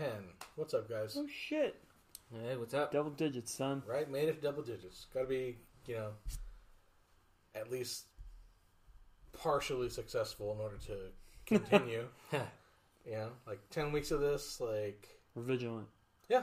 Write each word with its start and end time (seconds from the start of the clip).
All 0.00 0.06
right, 0.06 0.12
episode 0.12 0.14
ten. 0.14 0.24
What's 0.56 0.74
up, 0.74 0.88
guys? 0.88 1.16
Oh 1.18 1.26
shit! 1.26 1.76
Hey, 2.32 2.56
what's 2.56 2.74
up? 2.74 2.92
Double 2.92 3.10
digits, 3.10 3.52
son. 3.54 3.82
Right, 3.86 4.10
made 4.10 4.28
it 4.28 4.42
double 4.42 4.62
digits. 4.62 5.06
Got 5.12 5.20
to 5.22 5.26
be, 5.26 5.56
you 5.86 5.96
know, 5.96 6.10
at 7.54 7.70
least 7.70 8.04
partially 9.32 9.88
successful 9.88 10.52
in 10.52 10.60
order 10.60 10.76
to 10.86 10.96
continue. 11.46 12.04
yeah, 13.08 13.26
like 13.46 13.60
ten 13.70 13.92
weeks 13.92 14.10
of 14.10 14.20
this, 14.20 14.60
like 14.60 15.08
We're 15.34 15.42
vigilant. 15.42 15.86
yeah. 16.28 16.42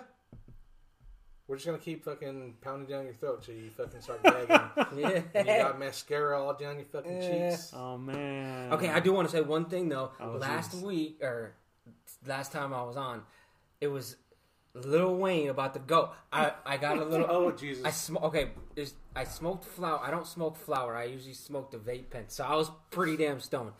We're 1.47 1.57
just 1.57 1.65
gonna 1.65 1.79
keep 1.79 2.05
fucking 2.05 2.53
pounding 2.61 2.87
down 2.87 3.03
your 3.03 3.13
throat 3.13 3.43
till 3.43 3.55
you 3.55 3.71
fucking 3.75 3.99
start 3.99 4.23
gagging. 4.23 4.47
yeah. 4.97 5.21
and 5.35 5.47
you 5.47 5.57
got 5.57 5.77
mascara 5.77 6.41
all 6.41 6.53
down 6.53 6.75
your 6.77 6.85
fucking 6.85 7.21
Yeah. 7.21 7.49
cheeks. 7.49 7.73
Oh 7.75 7.97
man. 7.97 8.71
Okay, 8.71 8.87
I 8.87 9.01
do 9.01 9.11
want 9.11 9.27
to 9.27 9.31
say 9.35 9.41
one 9.41 9.65
thing 9.65 9.89
though. 9.89 10.11
Oh, 10.21 10.37
last 10.39 10.71
jeez. 10.77 10.81
week 10.81 11.21
or 11.21 11.51
last 12.25 12.53
time 12.53 12.73
I 12.73 12.83
was 12.83 12.95
on, 12.95 13.23
it 13.81 13.87
was 13.87 14.15
Lil 14.73 15.15
Wayne 15.17 15.49
about 15.49 15.73
to 15.73 15.79
go. 15.79 16.11
I 16.31 16.53
I 16.65 16.77
got 16.77 16.97
a 16.97 17.03
little. 17.03 17.25
Oh 17.29 17.51
Jesus! 17.51 17.83
I 17.83 17.91
sm- 17.91 18.17
okay. 18.17 18.51
I 19.15 19.25
smoked 19.25 19.65
flower. 19.65 19.99
I 20.01 20.11
don't 20.11 20.27
smoke 20.27 20.55
flower. 20.55 20.95
I 20.95 21.05
usually 21.05 21.33
smoke 21.33 21.71
the 21.71 21.77
vape 21.77 22.09
pen. 22.09 22.25
So 22.27 22.45
I 22.45 22.55
was 22.55 22.71
pretty 22.91 23.17
damn 23.17 23.39
stoned. 23.39 23.73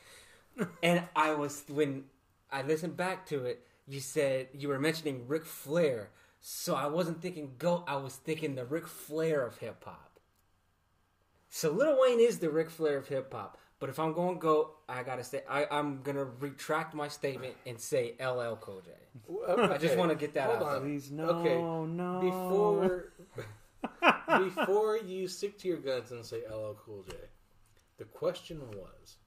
And 0.83 1.03
I 1.15 1.33
was 1.33 1.63
when 1.69 2.03
I 2.51 2.61
listened 2.63 2.97
back 2.97 3.25
to 3.27 3.45
it. 3.45 3.65
You 3.87 4.01
said 4.01 4.49
you 4.53 4.67
were 4.67 4.79
mentioning 4.79 5.27
Ric 5.27 5.45
Flair. 5.45 6.09
So 6.41 6.75
I 6.75 6.87
wasn't 6.87 7.21
thinking 7.21 7.53
goat. 7.57 7.85
I 7.87 7.95
was 7.97 8.15
thinking 8.15 8.55
the 8.55 8.65
Ric 8.65 8.87
Flair 8.87 9.45
of 9.45 9.59
hip 9.59 9.83
hop. 9.85 10.19
So 11.49 11.71
Lil 11.71 11.97
Wayne 12.01 12.19
is 12.19 12.39
the 12.39 12.49
Ric 12.49 12.69
Flair 12.69 12.97
of 12.97 13.07
hip 13.07 13.31
hop. 13.31 13.57
But 13.81 13.89
if 13.89 13.99
I'm 13.99 14.13
going 14.13 14.35
to 14.35 14.39
go, 14.39 14.69
I 14.87 15.01
gotta 15.01 15.23
say 15.23 15.41
I, 15.49 15.65
I'm 15.71 16.03
gonna 16.03 16.25
retract 16.39 16.93
my 16.93 17.07
statement 17.07 17.55
and 17.65 17.79
say 17.79 18.13
LL 18.21 18.53
Cool 18.61 18.83
J. 18.85 18.91
I 19.73 19.79
just 19.79 19.97
want 19.97 20.11
to 20.11 20.15
get 20.15 20.35
that 20.35 20.49
Hold 20.51 20.61
out. 20.61 20.75
on. 20.75 20.81
Please 20.81 21.09
no, 21.09 21.25
Okay, 21.25 21.59
no. 21.59 22.19
Before 22.21 23.11
before 24.39 24.97
you 24.97 25.27
stick 25.27 25.57
to 25.59 25.67
your 25.67 25.77
guns 25.77 26.11
and 26.11 26.23
say 26.23 26.43
LL 26.47 26.77
Cool 26.85 27.03
J, 27.09 27.15
the 27.97 28.03
question 28.03 28.61
was 28.69 29.17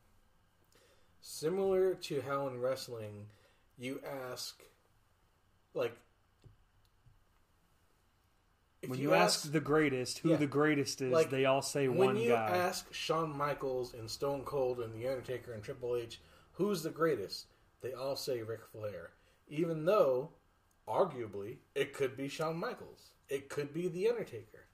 similar 1.20 1.94
to 1.94 2.20
how 2.20 2.46
in 2.46 2.60
wrestling 2.60 3.26
you 3.76 4.00
ask, 4.30 4.62
like, 5.74 5.96
if 8.84 8.90
when 8.90 9.00
you, 9.00 9.14
ask, 9.14 9.50
the 9.50 9.60
greatest, 9.60 10.18
who 10.20 10.30
Yeah. 10.30 10.36
the 10.36 10.46
greatest 10.46 11.00
is, 11.00 11.12
Like, 11.12 11.30
they 11.30 11.44
all 11.44 11.62
say 11.62 11.88
when 11.88 11.98
one 11.98 12.16
you 12.16 12.28
guy. 12.30 12.56
ask 12.56 12.92
Shawn 12.92 13.36
Michaels 13.36 13.94
and 13.94 14.10
Stone 14.10 14.44
Cold 14.44 14.80
and 14.80 14.94
The 14.94 15.08
Undertaker 15.08 15.52
and 15.52 15.62
Triple 15.62 15.96
H, 15.96 16.20
who's 16.52 16.82
the 16.82 16.90
greatest? 16.90 17.46
They 17.80 17.92
all 17.92 18.16
say 18.16 18.42
Ric 18.42 18.64
Flair, 18.66 19.10
even 19.48 19.84
though 19.84 20.30
arguably 20.88 21.58
it 21.74 21.92
could 21.92 22.16
be 22.16 22.28
Shawn 22.28 22.56
Michaels, 22.56 23.10
it 23.28 23.48
could 23.48 23.72
be 23.74 23.88
The 23.88 24.08
Undertaker, 24.08 24.66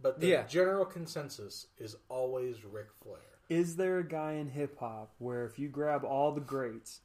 but 0.00 0.20
the 0.20 0.28
Yeah. 0.28 0.46
general 0.46 0.84
consensus 0.86 1.68
is 1.78 1.96
always 2.08 2.64
Ric 2.64 2.88
Flair. 3.02 3.20
is 3.50 3.76
there 3.76 3.98
a 3.98 4.04
guy 4.08 4.32
in 4.32 4.48
hip 4.48 4.78
hop 4.78 5.14
where 5.18 5.44
if 5.44 5.58
you 5.58 5.68
grab 5.68 6.02
all 6.02 6.32
the 6.32 6.40
greats, 6.40 7.02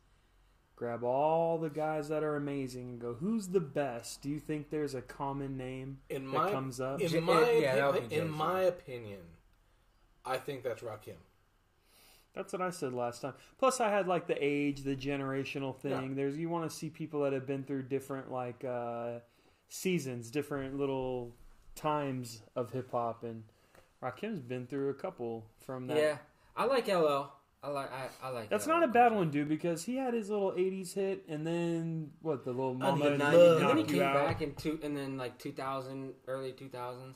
grab 0.79 1.03
all 1.03 1.57
the 1.57 1.69
guys 1.69 2.07
that 2.07 2.23
are 2.23 2.37
amazing, 2.37 2.87
and 2.87 2.99
go, 3.01 3.13
who's 3.13 3.49
the 3.49 3.59
best? 3.59 4.21
Do 4.21 4.29
you 4.29 4.39
think 4.39 4.69
there's 4.69 4.95
a 4.95 5.01
common 5.01 5.57
name 5.57 5.99
In 6.09 6.23
that 6.31 6.37
my 6.37 6.51
comes 6.51 6.79
up? 6.79 7.01
in 7.01 7.09
J- 7.09 7.19
my 7.19 7.51
yeah, 7.51 7.75
that 7.75 7.93
would 7.93 8.03
opi- 8.03 8.09
be 8.09 8.15
in 8.15 8.29
my 8.29 8.61
opinion, 8.61 9.19
I 10.25 10.37
think 10.37 10.63
that's 10.63 10.81
Rakim. 10.81 11.17
That's 12.33 12.53
what 12.53 12.61
I 12.61 12.69
said 12.69 12.93
last 12.93 13.21
time. 13.21 13.33
Plus, 13.57 13.81
I 13.81 13.89
had 13.89 14.07
like 14.07 14.27
the 14.27 14.37
age, 14.39 14.83
the 14.83 14.95
generational 14.95 15.75
thing. 15.75 16.09
Yeah. 16.11 16.15
There's 16.15 16.37
you 16.37 16.47
want 16.47 16.69
to 16.69 16.73
see 16.75 16.89
people 16.89 17.23
that 17.23 17.33
have 17.33 17.45
been 17.45 17.63
through 17.65 17.83
different 17.83 18.31
like 18.31 18.63
uh, 18.63 19.19
seasons, 19.67 20.31
different 20.31 20.77
little 20.77 21.35
times 21.75 22.41
of 22.55 22.71
hip 22.71 22.91
hop, 22.91 23.23
and 23.25 23.43
Rakim's 24.01 24.39
been 24.41 24.65
through 24.65 24.89
a 24.89 24.93
couple 24.93 25.45
from 25.65 25.87
that. 25.87 25.97
Yeah, 25.97 26.17
I 26.55 26.65
like 26.65 26.87
LL. 26.87 27.33
I 27.61 27.69
like 27.69 27.89
I, 27.91 28.07
I 28.27 28.29
like. 28.29 28.49
That's 28.49 28.67
LL 28.67 28.69
not 28.69 28.83
a 28.83 28.87
bad 28.87 29.13
one, 29.13 29.29
dude, 29.31 29.49
because 29.49 29.83
he 29.83 29.97
had 29.97 30.13
his 30.13 30.29
little 30.29 30.51
'80s 30.53 30.93
hit, 30.93 31.25
and 31.27 31.45
then 31.45 32.11
what? 32.21 32.45
The 32.45 32.51
little 32.51 32.71
I 32.81 32.91
mama 32.91 33.03
need 33.03 33.13
and 33.13 33.19
love. 33.19 33.61
And 33.61 33.69
then 33.69 33.77
he 33.77 33.83
came 33.83 34.01
out. 34.01 34.13
back 34.13 34.41
in 34.41 34.53
two, 34.55 34.79
and 34.81 34.95
then 34.95 35.17
like 35.17 35.37
2000, 35.39 36.13
early 36.27 36.53
2000s. 36.53 37.15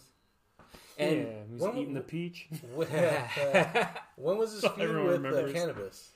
yeah, 0.99 1.05
And 1.05 1.27
he 1.47 1.53
was 1.53 1.61
when- 1.61 1.77
eating 1.77 1.93
the 1.93 2.01
peach. 2.01 2.49
when 2.75 4.37
was 4.37 4.61
this 4.61 4.71
feud 4.75 5.23
with 5.23 5.25
uh, 5.25 5.47
Canibus? 5.57 6.07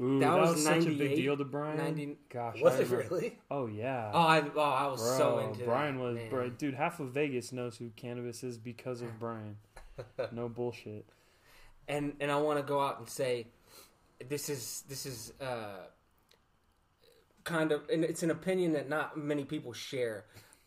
Ooh, 0.00 0.18
That 0.18 0.30
that, 0.30 0.40
was 0.40 0.50
was, 0.54 0.64
such 0.64 0.86
a 0.86 0.90
big 0.90 1.16
deal 1.16 1.36
to 1.36 1.44
Brian. 1.44 1.76
90 1.76 2.16
Gosh, 2.30 2.60
Was 2.62 2.74
I 2.74 2.78
it 2.80 2.90
remember. 2.90 3.14
really? 3.14 3.38
Oh 3.50 3.66
yeah. 3.66 4.10
oh, 4.14 4.18
I 4.20 4.42
oh 4.56 4.60
I 4.60 4.86
was 4.88 5.00
Bro, 5.02 5.18
so 5.18 5.38
into 5.40 5.64
Brian 5.64 5.96
that, 5.96 6.02
was, 6.02 6.16
man. 6.16 6.30
bro, 6.30 6.48
dude. 6.50 6.74
Half 6.74 7.00
of 7.00 7.08
Vegas 7.10 7.52
knows 7.52 7.76
who 7.76 7.90
Canibus 7.90 8.42
is 8.44 8.56
because 8.56 9.02
of 9.02 9.18
Brian. 9.18 9.56
No 10.32 10.48
bullshit. 10.48 11.04
and 11.86 12.14
and 12.20 12.30
I 12.32 12.36
want 12.40 12.58
to 12.58 12.62
go 12.62 12.80
out 12.80 12.98
and 12.98 13.06
say, 13.08 13.48
this 14.28 14.48
is 14.48 14.84
this 14.88 15.06
is 15.06 15.32
uh, 15.40 15.86
kind 17.44 17.72
of, 17.72 17.82
and 17.92 18.04
it's 18.04 18.22
an 18.22 18.30
opinion 18.30 18.72
that 18.72 18.88
not 18.88 19.16
many 19.16 19.44
people 19.44 19.72
share, 19.72 20.24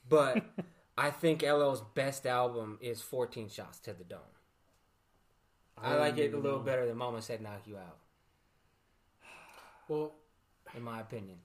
but 0.10 0.44
I 0.98 1.10
think 1.12 1.44
LL's 1.44 1.82
best 1.94 2.26
album 2.26 2.78
is 2.82 3.02
14 3.02 3.50
Shots 3.50 3.80
to 3.80 3.94
the 3.94 4.04
Dome. 4.04 4.20
I, 5.82 5.90
don't 5.90 6.00
like 6.00 6.18
it 6.18 6.34
a 6.34 6.38
little 6.38 6.60
know. 6.60 6.66
better 6.66 6.86
than 6.86 6.98
Mama 6.98 7.22
Said 7.22 7.42
Knock 7.42 7.62
You 7.66 7.78
Out, 7.78 7.98
Well, 9.88 10.14
in 10.76 10.84
my 10.84 11.02
opinion. 11.02 11.38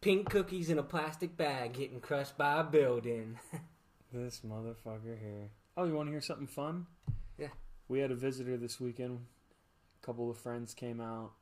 Pink 0.00 0.28
cookies 0.30 0.68
in 0.68 0.78
a 0.78 0.82
plastic 0.82 1.36
bag 1.36 1.74
getting 1.74 2.00
crushed 2.00 2.36
by 2.36 2.60
a 2.60 2.64
building. 2.64 3.38
This 4.14 4.42
motherfucker 4.46 5.18
here. 5.18 5.48
Oh, 5.74 5.84
you 5.84 5.94
want 5.94 6.08
to 6.08 6.10
hear 6.10 6.20
something 6.20 6.46
fun? 6.46 6.86
Yeah. 7.38 7.48
We 7.88 7.98
had 7.98 8.10
a 8.10 8.14
visitor 8.14 8.58
this 8.58 8.78
weekend. 8.78 9.20
A 10.02 10.06
couple 10.06 10.30
of 10.30 10.36
friends 10.38 10.74
came 10.74 11.00
out, 11.00 11.32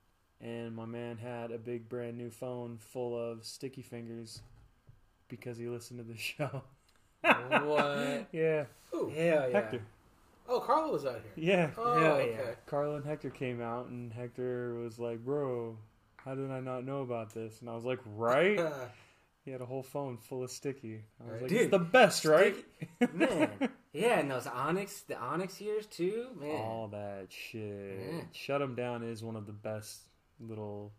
and 0.40 0.74
my 0.74 0.84
man 0.84 1.16
had 1.16 1.50
a 1.50 1.58
big 1.58 1.88
brand 1.88 2.18
new 2.18 2.30
phone 2.30 2.76
full 2.78 3.16
of 3.18 3.44
Sticky 3.44 3.82
Fingaz 3.82 4.40
because 5.28 5.56
he 5.56 5.66
listened 5.68 5.98
to 6.00 6.04
the 6.04 6.18
show. 6.18 6.62
what? 7.22 8.26
Yeah, 8.32 8.64
ooh. 8.94 9.08
Hell 9.14 9.48
yeah. 9.48 9.52
Hector. 9.52 9.82
Oh, 10.48 10.60
Carla 10.60 10.92
was 10.92 11.06
out 11.06 11.20
here. 11.22 11.32
Yeah. 11.36 11.70
Oh, 11.78 12.00
Hell 12.00 12.12
okay. 12.16 12.30
yeah. 12.32 12.54
Carla 12.66 12.96
and 12.96 13.04
Hector 13.06 13.30
came 13.30 13.62
out, 13.62 13.86
and 13.86 14.12
Hector 14.12 14.74
was 14.74 14.98
like, 14.98 15.24
"Bro, 15.24 15.76
how 16.16 16.34
did 16.34 16.50
I 16.50 16.60
not 16.60 16.84
know 16.84 17.02
about 17.02 17.32
this?" 17.32 17.60
And 17.60 17.70
I 17.70 17.74
was 17.74 17.84
like, 17.84 18.00
"Right." 18.16 18.58
He 19.44 19.50
had 19.50 19.60
a 19.60 19.66
whole 19.66 19.82
phone 19.82 20.18
full 20.18 20.42
of 20.42 20.50
sticky. 20.50 21.04
I 21.20 21.24
was 21.24 21.32
Right. 21.32 21.40
like, 21.42 21.48
Dude, 21.50 21.60
"It's 21.62 21.70
the 21.70 21.78
best, 21.78 22.24
right?" 22.24 22.54
Man. 23.14 23.70
Yeah, 23.92 24.20
and 24.20 24.30
those 24.30 24.46
Onyx, 24.46 25.00
the 25.00 25.18
Onyx 25.18 25.60
years 25.60 25.84
too, 25.86 26.28
man. 26.38 26.60
All 26.60 26.86
that 26.92 27.26
shit. 27.32 27.98
Yeah. 28.08 28.20
Shut 28.30 28.62
'em 28.62 28.76
down 28.76 29.02
is 29.02 29.24
one 29.24 29.34
of 29.34 29.46
the 29.46 29.52
best 29.52 30.02
little 30.38 30.92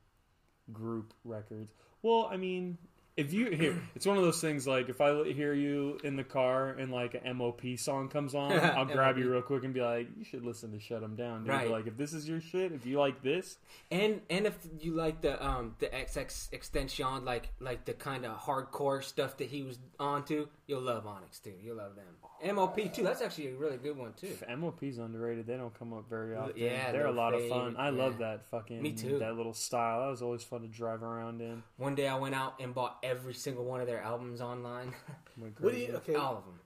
group 0.73 1.13
records. 1.23 1.73
Well, 2.01 2.27
I 2.29 2.35
mean, 2.35 2.77
if 3.21 3.33
you 3.33 3.49
here, 3.51 3.81
it's 3.95 4.05
one 4.05 4.17
of 4.17 4.23
those 4.23 4.41
things. 4.41 4.67
Like 4.67 4.89
if 4.89 4.99
I 5.01 5.23
hear 5.31 5.53
you 5.53 5.97
in 6.03 6.15
the 6.15 6.23
car 6.23 6.69
and 6.69 6.91
like 6.91 7.13
an 7.13 7.37
MOP 7.37 7.61
song 7.77 8.09
comes 8.09 8.35
on, 8.35 8.51
I'll 8.59 8.85
grab 8.85 9.17
you 9.17 9.31
real 9.31 9.41
quick 9.41 9.63
and 9.63 9.73
be 9.73 9.81
like, 9.81 10.07
"You 10.17 10.23
should 10.25 10.43
listen 10.43 10.71
to 10.71 10.79
Shut 10.79 11.03
'Em 11.03 11.15
Down." 11.15 11.41
Dude. 11.43 11.49
Right. 11.49 11.69
Like 11.69 11.87
if 11.87 11.97
this 11.97 12.13
is 12.13 12.27
your 12.27 12.41
shit, 12.41 12.71
if 12.71 12.85
you 12.85 12.99
like 12.99 13.21
this, 13.21 13.57
And 13.89 14.21
and 14.29 14.45
if 14.45 14.57
you 14.79 14.93
like 14.93 15.21
the 15.21 15.43
um 15.45 15.75
the 15.79 15.87
XX 15.87 16.51
extension, 16.53 17.25
like 17.25 17.49
like 17.59 17.85
the 17.85 17.93
kind 17.93 18.25
of 18.25 18.37
hardcore 18.39 19.03
stuff 19.03 19.37
that 19.37 19.47
he 19.47 19.63
was 19.63 19.79
onto, 19.99 20.47
you'll 20.67 20.81
love 20.81 21.05
Onyx 21.07 21.39
too. 21.39 21.53
You'll 21.63 21.77
love 21.77 21.95
them. 21.95 22.55
MOP 22.55 22.91
too. 22.91 23.03
That's 23.03 23.21
actually 23.21 23.49
a 23.49 23.55
really 23.55 23.77
good 23.77 23.95
one 23.95 24.13
too. 24.13 24.25
if 24.27 24.43
MOP's 24.57 24.97
underrated. 24.97 25.45
They 25.45 25.57
don't 25.57 25.77
come 25.77 25.93
up 25.93 26.09
very 26.09 26.35
often. 26.35 26.53
Yeah, 26.57 26.91
they're 26.91 27.05
a 27.05 27.11
lot 27.11 27.35
of 27.35 27.47
fun. 27.47 27.75
I 27.77 27.91
love 27.91 28.17
that 28.17 28.47
fucking 28.47 28.81
Me 28.81 28.93
too. 28.93 29.19
that 29.19 29.35
little 29.37 29.53
style. 29.53 30.01
That 30.01 30.09
was 30.09 30.23
always 30.23 30.43
fun 30.43 30.61
to 30.61 30.67
drive 30.67 31.03
around 31.03 31.41
in. 31.41 31.61
One 31.77 31.93
day 31.93 32.07
I 32.07 32.15
went 32.17 32.33
out 32.33 32.55
and 32.59 32.73
bought 32.73 32.97
every 33.11 33.33
single 33.33 33.65
one 33.65 33.81
of 33.81 33.87
their 33.87 34.01
albums 34.01 34.41
online, 34.41 34.93
What 35.59 35.73
do 35.73 35.79
you? 35.79 35.93
Okay, 35.97 36.15
all 36.15 36.37
of 36.37 36.43
them. 36.45 36.59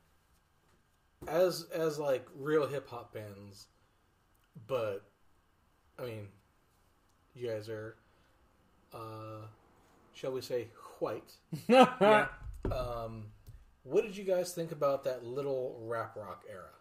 as 1.28 1.66
as 1.74 1.98
like 2.00 2.28
real 2.38 2.68
hip 2.68 2.88
hop 2.90 3.14
bands, 3.14 3.68
but 4.68 5.04
I 6.00 6.04
mean, 6.04 6.28
you 7.36 7.48
guys 7.50 7.68
are, 7.70 7.96
uh, 8.94 9.48
shall 10.14 10.32
we 10.32 10.42
say, 10.42 10.68
white. 11.00 11.32
Yeah. 11.68 12.28
Um, 12.72 13.26
what 13.84 14.04
did 14.04 14.18
you 14.18 14.24
guys 14.24 14.52
think 14.52 14.72
about 14.72 15.04
that 15.04 15.24
little 15.24 15.80
rap 15.84 16.16
rock 16.16 16.44
era? 16.50 16.72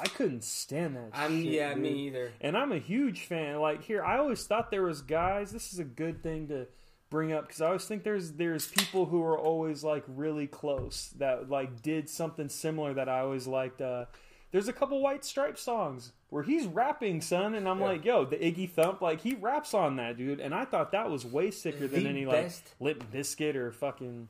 I 0.00 0.06
couldn't 0.08 0.44
stand 0.44 0.96
that. 0.96 1.10
I'm 1.12 1.42
shit, 1.42 1.52
yeah, 1.52 1.74
dude. 1.74 1.82
me 1.82 1.90
either. 2.06 2.32
And 2.40 2.56
I'm 2.56 2.72
a 2.72 2.78
huge 2.78 3.26
fan. 3.26 3.58
Like 3.60 3.84
here, 3.84 4.02
I 4.02 4.16
always 4.16 4.46
thought 4.46 4.70
there 4.70 4.82
was 4.82 5.02
guys. 5.02 5.50
This 5.50 5.74
is 5.74 5.78
a 5.78 5.84
good 5.84 6.22
thing 6.22 6.48
to 6.48 6.66
bring 7.10 7.32
up 7.32 7.46
because 7.46 7.60
I 7.60 7.66
always 7.66 7.84
think 7.84 8.02
there's 8.04 8.32
there's 8.32 8.66
people 8.68 9.06
who 9.06 9.22
are 9.22 9.38
always 9.38 9.82
like 9.84 10.04
really 10.08 10.46
close 10.46 11.10
that 11.18 11.48
like 11.48 11.82
did 11.82 12.08
something 12.08 12.48
similar 12.48 12.94
that 12.94 13.08
I 13.08 13.20
always 13.20 13.46
liked. 13.46 13.80
Uh, 13.80 14.06
there's 14.50 14.68
a 14.68 14.72
couple 14.72 15.00
White 15.02 15.24
Stripe 15.24 15.58
songs 15.58 16.12
where 16.30 16.42
he's 16.42 16.66
rapping, 16.66 17.20
son, 17.20 17.54
and 17.54 17.68
I'm 17.68 17.80
Yeah. 17.80 17.86
like, 17.86 18.04
yo, 18.04 18.24
the 18.24 18.44
Icky 18.46 18.66
Thump, 18.66 19.00
like 19.02 19.20
he 19.20 19.34
raps 19.34 19.74
on 19.74 19.96
that, 19.96 20.16
dude, 20.16 20.40
and 20.40 20.54
I 20.54 20.64
thought 20.64 20.92
that 20.92 21.10
was 21.10 21.24
way 21.24 21.50
sicker 21.50 21.86
than 21.86 22.04
The 22.04 22.08
any 22.10 22.26
like 22.26 22.44
best- 22.44 22.74
Limp 22.80 23.10
Bizkit 23.12 23.54
or 23.56 23.72
fucking. 23.72 24.28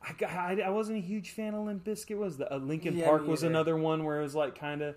I, 0.00 0.24
I 0.24 0.60
I 0.66 0.70
wasn't 0.70 0.98
a 0.98 1.00
huge 1.00 1.30
fan 1.30 1.54
of 1.54 1.64
Limp 1.66 1.84
Bizkit. 1.84 2.16
Was 2.18 2.36
the 2.38 2.52
uh, 2.54 2.58
Linkin 2.58 2.96
Yeah, 2.96 3.06
Park 3.06 3.26
was 3.26 3.42
either. 3.42 3.50
another 3.50 3.76
one 3.76 4.04
where 4.04 4.20
it 4.20 4.22
was 4.22 4.34
like 4.34 4.56
kind 4.58 4.80
of. 4.82 4.94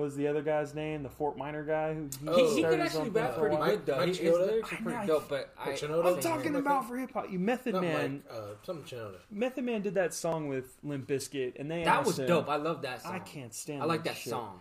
What 0.00 0.04
was 0.06 0.16
the 0.16 0.28
other 0.28 0.40
guy's 0.40 0.74
name? 0.74 1.02
The 1.02 1.10
Fort 1.10 1.36
Minor 1.36 1.62
guy 1.62 1.92
who 1.92 2.04
he, 2.22 2.26
Oh. 2.26 2.36
He, 2.48 2.56
he 2.56 2.62
could 2.62 2.80
actually 2.80 3.08
own 3.08 3.10
rap 3.10 3.32
thing. 3.32 3.40
pretty 3.40 3.56
Mike- 3.58 3.70
good 3.70 3.86
though. 3.86 3.96
Mike 3.98 4.08
He, 4.08 4.24
his 4.24 4.34
Chioda? 4.34 4.46
lyrics 4.46 4.72
I 4.72 4.76
pretty 4.76 4.98
know. 4.98 5.06
dope, 5.06 5.28
but 5.28 5.54
I, 5.58 5.68
Chioda? 5.72 6.06
I'm 6.16 6.20
talking 6.22 6.56
about 6.56 6.88
for 6.88 6.96
hip 6.96 7.12
hop. 7.12 7.30
You 7.30 7.38
Method 7.38 7.74
Not 7.74 7.82
Man. 7.82 8.12
Mike, 8.30 8.34
uh, 8.34 8.42
something 8.64 8.98
Shinoda. 8.98 9.16
Method 9.30 9.64
Man 9.64 9.82
did 9.82 9.94
that 9.96 10.14
song 10.14 10.48
with 10.48 10.74
Limp 10.82 11.06
Bizkit, 11.06 11.60
and 11.60 11.70
they 11.70 11.84
that 11.84 11.98
asked 11.98 12.06
was 12.06 12.18
him, 12.18 12.28
dope. 12.28 12.48
I 12.48 12.56
love 12.56 12.80
that 12.80 13.02
song. 13.02 13.12
I 13.14 13.18
can't 13.18 13.52
stand. 13.52 13.82
I 13.82 13.84
like 13.84 14.04
that 14.04 14.16
shit. 14.16 14.30
song. 14.30 14.60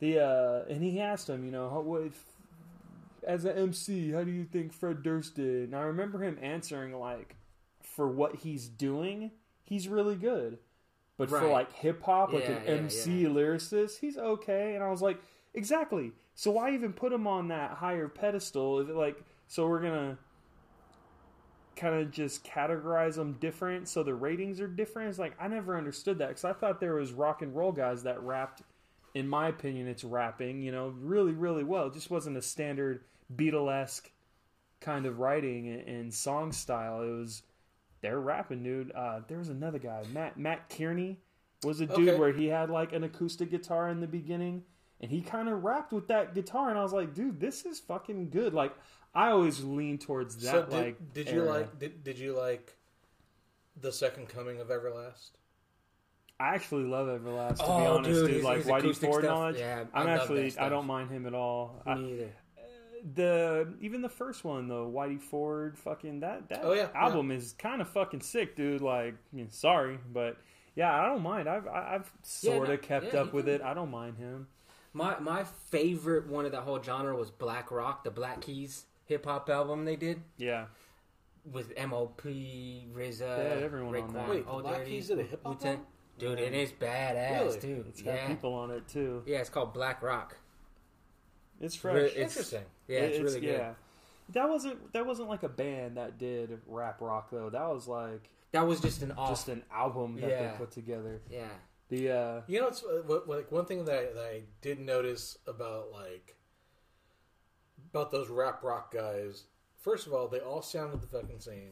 The 0.00 0.20
uh, 0.20 0.72
and 0.72 0.82
he 0.82 1.00
asked 1.02 1.28
him, 1.28 1.44
you 1.44 1.50
know, 1.50 1.68
how, 1.68 1.80
what, 1.80 2.02
if, 2.04 2.18
as 3.26 3.44
an 3.44 3.58
MC, 3.58 4.12
how 4.12 4.24
do 4.24 4.30
you 4.30 4.44
think 4.44 4.72
Fred 4.72 5.02
Durst 5.02 5.34
did? 5.34 5.64
And 5.64 5.76
I 5.76 5.80
remember 5.82 6.22
him 6.22 6.38
answering 6.40 6.98
like, 6.98 7.36
for 7.82 8.08
what 8.08 8.36
he's 8.36 8.68
doing, 8.68 9.32
he's 9.64 9.86
really 9.86 10.16
good, 10.16 10.58
but 11.18 11.30
for 11.30 11.48
like 11.48 11.72
hip 11.74 12.02
hop, 12.04 12.32
like 12.34 12.44
Yeah, 12.44 12.50
an 12.50 12.58
yeah, 12.64 12.74
MC 12.74 13.22
yeah. 13.22 13.28
lyricist, 13.28 13.98
he's 14.00 14.18
okay. 14.18 14.76
And 14.76 14.84
I 14.84 14.90
was 14.90 15.02
like, 15.02 15.20
exactly. 15.54 16.12
So 16.36 16.52
why 16.52 16.72
even 16.74 16.94
put 16.94 17.12
him 17.12 17.26
on 17.28 17.48
that 17.48 17.72
higher 17.72 18.08
pedestal? 18.08 18.80
Is 18.80 18.88
it 18.90 18.96
like 18.96 19.24
so 19.48 19.68
we're 19.68 19.82
gonna 19.82 20.18
kind 21.76 21.94
of 21.94 22.10
just 22.10 22.44
categorize 22.44 23.14
them 23.14 23.34
different 23.34 23.88
so 23.88 24.02
the 24.02 24.14
ratings 24.14 24.60
are 24.60 24.66
different. 24.68 25.10
It's 25.10 25.18
like 25.18 25.34
I 25.38 25.48
never 25.48 25.76
understood 25.76 26.18
that 26.18 26.28
because 26.28 26.44
I 26.44 26.52
thought 26.52 26.80
there 26.80 26.94
was 26.94 27.12
rock 27.12 27.42
and 27.42 27.54
roll 27.54 27.72
guys 27.72 28.02
that 28.04 28.20
rapped. 28.22 28.62
In 29.14 29.26
my 29.28 29.48
opinion, 29.48 29.88
it's 29.88 30.04
rapping, 30.04 30.62
you 30.62 30.70
know, 30.70 30.88
really, 31.00 31.32
really 31.32 31.64
well. 31.64 31.86
It 31.88 31.94
just 31.94 32.10
wasn't 32.10 32.36
a 32.36 32.42
standard 32.42 33.04
Beatlesque 33.34 34.10
kind 34.80 35.06
of 35.06 35.18
writing 35.20 35.68
and, 35.68 35.82
and 35.88 36.14
song 36.14 36.52
style. 36.52 37.02
It 37.02 37.10
was 37.10 37.42
they're 38.00 38.20
rapping, 38.20 38.62
dude. 38.62 38.92
Uh, 38.92 39.20
there 39.28 39.38
was 39.38 39.48
another 39.48 39.78
guy, 39.78 40.02
Mat 40.12 40.38
Mat 40.38 40.68
Kearney, 40.76 41.18
was 41.64 41.80
a 41.80 41.86
dude 41.86 42.08
Okay. 42.10 42.18
where 42.18 42.32
he 42.32 42.46
had 42.46 42.70
like 42.70 42.92
an 42.92 43.04
acoustic 43.04 43.50
guitar 43.50 43.88
in 43.90 44.00
the 44.00 44.06
beginning, 44.06 44.62
and 45.00 45.10
he 45.10 45.20
kind 45.20 45.48
of 45.48 45.64
rapped 45.64 45.92
with 45.92 46.08
that 46.08 46.34
guitar, 46.34 46.70
and 46.70 46.78
I 46.78 46.82
was 46.82 46.92
like, 46.92 47.14
dude, 47.14 47.40
this 47.40 47.64
is 47.66 47.80
fucking 47.80 48.30
good. 48.30 48.54
Like 48.54 48.74
I 49.14 49.30
always 49.30 49.62
lean 49.64 49.98
towards 49.98 50.36
that. 50.42 50.50
So 50.50 50.62
did, 50.66 50.72
like, 50.72 51.12
did 51.14 51.28
you 51.30 51.40
era. 51.42 51.50
like 51.50 51.78
did, 51.78 52.04
did 52.04 52.18
you 52.18 52.36
like 52.36 52.76
the 53.80 53.92
second 53.92 54.28
coming 54.28 54.60
of 54.60 54.68
Everlast? 54.68 55.30
I 56.40 56.54
actually 56.54 56.84
love 56.84 57.08
Everlast 57.08 57.56
to 57.56 57.62
be 57.64 57.68
Oh, 57.68 57.96
honest, 57.96 58.10
dude, 58.10 58.30
dude. 58.30 58.44
like 58.44 58.62
Whitey 58.62 58.94
Ford 58.96 59.24
stuff, 59.24 59.54
that. 59.54 59.58
yeah, 59.58 59.84
I 59.92 60.02
I'm 60.02 60.06
actually. 60.08 60.56
I 60.56 60.68
don't 60.68 60.86
mind 60.86 61.10
him 61.10 61.26
at 61.26 61.34
all. 61.34 61.82
I, 61.84 61.94
Me 61.96 62.12
either. 62.12 62.32
The 63.14 63.74
even 63.80 64.02
the 64.02 64.08
first 64.08 64.44
one 64.44 64.68
the 64.68 64.74
Whitey 64.74 65.20
Ford, 65.20 65.78
fucking 65.78 66.20
that 66.20 66.48
that 66.48 66.60
Oh, 66.62 66.72
yeah, 66.72 66.88
album 66.94 67.30
is 67.30 67.54
kind 67.58 67.80
of 67.80 67.88
fucking 67.88 68.20
sick, 68.20 68.56
dude. 68.56 68.80
Like, 68.80 69.14
I 69.14 69.36
mean, 69.36 69.50
sorry, 69.50 69.98
but 70.12 70.36
yeah, 70.74 70.94
I 71.00 71.06
don't 71.06 71.22
mind. 71.22 71.48
I've 71.48 71.66
I- 71.66 71.94
I've 71.96 72.12
sort 72.22 72.64
of 72.64 72.68
no, 72.68 72.76
kept 72.78 73.12
yeah, 73.14 73.20
up 73.22 73.32
with 73.32 73.46
can- 73.46 73.54
it. 73.54 73.62
I 73.62 73.74
don't 73.74 73.90
mind 73.90 74.16
him. 74.18 74.48
My 74.92 75.18
my 75.20 75.44
favorite 75.70 76.26
one 76.28 76.44
of 76.46 76.52
that 76.52 76.62
whole 76.62 76.82
genre 76.82 77.14
was 77.16 77.30
Blakroc, 77.30 78.04
the 78.04 78.10
Black 78.10 78.40
Keys 78.40 78.84
hip 79.04 79.24
hop 79.26 79.48
album 79.50 79.84
they 79.84 79.96
did 79.96 80.22
Yeah, 80.36 80.66
with 81.50 81.72
M.O.P. 81.76 82.88
RZA, 82.94 83.20
Yeah, 83.20 83.64
everyone 83.64 83.96
on 83.96 84.12
that. 84.14 84.28
Wait, 84.28 84.44
the 84.44 84.50
Old 84.50 84.62
Black 84.64 84.78
Dirty, 84.78 84.90
Keys 84.90 85.08
did 85.08 85.20
a 85.20 85.22
hip 85.22 85.40
hop 85.44 85.54
Wu-Tang. 85.62 85.80
Dude, 86.18 86.40
it 86.40 86.52
is 86.52 86.72
badass, 86.72 87.40
Really? 87.44 87.60
dude. 87.60 87.86
it's 87.88 88.02
got 88.02 88.14
yeah, 88.14 88.26
people 88.26 88.52
on 88.54 88.70
it 88.72 88.88
too. 88.88 89.22
yeah, 89.26 89.38
it's 89.38 89.50
called 89.50 89.72
Blakroc. 89.72 90.30
It's 91.60 91.82
Re- 91.84 91.92
fresh. 91.92 92.10
It's- 92.12 92.16
Interesting. 92.36 92.64
Yeah, 92.86 92.98
it's, 93.00 93.18
really 93.18 93.40
good. 93.40 93.50
Yeah. 93.58 93.74
That 94.30 94.48
wasn't 94.48 94.92
that 94.92 95.06
wasn't 95.06 95.28
like 95.28 95.42
a 95.42 95.48
band 95.48 95.96
that 95.96 96.18
did 96.18 96.60
rap 96.66 97.00
rock 97.00 97.30
though. 97.30 97.48
That 97.50 97.68
was 97.68 97.88
like 97.88 98.28
That 98.52 98.66
was 98.66 98.80
just 98.80 99.02
an 99.02 99.12
off. 99.12 99.30
just 99.30 99.48
an 99.48 99.62
album 99.72 100.20
that 100.20 100.28
Yeah. 100.30 100.52
they 100.52 100.58
put 100.58 100.70
together. 100.70 101.20
yeah, 101.30 101.48
The 101.88 102.10
uh 102.10 102.40
You 102.46 102.60
know, 102.60 102.68
it's 102.68 102.82
uh, 102.84 103.02
what, 103.06 103.26
what, 103.26 103.38
like 103.38 103.50
one 103.52 103.64
thing 103.64 103.84
that 103.86 103.98
I, 103.98 104.12
that 104.12 104.24
I 104.34 104.42
did 104.60 104.80
notice 104.80 105.38
about 105.46 105.90
like 105.92 106.36
about 107.90 108.10
those 108.10 108.28
rap 108.28 108.62
rock 108.62 108.92
guys. 108.92 109.44
First 109.80 110.06
of 110.06 110.12
all, 110.12 110.28
they 110.28 110.40
all 110.40 110.60
sounded 110.62 111.00
the 111.00 111.06
fucking 111.06 111.40
same, 111.40 111.70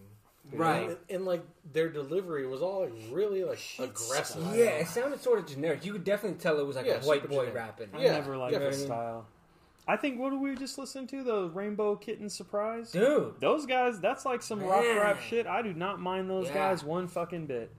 right. 0.52 0.88
And, 0.88 0.96
and, 1.10 1.24
like 1.26 1.42
their 1.72 1.90
delivery 1.90 2.46
was 2.46 2.62
all 2.62 2.82
like 2.84 2.92
really 3.10 3.44
like 3.44 3.58
Shit 3.58 3.90
aggressive. 3.90 4.42
style. 4.42 4.56
Yeah, 4.56 4.64
it 4.80 4.86
sounded 4.88 5.20
sort 5.20 5.40
of 5.40 5.46
generic. 5.46 5.84
You 5.84 5.92
could 5.92 6.04
definitely 6.04 6.38
tell 6.38 6.58
it 6.58 6.66
was 6.66 6.76
like 6.76 6.86
Yeah, 6.86 7.02
a 7.02 7.06
white 7.06 7.24
boy 7.28 7.46
generic. 7.46 7.54
rapping. 7.54 7.88
I 7.92 8.02
Yeah, 8.04 8.12
never 8.12 8.36
liked 8.36 8.52
yeah, 8.54 8.60
that 8.60 8.68
I 8.68 8.76
mean- 8.76 8.86
style. 8.86 9.26
I 9.88 9.96
think 9.96 10.18
what 10.18 10.30
did 10.30 10.40
we 10.40 10.54
just 10.56 10.78
listen 10.78 11.06
to? 11.08 11.22
The 11.22 11.48
Rainbow 11.50 11.94
Kitten 11.96 12.28
Surprise? 12.28 12.90
Dude, 12.90 13.34
Those 13.40 13.66
guys, 13.66 14.00
that's 14.00 14.24
like 14.24 14.42
some 14.42 14.60
rock 14.62 14.82
Man. 14.82 14.96
rap 14.96 15.20
shit. 15.20 15.46
I 15.46 15.62
do 15.62 15.72
not 15.74 16.00
mind 16.00 16.28
those 16.28 16.48
Yeah. 16.48 16.54
guys 16.54 16.82
one 16.82 17.06
fucking 17.08 17.46
bit. 17.46 17.70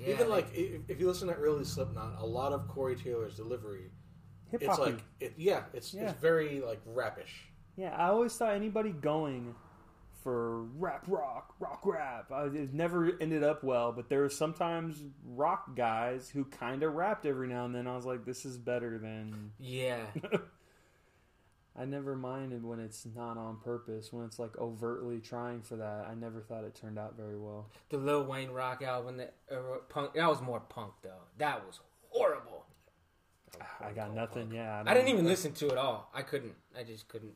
yeah, 0.00 0.14
Even 0.14 0.28
like 0.30 0.48
if, 0.54 0.80
if 0.88 0.98
you 1.00 1.06
listen 1.06 1.28
to 1.28 1.34
early 1.34 1.64
Slipknot, 1.64 2.20
a 2.20 2.26
lot 2.26 2.52
of 2.52 2.66
Corey 2.68 2.96
Taylor's 2.96 3.36
delivery, 3.36 3.90
Hip 4.50 4.62
it's 4.62 4.78
like 4.78 4.98
it, 5.20 5.34
yeah, 5.36 5.62
it's 5.72 5.94
Yeah. 5.94 6.10
it's 6.10 6.20
very 6.20 6.60
like 6.60 6.80
rapish. 6.86 7.46
Yeah, 7.76 7.94
I 7.96 8.08
always 8.08 8.36
thought 8.36 8.54
anybody 8.54 8.90
going 8.90 9.54
for 10.22 10.62
rap 10.78 11.04
rock, 11.06 11.54
rock 11.60 11.80
rap, 11.84 12.32
I, 12.32 12.44
it 12.46 12.72
never 12.72 13.12
ended 13.20 13.44
up 13.44 13.62
well. 13.62 13.92
But 13.92 14.08
there 14.08 14.20
were 14.22 14.28
sometimes 14.28 15.02
rock 15.24 15.76
guys 15.76 16.28
who 16.30 16.44
kind 16.46 16.82
of 16.82 16.94
rapped 16.94 17.26
every 17.26 17.46
now 17.48 17.64
and 17.64 17.74
then. 17.74 17.86
I 17.86 17.94
was 17.94 18.06
like, 18.06 18.24
this 18.24 18.44
is 18.44 18.56
better 18.56 18.98
than. 18.98 19.52
yeah, 19.58 19.98
I 21.76 21.84
never 21.84 22.14
minded 22.14 22.62
when 22.64 22.78
it's 22.78 23.04
not 23.16 23.36
on 23.36 23.58
purpose, 23.58 24.12
when 24.12 24.24
it's 24.24 24.38
like 24.38 24.56
overtly 24.58 25.18
trying 25.18 25.60
for 25.62 25.74
that. 25.76 26.06
I 26.08 26.14
never 26.14 26.40
thought 26.40 26.62
it 26.64 26.74
turned 26.74 26.98
out 26.98 27.16
very 27.16 27.36
well. 27.36 27.68
the 27.88 27.96
Lil 27.96 28.24
Wayne 28.24 28.50
rock 28.50 28.80
album 28.82 29.16
that 29.16 29.34
uh, 29.50 29.56
punk. 29.88 30.14
That 30.14 30.28
was 30.28 30.40
more 30.40 30.60
punk 30.60 30.92
though. 31.02 31.22
That 31.38 31.66
was 31.66 31.80
horrible. 32.10 32.66
I 33.80 33.90
got 33.92 34.14
nothing. 34.14 34.50
Yeah, 34.52 34.82
I 34.86 34.94
didn't 34.94 35.08
even 35.08 35.24
listen 35.26 35.52
to 35.54 35.68
it 35.68 35.76
all. 35.78 36.10
I 36.14 36.22
couldn't. 36.22 36.54
I 36.78 36.82
just 36.84 37.08
couldn't. 37.08 37.34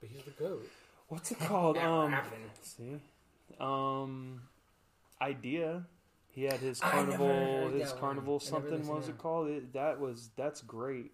But 0.00 0.10
he's 0.10 0.22
the 0.22 0.30
goat. 0.32 0.66
What's 1.08 1.30
it 1.30 1.38
called? 1.40 1.76
That 1.76 1.86
Um, 1.86 2.12
rapping. 2.12 2.50
see, 2.62 3.00
um, 3.58 4.42
idea. 5.20 5.84
He 6.30 6.44
had 6.44 6.60
his 6.60 6.78
carnival. 6.78 7.70
His 7.70 7.92
carnival 7.92 8.34
one. 8.34 8.40
Something. 8.40 8.86
What 8.86 8.98
was 8.98 9.08
it 9.08 9.18
called? 9.18 9.48
It, 9.48 9.72
that 9.72 9.98
was 9.98 10.30
that's 10.36 10.60
great. 10.60 11.12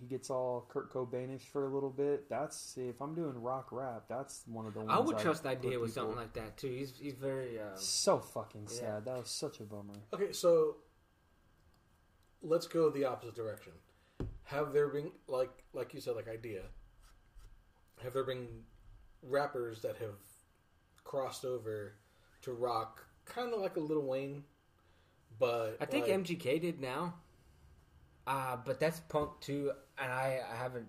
He 0.00 0.06
gets 0.06 0.30
all 0.30 0.66
Kurt 0.70 0.90
Cobainish 0.92 1.42
for 1.42 1.66
a 1.66 1.68
little 1.68 1.90
bit. 1.90 2.28
That's 2.30 2.56
see 2.58 2.88
if 2.88 3.02
I'm 3.02 3.14
doing 3.14 3.40
rock 3.42 3.68
rap. 3.70 4.04
That's 4.08 4.42
one 4.46 4.64
of 4.66 4.72
the 4.72 4.80
ones 4.80 4.90
I 4.92 4.98
would 4.98 5.16
I'd 5.16 5.22
trust 5.22 5.42
put 5.42 5.50
idea 5.50 5.78
with 5.78 5.90
people- 5.90 6.04
something 6.12 6.16
like 6.16 6.32
that 6.32 6.56
too. 6.56 6.68
He's 6.68 6.96
he's 6.98 7.14
very. 7.14 7.60
Uh, 7.60 7.76
So 7.76 8.18
fucking 8.18 8.62
Yeah. 8.70 8.76
sad. 8.78 9.04
That 9.04 9.18
was 9.18 9.28
such 9.30 9.60
a 9.60 9.64
bummer. 9.64 9.94
Okay, 10.14 10.32
so 10.32 10.76
let's 12.42 12.66
go 12.66 12.88
the 12.90 13.04
opposite 13.04 13.34
direction. 13.34 13.72
Have 14.44 14.72
there 14.72 14.88
been 14.88 15.12
like 15.26 15.50
like 15.74 15.92
you 15.94 16.00
said 16.00 16.16
like 16.16 16.28
idea? 16.28 16.62
Have 18.02 18.14
there 18.14 18.24
been 18.24 18.64
rappers 19.22 19.82
that 19.82 19.96
have 19.98 20.16
crossed 21.04 21.44
over 21.44 21.94
to 22.42 22.52
rock, 22.52 23.04
kind 23.26 23.52
of 23.52 23.60
like 23.60 23.76
a 23.76 23.80
Little 23.80 24.06
Wayne, 24.06 24.44
but 25.38 25.76
I 25.78 25.84
think 25.84 26.06
like, 26.06 26.14
MGK 26.14 26.58
did 26.58 26.80
now. 26.80 27.14
Uh, 28.30 28.56
but 28.64 28.78
that's 28.78 29.00
punk 29.00 29.30
too, 29.40 29.72
and 29.98 30.12
I, 30.12 30.40
I 30.52 30.56
haven't. 30.56 30.86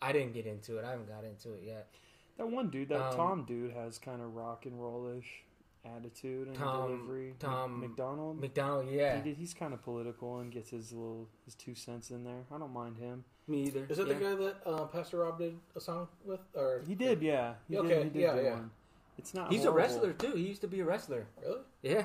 I 0.00 0.12
didn't 0.12 0.32
get 0.34 0.46
into 0.46 0.78
it. 0.78 0.84
I 0.84 0.90
haven't 0.92 1.08
got 1.08 1.24
into 1.24 1.54
it 1.54 1.64
yet. 1.66 1.88
That 2.36 2.48
one 2.48 2.70
dude, 2.70 2.90
that 2.90 3.00
Um, 3.02 3.16
Tom 3.16 3.44
dude, 3.44 3.72
has 3.72 3.98
kind 3.98 4.22
of 4.22 4.34
rock 4.36 4.64
and 4.64 4.80
rollish 4.80 5.42
attitude 5.84 6.46
and 6.48 6.56
Tom- 6.56 6.90
delivery. 6.92 7.34
Tom 7.40 7.80
MacDonald. 7.80 8.40
MacDonald, 8.40 8.88
yeah, 8.88 9.20
He 9.22 9.32
he's 9.34 9.52
kind 9.54 9.74
of 9.74 9.82
political 9.82 10.38
and 10.38 10.52
gets 10.52 10.70
his 10.70 10.92
little 10.92 11.28
his 11.44 11.54
two 11.56 11.74
cents 11.74 12.10
in 12.10 12.22
there. 12.22 12.44
I 12.54 12.58
don't 12.58 12.72
mind 12.72 12.98
him. 12.98 13.24
me 13.48 13.64
either. 13.64 13.86
Is 13.88 13.96
that 13.96 14.06
yeah. 14.06 14.14
the 14.14 14.20
guy 14.20 14.34
that 14.36 14.56
uh, 14.66 14.84
Pastor 14.86 15.16
Rob 15.18 15.38
did 15.38 15.56
a 15.74 15.80
song 15.80 16.06
with? 16.24 16.40
Or 16.54 16.82
He 16.86 16.94
did, 16.94 17.20
yeah. 17.22 17.54
He 17.68 17.76
Okay, 17.78 17.88
did, 17.88 18.02
he 18.04 18.10
did 18.10 18.20
yeah, 18.22 18.40
yeah. 18.40 18.50
one. 18.52 18.70
It's 19.18 19.34
not. 19.34 19.50
He's 19.50 19.62
horrible. 19.64 19.78
a 19.78 19.82
wrestler 19.82 20.12
too. 20.12 20.32
He 20.36 20.42
used 20.42 20.60
to 20.60 20.68
be 20.68 20.78
a 20.80 20.84
wrestler. 20.84 21.26
Really? 21.42 21.60
Yeah, 21.82 22.04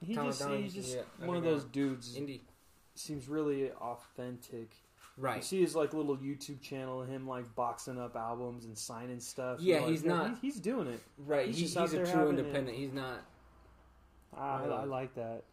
He 0.00 0.14
Tom 0.14 0.26
just 0.26 0.40
MacDonald, 0.40 0.62
he's 0.64 0.74
just 0.74 0.94
yeah, 0.96 1.26
one 1.26 1.36
of 1.36 1.42
those 1.42 1.64
dudes. 1.64 2.16
indie. 2.16 2.42
Seems 2.98 3.28
really 3.28 3.70
authentic. 3.72 4.70
You 5.16 5.22
Right. 5.22 5.42
see 5.44 5.60
his 5.62 5.74
like 5.74 5.94
little 5.94 6.16
YouTube 6.16 6.60
channel, 6.60 7.02
him 7.02 7.26
like 7.26 7.54
boxing 7.54 7.98
up 7.98 8.16
albums 8.16 8.64
and 8.66 8.76
signing 8.76 9.20
stuff. 9.20 9.60
Yeah, 9.60 9.80
like, 9.80 9.88
he's 9.90 10.04
not- 10.04 10.30
he- 10.40 10.48
he's 10.48 10.60
doing 10.60 10.88
it. 10.88 11.00
Right. 11.18 11.46
He's 11.46 11.56
He's, 11.58 11.64
just 11.74 11.76
out 11.78 11.82
he's 11.84 11.92
a 11.94 11.96
there 11.96 12.04
true 12.06 12.14
having 12.20 12.34
it. 12.36 12.38
independent. 12.40 12.76
He's 12.76 12.92
not. 12.92 13.20
I, 14.36 14.60
Really? 14.62 14.72
I 14.74 14.84
like 14.84 15.14
that. 15.14 15.44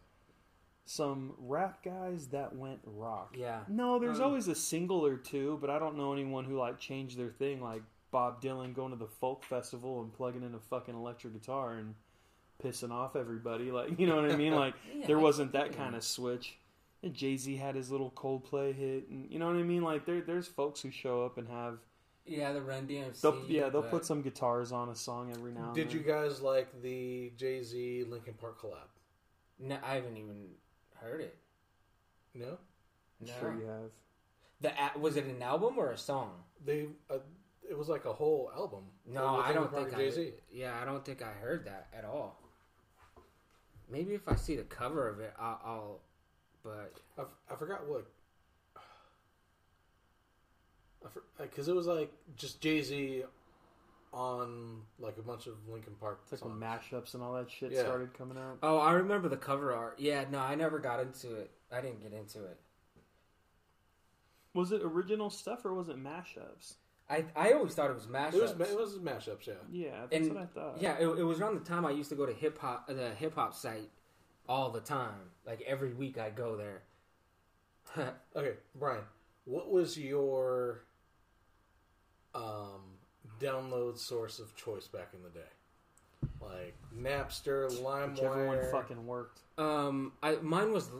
Some 0.86 1.34
rap 1.38 1.82
guys 1.82 2.28
that 2.28 2.54
went 2.54 2.80
rock. 2.84 3.34
Yeah. 3.38 3.60
No, 3.68 3.98
there's 3.98 4.18
Um, 4.20 4.26
always 4.26 4.48
a 4.48 4.54
single 4.54 5.06
or 5.06 5.16
two, 5.16 5.56
but 5.62 5.70
I 5.70 5.78
don't 5.78 5.96
know 5.96 6.12
anyone 6.12 6.44
who 6.44 6.58
like 6.58 6.78
changed 6.78 7.16
their 7.18 7.30
thing, 7.30 7.62
like 7.62 7.82
Bob 8.10 8.42
Dylan 8.42 8.74
going 8.74 8.90
to 8.90 8.96
the 8.98 9.06
folk 9.06 9.44
festival 9.44 10.02
and 10.02 10.12
plugging 10.12 10.42
in 10.42 10.54
a 10.54 10.58
fucking 10.60 10.94
electric 10.94 11.32
guitar 11.32 11.72
and 11.72 11.94
pissing 12.62 12.90
off 12.90 13.16
everybody. 13.16 13.70
Like, 13.72 13.98
you 13.98 14.06
know 14.06 14.16
what 14.20 14.30
I 14.30 14.36
mean? 14.36 14.52
Like, 14.54 14.74
Yeah, 14.94 15.06
there 15.06 15.18
wasn't 15.18 15.52
that 15.52 15.72
kind 15.72 15.94
of 15.96 16.04
switch. 16.04 16.58
And 17.04 17.12
Jay 17.12 17.36
Z 17.36 17.54
had 17.56 17.74
his 17.74 17.90
little 17.90 18.10
Coldplay 18.12 18.74
hit, 18.74 19.08
and 19.10 19.30
you 19.30 19.38
know 19.38 19.46
what 19.46 19.56
I 19.56 19.62
mean. 19.62 19.82
Like 19.82 20.06
there, 20.06 20.22
there's 20.22 20.46
folks 20.48 20.80
who 20.80 20.90
show 20.90 21.22
up 21.24 21.36
and 21.36 21.46
have. 21.48 21.78
Yeah, 22.24 22.52
the 22.54 22.62
Run 22.62 22.86
DMC. 22.86 23.20
They'll, 23.20 23.42
yeah, 23.46 23.68
they'll 23.68 23.82
but- 23.82 23.90
put 23.90 24.06
some 24.06 24.22
guitars 24.22 24.72
on 24.72 24.88
a 24.88 24.94
song 24.94 25.30
every 25.30 25.52
now. 25.52 25.66
and 25.66 25.68
then. 25.68 25.74
Did 25.74 25.88
then. 25.90 25.96
you 25.98 26.02
guys 26.02 26.40
like 26.40 26.80
the 26.80 27.30
Jay 27.36 27.62
Z 27.62 28.04
Linkin 28.08 28.32
Park 28.40 28.58
collab? 28.58 28.88
No, 29.60 29.76
I 29.84 29.96
haven't 29.96 30.16
even 30.16 30.46
heard 30.94 31.20
it. 31.20 31.36
No, 32.34 32.56
No. 33.20 33.32
Sure, 33.38 33.54
you 33.54 33.66
have. 33.66 33.90
The 34.62 34.98
was 34.98 35.16
it 35.16 35.26
an 35.26 35.42
album 35.42 35.74
or 35.76 35.90
a 35.90 35.98
song? 35.98 36.30
they. 36.64 36.86
Uh, 37.10 37.18
it 37.68 37.76
was 37.76 37.88
like 37.88 38.06
a 38.06 38.12
whole 38.12 38.50
album. 38.56 38.84
No, 39.06 39.40
I 39.40 39.52
don't 39.52 39.72
think 39.72 39.92
I. 39.94 39.96
Jay-Z. 39.98 40.32
Yeah, 40.50 40.78
I 40.80 40.84
don't 40.86 41.04
think 41.04 41.22
I 41.22 41.32
heard 41.32 41.66
that 41.66 41.88
at 41.96 42.04
all. 42.06 42.40
Maybe 43.90 44.14
if 44.14 44.26
I 44.26 44.36
see 44.36 44.56
the 44.56 44.62
cover 44.64 45.06
of 45.08 45.20
it, 45.20 45.34
I'll. 45.38 45.60
I'll 45.64 46.00
but 46.64 46.92
I, 47.18 47.22
f- 47.22 47.28
I 47.50 47.54
forgot 47.56 47.86
what. 47.86 48.06
Because 51.38 51.68
it 51.68 51.74
was 51.74 51.86
like 51.86 52.10
just 52.36 52.60
Jay 52.62 52.80
Z 52.82 53.24
on 54.12 54.80
like 54.98 55.18
a 55.18 55.22
bunch 55.22 55.46
of 55.46 55.54
Linkin 55.68 55.92
Park 56.00 56.20
It's 56.22 56.40
like 56.40 56.50
when 56.50 56.60
songs. 56.60 56.82
mashups 56.90 57.14
and 57.14 57.22
all 57.22 57.34
that 57.34 57.50
shit 57.50 57.72
Yeah. 57.72 57.80
started 57.80 58.16
coming 58.16 58.38
out. 58.38 58.58
oh, 58.62 58.78
I 58.78 58.92
remember 58.92 59.28
the 59.28 59.36
cover 59.36 59.72
art. 59.74 59.98
Yeah, 59.98 60.24
no, 60.30 60.38
I 60.38 60.54
never 60.54 60.78
got 60.78 61.00
into 61.00 61.34
it. 61.36 61.50
I 61.70 61.80
didn't 61.80 62.00
get 62.00 62.12
into 62.12 62.44
it. 62.44 62.58
Was 64.54 64.70
it 64.72 64.82
original 64.82 65.30
stuff 65.30 65.64
or 65.64 65.74
was 65.74 65.88
it 65.88 65.96
mashups? 66.02 66.74
I 67.10 67.24
I 67.36 67.52
always 67.52 67.74
thought 67.74 67.90
it 67.90 67.94
was 67.94 68.06
mashups. 68.06 68.34
It 68.34 68.42
was 68.42 68.56
ma- 68.56 68.64
it 68.64 68.78
was 68.78 68.94
mashups, 68.98 69.46
yeah. 69.46 69.54
Yeah, 69.70 69.90
that's 70.08 70.26
And- 70.26 70.34
what 70.34 70.42
I 70.44 70.46
thought. 70.46 70.80
Yeah, 70.80 70.94
it, 70.98 71.06
it 71.18 71.24
was 71.24 71.40
around 71.40 71.56
the 71.56 71.68
time 71.68 71.84
I 71.84 71.90
used 71.90 72.08
to 72.10 72.16
go 72.16 72.24
to 72.24 72.32
hip 72.32 72.56
hop, 72.58 72.86
the 72.86 73.10
hip 73.16 73.34
hop 73.34 73.52
site, 73.52 73.90
all 74.48 74.70
the 74.70 74.80
time. 74.80 75.30
Like 75.46 75.62
every 75.66 75.92
week, 75.92 76.18
I 76.18 76.30
go 76.30 76.56
there. 76.56 76.82
Okay, 78.36 78.54
Brian, 78.74 79.02
what 79.44 79.70
was 79.70 79.96
your 79.96 80.80
um, 82.34 82.80
download 83.40 83.98
source 83.98 84.38
of 84.40 84.54
choice 84.56 84.88
back 84.88 85.12
in 85.14 85.22
the 85.22 85.28
day? 85.28 85.46
Like 86.40 86.74
Napster, 86.98 87.68
whichever 87.70 88.46
one 88.46 88.56
LimeWire. 88.58 88.70
fucking 88.72 89.06
worked. 89.06 89.40
um, 89.58 90.12
I 90.22 90.36
mine 90.42 90.72
was 90.72 90.90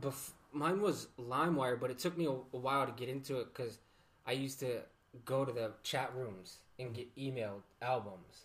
bef- 0.00 0.30
mine 0.52 0.80
was 0.80 1.08
LimeWire, 1.18 1.80
but 1.80 1.90
it 1.90 1.98
took 1.98 2.16
me 2.16 2.26
a, 2.26 2.30
a 2.30 2.58
while 2.58 2.86
to 2.86 2.92
get 2.92 3.08
into 3.08 3.40
it 3.40 3.48
because 3.52 3.78
I 4.26 4.32
used 4.32 4.60
to 4.60 4.80
go 5.24 5.44
to 5.44 5.52
the 5.52 5.72
chat 5.82 6.12
rooms 6.14 6.58
and 6.78 6.94
get 6.94 7.14
emailed 7.16 7.62
albums. 7.82 8.44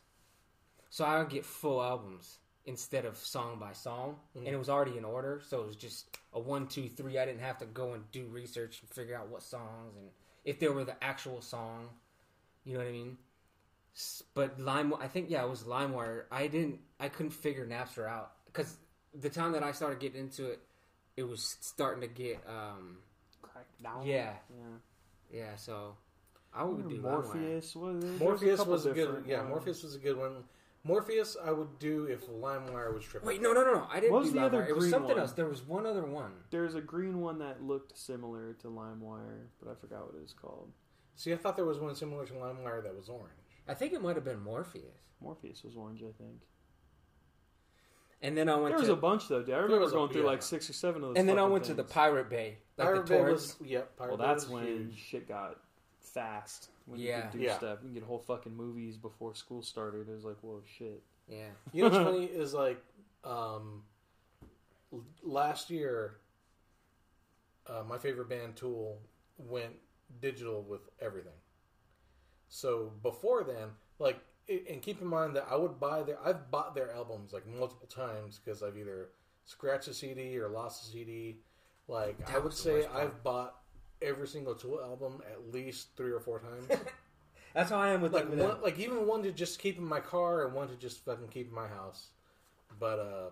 So 0.90 1.06
I 1.06 1.20
would 1.20 1.30
get 1.30 1.46
full 1.46 1.82
albums 1.84 2.39
instead 2.66 3.06
of 3.06 3.18
song 3.18 3.58
by 3.60 3.74
song, 3.74 4.18
and 4.36 4.48
it 4.48 4.58
was 4.58 4.70
already 4.70 4.98
in 4.98 5.06
order. 5.06 5.42
So 5.48 5.62
it 5.62 5.68
was 5.68 5.76
just 5.76 6.18
a 6.34 6.40
one, 6.40 6.68
two, 6.68 6.90
three. 6.90 7.18
I 7.18 7.26
didn't 7.26 7.42
have 7.42 7.58
to 7.60 7.66
go 7.66 7.94
and 7.94 8.10
do 8.12 8.26
research 8.26 8.82
and 8.82 8.90
figure 8.90 9.16
out 9.16 9.30
what 9.30 9.42
songs 9.44 9.96
and 9.98 10.10
if 10.46 10.60
they 10.60 10.68
were 10.68 10.84
the 10.84 11.02
actual 11.04 11.42
song. 11.42 11.90
You 12.66 12.74
know 12.74 12.80
what 12.80 12.90
I 12.90 12.92
mean? 12.92 13.18
But 14.34 14.60
Lime, 14.60 14.94
I 15.00 15.08
think 15.08 15.30
yeah, 15.30 15.44
it 15.44 15.50
was 15.50 15.64
LimeWire. 15.64 16.24
I 16.32 16.48
didn't, 16.48 16.80
I 17.00 17.10
couldn't 17.10 17.32
figure 17.32 17.66
Napster 17.66 18.08
out 18.08 18.32
because 18.46 18.78
the 19.14 19.30
time 19.30 19.54
that 19.54 19.64
I 19.64 19.72
started 19.72 20.00
getting 20.00 20.22
into 20.22 20.46
it, 20.46 20.60
it 21.18 21.24
was 21.24 21.58
starting 21.60 22.02
to 22.02 22.08
get, 22.08 22.40
um, 22.48 22.98
Cracked 23.42 23.84
down. 23.84 24.06
Yeah. 24.06 24.34
Yeah. 24.50 25.38
yeah. 25.40 25.56
So 25.56 25.96
I 26.54 26.64
would 26.64 26.90
do 26.90 27.02
Morpheus. 27.02 27.76
Was, 27.76 28.02
there's 28.02 28.20
Morpheus 28.20 28.60
couple 28.60 28.74
was 28.74 28.86
a 28.86 28.92
good. 28.92 29.24
Yeah, 29.28 29.40
ones. 29.40 29.50
Morpheus 29.50 29.84
was 29.84 29.96
a 29.96 30.00
good 30.00 30.18
one. 30.18 30.44
Morpheus, 30.84 31.36
I 31.44 31.52
would 31.52 31.78
do 31.78 32.06
if 32.06 32.28
LimeWire 32.28 32.94
was 32.94 33.04
triple. 33.04 33.28
Wait, 33.28 33.42
no, 33.42 33.52
no, 33.52 33.64
no, 33.64 33.74
no. 33.74 33.88
I 33.92 34.00
didn't 34.00 34.14
What 34.14 34.22
was 34.22 34.30
do 34.32 34.40
the 34.40 34.46
other 34.46 34.62
LimeWire. 34.64 34.70
It 34.70 34.76
was 34.76 34.84
green 34.86 34.92
something 34.92 35.12
one? 35.12 35.20
else. 35.20 35.32
There 35.34 35.46
was 35.48 35.62
one 35.62 35.86
other 35.86 36.06
one. 36.06 36.32
There's 36.52 36.76
a 36.76 36.82
green 36.82 37.20
one 37.20 37.40
that 37.40 37.62
looked 37.62 37.98
similar 37.98 38.54
to 38.62 38.68
LimeWire, 38.68 39.48
but 39.62 39.70
I 39.70 39.76
forgot 39.76 40.06
what 40.06 40.16
it 40.16 40.22
was 40.22 40.34
called. 40.34 40.72
See, 41.16 41.34
I 41.34 41.36
thought 41.38 41.58
there 41.58 41.66
was 41.66 41.80
one 41.80 41.96
similar 41.96 42.26
to 42.26 42.34
LimeWire 42.34 42.82
that 42.84 42.96
was 42.96 43.10
orange. 43.10 43.34
I 43.68 43.74
think 43.74 43.92
it 43.94 44.02
might 44.02 44.16
have 44.16 44.24
been 44.24 44.42
Morpheus. 44.42 44.84
Morpheus 45.22 45.64
was 45.66 45.76
orange, 45.76 46.02
I 46.02 46.14
think. 46.18 46.42
And 48.22 48.38
then 48.38 48.50
I 48.50 48.56
went 48.56 48.70
There 48.70 48.80
was 48.80 48.88
to 48.88 48.94
a 48.94 48.98
bunch 48.98 49.28
though, 49.30 49.42
dude. 49.44 49.56
I 49.56 49.60
remember 49.60 49.80
was 49.84 49.92
a- 49.92 49.96
going 49.96 50.12
through 50.12 50.22
yeah. 50.24 50.28
like 50.28 50.42
six 50.42 50.70
or 50.70 50.74
seven 50.74 51.04
of 51.04 51.10
those. 51.10 51.18
and 51.18 51.28
then 51.28 51.38
I 51.38 51.42
fucking 51.42 51.52
went 51.54 51.64
to 51.66 51.74
the 51.74 51.84
things. 51.84 51.94
Pirate 51.94 52.30
Bay, 52.30 52.58
like 52.78 52.88
Pirate 52.88 53.06
the 53.06 53.14
Bay 53.14 53.18
torrents. 53.20 53.60
was 53.60 53.68
yep. 53.70 53.96
Pirate 53.98 54.10
Well, 54.10 54.18
Bay 54.18 54.24
that's 54.26 54.44
was 54.46 54.52
when 54.54 54.66
huge. 54.66 54.98
shit 54.98 55.28
got 55.28 55.58
fast. 56.10 56.70
When 56.86 57.00
you 57.00 57.08
Yeah. 57.08 57.22
could 57.30 57.40
do 57.40 57.44
Yeah. 57.46 57.58
stuff. 57.58 57.80
You 57.82 57.88
can 57.90 57.94
get 57.94 58.04
whole 58.04 58.20
fucking 58.20 58.56
movies 58.56 58.98
before 58.98 59.34
school 59.36 59.62
started. 59.62 60.10
It 60.10 60.14
was 60.14 60.26
like, 60.26 60.38
whoa, 60.42 60.62
shit. 60.66 61.04
Yeah. 61.28 61.50
You 61.74 61.84
know 61.84 61.90
what's 61.90 62.04
funny 62.04 62.26
is 62.26 62.54
like 62.54 62.84
um, 63.24 63.84
last 65.24 65.70
year, 65.70 66.18
uh, 67.68 67.84
my 67.88 67.98
favorite 67.98 68.30
band 68.30 68.56
Tool 68.56 68.98
went 69.38 69.74
digital 70.22 70.64
with 70.64 70.82
everything. 71.00 71.34
So 72.48 72.92
before 73.04 73.44
then, 73.44 73.70
like, 74.00 74.20
and 74.48 74.82
keep 74.82 75.02
in 75.02 75.08
mind 75.08 75.36
that 75.36 75.46
I 75.50 75.56
would 75.56 75.80
buy 75.80 76.02
their, 76.02 76.18
I've 76.26 76.50
bought 76.50 76.74
their 76.74 76.92
albums 76.92 77.34
like 77.34 77.46
multiple 77.46 77.88
times 77.88 78.40
because 78.44 78.64
I've 78.64 78.78
either 78.78 79.10
scratched 79.46 79.88
a 79.88 79.94
CD 79.94 80.40
or 80.40 80.50
lost 80.50 80.88
a 80.88 80.92
CD. 80.92 81.38
Like, 81.88 82.18
I 82.30 82.40
would 82.40 82.54
say. 82.54 82.86
I've 82.88 83.22
bought 83.24 83.59
every 84.02 84.28
single 84.28 84.56
Tool 84.56 84.80
album 84.82 85.22
at 85.30 85.54
least 85.54 85.90
three 85.98 86.12
or 86.12 86.20
four 86.20 86.40
times. 86.40 86.68
That's 87.54 87.70
how 87.72 87.78
I 87.80 87.90
am 87.90 88.02
with 88.02 88.14
like 88.14 88.30
one, 88.30 88.62
like 88.62 88.78
even 88.80 89.08
one 89.08 89.24
to 89.24 89.32
just 89.32 89.60
keep 89.60 89.78
in 89.78 89.84
my 89.86 90.00
car 90.00 90.46
and 90.46 90.54
one 90.54 90.68
to 90.68 90.76
just 90.76 91.04
fucking 91.04 91.28
keep 91.30 91.50
in 91.50 91.56
my 91.56 91.68
house. 91.68 92.08
But 92.80 93.00
uh 93.00 93.30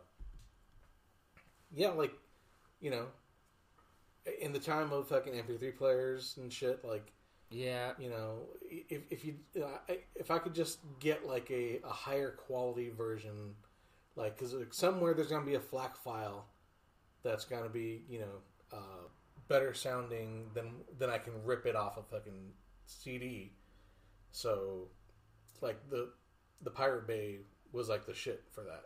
yeah, 1.76 1.90
like 1.90 2.14
you 2.82 2.92
know, 2.92 3.06
in 4.42 4.54
the 4.54 4.60
time 4.60 4.92
of 4.92 5.08
fucking 5.08 5.34
MP3 5.34 5.78
players 5.78 6.36
and 6.38 6.52
shit, 6.52 6.84
like 6.84 7.12
Yeah. 7.52 7.92
you 8.00 8.10
know, 8.10 8.40
if 8.70 9.02
if 9.12 9.24
you 9.24 9.36
I- 9.88 10.00
if 10.16 10.32
I 10.32 10.40
could 10.40 10.54
just 10.56 10.80
get 11.00 11.26
like 11.28 11.50
a, 11.52 11.80
a 11.84 11.90
higher 11.90 12.32
quality 12.32 12.90
version, 12.90 13.56
like 14.16 14.38
because 14.38 14.56
somewhere 14.72 15.14
there's 15.14 15.30
gonna 15.30 15.46
be 15.46 15.56
a 15.56 15.60
FLAC 15.60 15.96
file 15.98 16.46
that's 17.24 17.46
gonna 17.46 17.70
be 17.70 18.04
you 18.10 18.20
know 18.20 18.42
uh, 18.74 19.08
better 19.48 19.74
sounding 19.74 20.46
than 20.54 20.72
than 20.98 21.10
I 21.10 21.18
can 21.18 21.34
rip 21.44 21.66
it 21.66 21.76
off 21.76 21.98
a 21.98 22.04
fucking 22.04 22.52
CD. 22.86 23.54
So, 24.32 24.88
like 25.62 25.78
the 25.90 26.10
the 26.62 26.70
Pirate 26.72 27.08
Bay 27.08 27.40
was 27.72 27.90
like 27.90 28.06
the 28.06 28.14
shit 28.14 28.44
for 28.52 28.64
that 28.64 28.86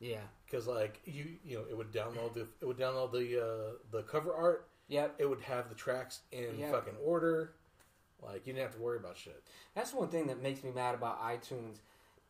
Yeah. 0.00 0.22
because 0.46 0.66
like 0.66 1.00
you 1.04 1.36
you 1.44 1.58
know 1.58 1.64
it 1.70 1.76
would 1.76 1.92
download 1.92 2.34
the 2.34 2.46
it 2.60 2.64
would 2.66 2.78
download 2.78 3.12
the 3.12 3.40
uh, 3.42 3.72
the 3.90 4.02
cover 4.02 4.34
art. 4.34 4.68
Yep. 4.88 5.14
It 5.18 5.26
would 5.28 5.40
have 5.42 5.68
the 5.68 5.74
tracks 5.74 6.20
in 6.32 6.58
Yeah. 6.58 6.70
fucking 6.70 6.96
order. 7.02 7.54
Like 8.22 8.46
you 8.46 8.52
didn't 8.52 8.66
have 8.66 8.76
to 8.76 8.80
worry 8.82 8.98
about 8.98 9.16
shit. 9.16 9.42
That's 9.74 9.92
one 9.92 10.08
thing 10.08 10.26
that 10.28 10.42
makes 10.42 10.62
me 10.62 10.70
mad 10.70 10.94
about 10.94 11.20
iTunes 11.22 11.78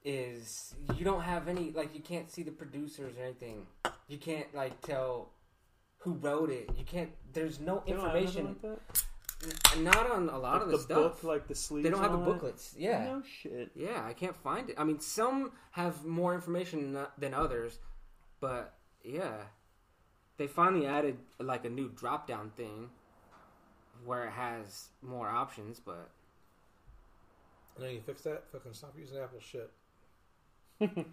is 0.05 0.75
you 0.97 1.05
don't 1.05 1.21
have 1.23 1.49
any 1.49 1.71
like 1.71 1.95
you 1.95 2.01
can't 2.01 2.31
see 2.31 2.43
the 2.43 2.51
producers 2.51 3.15
or 3.19 3.23
anything. 3.23 3.67
You 4.09 4.19
can't 4.19 4.53
like 4.55 4.81
tell 4.81 5.31
who 6.03 6.13
wrote 6.15 6.51
it. 6.51 6.71
You 6.77 6.85
can't. 6.85 7.11
There's 7.33 7.59
no 7.61 7.83
They 7.87 7.93
don't 7.93 8.01
have 8.05 8.15
nothing 8.15 8.27
information. 8.47 8.57
like 8.63 9.79
Not 9.81 10.11
on 10.11 10.29
a 10.29 10.39
lot 10.39 10.55
Like 10.55 10.63
of 10.63 10.71
the 10.71 10.77
the, 10.77 10.83
stuff. 10.83 10.97
book, 11.21 11.25
like 11.25 11.49
the 11.49 11.55
sleeves. 11.55 11.85
they 11.85 11.91
don't 11.91 12.01
have 12.03 12.13
the 12.13 12.19
and 12.19 12.27
all 12.27 12.33
that? 12.33 12.41
booklets. 12.41 12.75
Yeah. 12.79 13.05
No 13.05 13.23
shit. 13.43 13.71
Yeah, 13.75 14.05
I 14.07 14.13
can't 14.13 14.37
find 14.37 14.71
it. 14.71 14.77
I 14.79 14.85
mean, 14.85 15.01
some 15.01 15.53
have 15.73 16.05
more 16.05 16.35
information 16.35 16.93
than- 16.93 17.07
than 17.19 17.35
others, 17.35 17.79
but 18.41 18.75
yeah, 19.05 19.43
they 20.37 20.47
finally 20.47 20.87
added 20.87 21.19
like 21.39 21.65
a 21.65 21.71
new 21.71 21.89
drop 21.89 22.27
down 22.27 22.51
thing 22.51 22.91
where 24.05 24.25
it 24.27 24.33
has 24.33 24.89
more 25.03 25.29
options. 25.29 25.81
But 25.81 26.11
And 27.77 27.85
then 27.85 27.95
you 27.95 28.01
fix 28.01 28.23
that. 28.23 28.45
Fucking 28.53 28.75
stop 28.75 28.95
using 28.99 29.19
Apple 29.19 29.41
shit. 29.41 29.71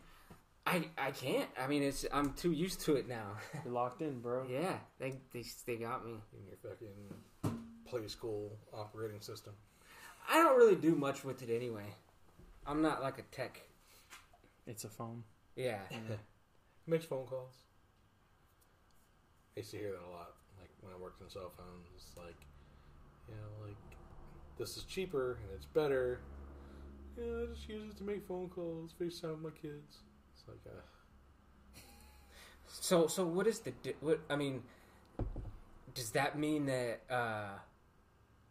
I 0.69 0.83
I 0.97 1.11
can't. 1.11 1.49
I 1.59 1.67
mean, 1.67 1.81
it's 1.81 2.05
I'm 2.11 2.33
too 2.33 2.51
used 2.51 2.81
to 2.81 2.95
it 2.95 3.07
now. 3.07 3.37
You're 3.65 3.73
locked 3.73 4.01
in, 4.01 4.19
bro. 4.19 4.45
yeah, 4.47 4.77
they 4.99 5.15
they 5.33 5.43
they 5.65 5.75
got 5.77 6.05
me. 6.05 6.11
in 6.33 6.45
your 6.47 6.57
fucking 6.61 7.59
play 7.85 8.07
school 8.07 8.51
operating 8.73 9.19
system. 9.21 9.53
I 10.29 10.37
don't 10.37 10.57
really 10.57 10.75
do 10.75 10.93
much 10.93 11.23
with 11.23 11.41
it 11.41 11.49
anyway. 11.53 11.87
I'm 12.67 12.83
not 12.83 13.01
like 13.01 13.17
a 13.17 13.23
tech. 13.35 13.61
It's 14.67 14.83
a 14.83 14.89
phone. 14.89 15.23
Yeah, 15.55 15.79
Makes 16.87 17.05
phone 17.05 17.25
calls. 17.25 17.55
I 19.55 19.61
used 19.61 19.71
to 19.71 19.77
hear 19.77 19.91
that 19.91 20.07
a 20.07 20.11
lot. 20.11 20.33
Like 20.59 20.69
when 20.81 20.93
I 20.93 21.01
worked 21.01 21.21
in 21.21 21.29
cell 21.29 21.51
phones, 21.57 21.87
it's 21.95 22.15
like, 22.15 22.37
you 23.27 23.33
know, 23.35 23.67
like 23.67 23.75
this 24.59 24.77
is 24.77 24.83
cheaper 24.83 25.39
and 25.41 25.49
it's 25.55 25.65
better. 25.65 26.19
Yeah, 27.17 27.43
I 27.43 27.45
just 27.53 27.67
use 27.67 27.89
it 27.91 27.97
to 27.97 28.03
make 28.03 28.27
phone 28.27 28.49
calls, 28.49 28.93
FaceTime 29.01 29.41
with 29.41 29.53
my 29.53 29.59
kids. 29.59 29.97
It's 30.55 30.65
like, 30.65 30.75
uh, 30.75 31.79
So, 32.67 33.07
so 33.07 33.25
what 33.25 33.47
is 33.47 33.59
the? 33.59 33.71
di- 33.71 33.95
What 34.01 34.19
I 34.29 34.35
mean, 34.35 34.63
does 35.93 36.11
that 36.11 36.37
mean 36.37 36.65
that 36.67 37.01
uh, 37.09 37.49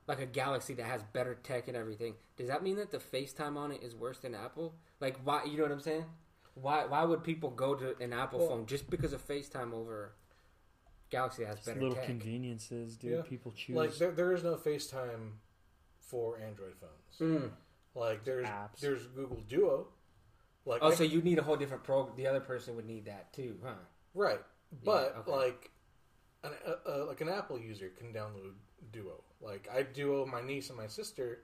like 0.07 0.21
a 0.21 0.27
Galaxy 0.27 0.75
that 0.75 0.87
has 0.87 1.03
better 1.13 1.35
tech 1.35 1.69
and 1.69 1.77
everything? 1.77 2.15
Does 2.37 2.49
that 2.49 2.63
mean 2.63 2.77
that 2.77 2.91
the 2.91 2.99
FaceTime 2.99 3.57
on 3.57 3.73
it 3.73 3.83
is 3.83 3.95
worse 3.95 4.19
than 4.19 4.35
Apple? 4.35 4.75
Like, 5.01 5.19
why? 5.25 5.45
You 5.45 5.57
know 5.59 5.63
what 5.65 5.73
I'm 5.73 5.81
saying? 5.81 6.05
Why? 6.55 6.85
Why 6.87 7.05
would 7.05 7.23
people 7.25 7.51
go 7.51 7.75
to 7.75 7.97
an 8.01 8.13
Apple 8.13 8.41
Well- 8.41 8.49
phone 8.49 8.67
just 8.67 8.89
because 8.91 9.13
of 9.13 9.27
FaceTime 9.27 9.73
over? 9.73 10.13
Galaxy 11.11 11.43
has 11.45 11.59
better 11.61 11.81
little 11.81 11.95
tech. 11.95 12.05
conveniences, 12.05 12.99
dude. 12.99 13.13
Yeah. 13.13 13.23
People 13.23 13.51
choose 13.53 13.75
Like 13.75 13.95
there, 13.97 14.11
there 14.11 14.33
is 14.35 14.45
no 14.45 14.57
FaceTime 14.57 15.31
for 16.01 16.39
Android 16.39 16.75
phones. 16.79 17.19
Mm. 17.45 17.51
Like 17.95 18.25
there's 18.25 18.47
Apps. 18.47 18.81
there's 18.81 19.07
Google 19.07 19.41
Duo. 19.49 19.87
Like 20.69 20.81
Oh, 20.83 20.89
I- 20.93 20.95
so 20.95 21.03
you 21.05 21.23
need 21.23 21.39
a 21.39 21.43
whole 21.43 21.57
different 21.57 21.83
program. 21.83 22.15
The 22.17 22.27
other 22.27 22.41
person 22.41 22.77
would 22.77 22.87
need 22.87 23.07
that 23.07 23.33
too, 23.33 23.57
huh? 23.65 23.73
right, 24.15 24.41
but 24.85 25.17
okay. 25.21 25.31
like 25.31 25.71
an 26.45 26.51
uh, 26.67 26.75
uh, 26.91 27.07
like 27.07 27.21
an 27.21 27.29
Apple 27.29 27.59
user 27.59 27.89
can 27.99 28.13
download 28.13 28.53
Duo. 28.93 29.23
Like 29.41 29.69
I 29.75 29.83
duo 29.83 30.27
my 30.27 30.41
niece 30.43 30.69
and 30.69 30.77
my 30.79 30.87
sister 30.87 31.41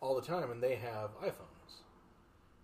all 0.00 0.14
the 0.16 0.26
time, 0.26 0.50
and 0.50 0.60
they 0.62 0.74
have 0.74 1.10
iPhones. 1.22 1.82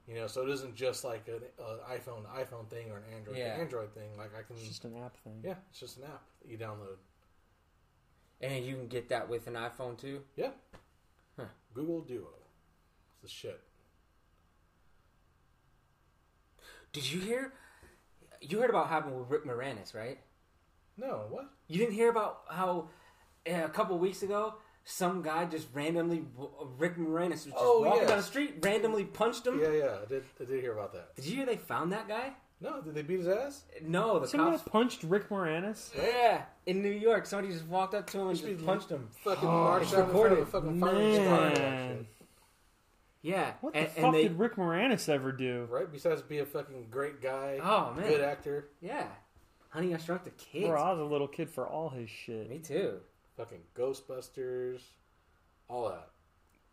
You 0.09 0.17
know, 0.17 0.27
so 0.27 0.43
it 0.43 0.49
isn't 0.51 0.75
just 0.75 1.05
like 1.05 1.29
an 1.29 1.43
uh, 1.61 1.77
iPhone 1.95 2.23
to 2.25 2.29
iPhone 2.45 2.69
thing 2.69 2.91
or 2.91 2.97
an 2.97 3.05
Android 3.15 3.37
Yeah. 3.37 3.55
to 3.55 3.61
Android 3.61 3.95
thing. 3.95 4.11
Like 4.19 4.31
I 4.37 4.43
can, 4.43 4.57
it's 4.57 4.67
just 4.67 4.85
an 4.85 4.97
app 4.97 5.17
thing. 5.19 5.41
yeah, 5.45 5.55
it's 5.71 5.79
just 5.79 5.99
an 5.99 6.05
app 6.05 6.23
that 6.43 6.51
you 6.51 6.59
download. 6.59 6.97
And 8.41 8.65
you 8.65 8.75
can 8.75 8.89
get 8.89 9.09
that 9.11 9.29
with 9.29 9.47
an 9.47 9.55
iPhone 9.55 9.97
too. 9.99 10.23
Yeah, 10.37 10.51
Huh. 11.39 11.45
Google 11.75 12.01
Duo. 12.01 12.27
It's 13.13 13.23
the 13.23 13.29
shit. 13.29 13.61
Did 16.93 17.11
you 17.11 17.21
hear? 17.21 17.53
You 18.41 18.59
heard 18.61 18.71
about 18.71 18.83
what 18.85 18.89
happened 18.91 19.19
with 19.19 19.29
Rick 19.31 19.45
Moranis, 19.45 19.95
right? 19.95 20.19
No, 20.97 21.25
what? 21.29 21.51
You 21.69 21.79
didn't 21.79 21.95
hear 21.95 22.11
about 22.11 22.43
how 22.49 22.89
uh, 23.51 23.65
a 23.65 23.69
couple 23.69 23.99
weeks 23.99 24.23
ago 24.23 24.55
some 24.85 25.23
guy 25.23 25.45
just 25.45 25.69
randomly 25.73 26.25
Rick 26.79 26.97
Moranis 26.97 27.31
was 27.31 27.45
just 27.45 27.57
Oh, 27.59 27.83
walking 27.83 28.01
yes. 28.03 28.09
down 28.09 28.19
the 28.19 28.25
street, 28.25 28.55
randomly 28.63 29.05
punched 29.05 29.47
him. 29.47 29.61
Yeah, 29.61 29.71
yeah, 29.73 29.97
I 30.03 30.07
did. 30.07 30.25
I 30.41 30.45
did 30.45 30.61
hear 30.63 30.73
about 30.73 30.93
that. 30.95 31.15
Did 31.17 31.27
you 31.27 31.37
hear 31.37 31.47
they 31.47 31.57
found 31.57 31.93
that 31.93 32.09
guy? 32.09 32.33
No, 32.63 32.83
did 32.83 32.95
they 32.95 33.03
beat 33.03 33.21
his 33.21 33.29
ass? 33.29 33.65
No, 33.83 34.19
the 34.19 34.27
Somebody 34.29 34.59
cops. 34.59 34.69
punched 34.69 35.03
Rick 35.05 35.31
Moranis. 35.31 35.91
Yeah, 35.97 36.43
in 36.67 36.83
New 36.83 36.91
York, 36.91 37.25
somebody 37.25 37.53
just 37.55 37.67
walked 37.67 37.95
up 37.95 38.07
to 38.11 38.19
him 38.21 38.29
and 38.29 38.39
just 38.39 38.67
punched 38.67 38.91
him. 38.91 39.09
Fucking 39.25 39.49
Oh, 39.49 39.65
marched 39.65 39.95
out 39.95 40.01
in 40.09 40.11
front 40.11 40.27
of 40.33 40.39
a 40.39 40.43
recorded. 40.45 40.49
fucking 40.49 40.81
firing 40.81 41.15
squad. 41.15 41.43
and 41.47 41.57
that 41.57 41.61
Man. 41.63 41.97
shit. 41.99 42.07
Yeah, 43.23 43.53
What 43.61 43.75
and, 43.77 43.87
the 43.87 43.91
and 43.97 44.03
fuck 44.03 44.13
they. 44.15 44.23
did 44.23 44.39
Rick 44.39 44.57
Moranis 44.57 45.09
ever 45.09 45.31
do? 45.33 45.67
Right? 45.71 45.91
Besides 45.91 46.23
be 46.23 46.39
a 46.39 46.47
fucking 46.47 46.87
great 46.91 47.21
guy, 47.21 47.59
Oh 47.63 47.93
man, 47.95 48.09
good 48.09 48.21
actor, 48.23 48.69
yeah. 48.81 49.09
Honey, 49.69 49.95
I 49.95 49.99
Shrunk 49.99 50.25
the 50.25 50.31
Kids. 50.31 50.67
Bro, 50.69 50.81
I 50.83 50.91
was 50.93 51.01
a 51.01 51.05
little 51.05 51.29
kid 51.29 51.49
for 51.51 51.67
all 51.69 51.91
his 51.91 52.09
shit. 52.11 52.49
Me 52.49 52.59
too. 52.59 53.01
fucking 53.37 53.61
Ghostbusters, 53.77 54.81
all 55.69 55.89
that. 55.91 56.09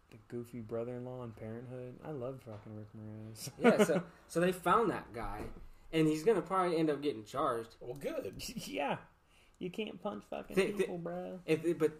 The 0.09 0.17
goofy 0.29 0.61
brother-in-law 0.61 1.23
in 1.25 1.31
Parenthood. 1.31 1.95
I 2.05 2.11
love 2.11 2.39
fucking 2.45 2.75
Rick 2.75 2.87
Moranis. 2.97 3.49
Yeah, 3.61 3.83
so 3.83 4.03
so 4.29 4.39
they 4.39 4.53
found 4.53 4.89
that 4.89 5.13
guy, 5.13 5.41
and 5.91 6.07
he's 6.07 6.23
gonna 6.23 6.41
probably 6.41 6.77
end 6.77 6.89
up 6.89 7.01
getting 7.01 7.25
charged. 7.25 7.75
Well, 7.81 7.95
good. 7.95 8.33
yeah, 8.65 8.97
you 9.59 9.69
can't 9.69 10.01
punch 10.01 10.23
fucking 10.29 10.55
Th- 10.55 10.67
th- 10.69 10.77
people, 10.79 10.97
bro. 10.97 11.39
If, 11.45 11.77
but 11.77 11.91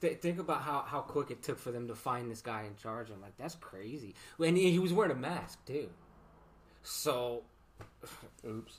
th- 0.00 0.20
think 0.20 0.38
about 0.38 0.62
how, 0.62 0.84
how 0.86 1.00
quick 1.00 1.30
it 1.30 1.42
took 1.42 1.58
for 1.58 1.70
them 1.70 1.88
to 1.88 1.94
find 1.94 2.30
this 2.30 2.40
guy 2.40 2.62
and 2.62 2.76
charge 2.76 3.08
him. 3.08 3.20
Like 3.20 3.36
that's 3.36 3.54
crazy. 3.54 4.14
And 4.38 4.56
he 4.56 4.70
he 4.70 4.78
was 4.78 4.92
wearing 4.92 5.12
a 5.12 5.16
mask 5.16 5.64
too. 5.66 5.88
So 6.82 7.42
Oops. 8.46 8.78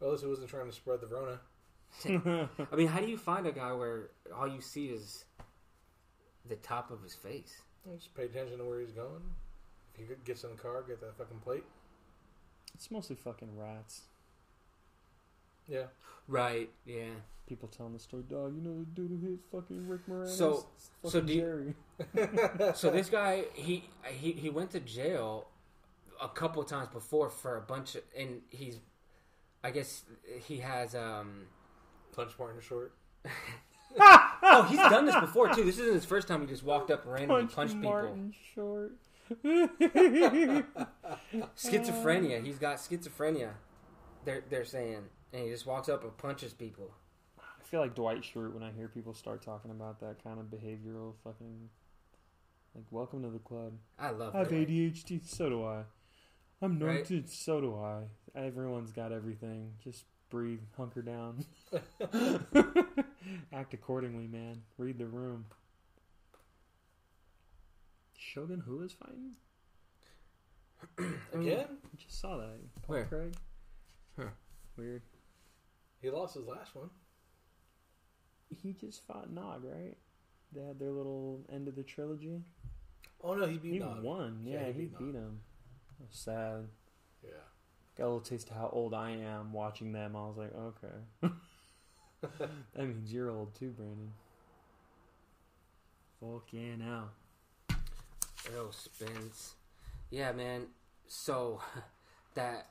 Well, 0.00 0.10
at 0.10 0.12
least 0.12 0.24
he 0.24 0.30
wasn't 0.30 0.48
trying 0.48 0.66
to 0.66 0.72
spread 0.72 1.00
the 1.00 1.06
Rona. 1.06 1.40
I 2.72 2.76
mean, 2.76 2.88
how 2.88 3.00
do 3.00 3.08
you 3.08 3.18
find 3.18 3.46
a 3.46 3.52
guy 3.52 3.72
where 3.72 4.10
all 4.34 4.48
you 4.48 4.60
see 4.60 4.86
is 4.86 5.24
the 6.48 6.56
top 6.56 6.90
of 6.90 7.02
his 7.02 7.14
face? 7.14 7.62
Just 7.94 8.14
pay 8.14 8.24
attention 8.24 8.58
to 8.58 8.64
where 8.64 8.80
he's 8.80 8.92
going. 8.92 9.22
If 9.94 10.08
he 10.08 10.14
gets 10.24 10.44
in 10.44 10.50
the 10.50 10.56
car, 10.56 10.82
get 10.82 11.00
that 11.00 11.16
fucking 11.18 11.38
plate. 11.44 11.64
It's 12.74 12.90
mostly 12.90 13.16
fucking 13.16 13.56
rats. 13.56 14.02
Yeah. 15.68 15.84
Right. 16.28 16.70
Yeah. 16.86 17.10
People 17.46 17.68
telling 17.68 17.92
the 17.92 17.98
story, 17.98 18.22
dog. 18.28 18.54
You 18.54 18.62
know 18.62 18.78
the 18.78 18.86
dude 18.86 19.10
who 19.10 19.26
hit 19.30 19.38
fucking 19.50 19.86
Rick 19.88 20.02
Moranis. 20.08 20.28
So- 20.30 20.66
It's 20.76 20.90
so 21.02 21.20
fucking 21.20 21.26
do 21.26 21.32
you- 21.34 21.40
Jerry. 21.40 22.72
So 22.74 22.90
this 22.90 23.08
guy 23.08 23.44
he 23.54 23.88
he 24.08 24.32
he 24.32 24.50
went 24.50 24.70
to 24.72 24.80
jail 24.80 25.48
a 26.20 26.28
couple 26.28 26.62
times 26.64 26.88
before 26.92 27.28
for 27.30 27.56
a 27.56 27.60
bunch 27.60 27.94
of 27.96 28.02
and 28.18 28.40
he's 28.50 28.78
I 29.64 29.70
guess 29.70 30.02
he 30.46 30.58
has 30.58 30.94
um 30.94 31.46
Punch 32.14 32.32
Martin 32.38 32.60
short. 32.60 32.94
oh 34.00 34.66
he's 34.68 34.78
done 34.78 35.04
this 35.06 35.16
before 35.16 35.48
too. 35.54 35.64
This 35.64 35.78
isn't 35.78 35.94
his 35.94 36.04
first 36.04 36.26
time. 36.28 36.40
He 36.40 36.46
just 36.46 36.64
walked 36.64 36.90
up 36.90 37.04
and 37.04 37.12
randomly 37.12 37.42
Punch 37.42 37.54
punched 37.54 37.74
people. 37.74 37.90
Martin 37.90 38.34
Short. 38.54 38.92
Schizophrenia. 41.56 42.44
He's 42.44 42.58
got 42.58 42.76
schizophrenia. 42.78 43.50
They're 44.24 44.42
they're 44.48 44.64
saying, 44.64 45.02
and 45.32 45.42
he 45.44 45.50
just 45.50 45.66
walks 45.66 45.88
up 45.88 46.02
and 46.04 46.16
punches 46.16 46.52
people. 46.52 46.92
I 47.38 47.64
feel 47.64 47.80
like 47.80 47.94
Dwight 47.94 48.22
Schrute 48.22 48.52
when 48.52 48.62
I 48.62 48.70
hear 48.72 48.88
people 48.88 49.14
start 49.14 49.42
talking 49.42 49.70
about 49.70 50.00
that 50.00 50.22
kind 50.22 50.38
of 50.38 50.46
behavioral 50.46 51.14
fucking. 51.24 51.68
Like, 52.74 52.84
welcome 52.90 53.22
to 53.22 53.28
the 53.28 53.38
club. 53.38 53.72
I 53.98 54.10
love 54.10 54.32
that. 54.32 54.34
I 54.34 54.38
have 54.40 54.48
that. 54.48 54.68
ADHD, 54.68 55.20
so 55.28 55.48
do 55.50 55.64
I. 55.64 55.82
I'm 56.62 56.78
Right. 56.78 56.98
noted, 57.00 57.28
so 57.28 57.60
do 57.60 57.74
I. 57.76 58.04
Everyone's 58.34 58.92
got 58.92 59.12
everything. 59.12 59.72
Just 59.84 60.04
breathe, 60.30 60.60
hunker 60.76 61.02
down. 61.02 61.44
Act 63.52 63.74
accordingly, 63.74 64.26
man. 64.26 64.62
Read 64.78 64.96
the 64.98 65.06
room. 65.06 65.44
Shogun 68.16 68.60
who 68.60 68.82
is 68.82 68.92
fighting? 68.92 69.32
Oh, 71.34 71.40
Again? 71.40 71.66
I 71.84 71.96
just 71.96 72.20
saw 72.20 72.36
that. 72.38 72.56
Paul 72.82 72.94
Where? 72.96 73.04
Craig? 73.04 73.34
Huh. 74.18 74.24
Weird. 74.76 75.02
He 76.02 76.10
lost 76.10 76.34
his 76.34 76.46
last 76.46 76.74
one. 76.74 76.90
He 78.62 78.72
just 78.74 79.06
fought 79.06 79.30
Nog, 79.32 79.62
right? 79.64 79.96
They 80.52 80.62
had 80.62 80.78
their 80.78 80.90
little 80.90 81.40
end 81.50 81.68
of 81.68 81.76
the 81.76 81.82
trilogy. 81.84 82.42
Oh 83.22 83.34
no, 83.34 83.46
he 83.46 83.56
beat 83.56 83.74
He 83.74 83.78
Nog. 83.78 84.02
won. 84.02 84.40
Yeah, 84.44 84.60
Yeah, 84.60 84.66
he 84.66 84.72
he, 84.72 84.78
beat 84.86 84.98
beat, 84.98 85.14
him. 85.14 85.40
It 86.00 86.06
was 86.08 86.18
sad. 86.18 86.68
Yeah. 87.22 87.30
Got 87.96 88.04
a 88.04 88.06
little 88.06 88.20
taste 88.20 88.50
of 88.50 88.56
how 88.56 88.68
old 88.72 88.94
I 88.94 89.10
am 89.12 89.52
watching 89.52 89.92
them. 89.92 90.16
I 90.16 90.20
was 90.26 90.36
like, 90.36 90.52
okay. 90.54 91.34
that 92.74 92.86
means 92.86 93.12
you're 93.12 93.30
old 93.30 93.54
too, 93.54 93.70
Brandon. 93.70 94.12
Fuck 96.20 96.48
yeah, 96.52 96.76
now. 96.78 97.10
Errol 98.52 98.72
Spence. 98.72 99.54
Yeah, 100.10 100.32
man. 100.32 100.66
So 101.06 101.60
that 102.34 102.68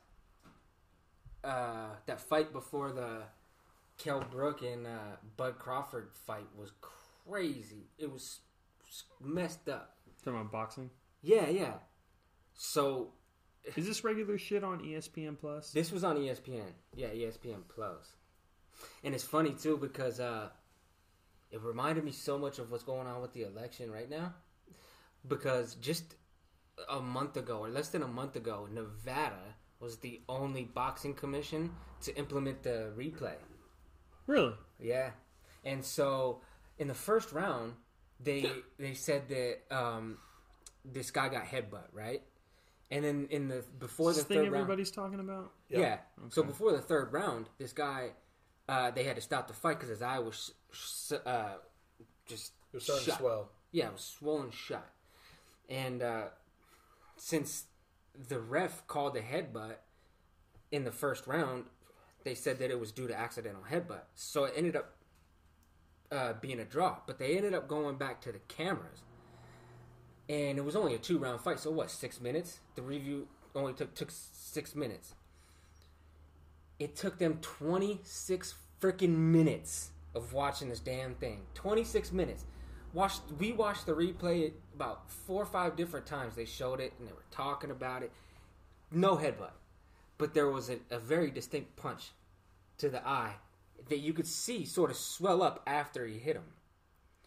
uh, 1.43 1.89
that 2.05 2.19
fight 2.19 2.53
before 2.53 2.91
the 2.91 3.23
Kell 3.97 4.21
Brook 4.21 4.61
and 4.61 4.87
uh, 4.87 5.17
Bud 5.37 5.57
Crawford 5.59 6.09
fight 6.25 6.47
was 6.55 6.71
crazy. 6.81 7.89
It 7.97 8.11
was 8.11 8.39
messed 9.19 9.69
up. 9.69 9.97
Talking 10.23 10.39
about 10.39 10.51
boxing. 10.51 10.89
Yeah, 11.21 11.49
yeah. 11.49 11.73
So 12.53 13.13
Is 13.75 13.87
this 13.87 14.03
regular 14.03 14.37
shit 14.37 14.63
on 14.63 14.79
ESPN 14.79 15.37
Plus? 15.39 15.71
this 15.71 15.91
was 15.91 16.03
on 16.03 16.17
ESPN. 16.17 16.71
Yeah, 16.95 17.07
ESPN 17.07 17.63
Plus. 17.73 18.15
And 19.03 19.13
it's 19.13 19.23
funny 19.23 19.53
too 19.53 19.77
because 19.77 20.19
uh, 20.19 20.49
it 21.51 21.61
reminded 21.61 22.03
me 22.03 22.11
so 22.11 22.37
much 22.37 22.59
of 22.59 22.71
what's 22.71 22.83
going 22.83 23.07
on 23.07 23.21
with 23.21 23.33
the 23.33 23.43
election 23.43 23.91
right 23.91 24.09
now. 24.09 24.33
Because 25.27 25.75
just 25.75 26.15
a 26.89 26.99
month 26.99 27.37
ago, 27.37 27.59
or 27.59 27.69
less 27.69 27.89
than 27.89 28.01
a 28.01 28.07
month 28.07 28.35
ago, 28.35 28.67
Nevada 28.71 29.55
was 29.81 29.97
the 29.97 30.21
only 30.29 30.63
boxing 30.63 31.13
commission 31.13 31.71
to 32.03 32.15
implement 32.15 32.63
the 32.63 32.91
replay. 32.97 33.35
Really? 34.27 34.53
Yeah, 34.79 35.09
and 35.65 35.83
so 35.83 36.41
in 36.77 36.87
the 36.87 36.93
first 36.93 37.31
round, 37.33 37.73
they 38.23 38.49
they 38.77 38.93
said 38.93 39.27
that 39.29 39.75
um, 39.75 40.17
this 40.85 41.11
guy 41.11 41.27
got 41.29 41.43
headbutt, 41.45 41.87
right? 41.91 42.21
And 42.91 43.03
then 43.05 43.27
in 43.31 43.47
the 43.47 43.63
before 43.79 44.11
this 44.13 44.23
the 44.23 44.25
thing 44.25 44.37
third 44.37 44.51
round, 44.51 44.55
everybody's 44.63 44.91
talking 44.91 45.19
about? 45.19 45.51
Yep. 45.69 45.79
yeah. 45.79 45.97
So 46.29 46.43
before 46.43 46.71
the 46.73 46.81
third 46.81 47.11
round, 47.13 47.47
this 47.57 47.73
guy, 47.73 48.11
uh, 48.69 48.91
they 48.91 49.03
had 49.03 49.15
to 49.15 49.21
stop 49.21 49.47
the 49.47 49.53
fight 49.53 49.77
because 49.77 49.89
his 49.89 50.01
eye 50.01 50.19
was 50.19 50.53
sh- 50.71 50.77
sh- 51.13 51.13
uh, 51.25 51.53
just 52.25 52.51
It 52.73 52.77
was 52.77 52.83
starting 52.83 53.05
shut. 53.05 53.15
to 53.15 53.21
swell. 53.21 53.49
Yeah, 53.71 53.87
it 53.87 53.93
was 53.93 54.01
swollen 54.01 54.51
shut. 54.51 54.85
And 55.69 56.03
uh, 56.03 56.23
since 57.15 57.63
the 58.27 58.39
ref 58.39 58.85
called 58.87 59.13
the 59.13 59.21
headbutt 59.21 59.77
in 60.71 60.83
the 60.83 60.91
first 60.91 61.27
round, 61.27 61.65
they 62.23 62.35
said 62.35 62.59
that 62.59 62.71
it 62.71 62.79
was 62.79 62.91
due 62.91 63.07
to 63.07 63.17
accidental 63.17 63.63
headbutt. 63.69 64.03
So 64.15 64.45
it 64.45 64.53
ended 64.55 64.75
up 64.75 64.95
uh, 66.11 66.33
being 66.41 66.59
a 66.59 66.65
draw. 66.65 66.97
But 67.07 67.19
they 67.19 67.37
ended 67.37 67.53
up 67.53 67.67
going 67.67 67.97
back 67.97 68.21
to 68.21 68.31
the 68.31 68.39
cameras. 68.47 68.99
And 70.29 70.57
it 70.57 70.63
was 70.63 70.75
only 70.75 70.93
a 70.93 70.97
two 70.97 71.17
round 71.17 71.41
fight. 71.41 71.59
So 71.59 71.71
what, 71.71 71.91
six 71.91 72.21
minutes? 72.21 72.59
The 72.75 72.81
review 72.81 73.27
only 73.55 73.73
took, 73.73 73.93
took 73.95 74.11
six 74.11 74.75
minutes. 74.75 75.13
It 76.79 76.95
took 76.95 77.19
them 77.19 77.39
26 77.41 78.55
freaking 78.79 79.15
minutes 79.15 79.91
of 80.15 80.33
watching 80.33 80.69
this 80.69 80.79
damn 80.79 81.15
thing. 81.15 81.41
26 81.53 82.11
minutes 82.11 82.45
watched 82.93 83.21
we 83.39 83.51
watched 83.51 83.85
the 83.85 83.93
replay 83.93 84.51
about 84.75 85.09
four 85.09 85.41
or 85.41 85.45
five 85.45 85.75
different 85.75 86.05
times 86.05 86.35
they 86.35 86.45
showed 86.45 86.79
it 86.79 86.93
and 86.99 87.07
they 87.07 87.13
were 87.13 87.23
talking 87.31 87.71
about 87.71 88.03
it 88.03 88.11
no 88.91 89.15
headbutt 89.15 89.51
but 90.17 90.33
there 90.33 90.49
was 90.49 90.69
a, 90.69 90.77
a 90.91 90.99
very 90.99 91.31
distinct 91.31 91.75
punch 91.75 92.11
to 92.77 92.89
the 92.89 93.05
eye 93.07 93.33
that 93.89 93.99
you 93.99 94.13
could 94.13 94.27
see 94.27 94.65
sort 94.65 94.91
of 94.91 94.97
swell 94.97 95.41
up 95.41 95.63
after 95.65 96.05
he 96.05 96.19
hit 96.19 96.35
him. 96.35 96.43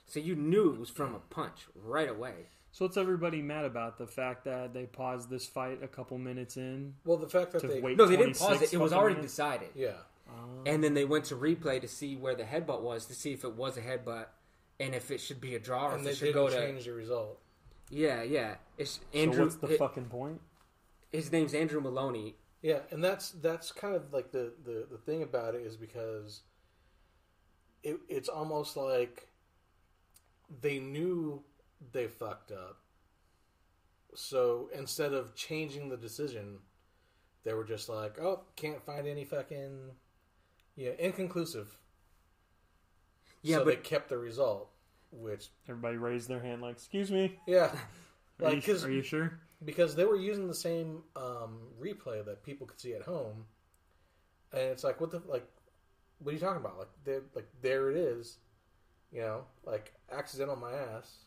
So 0.06 0.20
you 0.20 0.36
knew 0.36 0.72
it 0.72 0.78
was 0.78 0.90
from 0.90 1.14
a 1.14 1.18
punch 1.18 1.66
right 1.74 2.08
away. 2.08 2.48
So 2.70 2.84
what's 2.84 2.96
everybody 2.96 3.42
mad 3.42 3.64
about? 3.64 3.98
The 3.98 4.06
fact 4.06 4.44
that 4.44 4.74
they 4.74 4.84
paused 4.86 5.28
this 5.28 5.46
fight 5.46 5.82
a 5.82 5.88
couple 5.88 6.18
minutes 6.18 6.56
in 6.56 6.94
Well, 7.04 7.16
the 7.16 7.28
fact 7.28 7.52
that 7.52 7.60
to 7.60 7.66
they 7.66 7.80
wait. 7.80 7.96
No, 7.96 8.06
they 8.06 8.16
didn't 8.16 8.38
pause 8.38 8.62
it. 8.62 8.72
It 8.72 8.78
was 8.78 8.92
already 8.92 9.16
minutes? 9.16 9.32
decided. 9.32 9.68
yeah. 9.74 9.92
Oh. 10.28 10.62
And 10.66 10.82
then 10.82 10.94
they 10.94 11.04
went 11.04 11.24
to 11.26 11.36
replay 11.36 11.80
to 11.80 11.88
see 11.88 12.16
where 12.16 12.34
the 12.34 12.44
headbutt 12.44 12.80
was 12.80 13.06
to 13.06 13.14
see 13.14 13.32
if 13.32 13.44
it 13.44 13.54
was 13.54 13.76
a 13.76 13.82
headbutt 13.82 14.26
and 14.80 14.94
if 14.94 15.10
it 15.10 15.20
should 15.20 15.40
be 15.40 15.54
a 15.54 15.58
draw 15.60 15.88
or 15.90 15.94
and 15.96 16.06
if 16.06 16.12
it 16.12 16.16
should 16.16 16.24
didn't 16.26 16.34
go 16.42 16.48
to. 16.50 16.56
change 16.56 16.84
the 16.84 16.92
result. 16.92 17.40
Yeah, 17.90 18.22
yeah. 18.22 18.56
It's 18.78 18.92
So 18.92 19.00
Andrew. 19.18 19.44
what's 19.44 19.56
the 19.56 19.68
it- 19.68 19.78
fucking 19.78 20.06
point? 20.06 20.40
his 21.12 21.30
name's 21.30 21.54
Andrew 21.54 21.80
Moloney. 21.80 22.34
Yeah, 22.60 22.80
and 22.90 23.04
that's 23.04 23.30
that's 23.30 23.70
kind 23.70 23.94
of 23.94 24.12
like 24.12 24.32
the 24.32 24.52
the, 24.64 24.86
the 24.90 24.98
thing 24.98 25.22
about 25.22 25.54
it 25.54 25.62
is 25.62 25.76
because 25.76 26.42
it, 27.82 27.98
it's 28.08 28.28
almost 28.28 28.76
like 28.76 29.28
they 30.60 30.78
knew 30.78 31.42
they 31.92 32.06
fucked 32.08 32.50
up. 32.52 32.78
So 34.14 34.70
instead 34.72 35.12
of 35.12 35.34
changing 35.34 35.88
the 35.88 35.96
decision, 35.96 36.58
they 37.44 37.52
were 37.52 37.64
just 37.64 37.88
like, 37.88 38.18
"Oh, 38.18 38.40
can't 38.56 38.82
find 38.84 39.06
any 39.06 39.24
fucking 39.24 39.90
yeah, 40.76 40.92
inconclusive." 40.98 41.76
Yeah, 43.44 43.58
so 43.58 43.64
but 43.64 43.70
they 43.70 43.76
kept 43.76 44.08
the 44.08 44.18
result, 44.18 44.70
which 45.12 45.48
Everybody 45.68 45.96
raised 45.98 46.28
their 46.28 46.40
hand 46.40 46.62
like, 46.62 46.72
"Excuse 46.76 47.10
me." 47.12 47.38
yeah, 47.46 47.66
Are, 48.40 48.46
like 48.46 48.54
you, 48.54 48.60
because 48.60 48.84
are 48.84 48.90
you 48.90 49.02
sure? 49.02 49.38
because 49.64 49.94
they 49.94 50.04
were 50.04 50.16
using 50.16 50.48
the 50.48 50.54
same 50.54 51.02
um, 51.14 51.58
replay 51.80 52.24
that 52.24 52.42
people 52.42 52.66
could 52.66 52.80
see 52.80 52.94
at 52.94 53.02
home, 53.02 53.44
and 54.52 54.62
it's 54.62 54.82
like, 54.82 55.00
what 55.00 55.10
the 55.10 55.22
like, 55.28 55.46
what 56.18 56.30
are 56.30 56.34
you 56.34 56.40
talking 56.40 56.60
about? 56.60 56.78
Like, 56.78 57.22
like 57.34 57.46
there 57.62 57.90
it 57.90 57.96
is, 57.96 58.38
you 59.12 59.20
know, 59.20 59.44
like 59.64 59.92
accident 60.10 60.50
on 60.50 60.60
my 60.60 60.72
ass. 60.72 61.18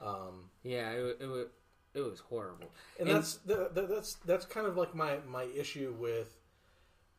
Um, 0.00 0.50
yeah, 0.64 0.90
it, 0.92 1.18
it 1.20 1.26
was 1.26 1.46
it 1.94 2.00
was 2.00 2.20
horrible. 2.20 2.70
and, 2.98 3.08
And- 3.08 3.18
that's 3.18 3.36
th- 3.46 3.74
th- 3.74 3.88
that's 3.88 4.14
that's 4.26 4.46
kind 4.46 4.66
of 4.66 4.76
like 4.76 4.94
my 4.94 5.18
my 5.28 5.44
issue 5.44 5.94
with 5.98 6.36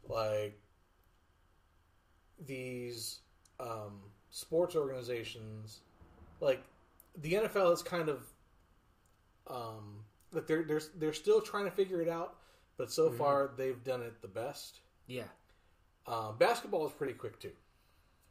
like 0.10 0.60
these 2.46 3.20
um, 3.64 4.00
sports 4.30 4.76
organizations, 4.76 5.80
like 6.42 6.64
the 7.18 7.34
NFL 7.34 7.74
is 7.74 7.82
kind 7.82 8.10
of 8.10 8.24
um, 9.48 10.04
like 10.32 10.48
they're 10.48 10.64
they're 10.64 10.82
they're 10.98 11.14
still 11.14 11.42
trying 11.42 11.66
to 11.66 11.72
figure 11.72 12.02
it 12.02 12.10
out, 12.10 12.36
but 12.78 12.92
so 12.92 13.10
far 13.12 13.52
they've 13.58 13.84
done 13.84 14.02
it 14.02 14.22
the 14.22 14.28
best. 14.28 14.80
Yeah, 15.08 15.24
Um, 16.08 16.36
basketball 16.38 16.86
is 16.88 16.94
pretty 16.94 17.14
quick 17.14 17.40
too. 17.40 17.52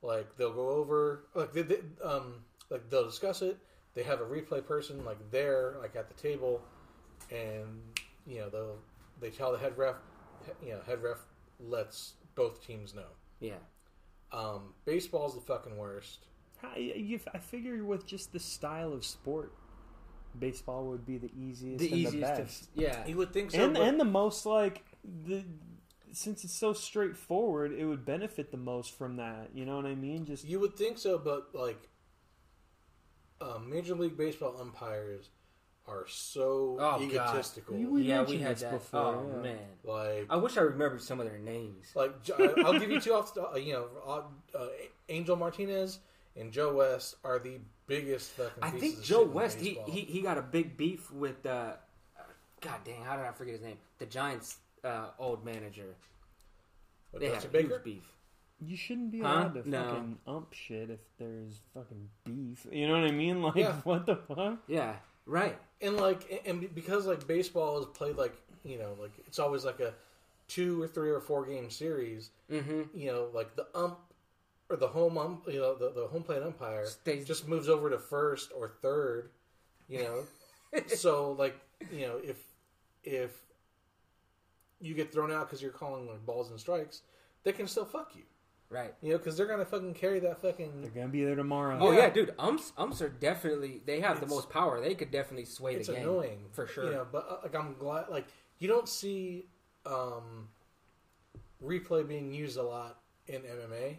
Like 0.03 0.37
they'll 0.37 0.53
go 0.55 0.69
over, 0.71 1.27
like 1.35 1.53
they, 1.53 1.63
they, 1.63 1.79
um, 2.03 2.45
like 2.71 2.89
they'll 2.91 3.05
discuss 3.05 3.43
it. 3.43 3.59
They 3.95 4.03
have 4.03 4.21
a 4.21 4.25
replay 4.25 4.67
person 4.67 5.05
like 5.05 5.19
there, 5.31 5.77
like 5.81 5.95
at 5.97 6.09
the 6.09 6.15
table, 6.15 6.63
and 7.31 7.83
you 8.27 8.39
know 8.41 8.49
they'll 8.49 8.79
they 9.21 9.31
tell 9.31 9.53
the 9.53 9.59
head 9.59 9.77
ref, 9.77 9.97
you 10.65 10.71
know 10.71 10.81
head 10.87 11.03
ref 11.03 11.19
lets 11.61 12.15
both 12.35 12.67
teams 12.67 12.95
know. 12.95 13.13
yeah. 13.41 13.55
Um, 14.33 14.75
baseball's 14.85 15.35
the 15.35 15.41
fucking 15.41 15.77
worst. 15.77 16.27
I, 16.63 16.79
you, 16.79 17.21
I 17.35 17.39
figure 17.39 17.85
with 17.85 18.07
just 18.07 18.33
the 18.33 18.39
style 18.39 18.93
of 18.93 19.05
sport, 19.05 19.53
baseball 20.39 20.87
would 20.87 21.05
be 21.05 21.19
the 21.19 21.31
easiest 21.37 21.81
The 21.81 21.89
and 21.89 21.97
easiest, 21.97 22.35
the 22.35 22.37
to, 22.37 22.43
best, 22.43 22.69
yeah, 22.75 23.07
You 23.07 23.17
would 23.17 23.33
think 23.33 23.51
so, 23.51 23.63
and 23.63 23.75
but 23.75 23.83
and 23.83 24.01
the 24.01 24.05
most 24.05 24.47
like 24.47 24.85
the 25.05 25.45
since 26.13 26.45
it's 26.45 26.55
so 26.55 26.73
straightforward, 26.73 27.73
it 27.73 27.85
would 27.87 28.05
benefit 28.05 28.51
the 28.51 28.59
most 28.59 28.97
from 28.97 29.17
that. 29.17 29.51
You 29.55 29.65
know 29.65 29.77
what 29.77 29.87
I 29.87 29.95
mean? 29.95 30.25
Just 30.25 30.45
you 30.45 30.61
would 30.61 30.77
think 30.77 30.99
so, 30.99 31.19
but 31.19 31.49
like 31.55 31.89
um, 33.41 33.69
Major 33.69 33.95
League 33.95 34.17
Baseball 34.17 34.57
umpires 34.61 35.31
are 35.89 36.05
so 36.07 36.77
Oh, 36.79 36.99
God. 36.99 37.03
egotistical. 37.03 37.77
You- 37.77 37.91
we 37.91 38.03
yeah. 38.03 38.23
We 38.23 38.39
had 38.39 38.55
this 38.57 38.63
that. 38.63 38.73
before, 38.73 39.01
oh 39.01 39.31
yeah. 39.37 39.43
man, 39.43 39.59
like 39.85 40.27
I 40.31 40.37
wish 40.37 40.57
I 40.57 40.61
remembered 40.63 41.03
some 41.03 41.19
of 41.21 41.27
their 41.27 41.39
names. 41.39 41.93
Like 41.95 42.15
I'll 42.65 42.79
give 42.79 42.91
you 42.91 43.01
two 43.01 43.15
off. 43.15 43.35
The, 43.35 43.49
uh, 43.51 43.57
you 43.57 43.73
know, 43.73 43.87
uh, 44.07 44.23
uh, 44.59 44.67
Angel 45.09 45.35
Martinez 45.37 45.99
and 46.37 46.53
Joe 46.53 46.73
West 46.75 47.17
are 47.25 47.39
the 47.39 47.59
biggest 47.87 48.31
fucking. 48.33 48.63
I 48.63 48.71
pieces 48.71 48.81
think 48.81 48.99
of 48.99 49.05
Joe 49.05 49.21
shit 49.25 49.33
West 49.33 49.61
he, 49.61 49.79
he 49.87 50.01
he 50.03 50.21
got 50.23 50.39
a 50.39 50.43
big 50.43 50.77
beef 50.77 51.11
with 51.11 51.45
uh, 51.47 51.73
God 52.61 52.79
dang 52.85 53.03
how 53.03 53.17
did 53.17 53.27
I 53.27 53.33
forget 53.33 53.55
his 53.55 53.63
name? 53.63 53.79
The 53.99 54.07
Giants 54.07 54.59
uh, 54.85 55.07
old 55.19 55.45
manager. 55.45 55.97
With 57.13 57.21
They 57.23 57.27
had 57.29 57.35
Dusty 57.43 57.49
a 57.49 57.51
Baker. 57.51 57.69
huge 57.69 57.85
beef. 57.85 58.05
you 58.65 58.77
shouldn't 58.77 59.11
be 59.11 59.21
Huh? 59.21 59.27
allowed 59.29 59.55
to 59.55 59.69
No. 59.69 59.85
fucking 59.85 60.19
ump 60.29 60.53
shit 60.55 60.91
if 60.91 61.01
there's 61.19 61.59
fucking 61.75 62.09
beef. 62.25 62.67
You 62.71 62.87
know 62.89 62.95
what 63.01 63.05
I 63.09 63.11
mean? 63.11 63.43
Like 63.47 63.57
Yeah. 63.57 63.75
what 63.85 64.07
the 64.07 64.17
fuck? 64.17 64.59
Yeah, 64.69 64.95
right. 65.27 65.59
and 65.81 65.97
like 65.97 66.43
and 66.47 66.75
because 66.75 67.07
like 67.07 67.27
baseball 67.27 67.79
is 67.79 67.87
played 67.87 68.17
like 68.17 68.35
you 68.65 68.79
know 68.79 68.97
like 69.01 69.13
it's 69.27 69.39
always 69.39 69.65
like 69.65 69.81
a 69.81 69.93
two 70.53 70.83
or 70.83 70.87
three 70.87 71.11
or 71.11 71.21
four 71.21 71.47
game 71.47 71.71
series. 71.71 72.31
Mm-hmm. 72.51 72.83
You 72.95 73.07
know, 73.13 73.29
like 73.33 73.57
the 73.57 73.67
ump 73.75 73.99
or 74.69 74.77
the 74.77 74.89
home 74.89 75.19
ump, 75.19 75.45
you 75.47 75.59
know, 75.59 75.75
the, 75.75 75.91
the 75.93 76.07
home 76.07 76.23
plate 76.23 76.43
umpire 76.43 76.87
Stays 76.87 77.27
just 77.27 77.49
moves 77.49 77.69
over 77.69 77.91
to 77.91 77.99
first 77.99 78.53
or 78.55 78.73
third. 78.83 79.31
You 79.89 80.03
know, 80.03 80.81
so 80.89 81.33
like 81.33 81.59
you 81.91 82.07
know 82.07 82.21
if 82.23 82.37
if 83.05 83.31
you 84.81 84.95
get 84.95 85.13
thrown 85.13 85.33
out 85.33 85.47
because 85.47 85.63
you're 85.63 85.71
calling 85.71 86.07
like 86.07 86.25
balls 86.27 86.51
and 86.51 86.59
strikes, 86.59 87.03
they 87.45 87.53
can 87.53 87.67
still 87.67 87.85
fuck 87.85 88.13
you. 88.15 88.23
Right. 88.73 88.95
You 89.03 89.13
know, 89.13 89.19
because 89.19 89.37
they're 89.37 89.47
gonna 89.47 89.65
fucking 89.65 89.95
carry 89.95 90.19
that 90.21 90.41
fucking. 90.41 90.83
They're 90.83 90.91
gonna 90.91 91.09
be 91.09 91.25
there 91.25 91.37
tomorrow. 91.37 91.79
Oh 91.81 91.93
Yeah. 91.93 91.99
yeah, 91.99 92.11
dude. 92.11 92.35
Umps 92.39 92.73
umps 92.77 93.01
are 93.03 93.09
definitely 93.09 93.83
they 93.85 94.01
have 94.01 94.21
the 94.21 94.27
most 94.27 94.51
power. 94.51 94.81
They 94.81 94.95
could 94.95 95.11
definitely 95.11 95.45
sway 95.45 95.77
the 95.77 95.85
game 95.85 95.95
It's 95.97 96.03
annoying 96.05 96.39
for 96.53 96.67
sure. 96.67 96.85
You 96.85 96.91
know, 96.93 97.07
but 97.11 97.27
uh, 97.29 97.37
like 97.43 97.55
I'm 97.55 97.75
glad 97.79 98.09
like 98.09 98.27
you 98.59 98.69
don't 98.69 98.89
see 98.89 99.47
um, 99.87 100.49
replay 101.63 102.07
being 102.07 102.33
used 102.33 102.57
a 102.57 102.63
lot 102.63 102.99
in 103.27 103.43
MMA 103.43 103.97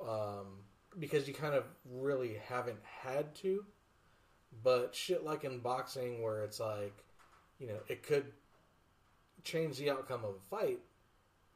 um, 0.00 0.46
because 0.98 1.26
you 1.26 1.34
kind 1.34 1.54
of 1.54 1.64
really 1.90 2.40
haven't 2.48 2.80
had 2.82 3.34
to. 3.36 3.64
But 4.62 4.94
shit 4.94 5.24
like 5.24 5.44
in 5.44 5.58
boxing, 5.58 6.22
where 6.22 6.42
it's 6.42 6.60
like, 6.60 6.94
you 7.58 7.66
know, 7.66 7.78
it 7.88 8.02
could 8.02 8.32
change 9.44 9.76
the 9.78 9.90
outcome 9.90 10.24
of 10.24 10.34
a 10.34 10.40
fight, 10.50 10.78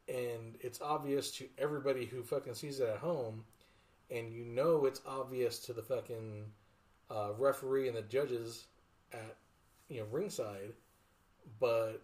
and 0.07 0.55
it's 0.59 0.81
obvious 0.81 1.31
to 1.31 1.45
everybody 1.57 2.05
who 2.05 2.23
fucking 2.23 2.53
sees 2.53 2.79
it 2.79 2.89
at 2.89 2.97
home, 2.97 3.43
and 4.09 4.31
you 4.31 4.43
know 4.45 4.85
it's 4.85 5.01
obvious 5.05 5.59
to 5.59 5.73
the 5.73 5.81
fucking 5.81 6.45
uh, 7.09 7.29
referee 7.37 7.87
and 7.87 7.97
the 7.97 8.01
judges 8.03 8.65
at 9.13 9.35
you 9.89 9.99
know 9.99 10.07
ringside, 10.11 10.73
but 11.59 12.01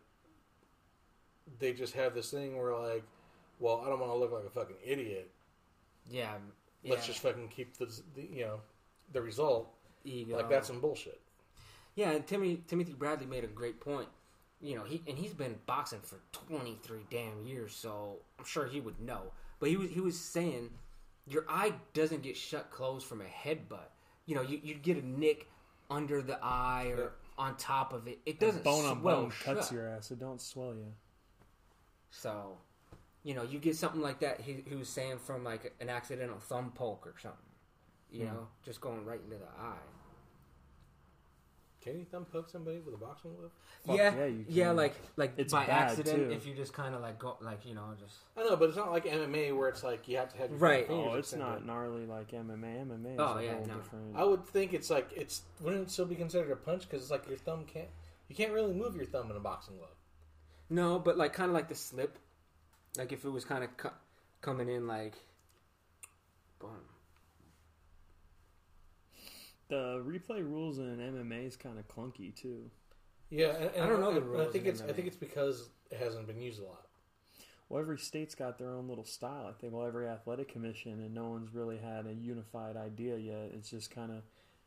they 1.59 1.73
just 1.73 1.93
have 1.93 2.13
this 2.13 2.31
thing 2.31 2.57
where 2.57 2.75
like, 2.75 3.03
well, 3.59 3.81
I 3.85 3.89
don't 3.89 3.99
want 3.99 4.11
to 4.11 4.17
look 4.17 4.31
like 4.31 4.45
a 4.45 4.49
fucking 4.49 4.77
idiot. 4.83 5.31
yeah, 6.09 6.33
yeah. 6.83 6.91
Let's 6.91 7.07
just 7.07 7.19
fucking 7.19 7.47
keep 7.49 7.77
the, 7.77 7.85
the 8.15 8.21
you 8.21 8.45
know 8.45 8.59
the 9.13 9.21
result. 9.21 9.73
ego. 10.03 10.35
Like 10.37 10.49
that's 10.49 10.67
some 10.67 10.79
bullshit. 10.79 11.19
Yeah, 11.95 12.11
and 12.11 12.25
Timmy 12.27 12.61
Timothy 12.67 12.93
Bradley 12.93 13.25
made 13.25 13.43
a 13.43 13.47
great 13.47 13.79
point. 13.79 14.07
You 14.61 14.75
know, 14.75 14.83
he 14.83 15.03
and 15.07 15.17
he's 15.17 15.33
been 15.33 15.55
boxing 15.67 15.99
for 16.01 16.19
twenty 16.31 16.77
three 16.81 17.05
damn 17.11 17.45
years, 17.45 17.75
so 17.75 18.17
I'm 18.39 18.45
sure 18.45 18.65
he 18.67 18.79
would 18.79 18.99
know. 18.99 19.31
But 19.59 19.69
he 19.69 19.77
was 19.77 19.89
he 19.91 20.01
was 20.01 20.19
saying 20.19 20.71
your 21.27 21.45
eye 21.47 21.73
doesn't 21.93 22.23
get 22.23 22.35
shut 22.37 22.71
closed 22.71 23.05
from 23.05 23.21
a 23.21 23.25
headbutt. 23.25 23.89
You 24.25 24.35
know, 24.35 24.41
you 24.41 24.59
you 24.63 24.73
get 24.73 24.97
a 24.97 25.05
nick 25.07 25.47
under 25.89 26.21
the 26.21 26.39
eye 26.41 26.91
or 26.97 27.13
on 27.37 27.55
top 27.57 27.93
of 27.93 28.07
it. 28.07 28.19
It 28.25 28.39
doesn't 28.39 28.63
bone 28.63 28.85
on 28.85 29.01
bone 29.01 29.29
cuts 29.29 29.71
your 29.71 29.87
ass. 29.87 30.09
It 30.11 30.19
don't 30.19 30.41
swell 30.41 30.73
you. 30.73 30.91
So, 32.09 32.57
you 33.23 33.35
know, 33.35 33.43
you 33.43 33.59
get 33.59 33.75
something 33.75 34.01
like 34.01 34.19
that. 34.21 34.41
He, 34.41 34.63
he 34.67 34.75
was 34.75 34.89
saying 34.89 35.19
from 35.19 35.43
like 35.43 35.73
an 35.79 35.89
accidental 35.89 36.39
thumb 36.39 36.71
poke 36.73 37.05
or 37.05 37.13
something. 37.21 37.39
You 38.11 38.25
Hmm. 38.25 38.33
know, 38.33 38.47
just 38.63 38.81
going 38.81 39.05
right 39.05 39.19
into 39.23 39.37
the 39.37 39.45
eye. 39.61 39.75
Can 41.87 41.99
you 41.99 42.05
thumb 42.05 42.25
poke 42.25 42.49
somebody 42.49 42.79
with 42.79 42.93
a 42.93 42.97
boxing 42.97 43.33
glove? 43.35 43.51
Fuck 43.85 43.95
yeah, 43.97 44.13
yeah, 44.15 44.25
you 44.25 44.45
yeah, 44.49 44.71
like 44.71 44.95
like 45.15 45.33
It's 45.37 45.53
by 45.53 45.65
bad, 45.65 45.89
accident 45.91 46.29
too. 46.29 46.35
if 46.35 46.45
you 46.45 46.53
just 46.53 46.73
kind 46.73 46.93
of 46.93 47.01
like 47.01 47.17
go 47.17 47.37
like 47.39 47.65
you 47.65 47.73
know 47.75 47.93
just 47.97 48.15
I 48.35 48.43
know, 48.43 48.57
but 48.57 48.67
it's 48.67 48.77
not 48.77 48.91
like 48.91 49.05
MMA 49.05 49.55
where 49.55 49.69
it's 49.69 49.83
like 49.83 50.07
you 50.07 50.17
have 50.17 50.29
to 50.33 50.37
have 50.37 50.49
your 50.49 50.59
Right. 50.59 50.85
fingers 50.85 51.07
Oh, 51.09 51.15
it's 51.15 51.33
extended. 51.33 51.45
not 51.45 51.65
gnarly 51.65 52.05
like 52.05 52.31
MMA. 52.31 52.85
MMA 52.87 53.13
is 53.13 53.19
Oh, 53.19 53.37
a 53.37 53.43
yeah, 53.43 53.53
whole 53.55 53.65
no. 53.65 53.73
different. 53.75 54.17
I 54.17 54.23
would 54.25 54.45
think 54.45 54.73
it's 54.73 54.89
like 54.89 55.09
it's 55.15 55.43
wouldn't 55.61 55.83
it 55.87 55.91
still 55.91 56.05
be 56.05 56.15
considered 56.15 56.51
a 56.51 56.55
punch 56.57 56.81
because 56.81 57.01
it's 57.03 57.11
like 57.11 57.25
your 57.27 57.37
thumb 57.37 57.63
can't 57.65 57.87
you 58.27 58.35
can't 58.35 58.51
really 58.51 58.73
move 58.73 58.95
your 58.97 59.05
thumb 59.05 59.31
in 59.31 59.37
a 59.37 59.39
boxing 59.39 59.77
glove. 59.77 59.95
no, 60.69 60.99
but 60.99 61.17
like 61.17 61.31
kind 61.31 61.49
of 61.49 61.53
like 61.55 61.69
the 61.69 61.75
slip, 61.75 62.17
like 62.97 63.13
if 63.13 63.23
it 63.23 63.29
was 63.29 63.45
kind 63.45 63.63
of 63.63 63.77
cu- 63.77 63.89
coming 64.41 64.67
in 64.67 64.87
like, 64.87 65.15
boom. 66.59 66.71
The 69.69 70.01
replay 70.05 70.43
rules 70.43 70.79
in 70.79 70.97
MMA 70.97 71.45
is 71.47 71.57
kind 71.57 71.77
of 71.77 71.87
clunky 71.87 72.33
too. 72.35 72.71
Yeah, 73.29 73.55
and, 73.55 73.71
and 73.75 73.83
I 73.83 73.87
don't 73.87 73.99
know 73.99 74.13
the 74.13 74.21
and 74.33 74.41
I 74.41 74.45
think 74.45 74.65
in 74.65 74.71
it's 74.71 74.81
I 74.81 74.93
think 74.93 75.07
it's 75.07 75.17
because 75.17 75.69
it 75.91 75.97
hasn't 75.97 76.27
been 76.27 76.39
used 76.39 76.61
a 76.61 76.65
lot. 76.65 76.87
well, 77.67 77.81
every 77.81 77.97
state's 77.97 78.35
got 78.35 78.57
their 78.57 78.69
own 78.69 78.87
little 78.87 79.03
style. 79.03 79.47
I 79.49 79.53
think 79.59 79.73
well, 79.73 79.85
every 79.85 80.07
athletic 80.07 80.47
commission, 80.51 80.93
and 80.93 81.13
no 81.13 81.25
one's 81.29 81.53
really 81.53 81.77
had 81.77 82.05
a 82.07 82.13
unified 82.13 82.77
idea 82.77 83.17
yet. 83.17 83.51
It's 83.53 83.69
just 83.69 83.91
kind 83.91 84.11
of 84.11 84.23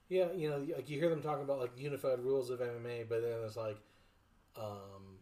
Yeah, 0.08 0.32
you 0.36 0.50
know, 0.50 0.58
like 0.76 0.90
you 0.90 0.98
hear 0.98 1.08
them 1.08 1.22
talking 1.22 1.44
about 1.44 1.60
like 1.60 1.72
unified 1.78 2.18
rules 2.20 2.50
of 2.50 2.60
MMA, 2.60 3.08
but 3.08 3.22
then 3.22 3.38
it's 3.44 3.56
like, 3.56 3.78
um, 4.56 5.18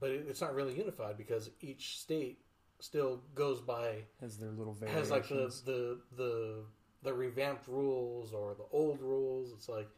but 0.00 0.10
it, 0.10 0.26
it's 0.28 0.40
not 0.40 0.54
really 0.54 0.74
unified 0.74 1.16
because 1.18 1.50
each 1.60 1.98
state 2.00 2.38
still 2.80 3.22
goes 3.34 3.60
by 3.60 4.04
has 4.20 4.38
their 4.38 4.50
little 4.50 4.74
variations. 4.74 5.08
has 5.08 5.10
like 5.10 5.28
the 5.28 5.52
the 5.64 6.00
the 6.16 6.64
the 7.06 7.14
revamped 7.14 7.66
rules 7.68 8.32
or 8.34 8.54
the 8.54 8.66
old 8.72 9.00
rules. 9.00 9.52
It's 9.52 9.68
like 9.68 9.88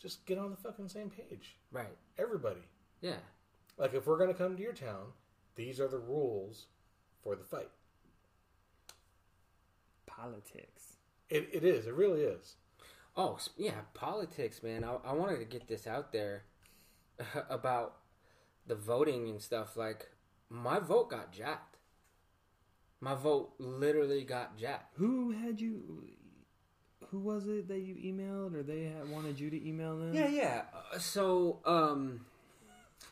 just 0.00 0.24
get 0.26 0.38
on 0.38 0.50
the 0.50 0.56
fucking 0.56 0.88
same 0.88 1.10
page, 1.10 1.56
Right. 1.70 1.96
everybody. 2.18 2.62
Yeah. 3.00 3.18
Like 3.78 3.94
if 3.94 4.06
we're 4.06 4.18
gonna 4.18 4.34
come 4.34 4.56
to 4.56 4.62
your 4.62 4.72
town, 4.72 5.12
these 5.56 5.78
are 5.78 5.88
the 5.88 5.98
rules 5.98 6.66
for 7.22 7.36
the 7.36 7.44
fight. 7.44 7.70
politics. 10.06 10.96
It, 11.28 11.48
it 11.52 11.64
is. 11.64 11.86
It 11.86 11.94
really 11.94 12.22
is. 12.22 12.56
Oh 13.16 13.38
yeah, 13.56 13.80
politics, 13.94 14.62
man. 14.62 14.84
I, 14.84 14.96
I 15.04 15.12
wanted 15.12 15.38
to 15.38 15.44
get 15.44 15.66
this 15.68 15.86
out 15.86 16.12
there 16.12 16.44
about 17.50 17.96
the 18.66 18.74
voting 18.74 19.28
and 19.28 19.40
stuff. 19.40 19.76
Like 19.76 20.08
my 20.48 20.78
vote 20.78 21.10
got 21.10 21.32
jacked. 21.32 21.76
My 23.00 23.14
vote 23.14 23.52
literally 23.58 24.22
got 24.24 24.56
jacked. 24.56 24.96
Who 24.98 25.32
had 25.32 25.60
you? 25.60 26.10
Who 27.10 27.18
was 27.20 27.46
it 27.46 27.68
that 27.68 27.80
you 27.80 27.94
emailed, 27.94 28.54
or 28.54 28.62
they 28.62 28.84
had 28.84 29.08
wanted 29.10 29.38
you 29.38 29.50
to 29.50 29.68
email 29.68 29.96
them? 29.98 30.14
Yeah, 30.14 30.28
yeah. 30.28 30.62
Uh, 30.92 30.98
so, 30.98 31.60
um, 31.64 32.24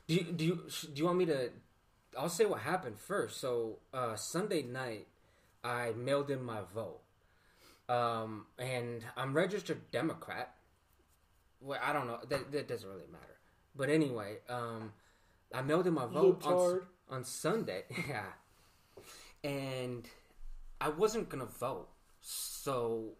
do 0.07 0.15
you, 0.15 0.23
do 0.25 0.45
you 0.45 0.55
do 0.83 0.93
you 0.95 1.05
want 1.05 1.19
me 1.19 1.27
to? 1.27 1.51
I'll 2.19 2.29
say 2.29 2.45
what 2.45 2.61
happened 2.61 2.99
first. 2.99 3.41
So, 3.41 3.79
uh, 3.95 4.17
Sunday 4.17 4.63
night, 4.63 5.07
I 5.65 5.93
mailed 5.97 6.31
in 6.31 6.43
my 6.45 6.61
vote, 6.75 7.01
um, 7.89 8.47
and 8.59 9.05
I'm 9.17 9.35
registered 9.35 9.91
Democrat. 9.91 10.55
Well, 11.61 11.79
I 11.83 11.93
don't 11.93 12.07
know. 12.07 12.19
That 12.29 12.53
that 12.53 12.69
doesn't 12.69 12.89
really 12.89 13.07
matter. 13.11 13.39
But 13.75 13.89
anyway, 13.89 14.39
um, 14.49 14.93
I 15.55 15.63
mailed 15.63 15.87
in 15.87 15.95
my 15.95 16.07
vote 16.07 16.43
on, 16.45 16.81
on 17.09 17.25
Sunday. 17.25 17.85
Yeah, 18.09 18.25
and 19.45 20.07
I 20.81 20.89
wasn't 20.89 21.29
gonna 21.29 21.47
vote, 21.47 21.89
so 22.21 23.13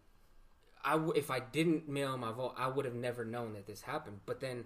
I 0.85 0.93
w- 0.93 1.13
if 1.15 1.31
I 1.31 1.41
didn't 1.41 1.89
mail 1.89 2.17
my 2.17 2.33
vote, 2.33 2.55
I 2.57 2.69
would 2.69 2.85
have 2.85 2.95
never 2.95 3.25
known 3.25 3.53
that 3.55 3.67
this 3.67 3.83
happened. 3.83 4.21
But 4.27 4.41
then 4.41 4.65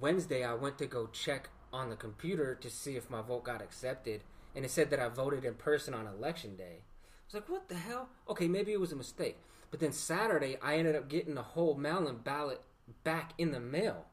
Wednesday, 0.00 0.44
I 0.44 0.54
went 0.54 0.78
to 0.78 0.86
go 0.86 1.06
check 1.06 1.50
on 1.72 1.90
the 1.90 1.96
computer 1.96 2.54
to 2.54 2.70
see 2.70 2.96
if 2.96 3.10
my 3.10 3.22
vote 3.22 3.44
got 3.44 3.62
accepted, 3.62 4.22
and 4.54 4.64
it 4.64 4.70
said 4.70 4.90
that 4.90 5.00
I 5.00 5.08
voted 5.08 5.44
in 5.44 5.54
person 5.54 5.94
on 5.94 6.06
election 6.06 6.56
day. 6.56 6.82
I 6.82 7.26
was 7.26 7.34
like, 7.34 7.48
"What 7.48 7.68
the 7.68 7.74
hell?" 7.76 8.08
Okay, 8.28 8.48
maybe 8.48 8.72
it 8.72 8.80
was 8.80 8.92
a 8.92 8.96
mistake. 8.96 9.38
But 9.70 9.80
then 9.80 9.92
Saturday, 9.92 10.56
I 10.62 10.76
ended 10.76 10.94
up 10.94 11.08
getting 11.08 11.34
the 11.34 11.42
whole 11.42 11.74
mail-in 11.74 12.18
ballot 12.18 12.60
back 13.02 13.32
in 13.38 13.50
the 13.50 13.60
mail, 13.60 14.06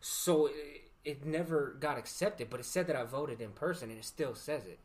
so 0.00 0.46
it, 0.46 0.90
it 1.04 1.24
never 1.24 1.76
got 1.78 1.98
accepted. 1.98 2.50
But 2.50 2.60
it 2.60 2.66
said 2.66 2.86
that 2.88 2.96
I 2.96 3.04
voted 3.04 3.40
in 3.40 3.50
person, 3.52 3.90
and 3.90 3.98
it 3.98 4.04
still 4.04 4.34
says 4.34 4.66
it. 4.66 4.80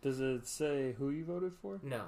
Does 0.00 0.20
it 0.20 0.46
say 0.46 0.92
who 0.92 1.10
you 1.10 1.24
voted 1.24 1.54
for? 1.60 1.80
No, 1.82 2.04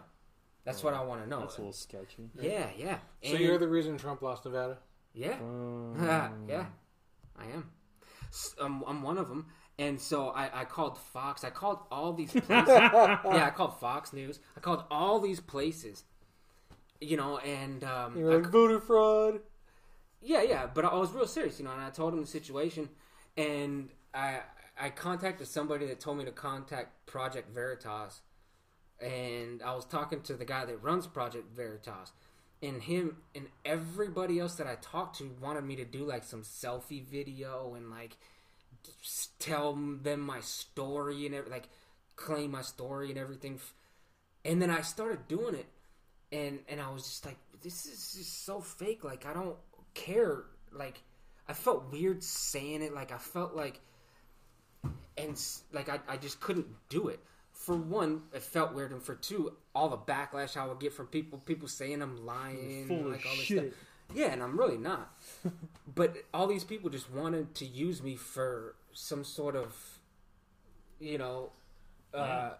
that's 0.66 0.82
what 0.84 0.92
I 0.92 1.02
want 1.02 1.22
to 1.22 1.28
know. 1.28 1.40
That's 1.40 1.56
a 1.56 1.60
little 1.60 1.72
sketchy. 1.72 2.28
Yeah, 2.40 2.66
yeah. 2.76 2.98
So 3.24 3.36
you're 3.36 3.56
the 3.58 3.68
reason 3.68 3.96
Trump 3.96 4.20
lost 4.20 4.44
Nevada. 4.44 4.76
yeah. 5.14 5.36
Um, 5.40 6.44
yeah, 6.48 6.66
I 7.38 7.44
am. 7.46 7.70
S- 8.28 8.54
Um, 8.60 8.84
I'm 8.86 9.02
one 9.02 9.16
of 9.16 9.28
them. 9.28 9.46
And 9.78 10.00
so 10.00 10.28
I, 10.30 10.60
I 10.62 10.64
called 10.64 10.98
Fox. 10.98 11.44
I 11.44 11.50
called 11.50 11.78
all 11.90 12.12
these 12.12 12.32
places. 12.46 12.68
yeah, 12.68 13.46
I 13.46 13.50
called 13.54 13.78
Fox 13.78 14.12
News. 14.12 14.40
I 14.56 14.60
called 14.60 14.84
all 14.90 15.20
these 15.20 15.40
places. 15.40 16.04
You 17.00 17.16
know, 17.18 17.38
and 17.38 17.84
um, 17.84 18.16
You're 18.18 18.40
like 18.40 18.50
voter 18.50 18.80
fraud. 18.80 19.40
yeah, 20.22 20.40
yeah, 20.42 20.66
but 20.66 20.84
I 20.86 20.94
was 20.94 21.12
real 21.12 21.26
serious, 21.26 21.58
you 21.58 21.66
know, 21.66 21.72
and 21.72 21.82
I 21.82 21.90
told 21.90 22.14
him 22.14 22.20
the 22.22 22.26
situation, 22.26 22.88
and 23.36 23.90
I 24.14 24.40
I 24.80 24.88
contacted 24.90 25.46
somebody 25.46 25.86
that 25.88 26.00
told 26.00 26.16
me 26.16 26.24
to 26.24 26.32
contact 26.32 27.04
Project 27.06 27.52
Veritas, 27.54 28.22
and 29.00 29.62
I 29.62 29.74
was 29.74 29.84
talking 29.84 30.22
to 30.22 30.34
the 30.34 30.44
guy 30.44 30.64
that 30.64 30.82
runs 30.82 31.06
Project 31.06 31.54
Veritas, 31.54 32.12
and 32.62 32.82
him 32.82 33.18
and 33.34 33.46
everybody 33.64 34.38
else 34.38 34.54
that 34.56 34.66
I 34.66 34.76
talked 34.76 35.18
to 35.18 35.30
wanted 35.40 35.64
me 35.64 35.76
to 35.76 35.84
do 35.84 36.04
like 36.04 36.24
some 36.24 36.42
selfie 36.42 37.04
video 37.04 37.74
and 37.74 37.90
like 37.90 38.16
tell 39.38 39.74
them 39.74 40.20
my 40.20 40.40
story 40.40 41.26
and 41.26 41.34
every, 41.34 41.50
like 41.50 41.68
claim 42.16 42.52
my 42.52 42.62
story 42.62 43.10
and 43.10 43.18
everything, 43.18 43.60
and 44.44 44.62
then 44.62 44.70
I 44.70 44.80
started 44.80 45.28
doing 45.28 45.54
it, 45.54 45.66
and 46.32 46.60
and 46.68 46.80
I 46.80 46.90
was 46.90 47.02
just 47.02 47.26
like, 47.26 47.36
this 47.62 47.86
is 47.86 48.14
just 48.16 48.44
so 48.44 48.60
fake. 48.60 49.04
Like 49.04 49.26
I 49.26 49.32
don't 49.32 49.56
care. 49.94 50.44
Like 50.72 51.02
I 51.48 51.52
felt 51.52 51.92
weird 51.92 52.22
saying 52.24 52.82
it. 52.82 52.94
Like 52.94 53.12
I 53.12 53.18
felt 53.18 53.54
like, 53.54 53.80
and 55.18 55.38
like 55.72 55.88
I 55.88 56.00
I 56.08 56.16
just 56.16 56.40
couldn't 56.40 56.66
do 56.88 57.08
it. 57.08 57.20
For 57.66 57.74
one, 57.76 58.22
it 58.32 58.42
felt 58.42 58.74
weird, 58.74 58.92
and 58.92 59.02
for 59.02 59.16
two, 59.16 59.52
all 59.74 59.88
the 59.88 59.98
backlash 59.98 60.56
I 60.56 60.64
would 60.68 60.78
get 60.78 60.92
from 60.92 61.08
people, 61.08 61.40
people 61.40 61.66
saying 61.66 62.00
I'm 62.00 62.24
lying, 62.24 62.86
Full 62.86 63.00
of 63.00 63.06
like 63.06 63.26
all 63.26 63.32
this 63.34 63.40
shit. 63.44 63.58
stuff. 63.72 63.80
Yeah, 64.14 64.32
and 64.32 64.40
I'm 64.40 64.56
really 64.56 64.78
not. 64.78 65.10
but 65.96 66.16
all 66.32 66.46
these 66.46 66.62
people 66.62 66.90
just 66.90 67.10
wanted 67.10 67.56
to 67.56 67.64
use 67.66 68.04
me 68.04 68.14
for 68.14 68.76
some 68.92 69.24
sort 69.24 69.56
of, 69.56 69.74
you 71.00 71.18
know, 71.18 71.50
uh, 72.14 72.50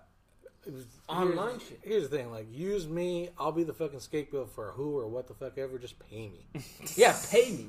It 0.67 0.73
was- 0.73 0.87
Online 1.09 1.51
here's, 1.51 1.63
shit. 1.63 1.81
Here's 1.85 2.09
the 2.09 2.17
thing: 2.17 2.33
like, 2.33 2.49
use 2.51 2.89
me. 2.89 3.29
I'll 3.39 3.53
be 3.53 3.63
the 3.63 3.73
fucking 3.75 4.01
scapegoat 4.01 4.51
for 4.57 4.73
who 4.73 4.99
or 4.99 5.07
what 5.07 5.29
the 5.29 5.35
fuck 5.35 5.57
ever. 5.57 5.79
Just 5.79 6.01
pay 6.01 6.29
me. 6.31 6.47
yeah, 6.97 7.17
pay 7.31 7.53
me, 7.53 7.69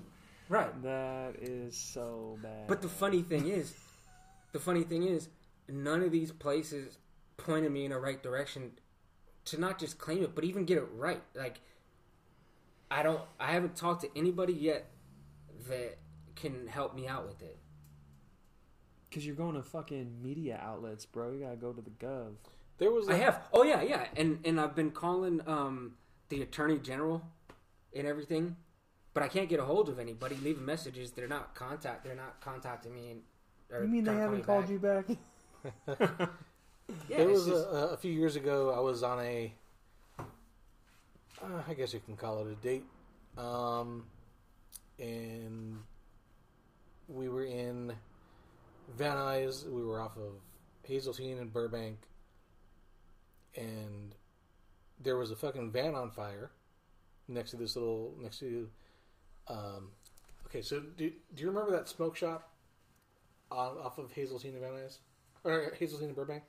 right? 0.49 0.73
That 0.81 1.35
is 1.39 1.77
so 1.77 2.39
bad. 2.41 2.65
But 2.65 2.81
the 2.81 2.89
funny 2.89 3.21
thing 3.21 3.47
is, 3.47 3.75
the 4.53 4.59
funny 4.59 4.81
thing 4.81 5.03
is, 5.03 5.29
none 5.69 6.01
of 6.01 6.11
these 6.11 6.31
places 6.31 6.97
pointed 7.37 7.71
me 7.71 7.85
in 7.85 7.91
the 7.91 7.99
right 7.99 8.21
direction 8.21 8.71
to 9.45 9.59
not 9.59 9.79
just 9.79 9.97
claim 9.97 10.23
it, 10.23 10.35
but 10.35 10.43
even 10.43 10.65
get 10.65 10.77
it 10.77 10.87
right. 10.95 11.21
Like, 11.35 11.61
I 12.91 13.03
don't, 13.03 13.21
I 13.39 13.51
haven't 13.51 13.75
talked 13.75 14.01
to 14.01 14.09
anybody 14.17 14.53
yet 14.53 14.87
that 15.69 15.97
can 16.35 16.67
help 16.67 16.95
me 16.95 17.07
out 17.07 17.25
with 17.27 17.41
it. 17.41 17.57
because 19.09 19.25
you're 19.25 19.35
going 19.35 19.55
to 19.55 19.63
fucking 19.63 20.21
media 20.21 20.59
outlets, 20.61 21.05
bro. 21.05 21.31
You 21.31 21.39
gotta 21.41 21.55
go 21.55 21.71
to 21.73 21.81
the 21.81 21.89
gov. 21.91 22.33
There 22.77 22.91
was. 22.91 23.09
I 23.09 23.13
a- 23.13 23.17
have, 23.17 23.41
oh 23.53 23.63
yeah, 23.63 23.81
yeah, 23.81 24.05
and 24.15 24.39
and 24.45 24.59
I've 24.59 24.75
been 24.75 24.91
calling 24.91 25.41
um 25.47 25.93
the 26.29 26.41
attorney 26.43 26.77
general 26.77 27.23
and 27.95 28.05
everything, 28.05 28.55
but 29.15 29.23
I 29.23 29.27
can't 29.29 29.49
get 29.49 29.59
a 29.59 29.63
hold 29.65 29.89
of 29.89 29.97
anybody. 29.97 30.35
Leaving 30.43 30.63
messages, 30.65 31.11
they're 31.11 31.27
not 31.27 31.55
contact, 31.55 32.03
they're 32.03 32.15
not 32.15 32.39
contacting 32.39 32.93
me. 32.93 33.09
And, 33.11 33.21
or 33.71 33.81
You 33.83 33.87
mean 33.89 34.03
they 34.03 34.11
trying 34.11 34.37
to 34.37 34.41
call 34.45 34.61
haven't 34.61 34.69
me 34.69 34.77
called 34.77 34.81
back. 34.81 35.09
you 35.09 35.97
back? 35.97 36.29
Yeah, 37.09 37.17
it's 37.19 37.31
was 37.31 37.45
just- 37.47 37.67
a, 37.67 37.89
a 37.89 37.97
few 37.97 38.11
years 38.11 38.35
ago. 38.35 38.73
I 38.75 38.79
was 38.79 39.03
on 39.03 39.19
a. 39.19 39.53
Uh, 40.19 41.61
I 41.67 41.73
guess 41.73 41.93
you 41.93 41.99
can 41.99 42.15
call 42.15 42.45
it 42.45 42.51
a 42.51 42.55
date. 42.55 42.83
Um, 43.37 44.05
and 44.99 45.77
we 47.07 47.29
were 47.29 47.45
in 47.45 47.93
Van 48.97 49.15
Nuys. 49.17 49.69
We 49.69 49.83
were 49.83 50.01
off 50.01 50.17
of 50.17 50.33
Hazeltine 50.83 51.37
and 51.37 51.51
Burbank, 51.53 51.97
and 53.55 54.15
there 55.03 55.17
was 55.17 55.29
a 55.31 55.35
fucking 55.35 55.71
van 55.71 55.93
on 55.93 56.09
fire 56.09 56.49
next 57.27 57.51
to 57.51 57.57
this 57.57 57.75
little 57.75 58.13
next 58.19 58.39
to. 58.39 58.69
Um, 59.47 59.91
okay, 60.47 60.61
so 60.61 60.79
do, 60.79 61.11
do 61.35 61.43
you 61.43 61.49
remember 61.49 61.71
that 61.71 61.87
smoke 61.87 62.15
shop 62.15 62.49
on, 63.51 63.77
off 63.77 63.97
of 63.97 64.11
Hazeltine 64.11 64.53
and 64.53 64.61
Van 64.61 64.71
Nuys, 64.71 64.97
or 65.43 65.73
Hazeltine 65.77 66.07
and 66.07 66.15
Burbank? 66.15 66.43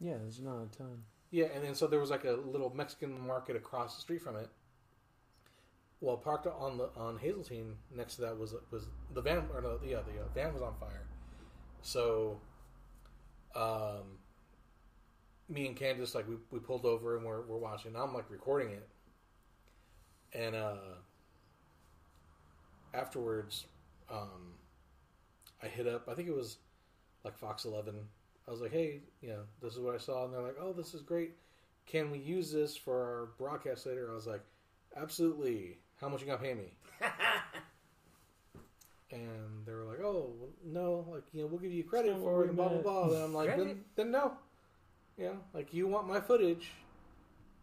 Yeah, 0.00 0.14
there's 0.18 0.40
not 0.40 0.62
a 0.62 0.76
ton. 0.76 1.02
Yeah, 1.30 1.46
and 1.54 1.62
then 1.62 1.74
so 1.74 1.86
there 1.86 2.00
was 2.00 2.10
like 2.10 2.24
a 2.24 2.32
little 2.32 2.72
Mexican 2.74 3.18
market 3.26 3.56
across 3.56 3.94
the 3.94 4.00
street 4.00 4.22
from 4.22 4.36
it. 4.36 4.48
Well, 6.00 6.16
parked 6.16 6.46
on 6.46 6.78
the 6.78 6.90
on 6.96 7.18
Hazeltine 7.18 7.74
next 7.94 8.16
to 8.16 8.22
that 8.22 8.38
was 8.38 8.54
was 8.70 8.86
the 9.12 9.20
van 9.20 9.44
or 9.52 9.60
no, 9.60 9.78
yeah 9.84 9.98
the 9.98 10.22
uh, 10.22 10.28
van 10.34 10.54
was 10.54 10.62
on 10.62 10.74
fire. 10.78 11.06
So, 11.82 12.40
um, 13.54 14.18
me 15.48 15.66
and 15.66 15.76
Candace 15.76 16.14
like 16.14 16.28
we, 16.28 16.36
we 16.50 16.60
pulled 16.60 16.86
over 16.86 17.16
and 17.16 17.26
we're 17.26 17.42
we're 17.42 17.58
watching. 17.58 17.96
I'm 17.96 18.14
like 18.14 18.30
recording 18.30 18.70
it, 18.70 18.88
and 20.32 20.54
uh, 20.54 20.76
afterwards, 22.94 23.66
um, 24.10 24.54
I 25.62 25.66
hit 25.66 25.86
up. 25.86 26.08
I 26.08 26.14
think 26.14 26.28
it 26.28 26.34
was 26.34 26.58
like 27.24 27.36
Fox 27.36 27.64
11. 27.64 27.94
I 28.48 28.50
was 28.50 28.62
like, 28.62 28.72
hey, 28.72 29.00
you 29.20 29.28
know, 29.28 29.42
this 29.62 29.74
is 29.74 29.80
what 29.80 29.94
I 29.94 29.98
saw, 29.98 30.24
and 30.24 30.32
they're 30.32 30.40
like, 30.40 30.56
oh, 30.58 30.72
this 30.72 30.94
is 30.94 31.02
great. 31.02 31.32
Can 31.86 32.10
we 32.10 32.18
use 32.18 32.50
this 32.50 32.76
for 32.76 32.94
our 32.96 33.28
broadcast 33.36 33.84
later? 33.84 34.08
I 34.10 34.14
was 34.14 34.26
like, 34.26 34.42
absolutely. 34.96 35.78
How 36.00 36.08
much 36.08 36.22
you 36.22 36.26
gonna 36.26 36.38
pay 36.38 36.54
me? 36.54 36.72
and 39.10 39.66
they 39.66 39.72
were 39.72 39.84
like, 39.84 40.00
oh, 40.00 40.32
well, 40.38 40.50
no, 40.64 41.06
like 41.12 41.24
you 41.32 41.42
know, 41.42 41.46
we'll 41.48 41.58
give 41.60 41.72
you 41.72 41.84
credit 41.84 42.12
not 42.12 42.20
for 42.20 42.44
it, 42.44 42.48
and 42.48 42.56
blah 42.56 42.68
blah 42.68 42.80
blah. 42.80 43.08
Then 43.08 43.22
I'm 43.22 43.34
like, 43.34 43.54
then, 43.56 43.84
then 43.96 44.10
no, 44.10 44.32
you 45.18 45.24
know, 45.26 45.36
like 45.52 45.74
you 45.74 45.86
want 45.86 46.08
my 46.08 46.20
footage, 46.20 46.70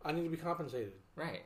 I 0.04 0.12
need 0.12 0.24
to 0.24 0.30
be 0.30 0.38
compensated, 0.38 0.94
Right. 1.16 1.44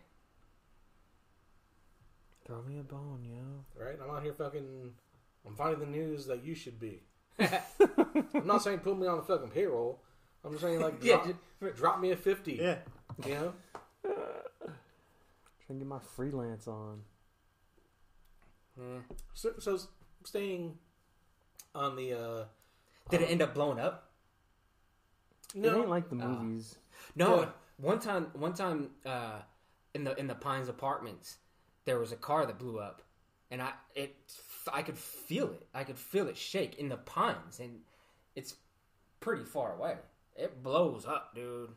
Throw 2.46 2.62
me 2.64 2.80
a 2.80 2.84
bone, 2.84 3.24
yo. 3.24 3.86
right? 3.86 3.96
I'm 4.04 4.10
out 4.10 4.24
here 4.24 4.34
fucking, 4.34 4.92
I'm 5.46 5.56
finding 5.56 5.80
the 5.80 5.86
news 5.86 6.26
that 6.26 6.44
you 6.44 6.56
should 6.56 6.80
be. 6.80 7.04
I'm 7.40 8.46
not 8.48 8.62
saying 8.64 8.80
put 8.80 8.98
me 8.98 9.08
on 9.08 9.18
the 9.18 9.24
fucking 9.24 9.50
payroll. 9.50 10.02
I'm 10.44 10.52
just 10.52 10.64
saying 10.64 10.80
like 10.82 10.96
Yeah, 11.04 11.16
drop, 11.16 11.28
just- 11.62 11.76
drop 11.78 12.00
me 12.00 12.12
a 12.12 12.16
fifty. 12.16 12.54
Yeah. 12.54 12.78
You 13.26 13.34
know, 13.34 13.54
Trying 14.04 15.80
to 15.80 15.86
get 15.86 15.88
my 15.88 16.00
freelance 16.16 16.68
on. 16.68 17.02
Yeah. 18.80 19.00
so, 19.34 19.54
so 19.60 19.78
staying 20.24 20.78
on 21.76 21.96
the. 21.96 22.14
uh 22.14 22.46
Did 23.10 23.22
it 23.22 23.30
end 23.30 23.42
up 23.42 23.54
blowing 23.54 23.80
up? 23.80 24.12
It 25.54 25.62
No, 25.62 25.80
ain't 25.82 25.90
like 25.90 26.10
the 26.10 26.16
Ah. 26.22 26.28
movies. 26.28 26.78
No. 27.16 27.42
Yeah. 27.42 27.50
One 27.78 28.00
time, 28.00 28.28
one 28.34 28.54
time, 28.54 28.92
uh, 29.06 29.40
in 29.94 30.04
the 30.04 30.18
in 30.20 30.28
the 30.28 30.36
Pines 30.36 30.68
apartments, 30.70 31.38
there 31.86 31.98
was 32.00 32.12
a 32.12 32.16
car 32.18 32.46
that 32.46 32.58
blew 32.60 32.80
up, 32.80 33.02
and 33.52 33.62
I 33.62 33.72
it 33.96 34.16
I 34.74 34.82
could 34.82 34.98
feel 34.98 35.48
it. 35.48 35.68
I 35.74 35.84
could 35.84 35.98
feel 35.98 36.28
it 36.28 36.38
shake 36.38 36.78
in 36.80 36.90
the 36.90 36.98
Pines, 36.98 37.60
and 37.60 37.80
it's 38.36 38.56
pretty 39.20 39.44
far 39.44 39.76
away. 39.76 39.96
It 40.36 40.64
blows 40.64 41.06
up, 41.06 41.36
dude. 41.36 41.70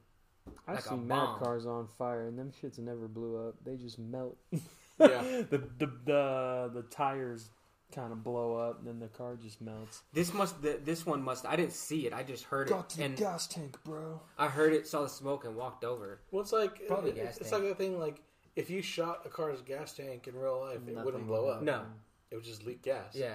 I've 0.67 0.77
Like 0.77 0.87
a 0.87 0.89
seen 0.89 1.07
mad 1.07 1.39
cars 1.39 1.67
on 1.67 1.87
fire, 1.99 2.27
and 2.29 2.39
them 2.39 2.53
shits 2.63 2.79
never 2.79 3.09
blew 3.09 3.49
up. 3.49 3.55
They 3.65 3.77
just 3.77 3.99
melt. 3.99 4.37
yeah. 4.53 5.43
the 5.51 5.59
the 5.79 5.87
the 6.05 6.71
the 6.75 6.85
tires 6.91 7.49
kind 7.95 8.11
of 8.13 8.25
blow 8.25 8.57
up, 8.57 8.79
and 8.79 8.89
then 8.89 8.99
the 8.99 9.09
car 9.09 9.37
just 9.41 9.61
melts. 9.61 10.03
This 10.13 10.33
must 10.33 10.61
the, 10.63 10.81
this 10.85 11.05
one 11.07 11.23
must. 11.23 11.47
I 11.47 11.57
didn't 11.57 11.73
see 11.75 12.07
it. 12.07 12.13
I 12.13 12.23
just 12.23 12.45
heard 12.45 12.71
it, 12.71 12.99
and 12.99 13.17
gas 13.17 13.47
tank, 13.47 13.77
bro. 13.85 14.21
I 14.39 14.49
heard 14.49 14.73
it, 14.73 14.87
saw 14.87 15.03
the 15.03 15.09
smoke, 15.09 15.45
and 15.45 15.55
walked 15.57 15.85
over. 15.85 16.21
Well, 16.31 16.43
it's 16.43 16.53
like 16.53 16.81
uh, 16.85 16.89
Probably 16.89 17.11
it- 17.11 17.17
gas 17.17 17.37
it's 17.39 17.51
tank. 17.51 17.63
like 17.65 17.73
that 17.73 17.79
thing 17.79 17.99
like 17.99 18.23
if 18.57 18.69
you 18.71 18.83
shot 18.83 19.23
a 19.25 19.29
car's 19.29 19.61
gas 19.63 19.93
tank 19.95 20.27
in 20.29 20.37
real 20.37 20.61
life, 20.61 20.81
it 20.87 21.05
wouldn't 21.05 21.27
blow 21.27 21.49
up. 21.49 21.63
No. 21.63 21.83
It 22.33 22.37
would 22.37 22.45
just 22.45 22.65
leak 22.65 22.81
gas. 22.83 23.15
Yeah. 23.15 23.35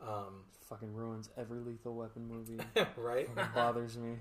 Um, 0.00 0.44
Fucking 0.68 0.92
ruins 0.94 1.30
every 1.38 1.60
Lethal 1.60 1.94
Weapon 1.94 2.28
movie. 2.28 2.60
right. 2.96 3.26
It 3.34 3.54
bothers 3.54 3.96
me. 3.96 4.16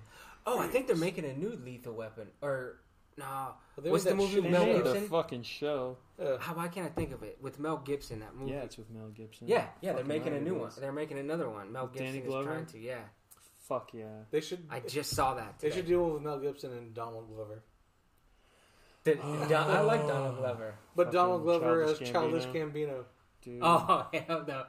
Oh, 0.45 0.59
I 0.59 0.67
think 0.67 0.87
they're 0.87 0.95
making 0.95 1.25
a 1.25 1.33
new 1.33 1.59
Lethal 1.63 1.93
Weapon, 1.93 2.29
or 2.41 2.79
no? 3.17 3.49
But 3.75 3.83
there 3.83 3.91
What's 3.91 4.05
was 4.05 4.11
the 4.11 4.15
movie 4.15 4.39
with 4.39 4.49
Mel 4.51 4.65
Gibson? 4.65 4.93
the 5.03 5.09
fucking 5.09 5.43
show. 5.43 5.97
Uh, 6.17 6.37
How 6.37 6.53
why 6.53 6.69
can't 6.69 6.87
I 6.87 6.89
think 6.89 7.11
of 7.11 7.21
it 7.21 7.37
with 7.41 7.59
Mel 7.59 7.77
Gibson? 7.77 8.21
That 8.21 8.33
movie. 8.33 8.53
Yeah, 8.53 8.59
it's 8.61 8.77
with 8.77 8.89
Mel 8.89 9.09
Gibson. 9.09 9.49
yeah, 9.49 9.65
yeah. 9.81 9.91
They're 9.91 10.05
making 10.05 10.33
a 10.35 10.39
new 10.39 10.55
it 10.55 10.59
one. 10.61 10.71
They're 10.79 10.93
making 10.93 11.19
another 11.19 11.49
one. 11.49 11.73
Mel 11.73 11.83
With 11.83 11.93
Gibson 11.95 12.21
Danny 12.21 12.25
is 12.39 12.45
trying 12.45 12.65
to. 12.67 12.79
Yeah, 12.79 12.99
Fuck 13.67 13.89
yeah. 13.93 14.05
they 14.31 14.39
should. 14.39 14.63
I 14.69 14.79
just 14.79 15.09
saw 15.13 15.33
that. 15.33 15.59
They 15.59 15.69
should 15.69 15.85
do 15.85 16.01
one 16.01 16.13
with 16.13 16.21
Mel 16.23 16.39
Gibson 16.39 16.71
and 16.71 16.93
Donald 16.93 17.27
Glover. 17.27 17.61
The- 19.03 19.15
Don- 19.15 19.51
I 19.69 19.81
like 19.81 20.07
Donald 20.07 20.37
Glover. 20.37 20.75
But 20.95 21.07
Fucking 21.07 21.17
Donald 21.19 21.43
Glover 21.43 21.83
as 21.83 21.97
Childish 21.99 22.11
Childish 22.11 22.45
Gambino. 22.45 22.73
Gambino. 22.73 23.03
Dude. 23.47 23.59
Oh 23.63 24.07
hell 24.27 24.43
no! 24.47 24.63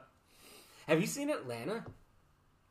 Have 0.87 1.01
you 1.01 1.07
seen 1.07 1.29
Atlanta? 1.29 1.83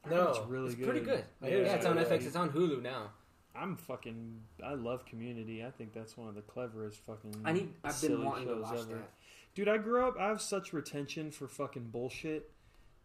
No, 0.08 0.28
It's 0.28 0.38
really 0.48 0.62
good. 0.62 0.66
It's 0.68 0.74
good. 0.76 0.88
pretty 0.88 1.00
good. 1.04 1.24
I 1.42 1.46
Yeah, 1.48 1.50
hear 1.56 1.64
it's 1.76 1.84
on 1.86 1.96
yeah. 1.98 2.04
FX. 2.04 2.26
It's 2.26 2.36
on 2.36 2.50
Hulu 2.50 2.80
now. 2.82 3.10
I'm 3.54 3.76
fucking. 3.76 4.40
I 4.64 4.74
love 4.74 5.04
Community. 5.04 5.64
I 5.64 5.70
think 5.70 5.92
that's 5.92 6.16
one 6.16 6.28
of 6.28 6.34
the 6.34 6.40
cleverest 6.42 7.00
fucking. 7.06 7.34
I 7.44 7.52
need. 7.52 7.68
I've 7.84 8.00
been 8.00 8.24
wanting 8.24 8.48
to 8.48 8.54
watch 8.56 8.72
ever. 8.78 8.84
that. 8.94 9.10
Dude, 9.54 9.68
I 9.68 9.76
grew 9.76 10.06
up. 10.06 10.14
I 10.18 10.28
have 10.28 10.40
such 10.40 10.72
retention 10.72 11.30
for 11.30 11.46
fucking 11.48 11.88
bullshit 11.90 12.50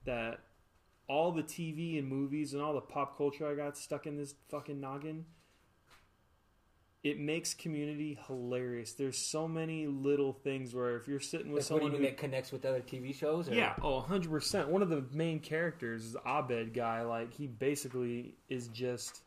that 0.06 0.39
all 1.10 1.32
the 1.32 1.44
TV 1.44 2.00
and 2.00 2.08
movies 2.08 2.54
and 2.54 2.62
all 2.62 2.74
the 2.74 2.82
pop 2.82 3.18
culture 3.18 3.46
I 3.52 3.56
got 3.56 3.78
stuck 3.78 4.06
in 4.08 4.16
this 4.16 4.36
fucking 4.50 4.80
noggin. 4.80 5.26
It 7.04 7.20
makes 7.20 7.54
Community 7.54 8.18
hilarious. 8.28 8.94
There's 8.94 9.18
so 9.18 9.46
many 9.48 9.88
little 9.88 10.32
things 10.32 10.74
where 10.74 10.96
if 10.96 11.08
you're 11.08 11.20
sitting 11.20 11.52
with 11.52 11.70
Like, 11.70 11.72
what 11.72 11.80
do 11.80 11.86
you 11.86 11.92
someone 11.92 12.02
who 12.02 12.08
that 12.10 12.18
connects 12.18 12.52
with 12.54 12.66
other 12.66 12.80
TV 12.80 13.13
shows? 13.13 13.50
Or? 13.50 13.54
Yeah, 13.54 13.74
oh, 13.82 14.06
100%. 14.08 14.68
One 14.68 14.82
of 14.82 14.88
the 14.89 15.04
main 15.12 15.39
characters 15.42 16.06
is 16.06 16.16
Abed 16.26 16.74
guy. 16.74 17.02
Like, 17.02 17.34
he 17.34 17.48
basically 17.48 18.36
is 18.50 18.70
just. 18.70 19.22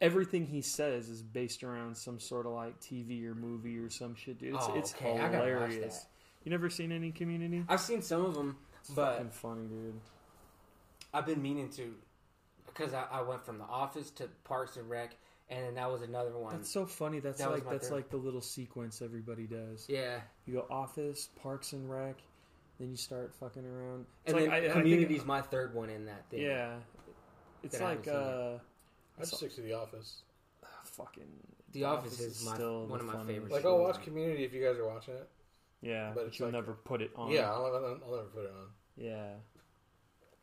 Everything 0.00 0.46
he 0.46 0.62
says 0.62 1.08
is 1.08 1.22
based 1.22 1.62
around 1.62 1.96
some 1.96 2.18
sort 2.18 2.46
of 2.46 2.52
like 2.52 2.80
TV 2.80 3.24
or 3.24 3.34
movie 3.36 3.78
or 3.78 3.88
some 3.88 4.14
shit, 4.16 4.38
dude. 4.38 4.54
It's, 4.54 4.64
Oh, 4.68 4.74
it's 4.74 4.94
okay. 4.94 5.16
Hilarious. 5.16 6.06
You 6.44 6.50
never 6.50 6.68
seen 6.70 6.90
any 6.90 7.12
community? 7.12 7.64
I've 7.68 7.80
seen 7.80 8.02
some 8.02 8.24
of 8.24 8.34
them, 8.34 8.56
It's 8.80 8.90
but 8.90 9.12
fucking 9.14 9.30
funny, 9.30 9.66
dude. 9.68 10.00
I've 11.14 11.26
been 11.26 11.40
meaning 11.40 11.68
to 11.70 11.94
because 12.66 12.94
I, 12.94 13.04
I 13.12 13.22
went 13.22 13.44
from 13.44 13.58
The 13.58 13.64
Office 13.64 14.10
to 14.12 14.28
Parks 14.44 14.76
and 14.76 14.88
Rec, 14.90 15.14
and 15.48 15.64
then 15.64 15.74
that 15.74 15.90
was 15.90 16.02
another 16.02 16.36
one. 16.38 16.54
That's 16.56 16.70
so 16.70 16.86
funny. 16.86 17.20
That's 17.20 17.38
That 17.38 17.50
was 17.50 17.58
like 17.60 17.66
my 17.66 17.72
that's 17.72 17.88
third. 17.88 17.94
like 17.96 18.10
the 18.10 18.16
little 18.16 18.40
sequence 18.40 19.02
everybody 19.02 19.46
does. 19.46 19.86
yeah, 19.88 20.20
You 20.46 20.54
go 20.54 20.66
Office, 20.70 21.28
Parks 21.42 21.72
and 21.72 21.88
Rec, 21.90 22.16
then 22.80 22.90
you 22.90 22.96
start 22.96 23.34
fucking 23.34 23.64
around. 23.64 24.06
It's 24.24 24.32
and 24.32 24.40
like 24.42 24.44
then 24.44 24.52
I- 24.52 24.56
I 24.56 24.60
think- 24.60 24.72
Community's 24.74 25.24
my 25.24 25.40
third 25.42 25.74
one 25.74 25.90
in 25.90 26.06
that 26.06 26.28
thing. 26.30 26.40
yeah, 26.42 26.76
it's 27.62 27.78
That 27.78 27.84
I 27.84 27.88
like 27.94 28.04
haven't 28.06 28.22
seen 28.22 28.32
uh, 28.54 28.58
I'd 29.20 29.26
stick 29.26 29.54
to 29.56 29.60
The 29.60 29.72
Office. 29.74 30.22
fucking. 30.84 31.24
The 31.72 31.84
Office 31.84 32.20
is 32.20 32.44
my- 32.44 32.54
still 32.54 32.86
one 32.86 33.00
of 33.00 33.06
my 33.06 33.12
funniest 33.12 33.28
favorites. 33.34 33.52
Like 33.52 33.62
show 33.62 33.76
I'll 33.76 33.82
watch 33.82 34.02
Community 34.02 34.44
if 34.44 34.52
you 34.52 34.62
guys 34.62 34.76
are 34.78 34.86
watching 34.86 35.14
it. 35.14 35.28
Yeah, 35.80 36.08
but 36.14 36.20
but, 36.22 36.26
it's 36.28 36.38
you'll 36.38 36.48
like- 36.48 36.54
never 36.54 36.72
put 36.74 37.02
it 37.02 37.10
on. 37.16 37.30
Yeah, 37.30 37.50
I'll, 37.52 37.64
I'll, 37.66 37.74
I'll 38.04 38.16
never 38.16 38.28
put 38.28 38.44
it 38.44 38.50
on. 38.56 38.68
Yeah. 38.96 39.32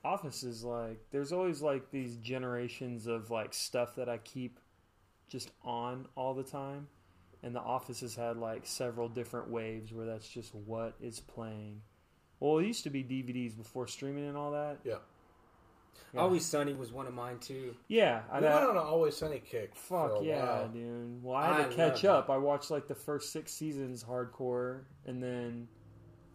Office 0.03 0.43
is 0.43 0.63
like 0.63 0.99
there's 1.12 1.33
always 1.33 1.62
like 1.62 1.91
these 1.91 2.15
generations 2.17 3.05
of 3.07 3.31
like 3.31 3.53
stuff 3.53 3.95
that 3.95 4.07
I 4.07 4.17
keep 4.17 4.59
just 5.29 5.51
on 5.63 6.07
all 6.15 6.33
the 6.33 6.43
time. 6.43 6.87
And 7.41 7.55
the 7.55 7.61
Office 7.61 8.01
has 8.01 8.15
had 8.15 8.35
like 8.37 8.65
several 8.65 9.07
different 9.07 9.49
waves 9.49 9.93
where 9.93 10.05
that's 10.05 10.27
just 10.27 10.53
what 10.53 10.95
is 11.01 11.19
playing. 11.21 11.81
Well, 12.41 12.57
it 12.59 12.65
used 12.67 12.83
to 12.83 12.89
be 12.89 13.03
DVDs 13.03 13.55
before 13.55 13.87
streaming 13.87 14.27
and 14.27 14.35
all 14.37 14.51
that. 14.51 14.79
Yeah. 14.83 14.95
Yeah. 16.13 16.21
Always 16.21 16.43
Sunny 16.45 16.73
was 16.73 16.91
one 16.91 17.05
of 17.07 17.13
mine 17.13 17.37
too. 17.39 17.75
Yeah, 17.87 18.21
We 18.31 18.37
I'd 18.37 18.41
went 18.43 18.53
have, 18.55 18.69
on 18.69 18.77
an 18.77 18.83
Always 18.83 19.15
Sunny 19.15 19.39
kick. 19.39 19.75
for 19.75 20.09
fuck 20.09 20.21
a 20.21 20.25
yeah, 20.25 20.43
while. 20.45 20.67
dude. 20.69 21.23
Well, 21.23 21.35
I 21.35 21.47
had 21.47 21.61
I 21.61 21.69
to 21.69 21.75
catch 21.75 22.03
love 22.03 22.15
up. 22.23 22.29
I 22.29 22.37
watched 22.37 22.71
like 22.71 22.87
the 22.87 22.95
first 22.95 23.31
six 23.31 23.53
seasons 23.53 24.03
hardcore, 24.03 24.81
and 25.05 25.21
then, 25.21 25.67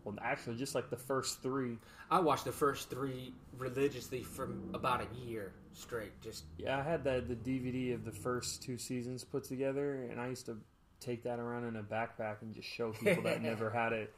well, 0.05 0.17
actually 0.21 0.57
just 0.57 0.75
like 0.75 0.90
the 0.90 0.97
first 0.97 1.43
three. 1.43 1.79
I 2.11 2.21
watched 2.21 2.45
the 2.45 2.53
first 2.53 2.90
three 2.90 3.33
religiously 3.57 4.23
for 4.23 4.51
about 4.75 5.03
a 5.03 5.27
year 5.27 5.53
straight. 5.73 6.21
Just 6.21 6.45
Yeah, 6.59 6.79
I 6.79 6.83
had 6.83 7.05
that 7.05 7.29
the 7.29 7.35
DVD 7.35 7.95
of 7.95 8.05
the 8.05 8.12
first 8.12 8.62
two 8.62 8.77
seasons 8.79 9.25
put 9.25 9.45
together, 9.45 10.07
and 10.11 10.21
I 10.21 10.29
used 10.29 10.47
to 10.47 10.59
take 11.01 11.23
that 11.25 11.38
around 11.38 11.64
in 11.64 11.77
a 11.77 11.83
backpack 11.83 12.43
and 12.43 12.55
just 12.55 12.69
show 12.69 12.93
people 12.93 13.23
that 13.25 13.43
never 13.43 13.71
had 13.71 13.93
it. 13.93 14.14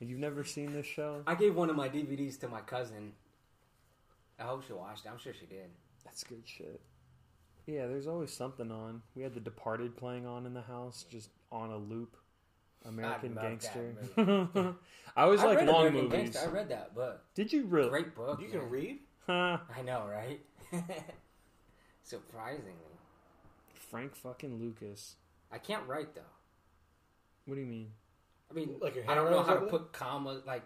You've 0.00 0.18
never 0.18 0.44
seen 0.44 0.72
this 0.72 0.86
show? 0.86 1.22
I 1.26 1.34
gave 1.34 1.54
one 1.54 1.70
of 1.70 1.76
my 1.76 1.88
DVDs 1.88 2.38
to 2.40 2.48
my 2.48 2.60
cousin. 2.60 3.12
I 4.38 4.44
hope 4.44 4.64
she 4.66 4.72
watched 4.72 5.04
it. 5.04 5.10
I'm 5.10 5.18
sure 5.18 5.32
she 5.38 5.46
did. 5.46 5.70
That's 6.04 6.24
good 6.24 6.42
shit. 6.44 6.80
Yeah, 7.66 7.86
there's 7.86 8.06
always 8.06 8.32
something 8.32 8.70
on. 8.70 9.02
We 9.14 9.22
had 9.22 9.34
The 9.34 9.40
Departed 9.40 9.96
playing 9.96 10.26
on 10.26 10.44
in 10.46 10.54
the 10.54 10.62
house, 10.62 11.04
just 11.08 11.30
on 11.50 11.70
a 11.70 11.78
loop. 11.78 12.16
American 12.84 13.34
love 13.34 13.44
Gangster. 13.44 13.94
I 15.16 15.22
always 15.22 15.40
I 15.40 15.46
like 15.46 15.58
read 15.58 15.68
long 15.68 15.86
American 15.86 16.04
movies. 16.04 16.18
Gangster. 16.32 16.48
I 16.48 16.52
read 16.52 16.68
that 16.70 16.94
book. 16.94 17.20
Did 17.34 17.52
you 17.52 17.64
really? 17.66 17.88
Great 17.88 18.14
book. 18.14 18.40
You 18.40 18.48
can 18.48 18.68
read? 18.68 18.98
Huh. 19.26 19.58
I 19.76 19.82
know, 19.82 20.06
right? 20.10 20.40
Surprisingly, 22.02 22.98
Frank 23.90 24.14
fucking 24.14 24.60
Lucas. 24.60 25.16
I 25.50 25.58
can't 25.58 25.86
write 25.88 26.14
though. 26.14 26.20
What 27.46 27.54
do 27.54 27.60
you 27.60 27.66
mean? 27.66 27.90
I 28.50 28.54
mean, 28.54 28.76
Like 28.80 29.02
I 29.08 29.14
don't 29.14 29.30
know 29.30 29.42
how 29.42 29.52
to 29.54 29.58
ugly? 29.60 29.70
put 29.70 29.92
commas. 29.92 30.42
Like, 30.46 30.62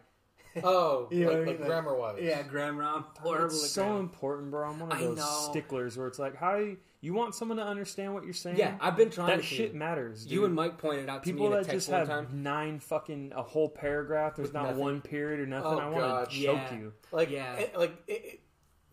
Oh, 0.64 1.08
You 1.10 1.26
know 1.26 1.30
like, 1.32 1.38
mean? 1.38 1.46
like 1.46 1.58
Like- 1.60 1.68
grammar 1.68 1.94
wise. 1.96 2.18
yeah, 2.20 2.42
grammar. 2.42 2.82
I'm 2.82 3.04
horrible 3.20 3.46
it's 3.54 3.64
at 3.64 3.70
so 3.70 3.82
grammar. 3.84 4.00
important, 4.00 4.50
bro. 4.50 4.68
I'm 4.68 4.80
one 4.80 4.90
of 4.92 5.16
those 5.16 5.44
sticklers 5.46 5.96
where 5.96 6.06
it's 6.08 6.18
like, 6.18 6.34
how 6.36 6.56
you, 6.56 6.78
you 7.00 7.14
want 7.14 7.34
someone 7.34 7.58
to 7.58 7.64
understand 7.64 8.12
what 8.14 8.24
you're 8.24 8.32
saying? 8.34 8.56
Yeah, 8.56 8.76
I've 8.80 8.96
been 8.96 9.10
trying 9.10 9.28
that 9.28 9.36
to. 9.38 9.42
shit 9.42 9.74
matters. 9.74 10.24
Dude. 10.24 10.32
You 10.32 10.44
and 10.46 10.54
Mike 10.54 10.78
pointed 10.78 11.08
out 11.08 11.22
to 11.22 11.30
people 11.30 11.42
me 11.42 11.46
in 11.46 11.52
a 11.52 11.56
that 11.62 11.70
text 11.70 11.86
just 11.86 11.88
one 11.90 11.98
have 12.00 12.08
time. 12.08 12.42
nine 12.42 12.80
fucking 12.80 13.32
a 13.36 13.42
whole 13.42 13.68
paragraph. 13.68 14.34
There's 14.36 14.48
With 14.48 14.54
not 14.54 14.62
nothing. 14.64 14.78
one 14.78 15.00
period 15.00 15.40
or 15.40 15.46
nothing. 15.46 15.70
Oh, 15.72 15.78
I 15.78 15.86
want 15.88 15.96
God. 16.04 16.30
to 16.30 16.36
choke 16.44 16.56
Yeah. 16.56 16.74
you. 16.74 16.92
Like, 17.12 17.30
Yeah. 17.30 17.54
eh, 17.58 17.66
like 17.78 17.92
it, 18.08 18.12
it, 18.12 18.40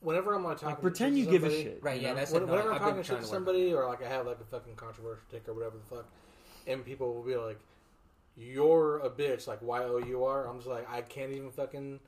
whenever 0.02 0.34
I'm 0.36 0.46
on 0.46 0.54
talking 0.56 0.68
Like 0.68 0.76
to 0.78 0.82
pretend 0.82 1.18
you 1.18 1.26
give 1.26 1.44
a 1.44 1.50
shit. 1.50 1.80
Right, 1.82 2.00
yeah, 2.00 2.10
know? 2.10 2.16
that's 2.18 2.32
When- 2.32 2.44
annoying. 2.44 2.58
whenever 2.60 2.70
I'm 2.74 2.76
I've 2.76 2.82
talking 2.90 2.98
shit 2.98 3.06
to 3.06 3.10
to 3.10 3.16
work 3.16 3.24
on 3.24 3.30
somebody, 3.30 3.74
or 3.74 3.88
like 3.88 4.04
I 4.04 4.08
have 4.08 4.28
like 4.28 4.40
a 4.40 4.46
fucking 4.46 4.76
controversial 4.76 5.24
take 5.32 5.48
or 5.50 5.54
whatever 5.54 5.78
the 5.78 5.96
fuck, 5.96 6.06
and 6.68 6.86
people 6.86 7.12
will 7.14 7.24
be 7.24 7.36
like, 7.38 7.60
"You're 8.36 9.00
a 9.00 9.10
bitch," 9.10 9.48
like 9.48 9.62
Y 9.64 9.84
O 9.84 9.98
U 9.98 10.24
R. 10.26 10.48
I'm 10.48 10.58
just 10.58 10.68
like, 10.68 10.88
I 10.92 11.02
can't 11.02 11.32
even 11.32 11.50
fucking. 11.50 12.00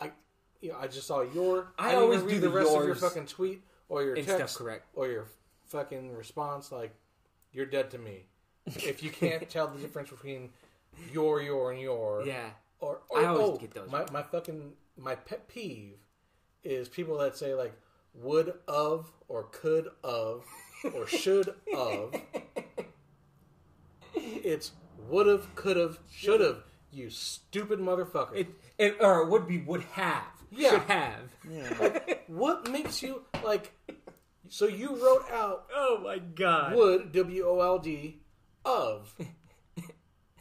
I, 0.00 0.12
you 0.60 0.70
know, 0.70 0.78
I 0.78 0.86
just 0.86 1.06
saw 1.08 1.22
your. 1.22 1.72
I 1.78 1.90
didn't 1.90 2.02
always 2.04 2.20
do 2.20 2.26
read 2.28 2.34
the 2.36 2.40
the 2.42 2.50
rest 2.50 2.70
of 2.76 2.84
your 2.84 2.94
fucking 2.94 3.26
tweet 3.26 3.62
or 3.88 4.02
your 4.02 4.14
and 4.14 4.24
stuff 4.24 4.38
text 4.38 4.58
correct. 4.58 4.86
or 4.94 5.08
your 5.08 5.26
fucking 5.66 6.14
response. 6.14 6.72
Like, 6.72 6.94
you're 7.52 7.66
dead 7.66 7.90
to 7.92 7.98
me. 7.98 8.26
if 8.66 9.02
you 9.02 9.10
can't 9.10 9.48
tell 9.48 9.68
the 9.68 9.78
difference 9.78 10.10
between 10.10 10.50
your, 11.12 11.42
your, 11.42 11.72
and 11.72 11.80
your, 11.80 12.24
Yeah, 12.26 12.50
or, 12.80 13.00
or 13.08 13.20
I 13.20 13.26
always 13.26 13.48
oh, 13.48 13.56
get 13.56 13.72
those. 13.72 13.90
My, 13.90 14.04
my 14.12 14.22
fucking 14.22 14.72
my 14.96 15.14
pet 15.14 15.48
peeve 15.48 15.96
is 16.64 16.88
people 16.88 17.18
that 17.18 17.36
say 17.36 17.54
like 17.54 17.72
would 18.14 18.54
of 18.66 19.12
or 19.28 19.44
could 19.44 19.88
of 20.02 20.44
or 20.92 21.06
should 21.06 21.54
of. 21.74 22.14
It's 24.14 24.72
would 25.08 25.26
have, 25.26 25.54
could 25.54 25.76
have, 25.76 25.98
should 26.10 26.40
have. 26.40 26.64
You 26.90 27.10
stupid 27.10 27.78
motherfucker. 27.78 28.34
It, 28.34 28.48
it 28.78 28.96
or 29.00 29.22
it 29.22 29.28
would 29.28 29.46
be 29.46 29.58
would 29.58 29.82
have. 29.92 30.24
Yeah. 30.50 30.70
Should 30.70 30.82
have. 30.82 31.36
Yeah. 31.50 31.98
what 32.26 32.70
makes 32.70 33.02
you 33.02 33.22
like? 33.44 33.72
So 34.48 34.66
you 34.66 34.96
wrote 34.96 35.26
out 35.30 35.66
Oh 35.74 36.00
my 36.02 36.18
god. 36.18 36.74
would 36.74 37.12
W 37.12 37.46
O 37.46 37.60
L 37.60 37.78
D 37.78 38.20
of. 38.64 39.14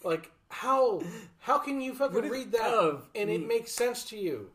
Like 0.03 0.31
how 0.49 1.01
how 1.39 1.57
can 1.57 1.81
you 1.81 1.93
fucking 1.93 2.15
What 2.15 2.29
read 2.29 2.51
that 2.53 2.73
of 2.73 3.09
and 3.15 3.29
it 3.29 3.45
makes 3.45 3.71
sense 3.71 4.05
to 4.05 4.17
you? 4.17 4.49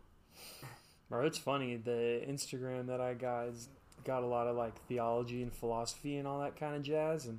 Bro, 1.09 1.27
it's 1.27 1.37
funny. 1.39 1.77
The 1.77 2.23
Instagram 2.27 2.87
that 2.87 3.01
I 3.01 3.13
got 3.13 3.47
has 3.47 3.69
got 4.05 4.23
a 4.23 4.27
lot 4.27 4.47
of 4.47 4.57
like 4.57 4.75
theology 4.87 5.43
and 5.43 5.53
philosophy 5.53 6.17
and 6.17 6.27
all 6.27 6.41
that 6.41 6.57
kind 6.57 6.75
of 6.75 6.83
jazz, 6.83 7.27
and 7.27 7.39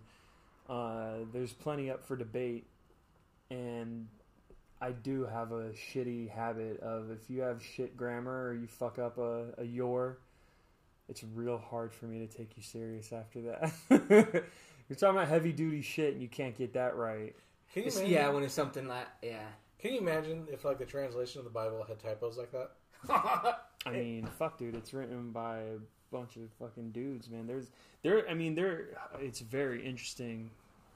uh, 0.69 1.25
there's 1.31 1.53
plenty 1.53 1.89
up 1.89 2.05
for 2.05 2.15
debate. 2.15 2.67
And 3.49 4.07
I 4.83 4.91
do 4.91 5.25
have 5.25 5.51
a 5.53 5.69
shitty 5.71 6.29
habit 6.29 6.79
of 6.81 7.09
if 7.09 7.29
you 7.29 7.39
have 7.41 7.63
shit 7.63 7.95
grammar 7.95 8.47
or 8.49 8.53
you 8.53 8.67
fuck 8.67 8.99
up 8.99 9.17
a, 9.17 9.45
a 9.57 9.63
your, 9.63 10.17
it's 11.07 11.23
real 11.23 11.57
hard 11.57 11.93
for 11.93 12.05
me 12.05 12.19
to 12.19 12.27
take 12.27 12.57
you 12.57 12.63
serious 12.63 13.13
after 13.13 13.41
that. 13.43 13.71
You're 14.89 14.97
talking 14.97 15.15
about 15.15 15.29
heavy 15.29 15.53
duty 15.53 15.81
shit 15.81 16.11
and 16.13 16.21
you 16.21 16.27
can't 16.27 16.57
get 16.57 16.73
that 16.73 16.97
right. 16.97 17.33
Can 17.73 17.83
you 17.83 17.87
It's- 17.87 17.95
imagine? 17.95 18.13
yeah, 18.13 18.29
when 18.29 18.43
it's 18.43 18.53
something 18.53 18.85
like 18.87 19.07
yeah. 19.21 19.45
Can 19.79 19.93
you 19.93 19.99
imagine 19.99 20.47
if 20.51 20.65
like 20.65 20.79
the 20.79 20.85
translation 20.85 21.39
of 21.39 21.45
the 21.45 21.51
Bible 21.51 21.85
had 21.87 21.99
typos 21.99 22.37
like 22.37 22.51
that? 22.51 22.71
I 23.85 23.89
mean, 23.91 24.25
fuck, 24.37 24.57
dude, 24.57 24.75
it's 24.75 24.93
written 24.93 25.31
by 25.31 25.59
a 25.59 25.77
bunch 26.11 26.35
of 26.35 26.43
fucking 26.59 26.91
dudes, 26.91 27.29
man. 27.29 27.47
There's 27.47 27.67
there, 28.01 28.27
I 28.29 28.33
mean, 28.33 28.53
there. 28.55 28.97
It's 29.19 29.39
very 29.39 29.85
interesting 29.85 30.51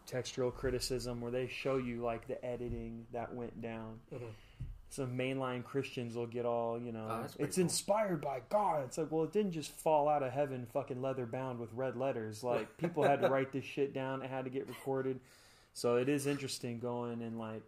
textual 0.08 0.49
criticism 0.49 1.22
where 1.22 1.32
they 1.32 1.47
show 1.47 1.78
you 1.78 2.01
like 2.01 2.28
the 2.28 2.43
editing 2.43 3.05
that 3.12 3.36
went 3.36 3.62
down. 3.62 3.99
Mhm. 4.12 4.32
Some 4.89 5.18
mainline 5.18 5.64
Christians 5.66 6.16
will 6.16 6.26
get 6.28 6.45
all, 6.45 6.80
you 6.82 6.91
know, 6.93 7.08
Oh, 7.10 7.24
it's 7.39 7.55
cool. 7.58 7.64
inspired 7.64 8.22
by 8.22 8.41
God. 8.49 8.86
It's 8.86 8.97
like, 8.97 9.12
well, 9.12 9.26
it 9.26 9.34
didn't 9.34 9.51
just 9.51 9.70
fall 9.72 10.08
out 10.08 10.24
of 10.24 10.32
heaven, 10.32 10.66
fucking 10.66 11.01
leather 11.01 11.26
bound 11.26 11.60
with 11.60 11.72
red 11.74 11.97
letters. 11.97 12.41
Like 12.43 12.78
people 12.78 13.03
had 13.03 13.22
to 13.22 13.30
write 13.30 13.51
this 13.51 13.66
shit 13.66 13.93
down. 13.93 14.22
It 14.24 14.30
had 14.30 14.45
to 14.45 14.49
get 14.49 14.68
recorded. 14.68 15.20
So 15.74 15.97
it 15.97 16.08
is 16.10 16.26
interesting 16.26 16.80
going 16.80 17.22
and 17.22 17.38
like 17.38 17.62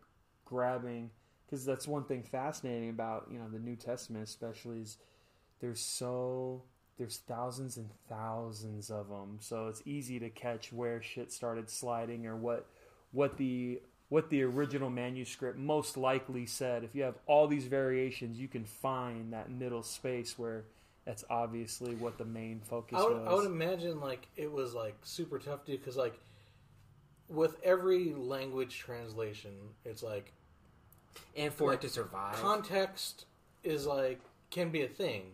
grabbing 0.45 1.11
because 1.45 1.65
that's 1.65 1.87
one 1.87 2.05
thing 2.05 2.23
fascinating 2.23 2.89
about 2.89 3.27
you 3.29 3.37
know 3.37 3.49
the 3.49 3.59
New 3.59 3.75
Testament, 3.75 4.23
especially 4.23 4.79
is 4.81 4.97
there's 5.59 5.81
so 5.81 6.63
there's 6.99 7.17
thousands 7.27 7.77
and 7.77 7.89
thousands 8.09 8.91
of 8.91 9.07
them, 9.07 9.37
so 9.39 9.67
it's 9.67 9.81
easy 9.85 10.19
to 10.19 10.29
catch 10.29 10.71
where 10.73 11.01
shit 11.01 11.31
started 11.31 11.69
sliding 11.69 12.27
or 12.27 12.35
what 12.35 12.67
what 13.11 13.37
the 13.37 13.81
what 14.09 14.29
the 14.29 14.43
original 14.43 14.89
manuscript 14.89 15.57
most 15.57 15.95
likely 15.95 16.45
said. 16.45 16.83
If 16.83 16.93
you 16.93 17.03
have 17.03 17.15
all 17.25 17.47
these 17.47 17.65
variations, 17.65 18.37
you 18.37 18.49
can 18.49 18.65
find 18.65 19.31
that 19.33 19.49
middle 19.49 19.81
space 19.81 20.37
where 20.37 20.65
that's 21.05 21.23
obviously 21.29 21.95
what 21.95 22.17
the 22.17 22.25
main 22.25 22.59
focus 22.59 22.97
I 22.99 23.03
would, 23.03 23.17
was. 23.17 23.27
I 23.27 23.33
would 23.33 23.45
imagine 23.45 24.01
like 24.01 24.27
it 24.35 24.51
was 24.51 24.73
like 24.73 24.95
super 25.01 25.39
tough 25.39 25.63
to 25.65 25.71
because 25.71 25.95
like 25.95 26.19
with 27.29 27.55
every 27.63 28.13
language 28.13 28.77
translation, 28.77 29.51
it's 29.85 30.03
like 30.03 30.33
and 31.37 31.53
for 31.53 31.69
Like, 31.69 31.79
it 31.79 31.87
to 31.87 31.89
survive. 31.89 32.35
context 32.35 33.25
is 33.63 33.85
like 33.85 34.19
can 34.49 34.69
be 34.69 34.81
a 34.81 34.87
thing. 34.87 35.31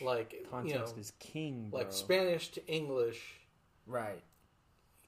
Like 0.00 0.46
Context 0.50 0.74
you 0.74 0.80
know, 0.80 1.00
is 1.00 1.12
king, 1.18 1.68
bro. 1.70 1.80
like 1.80 1.92
Spanish 1.92 2.48
to 2.52 2.66
English, 2.66 3.20
right. 3.86 4.22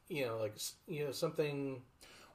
you 0.08 0.26
know, 0.26 0.38
like 0.38 0.56
you 0.86 1.04
know 1.04 1.12
something. 1.12 1.82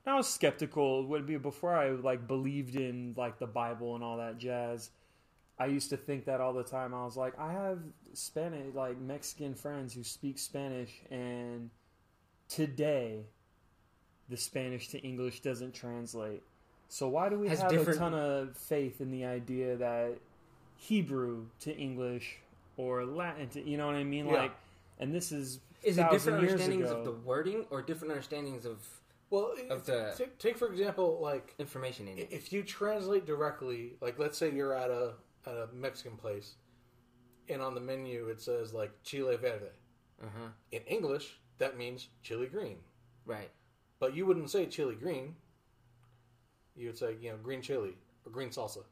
I 0.06 0.16
was 0.16 0.28
skeptical. 0.28 1.06
Would 1.08 1.28
be 1.28 1.38
before 1.38 1.76
I 1.76 1.90
like 1.90 2.28
believed 2.28 2.76
in 2.76 3.14
like 3.18 3.38
the 3.40 3.48
Bible 3.48 3.96
and 3.96 4.04
all 4.04 4.18
that 4.18 4.38
jazz. 4.38 4.90
I 5.60 5.68
used 5.68 5.92
to 5.92 5.98
think 5.98 6.26
that 6.26 6.42
all 6.42 6.54
the 6.54 6.64
time. 6.64 6.94
I 6.94 7.06
was 7.06 7.16
like, 7.16 7.38
I 7.38 7.52
have 7.52 7.80
Spanish, 8.14 8.74
like 8.74 9.00
Mexican 9.00 9.54
friends 9.54 9.94
who 9.94 10.04
speak 10.04 10.40
Spanish, 10.40 10.90
and 11.12 11.70
today 12.48 13.26
the 14.30 14.38
Spanish 14.38 14.88
to 14.90 15.00
English 15.00 15.42
doesn't 15.42 15.74
translate. 15.74 16.42
So 16.88 17.08
why 17.08 17.30
do 17.30 17.38
we 17.38 17.48
Has 17.48 17.62
have 17.62 17.72
a 17.72 17.96
ton 17.96 18.14
of 18.14 18.58
faith 18.58 19.02
in 19.02 19.12
the 19.12 19.26
idea 19.26 19.78
that 19.78 20.18
Hebrew 20.86 21.46
to 21.60 21.76
English 21.78 22.38
or 22.76 23.06
Latin 23.06 23.48
to 23.50 23.62
you 23.62 23.78
know 23.78 23.86
what 23.86 23.94
I 23.96 24.04
mean? 24.04 24.26
Yeah. 24.26 24.34
Like, 24.34 24.52
and 24.98 25.14
this 25.14 25.32
is 25.32 25.60
Is 25.84 26.00
it 26.00 26.10
different 26.10 26.42
years 26.42 26.54
understandings 26.54 26.90
ago. 26.90 27.00
of 27.00 27.06
the 27.06 27.12
wording 27.12 27.66
or 27.70 27.84
different 27.84 28.12
understandings 28.14 28.66
of 28.66 28.80
Well, 29.30 29.54
Of 29.70 29.86
the- 29.86 30.14
take, 30.18 30.40
take 30.40 30.58
for 30.58 30.68
example, 30.72 31.20
like 31.22 31.54
information 31.60 32.08
in 32.08 32.18
i- 32.18 32.22
it? 32.22 32.30
if 32.32 32.52
you 32.52 32.64
translate 32.64 33.26
directly, 33.28 33.94
like 34.02 34.18
let's 34.18 34.38
say 34.40 34.50
you're 34.52 34.74
at 34.74 34.90
a 34.90 35.14
at 35.46 35.56
a 35.56 35.68
Mexican 35.72 36.18
place, 36.18 36.56
and 37.48 37.62
on 37.62 37.76
the 37.76 37.82
menu 37.82 38.28
it 38.30 38.42
says 38.42 38.74
like 38.74 38.92
chile 39.04 39.36
verde. 39.38 39.68
Uh 40.22 40.26
huh. 40.36 40.50
In 40.72 40.82
English, 40.88 41.40
that 41.60 41.78
means 41.78 42.10
chili 42.24 42.48
green. 42.48 42.78
Right. 43.26 43.52
But 44.00 44.16
you 44.16 44.26
wouldn't 44.26 44.50
say 44.50 44.66
chili 44.66 44.96
green. 44.96 45.36
You 46.76 46.88
would 46.88 46.98
say, 46.98 47.18
you 47.22 47.30
know, 47.32 47.38
green 47.38 47.62
chili 47.62 47.96
or 48.26 48.32
green 48.32 48.50
salsa. 48.50 48.84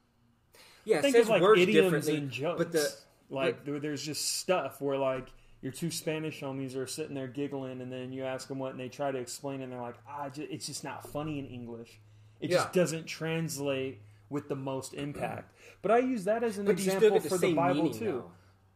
Yeah, 0.86 1.02
think 1.02 1.16
of 1.18 1.30
like 1.30 1.42
idioms 1.58 2.08
and 2.08 2.32
jokes. 2.32 2.58
but 2.58 2.72
the 2.72 2.94
like 3.30 3.66
there- 3.66 3.80
there's 3.80 4.04
just 4.04 4.38
stuff 4.38 4.82
where 4.82 4.98
like 4.98 5.28
your 5.62 5.72
two 5.72 5.92
Spanish 5.92 6.40
homies 6.42 6.76
are 6.76 6.88
sitting 6.88 7.14
there 7.16 7.28
giggling, 7.28 7.82
and 7.82 7.92
then 7.92 8.12
you 8.14 8.24
ask 8.24 8.48
them 8.48 8.60
what, 8.60 8.72
and 8.72 8.80
they 8.80 8.88
try 8.90 9.12
to 9.12 9.18
explain, 9.18 9.62
and 9.62 9.72
they're 9.72 9.82
like, 9.82 9.98
ah, 10.08 10.30
ju- 10.30 10.48
it's 10.50 10.66
just 10.66 10.84
not 10.86 11.06
funny 11.10 11.38
in 11.38 11.46
English. 11.48 12.00
It 12.40 12.50
Yeah. 12.50 12.58
just 12.58 12.74
doesn't 12.74 13.06
translate 13.08 14.00
with 14.30 14.48
the 14.48 14.56
most 14.56 14.94
impact. 14.94 15.54
But 15.82 15.92
I 15.92 15.98
use 16.00 16.24
that 16.26 16.44
as 16.44 16.58
an 16.60 16.66
but 16.66 16.78
do 16.78 16.84
you 16.84 16.90
still 16.92 17.16
example 17.16 17.20
the 17.20 17.30
for 17.30 17.38
the 17.38 17.54
Bible 17.54 17.90
too. 17.92 18.24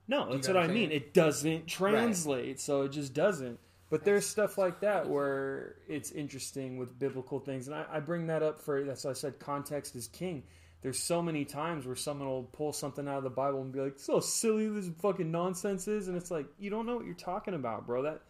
No, 0.10 0.28
you 0.28 0.34
that's 0.34 0.48
know 0.50 0.56
what 0.56 0.62
what 0.64 0.70
I 0.70 0.74
mean. 0.74 0.92
It 0.92 1.14
doesn't 1.14 1.68
translate, 1.68 2.60
so 2.60 2.82
it 2.82 2.90
just 2.90 3.14
doesn't. 3.14 3.60
But 3.90 4.04
there's 4.04 4.26
stuff 4.26 4.58
like 4.58 4.80
that 4.82 5.08
where 5.08 5.76
it's 5.88 6.12
interesting 6.12 6.78
with 6.78 6.98
biblical 7.00 7.40
things, 7.40 7.68
and 7.68 7.76
I, 7.76 7.86
I 7.90 8.00
bring 8.02 8.28
that 8.28 8.44
up 8.44 8.60
for 8.60 8.84
that's 8.84 9.06
why 9.06 9.12
I 9.12 9.14
said 9.14 9.40
context 9.40 9.96
is 9.96 10.08
king. 10.08 10.44
There's 10.84 11.00
so 11.00 11.22
many 11.22 11.46
times 11.46 11.88
where 11.88 11.96
someone 11.96 12.28
will 12.28 12.44
pull 12.44 12.74
something 12.74 13.08
out 13.08 13.18
of 13.18 13.24
the 13.24 13.32
Bible 13.32 13.62
and 13.62 13.72
be 13.72 13.80
like, 13.80 13.98
"So 13.98 14.20
silly 14.20 14.68
this 14.68 14.90
fucking 15.00 15.32
nonsense 15.32 15.88
is," 15.88 16.08
and 16.08 16.16
it's 16.16 16.30
like 16.30 16.46
you 16.60 16.70
don't 16.70 16.86
know 16.86 16.98
what 16.98 17.06
you're 17.06 17.16
talking 17.16 17.56
about, 17.56 17.88
bro. 17.88 18.04
That 18.04 18.22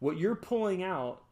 what 0.00 0.16
you're 0.16 0.34
pulling 0.34 0.82
out 0.82 1.22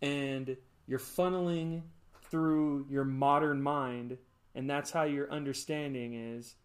and 0.00 0.56
you're 0.86 0.98
funneling 0.98 1.82
through 2.22 2.86
your 2.88 3.04
modern 3.04 3.60
mind, 3.60 4.16
and 4.54 4.70
that's 4.70 4.92
how 4.92 5.02
your 5.02 5.30
understanding 5.30 6.14
is 6.14 6.56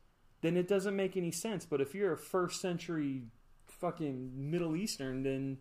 then 0.41 0.55
it 0.55 0.67
doesn't 0.67 0.95
make 0.95 1.17
any 1.17 1.31
sense. 1.31 1.65
But 1.65 1.81
if 1.81 1.93
you're 1.93 2.13
a 2.13 2.17
first 2.17 2.61
century 2.61 3.23
fucking 3.65 4.31
Middle 4.35 4.75
Eastern, 4.75 5.23
then 5.23 5.57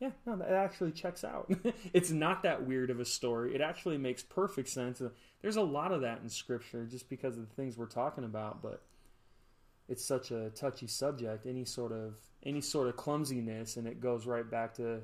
yeah, 0.00 0.10
no, 0.24 0.36
that 0.36 0.52
actually 0.52 0.92
checks 0.92 1.24
out. 1.24 1.52
it's 1.92 2.10
not 2.10 2.42
that 2.42 2.66
weird 2.66 2.88
of 2.88 3.00
a 3.00 3.04
story. 3.04 3.54
It 3.54 3.60
actually 3.60 3.98
makes 3.98 4.22
perfect 4.22 4.68
sense. 4.68 5.00
Uh, 5.00 5.10
there's 5.42 5.56
a 5.56 5.62
lot 5.62 5.92
of 5.92 6.00
that 6.00 6.20
in 6.22 6.28
scripture 6.30 6.86
just 6.86 7.10
because 7.10 7.36
of 7.36 7.46
the 7.46 7.54
things 7.54 7.76
we're 7.76 7.86
talking 7.86 8.24
about, 8.24 8.62
but 8.62 8.82
it's 9.90 10.04
such 10.04 10.30
a 10.30 10.50
touchy 10.50 10.86
subject. 10.86 11.46
Any 11.46 11.66
sort 11.66 11.92
of 11.92 12.14
any 12.42 12.62
sort 12.62 12.88
of 12.88 12.96
clumsiness, 12.96 13.76
and 13.76 13.86
it 13.86 14.00
goes 14.00 14.26
right 14.26 14.50
back 14.50 14.74
to 14.74 15.00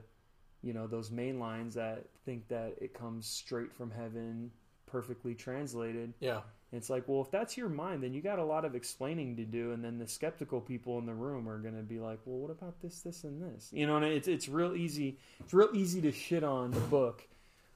you 0.63 0.73
know 0.73 0.87
those 0.87 1.11
main 1.11 1.39
lines 1.39 1.75
that 1.75 2.07
think 2.25 2.49
that 2.49 2.77
it 2.81 2.95
comes 2.95 3.27
straight 3.27 3.75
from 3.75 3.91
heaven, 3.91 4.51
perfectly 4.87 5.35
translated. 5.35 6.15
Yeah. 6.21 6.41
It's 6.73 6.91
like, 6.91 7.05
well, 7.07 7.21
if 7.23 7.31
that's 7.31 7.57
your 7.57 7.69
mind, 7.69 8.03
then 8.03 8.13
you 8.13 8.21
got 8.21 8.41
a 8.41 8.45
lot 8.45 8.65
of 8.65 8.75
explaining 8.75 9.37
to 9.37 9.45
do, 9.45 9.73
and 9.73 9.85
then 9.85 9.99
the 9.99 10.07
skeptical 10.09 10.61
people 10.61 10.99
in 10.99 11.07
the 11.07 11.15
room 11.15 11.49
are 11.49 11.59
going 11.59 11.77
to 11.77 11.83
be 11.83 12.01
like, 12.01 12.19
well, 12.25 12.39
what 12.39 12.51
about 12.51 12.81
this, 12.83 13.01
this, 13.03 13.23
and 13.25 13.41
this? 13.41 13.71
You 13.73 13.87
know, 13.87 13.97
and 13.97 14.05
it's 14.05 14.29
it's 14.29 14.49
real 14.49 14.75
easy. 14.75 15.19
It's 15.41 15.55
real 15.55 15.71
easy 15.73 16.01
to 16.03 16.13
shit 16.13 16.43
on 16.43 16.73
the 16.73 16.81
book 16.81 17.27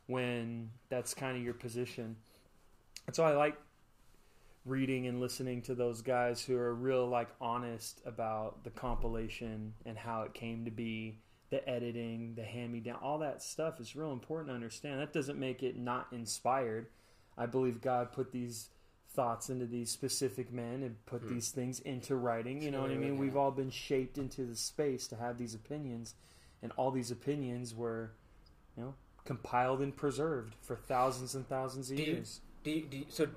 when 0.06 0.70
that's 0.88 1.14
kind 1.14 1.36
of 1.36 1.42
your 1.42 1.54
position. 1.54 2.16
That's 3.06 3.18
why 3.18 3.32
I 3.32 3.36
like 3.36 3.56
reading 4.66 5.06
and 5.06 5.20
listening 5.20 5.62
to 5.62 5.74
those 5.74 6.02
guys 6.02 6.42
who 6.42 6.56
are 6.56 6.74
real 6.74 7.06
like 7.06 7.28
honest 7.40 8.00
about 8.04 8.62
the 8.64 8.70
compilation 8.70 9.72
and 9.86 9.96
how 9.96 10.22
it 10.22 10.34
came 10.34 10.64
to 10.64 10.70
be 10.70 11.18
the 11.50 11.66
editing 11.68 12.34
the 12.36 12.42
hand 12.42 12.72
me 12.72 12.78
down 12.78 12.96
all 13.02 13.18
that 13.18 13.42
stuff 13.42 13.80
is 13.80 13.96
real 13.96 14.12
important 14.12 14.48
to 14.48 14.54
understand 14.54 15.00
that 15.00 15.12
doesn't 15.12 15.38
make 15.38 15.62
it 15.62 15.76
not 15.76 16.06
inspired 16.12 16.86
i 17.38 17.46
believe 17.46 17.80
god 17.80 18.12
put 18.12 18.30
these 18.30 18.68
thoughts 19.12 19.50
into 19.50 19.66
these 19.66 19.90
specific 19.90 20.52
men 20.52 20.82
and 20.82 21.04
put 21.06 21.28
these 21.28 21.50
things 21.50 21.80
into 21.80 22.14
writing 22.14 22.62
you 22.62 22.70
know 22.70 22.80
what 22.80 22.90
i 22.90 22.96
mean 22.96 23.14
yeah. 23.14 23.20
we've 23.20 23.36
all 23.36 23.50
been 23.50 23.70
shaped 23.70 24.18
into 24.18 24.44
the 24.44 24.54
space 24.54 25.08
to 25.08 25.16
have 25.16 25.36
these 25.36 25.54
opinions 25.54 26.14
and 26.62 26.70
all 26.76 26.90
these 26.90 27.10
opinions 27.10 27.74
were 27.74 28.12
you 28.76 28.82
know 28.84 28.94
compiled 29.24 29.80
and 29.80 29.96
preserved 29.96 30.54
for 30.62 30.76
thousands 30.76 31.34
and 31.34 31.48
thousands 31.48 31.90
of 31.90 31.96
Do 31.96 32.02
years 32.02 32.40
Do 32.62 32.70
you, 32.70 32.86
do 32.86 32.96
you, 32.98 33.04
so? 33.08 33.28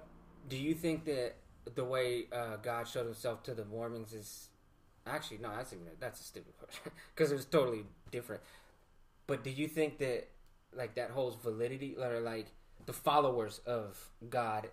Do 0.49 0.57
you 0.57 0.73
think 0.73 1.05
that 1.05 1.35
the 1.75 1.85
way 1.85 2.25
uh, 2.31 2.57
God 2.61 2.87
showed 2.87 3.05
Himself 3.05 3.43
to 3.43 3.53
the 3.53 3.63
Mormons 3.63 4.13
is 4.13 4.49
Actually, 5.05 5.39
no, 5.39 5.49
that's 5.53 5.73
even 5.73 5.85
that's 5.99 6.21
a 6.21 6.23
stupid 6.23 6.57
question 6.57 6.91
because 7.15 7.31
it 7.31 7.35
was 7.35 7.45
totally 7.45 7.83
different. 8.11 8.41
But 9.27 9.43
do 9.43 9.49
you 9.49 9.67
think 9.67 9.97
that 9.97 10.29
like 10.75 10.95
that 10.95 11.11
holds 11.11 11.35
validity, 11.35 11.95
or 12.01 12.21
like 12.21 12.47
the 12.85 12.93
followers 12.93 13.59
of 13.65 14.09
God? 14.29 14.69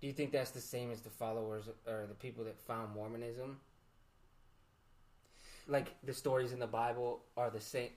Do 0.00 0.06
you 0.06 0.12
think 0.12 0.32
that's 0.32 0.50
the 0.52 0.60
same 0.60 0.90
as 0.90 1.00
the 1.00 1.10
followers 1.10 1.68
or 1.86 2.06
the 2.06 2.14
people 2.14 2.44
that 2.44 2.58
found 2.60 2.94
Mormonism? 2.94 3.58
Like 5.66 5.94
the 6.04 6.14
stories 6.14 6.52
in 6.52 6.58
the 6.60 6.66
Bible 6.66 7.20
are 7.36 7.50
the 7.50 7.60
same. 7.60 7.90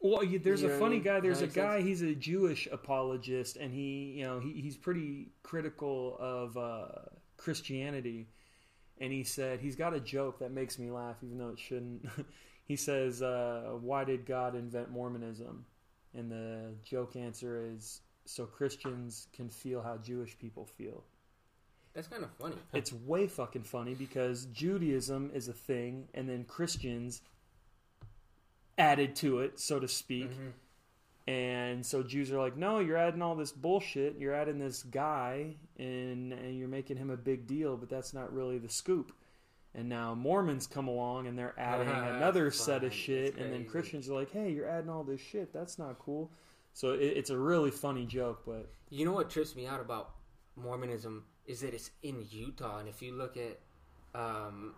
Well, 0.00 0.24
you, 0.24 0.38
there's 0.40 0.62
You 0.62 0.68
a 0.68 0.70
know 0.70 0.76
I 0.76 0.80
funny 0.80 0.94
mean? 0.96 1.04
guy. 1.04 1.20
There's 1.20 1.42
a 1.42 1.46
Does 1.46 1.54
that 1.54 1.60
make 1.60 1.70
guy. 1.70 1.80
He's 1.82 2.02
a 2.02 2.14
Jewish 2.14 2.66
apologist, 2.72 3.56
and 3.56 3.72
he, 3.72 4.14
you 4.16 4.24
know, 4.24 4.40
he, 4.40 4.52
he's 4.60 4.76
pretty 4.76 5.28
critical 5.44 6.16
of 6.18 6.56
uh, 6.56 6.86
Christianity. 7.36 8.28
And 8.98 9.12
he 9.12 9.22
said 9.24 9.60
he's 9.60 9.76
got 9.76 9.94
a 9.94 10.00
joke 10.00 10.38
that 10.40 10.50
makes 10.52 10.78
me 10.78 10.90
laugh, 10.90 11.16
even 11.22 11.38
though 11.38 11.50
it 11.50 11.58
shouldn't. 11.58 12.06
he 12.64 12.76
says, 12.76 13.22
uh, 13.22 13.76
"Why 13.80 14.04
did 14.04 14.26
God 14.26 14.54
invent 14.54 14.90
Mormonism?" 14.90 15.64
And 16.14 16.30
the 16.30 16.74
joke 16.84 17.16
answer 17.16 17.64
is 17.74 18.00
so 18.24 18.46
Christians 18.46 19.28
can 19.32 19.48
feel 19.48 19.82
how 19.82 19.96
Jewish 19.96 20.38
people 20.38 20.64
feel. 20.64 21.02
That's 21.94 22.08
kind 22.08 22.24
of 22.24 22.30
funny. 22.40 22.56
It's 22.72 22.92
way 22.92 23.26
fucking 23.26 23.64
funny 23.64 23.94
because 23.94 24.46
Judaism 24.46 25.30
is 25.34 25.48
a 25.48 25.52
thing, 25.52 26.08
and 26.14 26.28
then 26.28 26.44
Christians 26.44 27.20
added 28.78 29.14
to 29.16 29.40
it, 29.40 29.60
so 29.60 29.78
to 29.78 29.88
speak. 29.88 30.30
Mhm. 30.30 30.52
And 31.28 31.86
so 31.86 32.02
Jews 32.02 32.32
are 32.32 32.38
like, 32.38 32.56
no, 32.56 32.80
you're 32.80 32.96
adding 32.96 33.22
all 33.22 33.36
this 33.36 33.52
bullshit. 33.52 34.18
You're 34.18 34.34
adding 34.34 34.58
this 34.58 34.82
guy, 34.82 35.56
and, 35.78 36.32
and 36.32 36.58
you're 36.58 36.68
making 36.68 36.96
him 36.96 37.10
a 37.10 37.16
big 37.16 37.46
deal, 37.46 37.76
but 37.76 37.88
that's 37.88 38.12
not 38.12 38.32
really 38.32 38.58
the 38.58 38.68
scoop. 38.68 39.12
And 39.74 39.88
now 39.88 40.14
Mormons 40.14 40.66
come 40.66 40.88
along 40.88 41.26
and 41.28 41.38
they're 41.38 41.54
adding 41.58 41.88
Ah, 41.92 42.16
another 42.16 42.50
set 42.50 42.84
of 42.84 42.92
shit, 42.92 43.36
and 43.36 43.52
then. 43.52 43.64
Christians 43.64 44.08
are 44.08 44.14
like, 44.14 44.32
hey, 44.32 44.50
you're 44.52 44.68
adding 44.68 44.90
all 44.90 45.04
this 45.04 45.20
shit. 45.20 45.52
That's 45.52 45.78
not 45.78 45.98
cool. 45.98 46.30
So 46.72 46.92
it, 46.92 47.00
it's 47.16 47.30
a 47.30 47.38
really 47.38 47.70
funny 47.70 48.06
joke, 48.06 48.42
but 48.46 48.70
You 48.90 49.04
know 49.04 49.12
what 49.12 49.30
trips 49.30 49.54
me 49.56 49.66
out 49.66 49.80
about 49.80 50.10
Mormonism 50.56 51.24
is 51.46 51.60
that 51.60 51.74
it's 51.74 51.90
in 52.02 52.24
Utah, 52.30 52.78
and 52.78 52.88
if 52.88 53.02
you 53.02 53.12
look 53.12 53.36
at 53.36 53.58
um, 54.14 54.74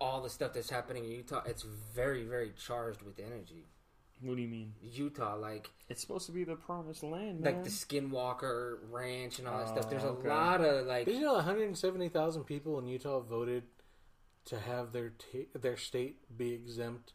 all 0.00 0.22
the 0.22 0.30
stuff 0.30 0.52
that's 0.54 0.70
happening 0.70 1.04
in 1.04 1.10
Utah, 1.10 1.42
it's 1.46 1.62
very, 1.94 2.24
very 2.24 2.52
charged 2.58 3.02
with 3.02 3.18
energy. 3.20 3.66
what 4.20 4.36
do 4.36 4.42
you 4.42 4.48
mean? 4.48 4.72
Utah, 4.82 5.36
like 5.36 5.70
It's 5.88 6.00
supposed 6.00 6.26
to 6.26 6.32
be 6.32 6.44
the 6.44 6.56
promised 6.56 7.02
land, 7.02 7.40
man. 7.40 7.54
like 7.54 7.64
the 7.64 7.70
Skinwalker 7.70 8.78
Ranch 8.90 9.38
and 9.38 9.46
all 9.48 9.58
that 9.58 9.68
Oh, 9.68 9.72
stuff. 9.76 9.90
There's 9.90 10.02
a 10.04 10.12
lot 10.12 10.60
of 10.62 10.86
like 10.86 11.06
Did 11.06 11.16
you 11.16 11.22
know 11.22 11.34
170,000 11.34 12.44
people 12.44 12.78
in 12.78 12.86
Utah 12.86 13.20
voted 13.20 13.64
to 14.46 14.58
have 14.58 14.92
their 14.92 15.10
ta 15.10 15.38
their 15.58 15.76
state 15.76 16.16
be 16.36 16.52
exempt 16.52 17.12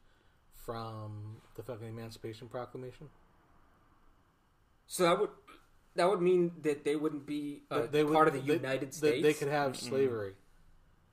from 0.53 1.37
the 1.55 1.63
fucking 1.63 1.87
Emancipation 1.87 2.47
Proclamation? 2.47 3.09
So 4.87 5.03
that 5.03 5.19
would 5.19 5.29
that 5.95 6.09
would 6.09 6.21
mean 6.21 6.51
that 6.61 6.83
they 6.83 6.95
wouldn't 6.95 7.25
be 7.25 7.61
uh, 7.71 7.83
they 7.91 8.03
would- 8.03 8.13
part 8.13 8.27
of 8.27 8.33
the 8.33 8.41
they- 8.41 8.53
United 8.53 8.93
States. 8.93 9.23
They 9.23 9.33
could 9.33 9.47
have 9.47 9.77
slavery 9.77 10.33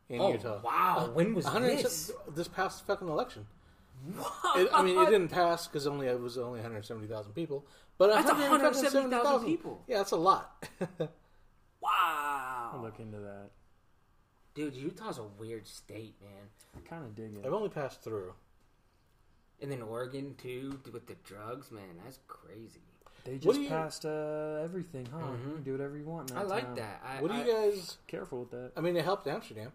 in 0.09 0.21
oh 0.21 0.33
Utah. 0.33 0.61
wow! 0.63 1.11
When 1.15 1.35
was 1.35 1.45
100 1.45 1.79
this? 1.79 2.11
this 2.35 2.49
past 2.49 2.87
fucking 2.87 3.09
election. 3.09 3.47
What? 4.17 4.59
It, 4.59 4.69
I 4.73 4.83
mean, 4.83 4.99
it 4.99 5.07
didn't 5.11 5.29
pass 5.29 5.69
because 5.69 5.87
only 5.87 6.09
it 6.09 6.21
was 6.21 6.37
only 6.37 6.59
170,000 6.59 7.33
people. 7.35 7.65
But 7.99 8.09
That's 8.09 8.27
170,000 8.27 9.11
170,000 9.11 9.47
people. 9.47 9.85
Yeah, 9.87 9.99
that's 9.99 10.11
a 10.11 10.17
lot. 10.17 10.67
Wow, 11.81 12.71
I'll 12.75 12.83
look 12.83 13.01
into 13.01 13.19
that. 13.19 13.51
dude, 14.55 14.75
Utah's 14.75 15.19
a 15.19 15.25
weird 15.25 15.67
state, 15.67 16.15
man. 16.23 16.49
I 16.77 16.81
kind 16.89 17.05
of 17.05 17.15
dig 17.15 17.37
it. 17.37 17.45
I've 17.47 17.53
only 17.53 17.69
passed 17.69 18.03
through. 18.03 18.35
And 19.61 19.71
then 19.71 19.83
Oregon 19.83 20.35
too, 20.41 20.79
with 20.93 21.07
the 21.07 21.17
drugs, 21.25 21.71
man, 21.71 21.99
that's 22.05 22.19
crazy. 22.29 22.81
They 23.25 23.39
just 23.39 23.61
you- 23.61 23.69
passed 23.69 24.05
uh, 24.05 24.61
everything, 24.63 25.07
huh? 25.13 25.19
Mhm. 25.19 25.47
You 25.47 25.55
can 25.55 25.63
do 25.63 25.73
whatever 25.73 25.97
you 25.97 26.05
want. 26.07 26.31
In 26.31 26.37
I 26.37 26.43
like 26.43 26.65
town. 26.67 26.75
that. 26.77 27.03
I, 27.05 27.21
What 27.23 27.31
do 27.31 27.37
I, 27.37 27.45
you 27.45 27.53
guys? 27.53 27.99
Careful 28.09 28.41
with 28.41 28.51
that. 28.51 28.73
I 28.77 28.81
mean, 28.81 28.97
it 28.97 29.05
helped 29.05 29.27
Amsterdam. 29.27 29.73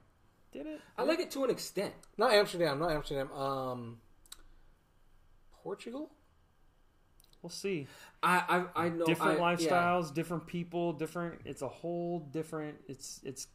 Did 0.51 0.65
it? 0.65 0.81
I 0.97 1.03
like 1.03 1.19
it 1.19 1.31
to 1.31 1.43
an 1.43 1.49
extent. 1.49 1.93
Not 2.17 2.31
Amsterdam. 2.33 2.79
Not 2.79 2.91
Amsterdam. 2.91 3.31
Um, 3.33 3.97
Portugal. 5.63 6.09
We'll 7.41 7.49
see. 7.49 7.87
I 8.23 8.65
I, 8.75 8.85
I 8.85 8.89
know 8.89 9.05
different 9.05 9.39
I, 9.39 9.55
lifestyles, 9.55 10.13
different 10.13 10.47
people, 10.47 10.93
different. 10.93 11.41
It's 11.45 11.61
a 11.61 11.67
whole 11.67 12.19
different. 12.19 12.77
It's 12.87 13.21
it's. 13.23 13.47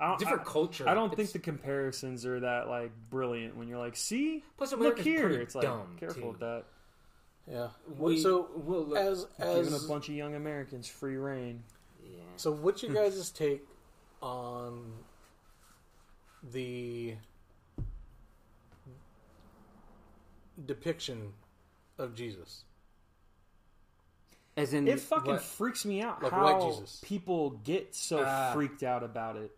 I 0.00 0.16
different 0.16 0.42
I, 0.42 0.44
culture. 0.44 0.88
I 0.88 0.94
don't 0.94 1.14
think 1.14 1.32
the 1.32 1.38
comparisons 1.38 2.24
are 2.24 2.40
that 2.40 2.68
like 2.68 2.92
brilliant. 3.10 3.56
When 3.56 3.68
you're 3.68 3.78
like, 3.78 3.96
see, 3.96 4.42
plus 4.56 4.72
look 4.72 4.98
here. 4.98 5.30
It's 5.30 5.54
like 5.54 5.64
dumb, 5.64 5.96
careful 5.98 6.22
too. 6.22 6.28
with 6.28 6.40
that. 6.40 6.64
Yeah. 7.50 7.68
We, 7.98 8.18
so 8.20 8.48
we'll 8.54 8.84
look, 8.84 8.98
as 8.98 9.26
Giving 9.38 9.74
a 9.74 9.78
bunch 9.88 10.08
of 10.08 10.14
young 10.14 10.34
Americans 10.34 10.88
free 10.88 11.16
reign. 11.16 11.62
yeah. 12.04 12.20
so, 12.36 12.52
what's 12.52 12.82
your 12.82 12.92
guys' 12.94 13.30
take 13.30 13.62
on 14.22 14.92
the 16.52 17.14
depiction 20.66 21.32
of 21.98 22.14
Jesus? 22.14 22.64
As 24.56 24.74
in 24.74 24.86
It 24.86 25.00
fucking 25.00 25.32
what- 25.32 25.42
freaks 25.42 25.84
me 25.84 26.02
out 26.02 26.22
Like 26.22 26.32
how 26.32 26.44
white 26.44 26.72
Jesus. 26.72 27.00
people 27.02 27.50
get 27.50 27.94
so 27.94 28.22
Ah. 28.26 28.52
freaked 28.52 28.82
out 28.82 29.02
about 29.02 29.36
it. 29.36 29.56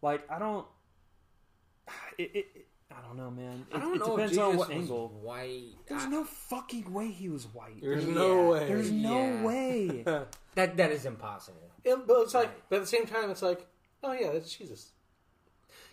Like 0.00 0.30
I 0.30 0.38
don't. 0.38 0.66
It, 2.18 2.30
it, 2.34 2.46
it- 2.54 2.66
I 2.90 3.00
don't 3.06 3.16
know, 3.16 3.30
man. 3.30 3.66
It, 3.70 3.76
I 3.76 3.80
don't 3.80 3.96
it 3.96 3.98
know 3.98 4.16
depends 4.16 4.32
if 4.32 4.38
Jesus 4.38 4.42
on 4.52 4.56
what 4.56 4.68
was 4.68 4.76
angle. 4.76 5.08
White. 5.22 5.74
There's 5.88 6.04
I- 6.04 6.08
no 6.08 6.24
fucking 6.24 6.92
way 6.92 7.08
he 7.10 7.28
was 7.28 7.46
white. 7.46 7.80
There's 7.80 8.04
Yeah. 8.06 8.14
no 8.14 8.50
way. 8.50 8.66
There's 8.68 8.90
no 8.90 9.18
Yeah. 9.18 9.42
way. 9.44 10.04
that 10.54 10.76
that 10.76 10.90
is 10.92 11.04
impossible. 11.04 11.70
Yeah, 11.84 11.96
but 12.06 12.20
it's 12.22 12.34
like, 12.34 12.48
Right. 12.48 12.62
but 12.68 12.76
at 12.76 12.82
the 12.82 12.86
same 12.88 13.06
time, 13.06 13.30
it's 13.30 13.42
like, 13.42 13.66
oh 14.02 14.12
yeah, 14.12 14.32
that's 14.32 14.54
Jesus. 14.56 14.92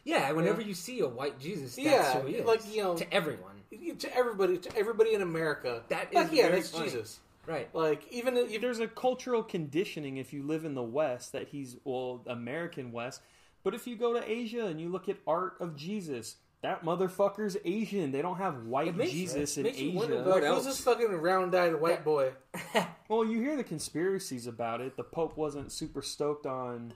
Yeah, 0.04 0.32
whenever 0.34 0.62
Yeah. 0.62 0.68
you 0.68 0.74
see 0.74 1.00
a 1.00 1.08
white 1.08 1.40
Jesus, 1.40 1.76
that's 1.76 1.86
Yeah, 1.86 2.20
who 2.22 2.28
he 2.28 2.36
is. 2.36 2.46
like, 2.46 2.62
you 2.74 2.84
know- 2.84 2.96
to 2.98 3.12
everyone, 3.14 3.52
To 4.00 4.16
everybody, 4.16 4.58
to 4.60 4.78
everybody 4.78 5.14
in 5.14 5.22
America, 5.22 5.84
That 5.90 6.14
like, 6.14 6.32
yeah, 6.32 6.44
very 6.44 6.56
that's 6.58 6.70
funny. 6.72 6.86
Jesus. 6.86 7.20
right? 7.48 7.74
Like 7.74 8.08
even 8.12 8.38
if 8.38 8.62
There's 8.62 8.80
a 8.80 8.88
cultural 8.88 9.42
conditioning 9.44 10.18
if 10.18 10.32
you 10.32 10.44
live 10.44 10.64
in 10.64 10.76
the 10.76 10.84
West 10.84 11.32
that 11.32 11.48
he's 11.50 11.78
well 11.84 12.22
American 12.28 12.92
West, 12.92 13.22
but 13.64 13.74
if 13.74 13.88
you 13.88 13.96
go 13.96 14.14
to 14.14 14.30
Asia 14.32 14.66
and 14.68 14.80
you 14.80 14.90
look 14.90 15.10
at 15.10 15.18
art 15.26 15.56
of 15.60 15.76
Jesus, 15.76 16.36
that 16.64 16.84
motherfucker's 16.84 17.56
Asian. 17.66 18.12
They 18.12 18.22
don't 18.22 18.38
have 18.38 18.66
white 18.66 18.96
makes- 18.96 19.12
Jesus 19.12 19.58
in 19.58 19.64
makes 19.64 19.80
you 19.80 19.92
wonder 19.92 20.16
Asia. 20.16 20.24
what 20.24 20.34
like, 20.36 20.44
else? 20.44 20.66
who's 20.66 20.78
this 20.78 20.84
fucking 20.84 21.12
round-eyed 21.12 21.76
white 21.80 21.98
That- 21.98 22.06
boy? 22.06 22.32
Well, 23.10 23.26
you 23.26 23.40
hear 23.42 23.56
the 23.58 23.64
conspiracies 23.66 24.48
about 24.48 24.82
it. 24.82 24.98
The 24.98 25.04
Pope 25.04 25.38
wasn't 25.38 25.72
super 25.72 26.02
stoked 26.02 26.48
on 26.48 26.94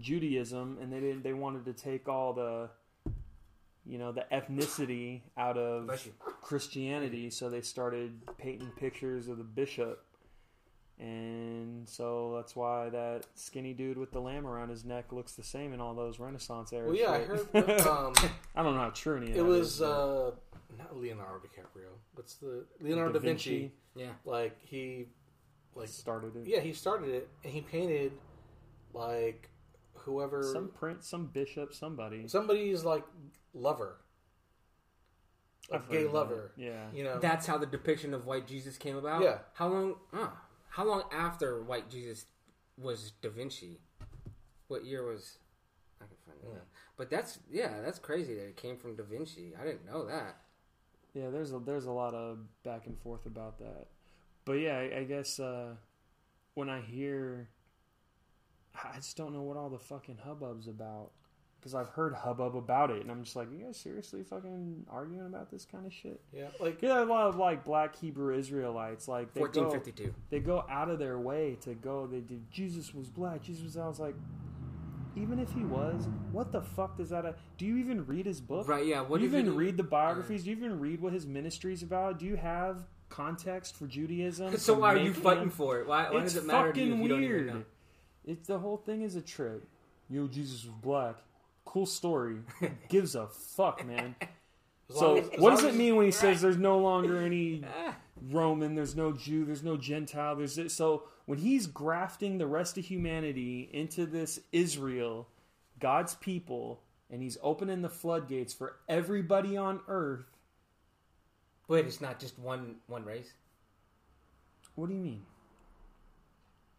Judaism, 0.00 0.78
and 0.80 0.92
they 0.92 0.98
didn't. 0.98 1.22
They 1.22 1.34
wanted 1.34 1.64
to 1.66 1.72
take 1.74 2.08
all 2.08 2.32
the, 2.32 2.70
you 3.86 3.98
know, 3.98 4.10
the 4.10 4.24
ethnicity 4.32 5.20
out 5.36 5.56
of 5.56 5.86
Bless 5.86 6.06
you. 6.06 6.12
Christianity. 6.42 7.30
So 7.30 7.50
they 7.50 7.60
started 7.60 8.20
painting 8.38 8.72
pictures 8.76 9.28
of 9.28 9.38
the 9.38 9.44
bishop, 9.44 10.02
and 10.98 11.88
so 11.88 12.34
that's 12.36 12.54
why 12.54 12.88
that 12.90 13.24
skinny 13.34 13.72
dude 13.74 13.98
with 13.98 14.12
the 14.12 14.20
lamb 14.20 14.46
around 14.46 14.68
his 14.68 14.84
neck 14.84 15.12
looks 15.12 15.32
the 15.32 15.42
same 15.42 15.72
in 15.72 15.80
all 15.80 15.94
those 15.94 16.18
Renaissance 16.20 16.72
era. 16.72 16.86
Well, 16.86 16.96
yeah, 16.96 17.10
I 17.10 17.18
heard. 17.24 17.46
That, 17.52 17.86
um, 17.86 18.14
I 18.54 18.62
don't 18.62 18.74
know 18.74 18.80
how 18.82 18.90
true 18.90 19.16
any 19.16 19.26
of 19.26 19.32
it 19.32 19.38
that 19.38 19.44
was 19.44 19.74
is, 19.74 19.78
but 19.80 19.86
uh, 19.90 20.30
not 20.78 20.96
Leonardo 20.96 21.40
DiCaprio. 21.40 21.88
What's 22.14 22.34
the 22.36 22.64
Leonardo 22.80 23.12
da 23.14 23.18
Vinci? 23.20 23.72
Yeah, 23.96 24.10
Like 24.24 24.56
he, 24.62 25.06
like 25.74 25.88
started 25.88 26.36
it. 26.36 26.46
yeah, 26.46 26.60
he 26.60 26.72
started 26.72 27.10
it 27.10 27.28
and 27.44 27.52
he 27.52 27.60
painted 27.60 28.12
like 28.92 29.48
whoever 29.94 30.42
Some 30.42 30.68
prince, 30.68 31.08
some 31.08 31.26
bishop, 31.26 31.74
somebody. 31.74 32.28
somebody's 32.28 32.84
like 32.84 33.04
lover, 33.52 33.96
like 35.70 35.80
I've 35.82 35.88
gay 35.90 35.96
heard 35.98 36.06
that. 36.08 36.12
lover. 36.14 36.52
Yeah. 36.56 36.84
You 36.94 37.04
know, 37.04 37.18
that's 37.18 37.46
how 37.46 37.56
the 37.58 37.66
depiction 37.66 38.14
of 38.14 38.26
white 38.26 38.46
Jesus 38.46 38.76
came 38.76 38.96
about. 38.96 39.22
Yeah. 39.22 39.38
How 39.54 39.68
long? 39.68 39.94
Uh, 40.12 40.26
how 40.74 40.84
long 40.84 41.04
after 41.12 41.62
white 41.62 41.88
Jesus 41.88 42.26
was 42.76 43.12
Da 43.22 43.30
Vinci? 43.30 43.78
What 44.66 44.84
year 44.84 45.06
was? 45.06 45.38
I 46.00 46.06
can 46.06 46.16
find 46.26 46.38
it. 46.42 46.48
Yeah. 46.48 46.56
out. 46.56 46.66
But 46.96 47.10
that's 47.10 47.38
yeah, 47.50 47.80
that's 47.84 48.00
crazy 48.00 48.34
that 48.34 48.48
it 48.48 48.56
came 48.56 48.76
from 48.76 48.96
Da 48.96 49.04
Vinci. 49.04 49.52
I 49.60 49.64
didn't 49.64 49.86
know 49.86 50.04
that. 50.06 50.36
Yeah, 51.14 51.30
there's 51.30 51.52
a 51.52 51.60
there's 51.60 51.86
a 51.86 51.92
lot 51.92 52.12
of 52.14 52.38
back 52.64 52.86
and 52.86 52.98
forth 52.98 53.24
about 53.24 53.58
that, 53.58 53.86
but 54.44 54.54
yeah, 54.54 54.78
I, 54.78 54.98
I 54.98 55.04
guess 55.04 55.38
uh, 55.38 55.74
when 56.54 56.68
I 56.68 56.80
hear, 56.80 57.48
I 58.74 58.96
just 58.96 59.16
don't 59.16 59.32
know 59.32 59.42
what 59.42 59.56
all 59.56 59.70
the 59.70 59.78
fucking 59.78 60.18
hubbub's 60.26 60.66
about 60.66 61.12
because 61.64 61.74
I've 61.74 61.88
heard 61.88 62.12
hubbub 62.12 62.54
about 62.56 62.90
it, 62.90 63.00
and 63.00 63.10
I'm 63.10 63.24
just 63.24 63.36
like, 63.36 63.48
you 63.50 63.64
guys 63.64 63.78
seriously 63.78 64.22
fucking 64.22 64.84
arguing 64.90 65.24
about 65.24 65.50
this 65.50 65.64
kind 65.64 65.86
of 65.86 65.94
shit? 65.94 66.20
yeah, 66.30 66.48
like 66.60 66.82
Yeah, 66.82 67.02
a 67.02 67.06
lot 67.06 67.26
of 67.28 67.36
like 67.36 67.64
black 67.64 67.96
Hebrew 67.96 68.36
Israelites, 68.36 69.08
like 69.08 69.32
they 69.32 69.40
Fourteen 69.40 69.64
go 69.64 69.82
they 70.28 70.40
go 70.40 70.66
out 70.68 70.90
of 70.90 70.98
their 70.98 71.18
way 71.18 71.56
to 71.62 71.72
go. 71.72 72.06
They 72.06 72.20
did 72.20 72.50
Jesus 72.52 72.92
was 72.92 73.08
black. 73.08 73.42
Jesus 73.42 73.64
was. 73.64 73.76
I 73.78 73.88
was 73.88 73.98
like, 73.98 74.14
even 75.16 75.38
if 75.38 75.50
he 75.54 75.64
was, 75.64 76.06
what 76.32 76.52
the 76.52 76.60
fuck 76.60 76.98
does 76.98 77.08
that? 77.08 77.24
Uh, 77.24 77.32
do 77.56 77.64
you 77.64 77.78
even 77.78 78.04
read 78.04 78.26
his 78.26 78.42
book? 78.42 78.68
Right, 78.68 78.84
yeah, 78.84 79.00
what 79.00 79.20
do 79.20 79.24
you 79.24 79.30
even 79.30 79.46
you- 79.46 79.52
read 79.54 79.78
the 79.78 79.84
biographies? 79.84 80.44
Do 80.44 80.50
you 80.50 80.56
even 80.56 80.78
read 80.78 81.00
what 81.00 81.14
his 81.14 81.24
ministry's 81.24 81.82
about? 81.82 82.18
Do 82.18 82.26
you 82.26 82.36
have 82.36 82.82
context 83.08 83.74
for 83.74 83.86
Judaism? 83.86 84.54
So 84.58 84.74
why 84.74 84.92
are 84.92 84.98
you 84.98 85.14
fighting 85.14 85.44
him? 85.44 85.50
for 85.50 85.80
it? 85.80 85.86
Why, 85.86 86.10
why 86.10 86.22
it's 86.24 86.34
does 86.34 86.44
it 86.44 86.46
matter 86.46 86.72
to 86.72 86.78
fucking 86.78 86.88
you 86.98 87.02
you 87.02 87.08
don't 87.08 87.20
weird. 87.20 87.64
It's 88.26 88.48
the 88.48 88.58
whole 88.58 88.76
thing 88.76 89.00
is 89.00 89.16
a 89.16 89.22
trip. 89.22 89.66
Yo, 90.10 90.26
Jesus 90.26 90.64
was 90.64 90.74
black. 90.82 91.16
Cool 91.64 91.86
story. 91.86 92.38
Gives 92.88 93.14
a 93.14 93.26
fuck, 93.28 93.84
man. 93.86 94.14
So, 94.90 95.16
as- 95.16 95.30
as 95.30 95.40
what 95.40 95.50
does 95.52 95.64
it 95.64 95.74
mean 95.74 95.96
when 95.96 96.04
he 96.04 96.12
says 96.12 96.42
there's 96.42 96.58
no 96.58 96.78
longer 96.78 97.16
any. 97.22 97.64
Roman, 98.30 98.74
there's 98.74 98.94
no 98.94 99.12
Jew, 99.12 99.46
there's 99.46 99.62
no 99.62 99.78
Gentile, 99.78 100.36
there's 100.36 100.56
this. 100.56 100.74
so 100.74 101.04
when 101.24 101.38
he's 101.38 101.66
grafting 101.66 102.36
the 102.36 102.46
rest 102.46 102.76
of 102.76 102.84
humanity 102.84 103.68
into 103.72 104.04
this 104.04 104.40
Israel, 104.52 105.26
God's 105.80 106.14
people, 106.16 106.82
and 107.10 107.22
he's 107.22 107.38
opening 107.42 107.80
the 107.80 107.88
floodgates 107.88 108.52
for 108.52 108.76
everybody 108.88 109.56
on 109.56 109.80
earth. 109.88 110.26
Wait, 111.66 111.86
it's 111.86 112.00
not 112.02 112.20
just 112.20 112.38
one 112.38 112.76
one 112.86 113.04
race. 113.06 113.32
What 114.74 114.88
do 114.88 114.94
you 114.94 115.00
mean? 115.00 115.22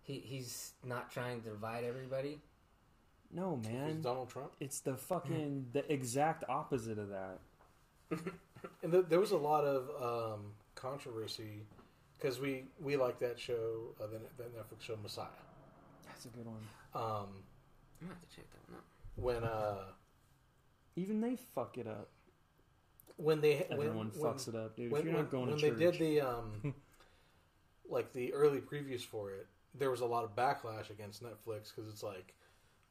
He 0.03 0.19
he's 0.23 0.73
not 0.85 1.11
trying 1.11 1.41
to 1.41 1.49
divide 1.49 1.83
everybody. 1.83 2.39
No, 3.35 3.59
He's 3.63 3.71
man. 3.73 4.01
Donald 4.01 4.29
Trump. 4.29 4.51
It's 4.59 4.79
the 4.79 4.95
fucking 4.95 5.67
the 5.73 5.91
exact 5.91 6.43
opposite 6.49 6.97
of 6.97 7.09
that. 7.09 7.39
And 8.81 8.91
th- 8.91 9.05
there 9.09 9.19
was 9.19 9.31
a 9.31 9.37
lot 9.37 9.63
of 9.63 9.89
um, 10.01 10.45
controversy 10.73 11.67
because 12.17 12.39
we 12.39 12.63
we 12.81 12.95
like 12.97 13.19
that 13.19 13.39
show, 13.39 13.93
uh, 14.01 14.07
that, 14.07 14.37
that 14.37 14.55
Netflix 14.57 14.81
show 14.81 14.97
Messiah. 15.03 15.27
That's 16.07 16.25
a 16.25 16.29
good 16.29 16.47
one. 16.47 16.63
Um, 16.95 17.27
I'm 18.01 18.07
gonna 18.07 18.13
have 18.13 18.21
to 18.27 18.35
check 18.35 18.45
that 18.49 18.71
one 18.71 18.77
out. 18.79 18.83
when 19.15 19.43
uh, 19.43 19.83
Even 20.95 21.21
they 21.21 21.35
fuck 21.35 21.77
it 21.77 21.85
up. 21.87 22.09
when 23.17 23.39
they 23.41 23.67
Everyone 23.69 24.09
when, 24.15 24.33
fucks 24.33 24.47
it 24.47 24.55
up, 24.55 24.75
dude. 24.75 24.91
when, 24.91 25.01
if 25.01 25.07
you're 25.07 25.15
not 25.17 25.29
going 25.29 25.47
when 25.49 25.57
to 25.59 25.61
they 25.61 25.69
church, 25.85 25.99
did 25.99 26.01
the 26.01 26.21
um, 26.27 26.73
like 27.87 28.13
the 28.13 28.33
early 28.33 28.61
previews 28.61 29.01
for 29.01 29.31
it, 29.31 29.47
there 29.77 29.91
was 29.91 30.01
a 30.01 30.05
lot 30.07 30.23
of 30.23 30.35
backlash 30.35 30.89
against 30.89 31.21
Netflix 31.23 31.69
because 31.75 31.87
it's 31.91 32.01
like, 32.03 32.33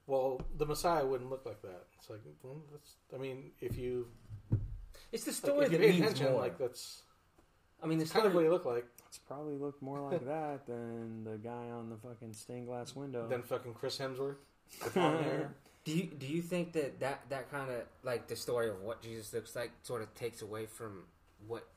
well, 0.07 0.41
the 0.57 0.67
Messiah 0.67 1.05
wouldn't 1.05 1.31
look 1.31 1.47
like 1.47 1.63
that. 1.63 1.85
It's 1.99 2.11
like, 2.11 2.21
well, 2.43 2.63
that's. 2.71 2.95
I 3.15 3.19
mean, 3.19 3.51
if 3.61 3.77
you 3.79 4.09
It's 5.13 5.25
the 5.25 5.31
like, 5.31 5.37
story 5.37 5.67
if 5.67 5.73
you 5.73 5.79
that 5.79 5.85
pay 5.85 5.91
means 5.93 6.05
attention, 6.05 6.33
more. 6.33 6.41
like 6.43 6.59
that's 6.59 7.03
I 7.83 7.87
mean, 7.87 7.99
the 7.99 8.05
it's 8.05 8.13
kind 8.13 8.27
of 8.27 8.33
what 8.35 8.41
story. 8.41 8.45
he 8.47 8.51
looked 8.51 8.67
like. 8.67 8.87
it's 9.09 9.19
probably 9.19 9.57
looked 9.57 9.83
more 9.83 10.01
like 10.01 10.25
that 10.27 10.67
than 10.67 11.25
the 11.25 11.39
guy 11.39 11.71
on 11.71 11.91
the 11.91 11.97
fucking 11.97 12.33
stained 12.33 12.67
glass 12.67 12.95
window. 12.97 13.27
Then 13.29 13.43
fucking 13.43 13.75
Chris 13.75 13.99
Hemsworth. 13.99 14.37
with 14.85 14.97
long 14.97 15.23
hair. 15.23 15.55
Do 15.85 15.93
you 15.93 16.05
do 16.05 16.27
you 16.27 16.41
think 16.43 16.73
that 16.73 16.99
that 17.01 17.21
that 17.29 17.51
kind 17.51 17.71
of 17.71 17.83
like 18.03 18.27
the 18.27 18.37
story 18.37 18.69
of 18.71 18.81
what 18.81 19.03
Jesus 19.03 19.33
looks 19.35 19.55
like 19.55 19.71
sort 19.83 20.01
of 20.03 20.15
takes 20.15 20.41
away 20.43 20.67
from 20.67 21.05
what 21.47 21.69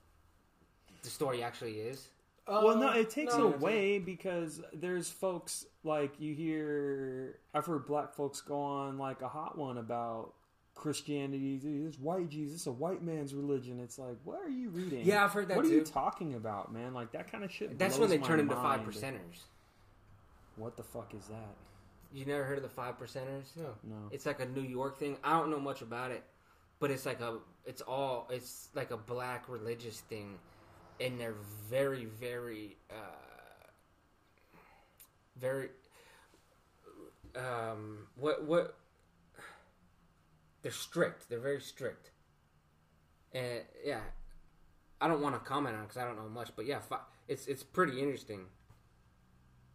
the 1.04 1.10
story 1.10 1.44
actually 1.44 1.74
is? 1.82 2.08
Well, 2.48 2.78
no, 2.78 2.90
Uh, 2.90 2.96
it 2.96 3.10
takes 3.10 3.36
no, 3.36 3.50
it 3.50 3.56
away 3.56 4.00
because 4.00 4.62
there's 4.74 5.10
folks 5.10 5.66
like 5.84 6.20
you 6.20 6.34
hear. 6.34 7.40
I've 7.54 7.66
heard 7.66 7.86
black 7.86 8.14
folks 8.14 8.42
go 8.42 8.60
on 8.60 8.98
like 8.98 9.22
a 9.22 9.28
hot 9.28 9.58
one 9.58 9.78
about 9.78 10.34
Christianity. 10.76 11.58
This 11.58 12.00
white 12.00 12.30
Jesus, 12.30 12.68
a 12.68 12.72
white 12.72 13.04
man's 13.04 13.34
religion. 13.34 13.80
It's 13.80 14.00
like, 14.00 14.18
what 14.24 14.40
are 14.40 14.50
you 14.50 14.70
reading? 14.70 15.06
Yeah, 15.06 15.24
I've 15.24 15.32
heard 15.32 15.50
that 15.50 15.58
What 15.58 15.66
are 15.66 15.70
you 15.70 15.84
talking 15.84 16.36
about, 16.36 16.72
man? 16.72 16.94
Like 16.94 17.12
that 17.12 17.32
kind 17.32 17.44
of 17.44 17.52
shit. 17.52 17.78
That's 17.78 17.98
blows 17.98 18.10
when 18.10 18.18
they 18.18 18.22
my 18.22 18.28
turn 18.28 18.40
into 18.40 18.56
five 18.56 18.82
percenters. 18.82 19.44
What 20.56 20.78
the 20.78 20.84
fuck 20.84 21.14
is 21.14 21.28
that? 21.28 21.56
You 22.14 22.26
never 22.26 22.44
heard 22.44 22.58
of 22.58 22.64
the 22.64 22.70
five 22.70 22.98
percenters? 22.98 23.56
No. 23.56 23.70
No. 23.84 23.96
It's 24.12 24.26
like 24.26 24.40
a 24.40 24.46
New 24.46 24.62
York 24.62 24.98
thing. 24.98 25.18
I 25.24 25.38
don't 25.38 25.52
know 25.52 25.60
much 25.60 25.82
about 25.82 26.12
it, 26.12 26.24
but 26.80 26.90
it's 26.92 27.06
like 27.06 27.22
a 27.22 27.40
it's 27.66 27.82
all 27.82 28.28
it's 28.32 28.70
like 28.74 28.92
a 28.92 28.98
black 28.98 29.50
religious 29.50 30.00
thing, 30.02 30.40
and 31.00 31.20
they're 31.20 31.36
very 31.70 32.06
very 32.06 32.78
uh, 32.90 33.66
very 35.38 35.70
um 37.36 38.08
what 38.16 38.44
what 38.46 38.78
they're 40.62 40.72
strict. 40.72 41.30
They're 41.30 41.40
very 41.40 41.62
strict, 41.62 42.12
and 43.34 43.62
yeah, 43.86 44.02
I 45.00 45.08
don't 45.08 45.22
want 45.22 45.36
to 45.36 45.40
comment 45.40 45.76
on 45.76 45.84
because 45.84 45.98
I 45.98 46.06
don't 46.06 46.18
know 46.18 46.30
much, 46.30 46.52
but 46.56 46.66
yeah, 46.66 46.80
it's 47.28 47.48
it's 47.48 47.64
pretty 47.64 48.02
interesting. 48.02 48.46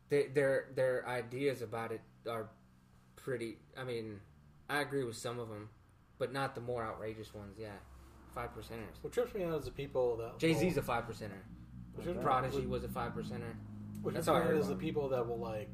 They, 0.08 0.26
their 0.26 0.68
their 0.74 1.08
ideas 1.08 1.62
about 1.62 1.92
it 1.92 2.02
are 2.28 2.48
pretty. 3.16 3.58
I 3.78 3.84
mean, 3.84 4.20
I 4.68 4.80
agree 4.80 5.04
with 5.04 5.16
some 5.16 5.38
of 5.38 5.48
them, 5.48 5.70
but 6.18 6.32
not 6.32 6.54
the 6.54 6.60
more 6.60 6.84
outrageous 6.84 7.32
ones. 7.32 7.56
Yeah, 7.58 7.78
five 8.34 8.50
percenters. 8.54 8.96
What 9.02 9.12
trips 9.12 9.34
me 9.34 9.44
out 9.44 9.58
is 9.58 9.64
the 9.66 9.70
people 9.70 10.16
that 10.16 10.38
Jay 10.38 10.54
Z's 10.54 10.74
will, 10.74 10.80
a 10.80 10.84
five 10.84 11.04
percenter. 11.06 11.40
What 11.94 12.04
trips- 12.04 12.20
Prodigy 12.22 12.66
was 12.66 12.84
a 12.84 12.88
five 12.88 13.12
percenter. 13.12 13.54
What 14.02 14.14
That's 14.14 14.26
trips 14.26 14.26
how 14.26 14.34
I 14.34 14.38
me 14.40 14.44
out 14.44 14.50
heard 14.52 14.58
is 14.60 14.68
the 14.68 14.74
people 14.76 15.08
that 15.10 15.26
will 15.26 15.38
like 15.38 15.70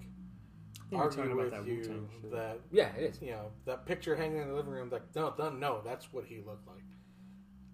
Yeah, 0.90 0.98
argue 0.98 1.22
about 1.24 1.36
with 1.36 1.50
that 1.52 1.66
you 1.66 1.76
Wu-Tang 1.76 2.08
shit. 2.20 2.30
that 2.32 2.60
Yeah, 2.70 2.94
it 2.96 3.02
is. 3.14 3.22
you 3.22 3.30
know 3.30 3.50
that 3.64 3.86
picture 3.86 4.14
hanging 4.16 4.38
in 4.42 4.48
the 4.48 4.54
living 4.54 4.72
room. 4.72 4.90
Like 4.90 5.14
no, 5.14 5.34
no, 5.38 5.50
no, 5.50 5.80
that's 5.84 6.12
what 6.12 6.24
he 6.24 6.36
looked 6.44 6.66
like. 6.66 6.82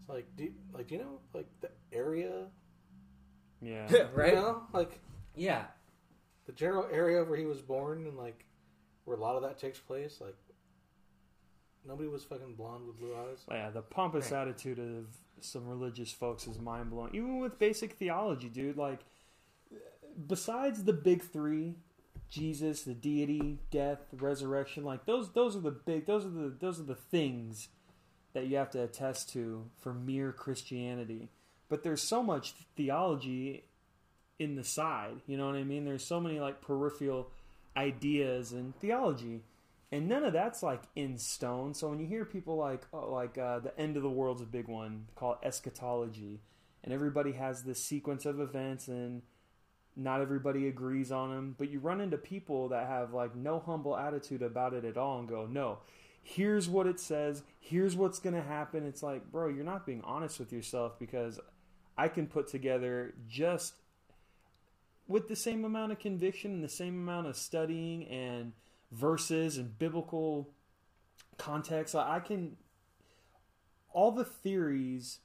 It's 0.00 0.08
like, 0.08 0.26
do 0.36 0.52
like 0.72 0.86
do 0.88 0.94
you 0.96 1.00
know 1.00 1.20
like 1.32 1.46
the 1.60 1.70
area, 1.92 2.46
Yeah. 3.60 3.86
right? 4.14 4.34
You 4.34 4.40
know, 4.40 4.62
like 4.72 5.00
Yeah. 5.34 5.64
the 6.46 6.52
general 6.52 6.86
area 6.92 7.24
where 7.24 7.38
he 7.38 7.46
was 7.46 7.62
born 7.62 8.06
and 8.06 8.16
like 8.16 8.44
where 9.04 9.16
a 9.16 9.20
lot 9.20 9.36
of 9.36 9.42
that 9.42 9.58
takes 9.58 9.78
place. 9.78 10.20
Like 10.20 10.36
nobody 11.86 12.08
was 12.08 12.24
fucking 12.24 12.54
blonde 12.54 12.86
with 12.86 12.98
blue 12.98 13.14
eyes. 13.14 13.38
Yeah, 13.50 13.70
the 13.70 13.82
pompous 13.82 14.30
Right. 14.30 14.40
attitude 14.42 14.78
of 14.78 15.06
some 15.40 15.66
religious 15.68 16.12
folks 16.12 16.46
is 16.46 16.58
mind 16.58 16.90
blowing. 16.90 17.14
Even 17.14 17.38
with 17.40 17.58
basic 17.58 17.94
theology, 17.94 18.48
dude. 18.48 18.76
Like, 18.76 19.00
besides 20.26 20.84
the 20.84 20.92
big 20.92 21.22
three, 21.22 21.74
Jesus, 22.28 22.82
the 22.82 22.94
deity, 22.94 23.58
death, 23.70 24.00
resurrection, 24.12 24.84
like 24.84 25.04
those, 25.06 25.32
those 25.32 25.56
are 25.56 25.60
the 25.60 25.70
big, 25.70 26.06
those 26.06 26.24
are 26.24 26.30
the, 26.30 26.54
those 26.58 26.80
are 26.80 26.84
the 26.84 26.94
things 26.94 27.68
that 28.32 28.46
you 28.46 28.56
have 28.56 28.70
to 28.70 28.82
attest 28.82 29.28
to 29.30 29.70
for 29.76 29.94
mere 29.94 30.32
Christianity. 30.32 31.28
But 31.68 31.82
there's 31.82 32.02
so 32.02 32.22
much 32.22 32.54
theology 32.76 33.64
in 34.38 34.56
the 34.56 34.64
side. 34.64 35.20
You 35.26 35.36
know 35.36 35.46
what 35.46 35.54
I 35.54 35.64
mean? 35.64 35.84
There's 35.84 36.04
so 36.04 36.20
many 36.20 36.40
like 36.40 36.60
peripheral 36.60 37.30
ideas 37.76 38.52
and 38.52 38.74
theology 38.80 39.42
and 39.94 40.08
none 40.08 40.24
of 40.24 40.32
that's 40.32 40.60
like 40.60 40.82
in 40.96 41.16
stone. 41.18 41.72
So 41.72 41.88
when 41.88 42.00
you 42.00 42.06
hear 42.06 42.24
people 42.24 42.56
like 42.56 42.82
oh, 42.92 43.12
like 43.12 43.38
uh, 43.38 43.60
the 43.60 43.78
end 43.78 43.96
of 43.96 44.02
the 44.02 44.10
world's 44.10 44.42
a 44.42 44.46
big 44.46 44.66
one 44.66 45.06
called 45.14 45.36
eschatology, 45.44 46.40
and 46.82 46.92
everybody 46.92 47.32
has 47.32 47.62
this 47.62 47.80
sequence 47.82 48.26
of 48.26 48.40
events, 48.40 48.88
and 48.88 49.22
not 49.94 50.20
everybody 50.20 50.66
agrees 50.66 51.12
on 51.12 51.30
them, 51.30 51.54
but 51.56 51.70
you 51.70 51.78
run 51.78 52.00
into 52.00 52.18
people 52.18 52.68
that 52.70 52.88
have 52.88 53.14
like 53.14 53.36
no 53.36 53.60
humble 53.60 53.96
attitude 53.96 54.42
about 54.42 54.74
it 54.74 54.84
at 54.84 54.96
all, 54.96 55.20
and 55.20 55.28
go 55.28 55.46
no. 55.46 55.78
Here's 56.24 56.68
what 56.68 56.88
it 56.88 56.98
says. 56.98 57.44
Here's 57.60 57.94
what's 57.94 58.18
to 58.18 58.42
happen. 58.42 58.84
It's 58.84 59.02
like, 59.02 59.30
bro, 59.30 59.48
you're 59.48 59.62
not 59.62 59.86
being 59.86 60.02
honest 60.02 60.40
with 60.40 60.52
yourself 60.52 60.98
because 60.98 61.38
I 61.96 62.08
can 62.08 62.26
put 62.26 62.48
together 62.48 63.14
just 63.28 63.74
with 65.06 65.28
the 65.28 65.36
same 65.36 65.64
amount 65.64 65.92
of 65.92 66.00
conviction 66.00 66.50
and 66.52 66.64
the 66.64 66.68
same 66.68 66.94
amount 66.94 67.28
of 67.28 67.36
studying 67.36 68.08
and 68.08 68.54
verses 68.94 69.58
and 69.58 69.78
biblical 69.78 70.48
context 71.36 71.94
i 71.94 72.20
can 72.20 72.56
all 73.92 74.10
the 74.12 74.24
theories 74.24 75.18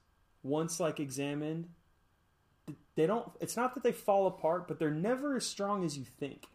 once 0.44 0.80
like 0.80 1.00
examined 1.00 1.68
they 2.96 3.06
don't 3.08 3.30
it's 3.40 3.56
not 3.56 3.74
that 3.74 3.84
they 3.84 3.92
fall 3.92 4.28
apart 4.28 4.68
but 4.68 4.80
they're 4.80 4.92
never 4.92 5.36
as 5.36 5.46
strong 5.46 5.84
as 5.84 5.98
you 5.98 6.04
think 6.04 6.48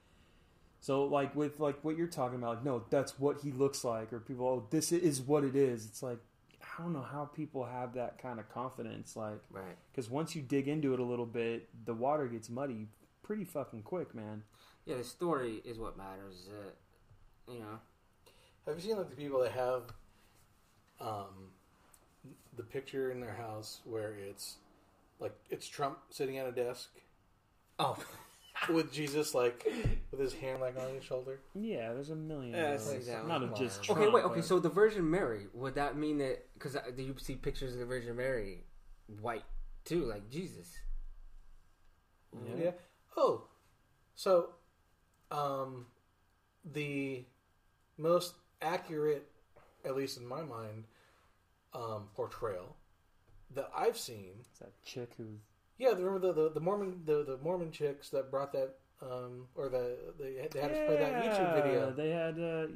so 0.81 1.05
like 1.05 1.35
with 1.37 1.61
like 1.61 1.83
what 1.83 1.97
you're 1.97 2.07
talking 2.07 2.39
about 2.39 2.57
like 2.57 2.65
no 2.65 2.85
that's 2.91 3.19
what 3.19 3.41
he 3.43 3.53
looks 3.53 3.85
like 3.85 4.13
or 4.13 4.19
people 4.21 4.47
oh 4.47 4.67
this 4.71 4.93
is 4.93 5.21
what 5.23 5.45
it 5.45 5.55
is 5.57 5.87
it's 5.87 6.03
like 6.03 6.19
i 6.63 6.83
don't 6.83 6.93
know 6.93 7.03
how 7.13 7.25
people 7.25 7.65
have 7.65 7.95
that 7.95 8.19
kind 8.19 8.39
of 8.41 8.49
confidence 8.53 9.17
like 9.17 9.41
Right. 9.51 9.77
because 9.93 10.11
once 10.11 10.35
you 10.35 10.43
dig 10.43 10.67
into 10.69 10.93
it 10.95 11.01
a 11.01 11.05
little 11.05 11.27
bit 11.27 11.69
the 11.85 11.95
water 11.95 12.27
gets 12.27 12.49
muddy 12.51 12.89
pretty 13.23 13.45
fucking 13.45 13.83
quick 13.83 14.15
man 14.15 14.43
Yeah, 14.87 14.97
the 14.97 15.05
story 15.05 15.63
is 15.65 15.79
what 15.79 15.97
matters. 15.97 16.49
Uh, 16.51 16.53
you 16.55 16.84
know. 17.49 17.79
Have 18.67 18.77
you 18.77 18.83
seen 18.83 18.97
like 18.97 19.11
the 19.11 19.17
people 19.17 19.41
that 19.41 19.53
have 19.53 19.83
um, 21.01 21.51
the 22.57 22.63
picture 22.63 23.11
in 23.11 23.21
their 23.21 23.35
house 23.35 23.81
where 23.85 24.13
it's 24.29 24.57
like 25.21 25.35
it's 25.51 25.67
Trump 25.69 25.99
sitting 26.11 26.39
at 26.39 26.47
a 26.47 26.53
desk 26.53 26.91
Oh. 27.79 27.97
with 28.73 28.93
Jesus 28.93 29.35
like 29.35 29.67
with 30.11 30.21
his 30.21 30.33
hand 30.35 30.61
like 30.61 30.77
on 30.79 30.95
his 30.95 31.05
shoulder? 31.05 31.41
Yeah, 31.55 31.93
there's 31.93 32.11
a 32.11 32.17
million. 32.17 32.55
Yeah, 32.55 32.69
of 32.71 32.75
it's 32.77 32.85
those. 32.87 32.95
like 32.95 33.07
that 33.07 33.27
Not 33.29 33.43
of 33.43 33.55
just 33.57 33.91
Okay, 33.91 34.09
wait. 34.09 34.25
Okay, 34.25 34.37
but- 34.37 34.45
so 34.45 34.59
the 34.59 34.69
Virgin 34.71 35.11
Mary 35.11 35.47
would 35.53 35.75
that 35.75 35.97
mean 35.97 36.19
that? 36.19 36.47
Because 36.55 36.77
do 36.97 37.03
you 37.03 37.15
see 37.19 37.35
pictures 37.35 37.73
of 37.75 37.81
the 37.81 37.85
Virgin 37.87 38.17
Mary 38.17 38.65
white 39.21 39.45
too, 39.85 40.05
like 40.05 40.31
Jesus? 40.31 40.73
Yeah. 42.33 42.65
Yeah. 42.65 42.71
Oh, 43.17 43.45
so 44.17 44.51
um, 45.31 45.87
the 46.65 47.25
most 47.99 48.35
accurate, 48.63 49.27
at 49.85 49.97
least 49.97 50.19
in 50.19 50.27
my 50.27 50.43
mind, 50.43 50.85
um, 51.75 52.05
portrayal 52.15 52.77
that 53.55 53.71
I've 53.77 53.99
seen. 53.99 54.31
It's 54.41 54.59
that 54.61 54.73
chick 54.85 55.11
who 55.17 55.25
Yeah, 55.79 55.91
remember 55.91 56.19
the, 56.19 56.33
the, 56.33 56.51
the 56.55 56.61
Mormon 56.61 57.03
the, 57.05 57.25
the 57.25 57.39
Mormon 57.43 57.71
chicks 57.71 58.09
that 58.11 58.31
brought 58.31 58.53
that 58.53 58.75
um, 59.03 59.47
or 59.55 59.69
the 59.69 59.97
they, 60.19 60.35
had- 60.41 60.53
they 60.53 60.61
had 60.61 60.71
us 60.73 60.79
play 60.87 60.97
that 60.97 61.25
YouTube 61.25 61.55
video. 61.63 61.91
They 61.93 62.11
had, 62.11 62.39
uh, 62.41 62.67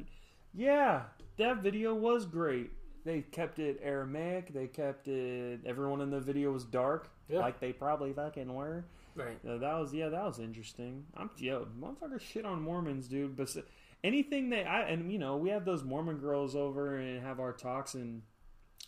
yeah, 0.54 1.02
that 1.36 1.58
video 1.62 1.94
was 1.94 2.26
great. 2.26 2.70
They 3.04 3.22
kept 3.22 3.58
it 3.58 3.80
Aramaic. 3.82 4.52
They 4.52 4.66
kept 4.66 5.08
it. 5.08 5.60
Everyone 5.64 6.00
in 6.00 6.10
the 6.10 6.20
video 6.20 6.50
was 6.52 6.64
dark, 6.64 7.08
Yeah. 7.28 7.38
like 7.38 7.60
they 7.60 7.72
probably 7.72 8.12
fucking 8.12 8.52
were. 8.52 8.84
Right. 9.14 9.38
Uh, 9.48 9.56
that 9.58 9.78
was 9.78 9.94
yeah, 9.94 10.08
that 10.10 10.24
was 10.24 10.38
interesting. 10.38 11.04
I'm 11.16 11.30
yo, 11.38 11.66
motherfucker, 11.80 12.20
shit 12.20 12.44
on 12.44 12.60
Mormons, 12.62 13.08
dude. 13.08 13.36
But 13.36 13.48
s- 13.48 13.58
anything 14.04 14.50
they, 14.50 14.64
I 14.64 14.82
and 14.82 15.12
you 15.12 15.18
know, 15.18 15.36
we 15.36 15.50
have 15.50 15.64
those 15.64 15.84
Mormon 15.84 16.18
girls 16.18 16.54
over 16.54 16.96
and 16.96 17.22
have 17.22 17.40
our 17.40 17.52
talks 17.52 17.94
and 17.94 18.22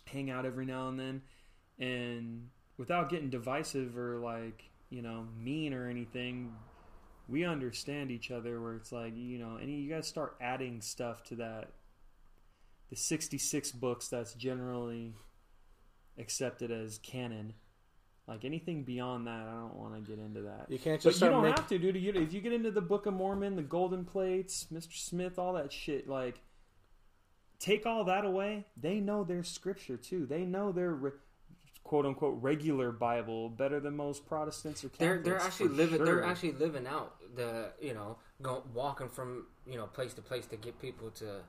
hang 0.05 0.29
out 0.29 0.45
every 0.45 0.65
now 0.65 0.89
and 0.89 0.99
then, 0.99 1.21
and 1.79 2.49
without 2.77 3.09
getting 3.09 3.29
divisive 3.29 3.97
or 3.97 4.17
like 4.17 4.63
you 4.89 5.01
know 5.01 5.27
mean 5.37 5.73
or 5.73 5.89
anything, 5.89 6.53
we 7.27 7.45
understand 7.45 8.11
each 8.11 8.31
other. 8.31 8.61
Where 8.61 8.75
it's 8.75 8.91
like 8.91 9.15
you 9.15 9.37
know, 9.37 9.57
and 9.57 9.69
you 9.69 9.89
guys 9.89 10.07
start 10.07 10.37
adding 10.41 10.81
stuff 10.81 11.23
to 11.25 11.35
that. 11.35 11.69
The 12.89 12.95
sixty-six 12.95 13.71
books 13.71 14.09
that's 14.09 14.33
generally 14.33 15.13
accepted 16.17 16.71
as 16.71 16.97
canon. 16.97 17.53
Like 18.31 18.45
anything 18.45 18.83
beyond 18.83 19.27
that, 19.27 19.41
I 19.45 19.51
don't 19.51 19.75
want 19.75 19.93
to 19.93 19.99
get 20.09 20.17
into 20.17 20.43
that. 20.43 20.67
You 20.69 20.79
can't 20.79 21.03
But 21.03 21.09
just 21.09 21.21
you 21.21 21.27
don't 21.27 21.41
making- 21.43 21.57
have 21.57 21.67
to, 21.67 21.77
dude. 21.77 21.97
You, 21.97 22.13
if 22.13 22.31
you 22.31 22.39
get 22.39 22.53
into 22.53 22.71
the 22.71 22.79
Book 22.79 23.05
of 23.05 23.13
Mormon, 23.13 23.57
the 23.57 23.61
Golden 23.61 24.05
Plates, 24.05 24.67
Mr. 24.71 24.93
Smith, 24.93 25.37
all 25.37 25.51
that 25.53 25.73
shit, 25.73 26.07
like, 26.07 26.39
take 27.59 27.85
all 27.85 28.05
that 28.05 28.23
away. 28.23 28.65
They 28.77 29.01
know 29.01 29.25
their 29.25 29.43
scripture 29.43 29.97
too. 29.97 30.25
They 30.25 30.45
know 30.45 30.71
their 30.71 30.91
re- 30.93 31.11
quote 31.83 32.05
unquote 32.05 32.41
regular 32.41 32.93
Bible 32.93 33.49
better 33.49 33.81
than 33.81 33.97
most 33.97 34.25
Protestants 34.25 34.85
or 34.85 34.87
They're 34.97 35.17
Catholics. 35.17 35.25
they're 35.25 35.39
actually 35.47 35.67
for 35.67 35.73
living. 35.73 35.97
sure. 35.97 36.05
They're 36.05 36.23
actually 36.23 36.51
living 36.53 36.87
out 36.87 37.15
the 37.35 37.71
you 37.81 37.93
know 37.93 38.17
go, 38.41 38.63
walking 38.73 39.09
from 39.09 39.47
you 39.67 39.75
know 39.75 39.87
place 39.87 40.13
to 40.13 40.21
place 40.21 40.45
to 40.47 40.55
get 40.55 40.79
people 40.81 41.09
to 41.11 41.41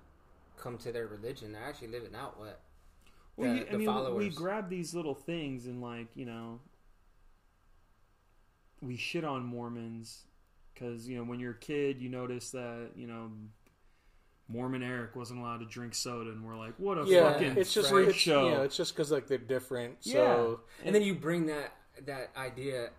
come 0.59 0.78
to 0.78 0.91
their 0.91 1.07
religion. 1.07 1.53
They're 1.53 1.62
actually 1.64 1.89
living 1.89 2.16
out 2.16 2.41
what 2.41 2.61
Well, 3.37 3.53
the- 3.53 3.59
you, 3.61 3.66
I 3.68 3.70
the 3.72 3.78
mean, 3.78 4.14
we 4.16 4.30
grab 4.30 4.68
these 4.68 4.95
little 4.97 5.14
things 5.14 5.66
and 5.66 5.80
like 5.80 6.09
you 6.16 6.26
know, 6.26 6.59
we 8.83 8.97
shit 8.97 9.24
on 9.24 9.45
Mormons 9.45 10.24
because 10.74 11.09
you 11.09 11.16
know 11.16 11.24
when 11.24 11.41
you're 11.41 11.53
a 11.53 11.59
kid, 11.59 12.01
you 12.01 12.09
notice 12.09 12.51
that 12.51 12.91
you 12.97 13.07
know 13.07 13.30
Mormon 14.49 14.83
Eric 14.83 15.16
wasn't 15.16 15.41
allowed 15.41 15.59
to 15.59 15.66
drink 15.66 15.95
soda, 15.95 16.30
and 16.30 16.45
we're 16.45 16.57
like, 16.57 16.74
what 16.78 16.99
a 16.99 17.05
yeah, 17.07 17.33
fucking 17.33 17.57
it's 17.57 17.72
just 17.72 17.89
freak 17.91 18.11
it's, 18.11 18.18
show. 18.18 18.49
You 18.49 18.55
know, 18.57 18.62
it's 18.62 18.76
just 18.76 18.95
because 18.95 19.11
like 19.11 19.26
they're 19.26 19.39
different. 19.39 19.97
Yeah. 20.03 20.14
So 20.14 20.61
and 20.85 20.95
then 20.95 21.03
you 21.03 21.14
bring 21.14 21.47
that 21.47 21.72
that 22.07 22.30
idea 22.37 22.91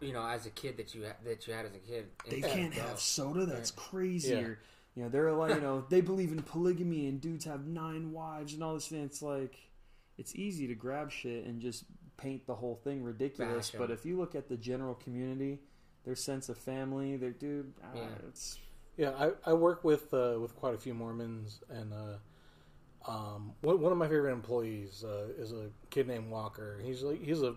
you 0.00 0.12
know 0.12 0.24
as 0.26 0.46
a 0.46 0.50
kid 0.50 0.76
that 0.76 0.94
you 0.94 1.04
ha- 1.04 1.16
that 1.24 1.46
you 1.46 1.54
had 1.54 1.66
as 1.66 1.74
a 1.74 1.78
kid. 1.78 2.06
they 2.28 2.40
can't 2.40 2.72
adult. 2.72 2.88
have 2.88 3.00
soda. 3.00 3.46
That's 3.46 3.72
Yeah. 3.76 3.82
crazy. 3.82 4.34
Or, 4.34 4.58
you 4.94 5.02
know, 5.02 5.08
they're 5.08 5.32
like, 5.32 5.56
you 5.56 5.60
know, 5.62 5.84
they 5.88 6.00
believe 6.00 6.30
in 6.30 6.42
polygamy 6.42 7.08
and 7.08 7.20
dudes 7.20 7.44
have 7.46 7.66
nine 7.66 8.12
wives 8.12 8.54
and 8.54 8.62
all 8.62 8.74
this. 8.74 8.90
And 8.92 9.04
it's 9.04 9.22
like, 9.22 9.56
it's 10.16 10.34
easy 10.36 10.68
to 10.68 10.74
grab 10.74 11.10
shit 11.10 11.44
and 11.44 11.60
just 11.60 11.84
paint 12.16 12.46
the 12.46 12.54
whole 12.54 12.76
thing 12.84 13.02
ridiculous. 13.02 13.70
Bash 13.70 13.74
'em. 13.74 13.80
But 13.80 13.90
if 13.90 14.04
you 14.06 14.16
look 14.18 14.34
at 14.34 14.48
the 14.48 14.56
general 14.56 14.94
community, 14.94 15.60
their 16.04 16.16
sense 16.16 16.48
of 16.48 16.56
family, 16.58 17.16
their 17.16 17.30
dude, 17.32 17.72
uh, 17.82 17.96
Yeah. 17.96 18.08
it's 18.28 18.58
yeah, 18.96 19.10
I, 19.18 19.50
I 19.50 19.52
work 19.54 19.82
with 19.84 20.12
uh, 20.14 20.36
with 20.40 20.54
quite 20.54 20.74
a 20.74 20.78
few 20.78 20.94
Mormons, 20.94 21.60
and 21.68 21.92
uh, 21.92 23.10
um, 23.10 23.52
one, 23.60 23.80
one 23.80 23.92
of 23.92 23.98
my 23.98 24.06
favorite 24.08 24.32
employees 24.32 25.04
uh, 25.04 25.26
is 25.36 25.52
a 25.52 25.70
kid 25.90 26.06
named 26.06 26.30
Walker. 26.30 26.78
He's 26.82 27.02
like 27.02 27.20
he's 27.22 27.42
a 27.42 27.54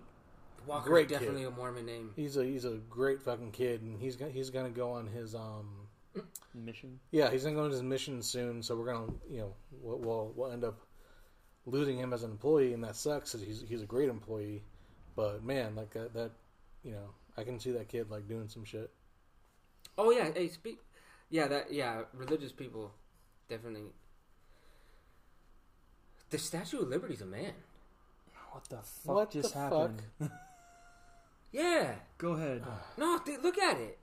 Walker's 0.66 0.88
Great 0.90 1.08
kid. 1.10 1.14
definitely 1.20 1.44
a 1.44 1.52
Mormon 1.52 1.86
name. 1.86 2.12
he's 2.16 2.38
a 2.38 2.44
he's 2.44 2.66
a 2.66 2.78
great 2.90 3.22
fucking 3.22 3.52
kid, 3.52 3.82
and 3.84 4.00
he's 4.00 4.16
go- 4.16 4.30
he's 4.30 4.50
gonna 4.50 4.70
go 4.72 4.92
on 4.92 5.08
his 5.08 5.36
um 5.36 5.88
mission. 6.56 7.00
yeah 7.12 7.30
he's 7.30 7.44
gonna 7.44 7.56
go 7.56 7.66
on 7.66 7.72
his 7.72 7.84
mission 7.84 8.24
soon. 8.24 8.64
So 8.64 8.76
we're 8.76 8.92
gonna 8.92 9.14
you 9.30 9.38
know 9.40 9.54
we'll 9.82 10.00
we'll, 10.00 10.34
we'll 10.36 10.52
end 10.52 10.64
up 10.64 10.80
losing 11.68 11.98
him 12.00 12.14
as 12.14 12.24
an 12.24 12.32
employee, 12.32 12.74
and 12.74 12.84
that 12.84 12.96
sucks. 12.96 13.34
'cause 13.34 13.42
he's 13.42 13.62
he's 13.68 13.82
a 13.84 13.86
great 13.86 14.10
employee, 14.10 14.64
but 15.16 15.44
man, 15.44 15.76
like 15.76 15.92
that, 15.92 16.14
that 16.16 16.32
you 16.84 16.92
know 16.94 17.14
I 17.38 17.44
can 17.44 17.60
see 17.60 17.72
that 17.74 17.88
kid 17.90 18.10
like 18.10 18.28
doing 18.28 18.48
some 18.48 18.64
shit. 18.66 18.90
Oh 19.98 20.10
yeah, 20.12 20.32
hey, 20.34 20.48
speak. 20.48 20.80
Yeah, 21.30 21.48
that 21.48 21.72
yeah, 21.72 22.04
religious 22.14 22.52
people 22.52 22.94
definitely. 23.50 23.92
The 26.30 26.38
Statue 26.38 26.80
of 26.82 26.90
Liberty's 26.90 27.22
a 27.22 27.26
man. 27.26 27.54
What 28.52 28.68
the 28.70 28.78
fuck 28.78 29.16
What 29.16 29.32
just 29.32 29.54
the 29.54 29.60
happened? 29.60 30.02
Yeah, 31.52 31.96
Go 32.18 32.34
ahead. 32.34 32.64
Ah. 32.68 32.82
no, 32.98 33.18
th- 33.20 33.40
look 33.42 33.58
at 33.58 33.78
it. 33.78 33.98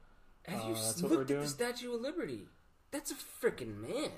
Have 0.47 0.63
Oh, 0.63 0.69
you 0.69 0.75
that's 0.75 0.89
s- 0.97 1.03
what 1.03 1.11
we're 1.11 1.19
looked 1.19 1.31
at 1.31 1.35
doing? 1.35 1.43
the 1.43 1.49
Statue 1.51 1.95
of 1.95 2.01
Liberty? 2.01 2.49
That's 2.91 3.11
a 3.11 3.15
freaking 3.15 3.77
man. 3.77 4.11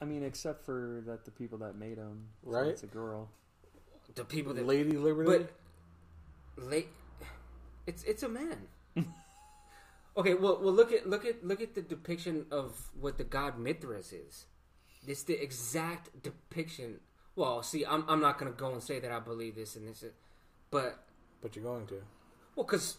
I 0.00 0.04
mean, 0.04 0.22
except 0.22 0.64
for 0.64 1.02
that 1.06 1.24
the 1.24 1.30
people 1.30 1.58
that 1.58 1.76
made 1.76 1.96
him, 1.96 2.26
so 2.44 2.50
Right. 2.50 2.66
It's 2.66 2.82
a 2.82 2.86
girl. 2.86 3.30
The 4.14 4.24
people 4.24 4.54
that, 4.54 4.66
Lady 4.66 4.92
Liberty. 4.92 5.30
but 6.56 6.64
late, 6.64 6.88
it's 7.86 8.02
it's 8.04 8.22
a 8.22 8.28
man. 8.28 8.68
okay, 10.16 10.34
well, 10.34 10.60
well, 10.62 10.72
look 10.72 10.92
at 10.92 11.08
look 11.08 11.24
at 11.24 11.44
look 11.44 11.60
at 11.60 11.74
the 11.74 11.82
depiction 11.82 12.46
of 12.50 12.90
what 12.98 13.18
the 13.18 13.24
god 13.24 13.58
Mithras 13.58 14.12
is. 14.12 14.46
It's 15.06 15.22
the 15.22 15.40
exact 15.42 16.22
depiction. 16.22 17.00
Well, 17.34 17.62
see, 17.62 17.84
I'm 17.84 18.04
I'm 18.08 18.20
not 18.20 18.38
gonna 18.38 18.52
go 18.52 18.72
and 18.72 18.82
say 18.82 19.00
that 19.00 19.10
I 19.10 19.20
believe 19.20 19.54
this 19.56 19.76
and 19.76 19.88
this, 19.88 20.04
but 20.70 21.04
but 21.40 21.56
you're 21.56 21.64
going 21.64 21.86
to. 21.88 22.02
well, 22.54 22.64
because 22.64 22.96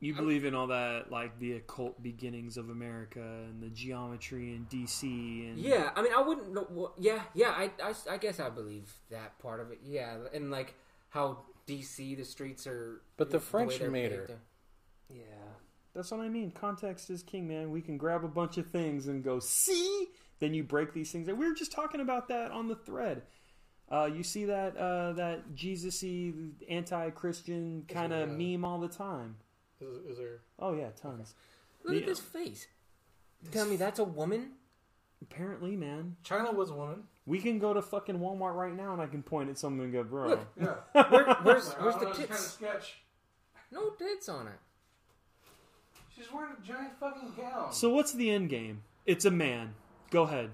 You 0.00 0.14
believe 0.14 0.46
in 0.46 0.54
all 0.54 0.66
that, 0.68 1.10
like 1.10 1.38
the 1.38 1.52
occult 1.52 2.02
beginnings 2.02 2.56
of 2.56 2.70
America 2.70 3.20
and 3.20 3.62
the 3.62 3.68
geometry 3.68 4.54
in 4.54 4.66
DC 4.70 5.02
and 5.50 5.58
Yeah, 5.58 5.90
I 5.94 6.00
mean, 6.02 6.12
I 6.16 6.22
wouldn't 6.22 6.54
know. 6.54 6.66
Well, 6.70 6.94
yeah, 6.98 7.20
yeah, 7.34 7.50
I, 7.50 7.70
I, 7.82 7.92
I 8.10 8.16
guess 8.16 8.40
I 8.40 8.48
believe 8.48 8.90
that 9.10 9.38
part 9.38 9.60
of 9.60 9.70
it. 9.70 9.80
Yeah, 9.84 10.16
and 10.32 10.50
like 10.50 10.74
how 11.10 11.40
DC 11.66 12.16
the 12.16 12.24
streets 12.24 12.66
are. 12.66 13.02
But 13.18 13.30
the 13.30 13.40
French 13.40 13.78
they're 13.78 13.90
made 13.90 14.10
paved 14.10 14.30
her. 14.30 14.38
Yeah. 15.10 15.22
That's 15.94 16.10
what 16.12 16.20
I 16.20 16.28
mean. 16.28 16.50
Context 16.52 17.10
is 17.10 17.22
king, 17.22 17.46
man. 17.48 17.70
We 17.70 17.82
can 17.82 17.98
grab 17.98 18.24
a 18.24 18.28
bunch 18.28 18.56
of 18.58 18.68
things 18.68 19.08
and 19.08 19.22
go, 19.24 19.38
see? 19.38 20.06
Then 20.38 20.54
you 20.54 20.62
break 20.64 20.94
these 20.94 21.10
things. 21.12 21.28
And 21.28 21.36
we 21.36 21.46
were 21.46 21.54
just 21.54 21.72
talking 21.72 22.00
about 22.00 22.28
that 22.28 22.52
on 22.52 22.68
the 22.68 22.76
thread. 22.76 23.22
Uh, 23.90 24.04
you 24.06 24.22
see 24.22 24.44
that 24.46 24.76
uh, 24.76 25.12
that 25.14 25.52
Jesus-y, 25.54 26.32
anti-Christian 26.70 27.84
kind 27.88 28.12
of 28.12 28.30
Yeah. 28.30 28.56
meme 28.56 28.64
all 28.64 28.78
the 28.78 28.88
time. 28.88 29.36
Is, 29.80 30.12
is 30.12 30.18
there? 30.18 30.40
Oh, 30.58 30.74
yeah, 30.74 30.88
tons. 31.00 31.34
Look 31.84 31.94
at 31.96 32.00
Yeah. 32.00 32.06
this 32.06 32.20
uh, 32.20 32.22
face. 32.38 32.66
Tell 33.52 33.66
me 33.66 33.76
that's 33.76 33.98
a 33.98 34.04
woman. 34.04 34.52
Apparently, 35.22 35.76
man. 35.76 36.16
China 36.22 36.52
was 36.52 36.70
a 36.70 36.74
woman. 36.74 37.04
We 37.26 37.40
can 37.40 37.58
go 37.58 37.72
to 37.74 37.82
fucking 37.82 38.18
Walmart 38.18 38.54
right 38.54 38.74
now 38.74 38.92
and 38.92 39.00
I 39.02 39.06
can 39.06 39.22
point 39.22 39.50
at 39.50 39.58
someone 39.58 39.84
and 39.84 39.92
go, 39.92 40.02
bro. 40.02 40.28
Look. 40.28 40.46
Yeah. 40.60 40.74
Where, 41.10 41.34
where's 41.42 41.68
where's 41.74 41.94
the 41.96 42.06
Kind 42.06 42.10
of 42.22 42.28
tits? 42.28 42.40
sketch. 42.52 42.96
No 43.70 43.90
tits 43.90 44.28
on 44.28 44.46
it. 44.48 44.58
She's 46.16 46.30
wearing 46.32 46.52
a 46.62 46.66
giant 46.66 46.98
fucking 46.98 47.32
gown. 47.36 47.72
So 47.72 47.90
what's 47.90 48.12
the 48.12 48.30
end 48.30 48.48
game? 48.48 48.82
It's 49.06 49.24
a 49.26 49.30
man. 49.30 49.74
Go 50.10 50.22
ahead. 50.24 50.50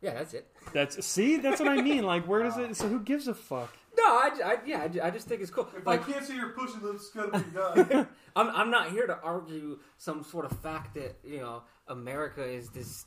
Yeah, 0.00 0.14
that's 0.14 0.34
it. 0.34 0.48
That's 0.72 1.04
see, 1.06 1.36
that's 1.38 1.60
what 1.60 1.68
I 1.68 1.80
mean. 1.80 2.02
Like, 2.04 2.26
where 2.26 2.42
does 2.42 2.58
it? 2.58 2.76
So 2.76 2.88
who 2.88 3.00
gives 3.00 3.28
a 3.28 3.34
fuck? 3.34 3.76
No, 4.04 4.08
I, 4.08 4.30
I 4.44 4.56
yeah, 4.66 4.88
I, 5.02 5.06
I 5.06 5.10
just 5.10 5.28
think 5.28 5.42
it's 5.42 5.50
cool. 5.50 5.68
if 5.76 5.86
Like, 5.86 6.08
I 6.08 6.12
can't 6.12 6.24
see 6.24 6.34
your 6.36 6.48
pussy 6.50 6.78
lips, 6.82 7.06
it's 7.06 7.10
gotta 7.10 7.38
be 7.38 7.50
done. 7.90 8.08
I'm 8.34 8.48
I'm 8.50 8.70
not 8.70 8.90
here 8.90 9.06
to 9.06 9.18
argue 9.22 9.78
some 9.98 10.24
sort 10.24 10.44
of 10.44 10.58
fact 10.60 10.94
that 10.94 11.18
you 11.24 11.38
know 11.38 11.62
America 11.86 12.44
is 12.44 12.70
this 12.70 13.04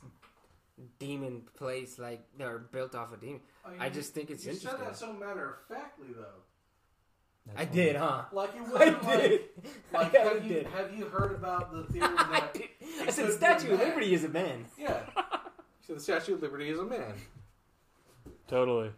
demon 0.98 1.42
place 1.56 1.98
like 1.98 2.22
they're 2.38 2.58
built 2.58 2.94
off 2.94 3.12
a 3.12 3.16
demon. 3.16 3.40
I 3.78 3.88
just 3.90 4.14
think 4.14 4.30
it's 4.30 4.44
you 4.44 4.52
interesting. 4.52 4.78
said 4.78 4.88
that 4.88 4.96
so 4.96 5.12
matter 5.12 5.58
of 5.68 5.76
factly 5.76 6.08
though. 6.16 6.42
I 7.56 7.64
did, 7.64 7.96
huh? 7.96 8.24
Like 8.32 8.50
it 8.56 8.60
I 8.66 8.70
wasn't 8.72 9.02
like, 9.04 9.20
did. 9.22 9.40
like 9.92 10.14
I 10.16 10.18
have 10.18 10.44
you 10.46 10.54
did. 10.54 10.66
have 10.68 10.96
you 10.98 11.04
heard 11.06 11.32
about 11.32 11.72
the 11.72 11.84
theory 11.92 12.06
I 12.16 12.40
that 12.40 12.54
did. 12.54 12.68
I 13.02 13.10
said 13.10 13.26
could 13.26 13.32
be 13.32 13.36
Statue 13.36 13.74
of? 13.74 13.80
Liberty 13.80 14.14
is 14.14 14.24
a 14.24 14.28
man. 14.28 14.64
Yeah. 14.78 15.00
So 15.86 15.94
the 15.94 16.00
Statue 16.00 16.34
of 16.34 16.42
Liberty 16.42 16.70
is 16.70 16.78
a 16.78 16.84
man. 16.84 17.12
Totally. 18.48 18.90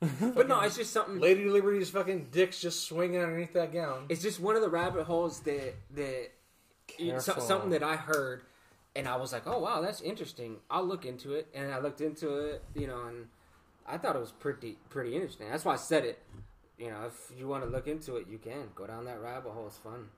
But 0.20 0.48
no, 0.48 0.60
it's 0.60 0.76
just 0.76 0.92
something. 0.92 1.20
Lady 1.20 1.44
Liberty's 1.44 1.90
fucking 1.90 2.28
dick's 2.32 2.60
just 2.60 2.84
swinging 2.88 3.20
underneath 3.20 3.52
that 3.52 3.72
gown. 3.72 4.06
It's 4.08 4.22
just 4.22 4.40
one 4.40 4.56
of 4.56 4.62
the 4.62 4.70
rabbit 4.70 5.04
holes 5.04 5.40
that 5.40 5.74
that 5.94 6.30
you 6.98 7.20
so- 7.20 7.38
something 7.38 7.70
that 7.70 7.82
I 7.82 7.96
heard, 7.96 8.42
and 8.96 9.06
I 9.06 9.16
was 9.16 9.32
like, 9.32 9.46
oh 9.46 9.58
wow, 9.58 9.82
that's 9.82 10.00
interesting. 10.00 10.56
I'll 10.70 10.86
look 10.86 11.04
into 11.04 11.34
it, 11.34 11.48
and 11.54 11.72
I 11.72 11.80
looked 11.80 12.00
into 12.00 12.38
it, 12.38 12.62
you 12.74 12.86
know, 12.86 13.06
and 13.08 13.26
I 13.86 13.98
thought 13.98 14.16
it 14.16 14.20
was 14.20 14.32
pretty 14.32 14.78
pretty 14.88 15.14
interesting. 15.14 15.50
That's 15.50 15.64
why 15.64 15.74
I 15.74 15.76
said 15.76 16.04
it. 16.04 16.18
You 16.78 16.90
know, 16.90 17.04
if 17.06 17.38
you 17.38 17.46
want 17.46 17.64
to 17.64 17.68
look 17.68 17.86
into 17.86 18.16
it, 18.16 18.26
you 18.30 18.38
can 18.38 18.70
go 18.74 18.86
down 18.86 19.04
that 19.04 19.20
rabbit 19.20 19.50
hole. 19.50 19.66
It's 19.66 19.76
fun. 19.76 20.08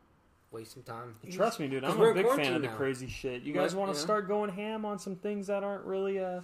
Waste 0.52 0.74
some 0.74 0.82
time. 0.84 1.16
Trust 1.30 1.58
me, 1.58 1.66
dude. 1.66 1.82
I'm 1.82 2.00
a 2.00 2.14
big 2.14 2.26
fan 2.28 2.52
of 2.52 2.62
the 2.62 2.68
now. 2.68 2.76
crazy 2.76 3.08
shit. 3.08 3.42
You 3.42 3.52
guys 3.52 3.74
want 3.74 3.90
to 3.90 3.96
you 3.96 4.00
know? 4.00 4.04
start 4.04 4.28
going 4.28 4.50
ham 4.50 4.84
on 4.84 4.98
some 4.98 5.16
things 5.16 5.48
that 5.48 5.64
aren't 5.64 5.84
really 5.84 6.20
uh 6.20 6.42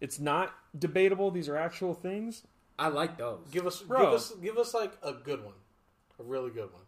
It's 0.00 0.18
not 0.18 0.54
debatable. 0.78 1.30
These 1.30 1.48
are 1.48 1.56
actual 1.56 1.94
things. 1.94 2.42
I 2.78 2.88
like 2.88 3.16
those. 3.16 3.46
Give 3.50 3.66
us, 3.66 3.80
Bro. 3.80 4.00
give 4.00 4.12
us, 4.12 4.32
give 4.42 4.58
us 4.58 4.74
like 4.74 4.92
a 5.02 5.12
good 5.12 5.44
one, 5.44 5.54
a 6.18 6.22
really 6.22 6.50
good 6.50 6.70
one. 6.72 6.82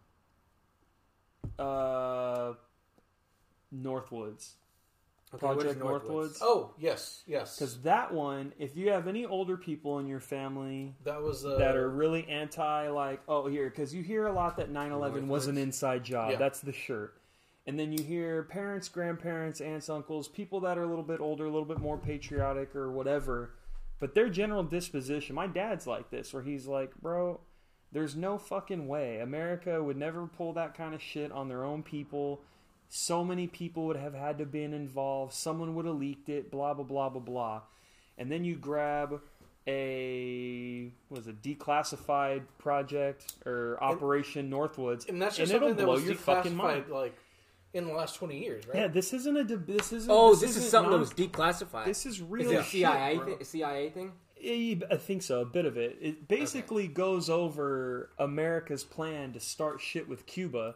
Uh, 1.65 2.53
Northwoods. 3.73 4.51
Okay, 5.33 5.45
what 5.45 5.57
is 5.57 5.75
Project 5.75 5.81
Northwoods. 5.81 6.37
Oh 6.41 6.73
yes, 6.79 7.23
yes. 7.27 7.57
Because 7.57 7.81
that 7.81 8.13
one, 8.13 8.53
if 8.57 8.77
you 8.77 8.91
have 8.91 9.07
any 9.07 9.25
older 9.25 9.57
people 9.57 9.99
in 9.99 10.07
your 10.07 10.21
family 10.21 10.95
that 11.03 11.21
was 11.21 11.45
uh, 11.45 11.57
that 11.57 11.75
are 11.75 11.89
really 11.89 12.25
anti, 12.29 12.87
like, 12.87 13.21
oh, 13.27 13.47
here, 13.47 13.69
because 13.69 13.93
you 13.93 14.03
hear 14.03 14.27
a 14.27 14.31
lot 14.31 14.55
that 14.57 14.69
9 14.69 14.91
11 14.91 15.27
was 15.27 15.47
an 15.47 15.57
inside 15.57 16.05
job. 16.05 16.31
Yeah. 16.31 16.37
That's 16.37 16.61
the 16.61 16.71
shirt. 16.71 17.13
And 17.67 17.77
then 17.77 17.91
you 17.91 18.01
hear 18.01 18.43
parents, 18.43 18.87
grandparents, 18.87 19.59
aunts, 19.59 19.89
uncles, 19.89 20.29
people 20.29 20.61
that 20.61 20.77
are 20.77 20.83
a 20.83 20.87
little 20.87 21.03
bit 21.03 21.19
older, 21.19 21.45
a 21.45 21.51
little 21.51 21.67
bit 21.67 21.79
more 21.79 21.97
patriotic 21.97 22.73
or 22.75 22.89
whatever. 22.89 23.51
But 23.99 24.15
their 24.15 24.29
general 24.29 24.63
disposition, 24.63 25.35
my 25.35 25.47
dad's 25.47 25.85
like 25.85 26.09
this, 26.09 26.33
where 26.33 26.43
he's 26.43 26.65
like, 26.65 26.95
bro, 27.01 27.41
there's 27.91 28.15
no 28.15 28.37
fucking 28.37 28.87
way. 28.87 29.19
America 29.19 29.83
would 29.83 29.97
never 29.97 30.27
pull 30.27 30.53
that 30.53 30.75
kind 30.75 30.95
of 30.95 31.01
shit 31.01 31.31
on 31.31 31.49
their 31.49 31.65
own 31.65 31.83
people. 31.83 32.41
So 32.87 33.23
many 33.25 33.47
people 33.47 33.85
would 33.87 33.97
have 33.97 34.13
had 34.13 34.37
to 34.37 34.45
been 34.45 34.73
involved. 34.73 35.33
Someone 35.33 35.75
would 35.75 35.85
have 35.85 35.95
leaked 35.95 36.29
it, 36.29 36.49
blah, 36.49 36.73
blah, 36.73 36.85
blah, 36.85 37.09
blah, 37.09 37.21
blah. 37.21 37.61
And 38.17 38.31
then 38.31 38.45
you 38.45 38.55
grab 38.55 39.19
a 39.67 40.89
what 41.09 41.19
was 41.19 41.27
it 41.27 41.41
declassified 41.41 42.43
project 42.57 43.33
or 43.45 43.77
Operation 43.81 44.49
Northwoods, 44.49 45.09
and 45.09 45.21
that's 45.21 45.37
and 45.37 45.47
just 45.47 45.53
it'll 45.53 45.69
something 45.69 45.77
that 45.77 45.85
blow 45.85 45.95
was 45.95 46.05
your 46.05 46.15
fucking 46.15 46.55
mind. 46.55 46.85
declassified 46.85 46.89
like 46.89 47.15
in 47.73 47.85
the 47.87 47.93
last 47.93 48.15
twenty 48.15 48.39
years, 48.39 48.65
right? 48.67 48.77
Yeah, 48.77 48.87
this 48.87 49.13
isn't 49.13 49.37
a. 49.37 49.43
de- 49.43 49.57
This 49.57 49.91
isn't. 49.93 50.09
Oh, 50.11 50.31
this, 50.35 50.51
is 50.51 50.57
isn't 50.57 50.69
something 50.71 50.91
that 50.91 50.99
was 50.99 51.11
declassified. 51.13 51.85
This 51.85 52.05
is 52.05 52.15
is 52.15 52.21
real. 52.21 52.51
it 52.51 52.55
a 52.55 52.63
shit, 52.63 52.71
CIA 52.71 53.19
thi- 53.19 53.43
CIA 53.43 53.89
thing? 53.89 54.11
I 54.39 54.95
think 54.97 55.23
so. 55.23 55.41
A 55.41 55.45
bit 55.45 55.65
of 55.65 55.77
it. 55.77 55.97
It 55.99 56.27
basically 56.27 56.87
goes 56.87 57.29
over 57.29 58.11
America's 58.19 58.83
plan 58.83 59.33
to 59.33 59.39
start 59.39 59.81
shit 59.81 60.07
with 60.07 60.25
Cuba, 60.27 60.75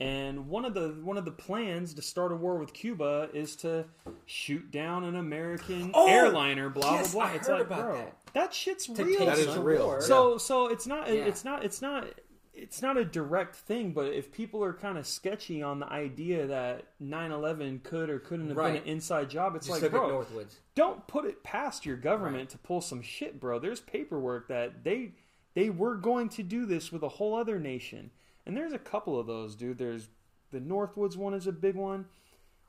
and 0.00 0.48
one 0.48 0.64
of 0.64 0.72
the 0.74 0.98
one 1.02 1.16
of 1.18 1.24
the 1.26 1.30
plans 1.30 1.92
to 1.94 2.02
start 2.02 2.32
a 2.32 2.36
war 2.36 2.56
with 2.56 2.72
Cuba 2.72 3.28
is 3.34 3.54
to 3.56 3.84
shoot 4.26 4.70
down 4.70 5.04
an 5.04 5.14
American 5.16 5.90
Oh! 5.94 6.08
airliner. 6.08 6.70
Blah 6.70 6.94
Yes, 6.94 7.12
blah 7.12 7.24
blah. 7.24 7.32
I 7.32 7.36
it's 7.36 7.46
heard 7.48 7.58
like, 7.58 7.66
about 7.66 7.80
bro, 7.82 8.12
that. 8.32 8.54
shit's 8.54 8.86
To 8.86 9.04
real. 9.04 9.26
That 9.26 9.38
is 9.38 9.56
real. 9.56 10.00
So 10.00 10.38
so 10.38 10.68
it's 10.68 10.86
not 10.86 11.06
Yeah. 11.08 11.26
it's 11.26 11.44
not 11.44 11.64
it's 11.64 11.82
not 11.82 12.06
it's 12.54 12.82
not 12.82 12.96
a 12.96 13.04
direct 13.04 13.56
thing, 13.56 13.92
but 13.92 14.12
if 14.12 14.30
people 14.30 14.62
are 14.62 14.72
kind 14.74 14.98
of 14.98 15.06
sketchy 15.06 15.62
on 15.62 15.80
the 15.80 15.86
idea 15.86 16.46
that 16.46 16.84
9/11 17.00 17.80
could 17.82 18.10
or 18.10 18.18
couldn't 18.18 18.48
have 18.48 18.56
Right. 18.56 18.74
been 18.74 18.82
an 18.82 18.88
inside 18.88 19.30
job, 19.30 19.56
it's 19.56 19.66
Just 19.66 19.82
like, 19.82 19.90
bro, 19.90 20.08
Northwoods. 20.24 20.56
don't 20.74 21.06
put 21.06 21.24
it 21.24 21.42
past 21.42 21.86
your 21.86 21.96
government 21.96 22.36
Right. 22.42 22.48
to 22.50 22.58
pull 22.58 22.80
some 22.80 23.00
shit, 23.02 23.40
bro. 23.40 23.58
There's 23.58 23.80
paperwork 23.80 24.48
that 24.48 24.84
they 24.84 25.12
they 25.54 25.68
were 25.68 25.96
going 25.96 26.30
to 26.30 26.42
do 26.42 26.64
this 26.64 26.90
with 26.90 27.02
a 27.02 27.08
whole 27.10 27.34
other 27.34 27.58
nation, 27.58 28.10
and 28.46 28.56
there's 28.56 28.72
a 28.72 28.78
couple 28.78 29.18
of 29.18 29.26
those, 29.26 29.54
dude. 29.54 29.76
There's 29.78 30.08
the 30.50 30.60
Northwoods 30.60 31.16
one 31.16 31.34
is 31.34 31.46
a 31.46 31.52
big 31.52 31.74
one. 31.74 32.06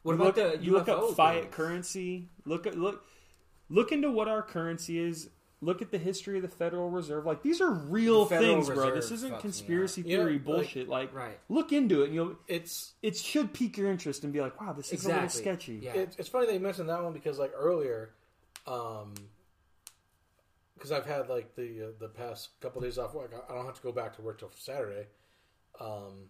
What 0.03 0.13
you 0.13 0.21
about 0.21 0.37
look, 0.37 0.59
the 0.59 0.63
you 0.65 0.71
look 0.73 0.89
up 0.89 1.11
fiat 1.15 1.51
currency. 1.51 2.27
Look 2.45 2.67
at 2.67 2.77
look 2.77 3.05
look 3.69 3.91
into 3.93 4.11
what 4.11 4.27
our 4.27 4.41
currency 4.41 4.99
is. 4.99 5.29
Look 5.63 5.81
at 5.81 5.91
the 5.91 5.97
history 5.97 6.35
of 6.37 6.41
the 6.41 6.49
Federal 6.49 6.89
Reserve. 6.89 7.25
Like 7.25 7.41
these 7.41 7.61
are 7.61 7.71
real 7.71 8.25
The 8.25 8.35
Federal 8.35 8.55
things, 8.63 8.69
bro. 8.69 8.93
This 8.93 9.11
isn't 9.11 9.39
conspiracy 9.39 10.01
up. 10.01 10.07
Yeah, 10.07 10.17
theory 10.17 10.33
like- 10.33 10.43
bullshit. 10.45 10.89
Like, 10.89 11.13
Right. 11.13 11.39
look 11.49 11.71
into 11.71 12.01
it, 12.01 12.05
and 12.07 12.13
you'll 12.15 12.35
It's 12.47 12.93
it 13.01 13.15
should 13.15 13.53
pique 13.53 13.77
your 13.77 13.89
interest 13.89 14.23
and 14.23 14.33
be 14.33 14.41
like, 14.41 14.59
wow, 14.59 14.73
this 14.73 14.91
is 14.91 15.05
a 15.05 15.09
little 15.09 15.29
sketchy. 15.29 15.75
Yeah. 15.81 15.93
it's, 15.93 16.15
it's 16.17 16.29
funny 16.29 16.47
that 16.47 16.53
you 16.53 16.59
mentioned 16.59 16.89
that 16.89 17.01
one 17.03 17.13
because 17.13 17.39
like 17.39 17.53
earlier, 17.55 18.11
um, 18.67 19.13
because 20.75 20.91
I've 20.91 21.05
had 21.05 21.29
like 21.29 21.55
the 21.55 21.87
uh, 21.87 21.91
the 21.99 22.09
past 22.09 22.49
couple 22.59 22.81
days 22.81 22.97
off 22.97 23.13
work. 23.13 23.33
I, 23.33 23.51
I 23.51 23.55
don't 23.55 23.65
have 23.65 23.75
to 23.75 23.81
go 23.83 23.91
back 23.91 24.15
to 24.17 24.21
work 24.21 24.39
till 24.39 24.51
Saturday, 24.55 25.07
um, 25.79 26.25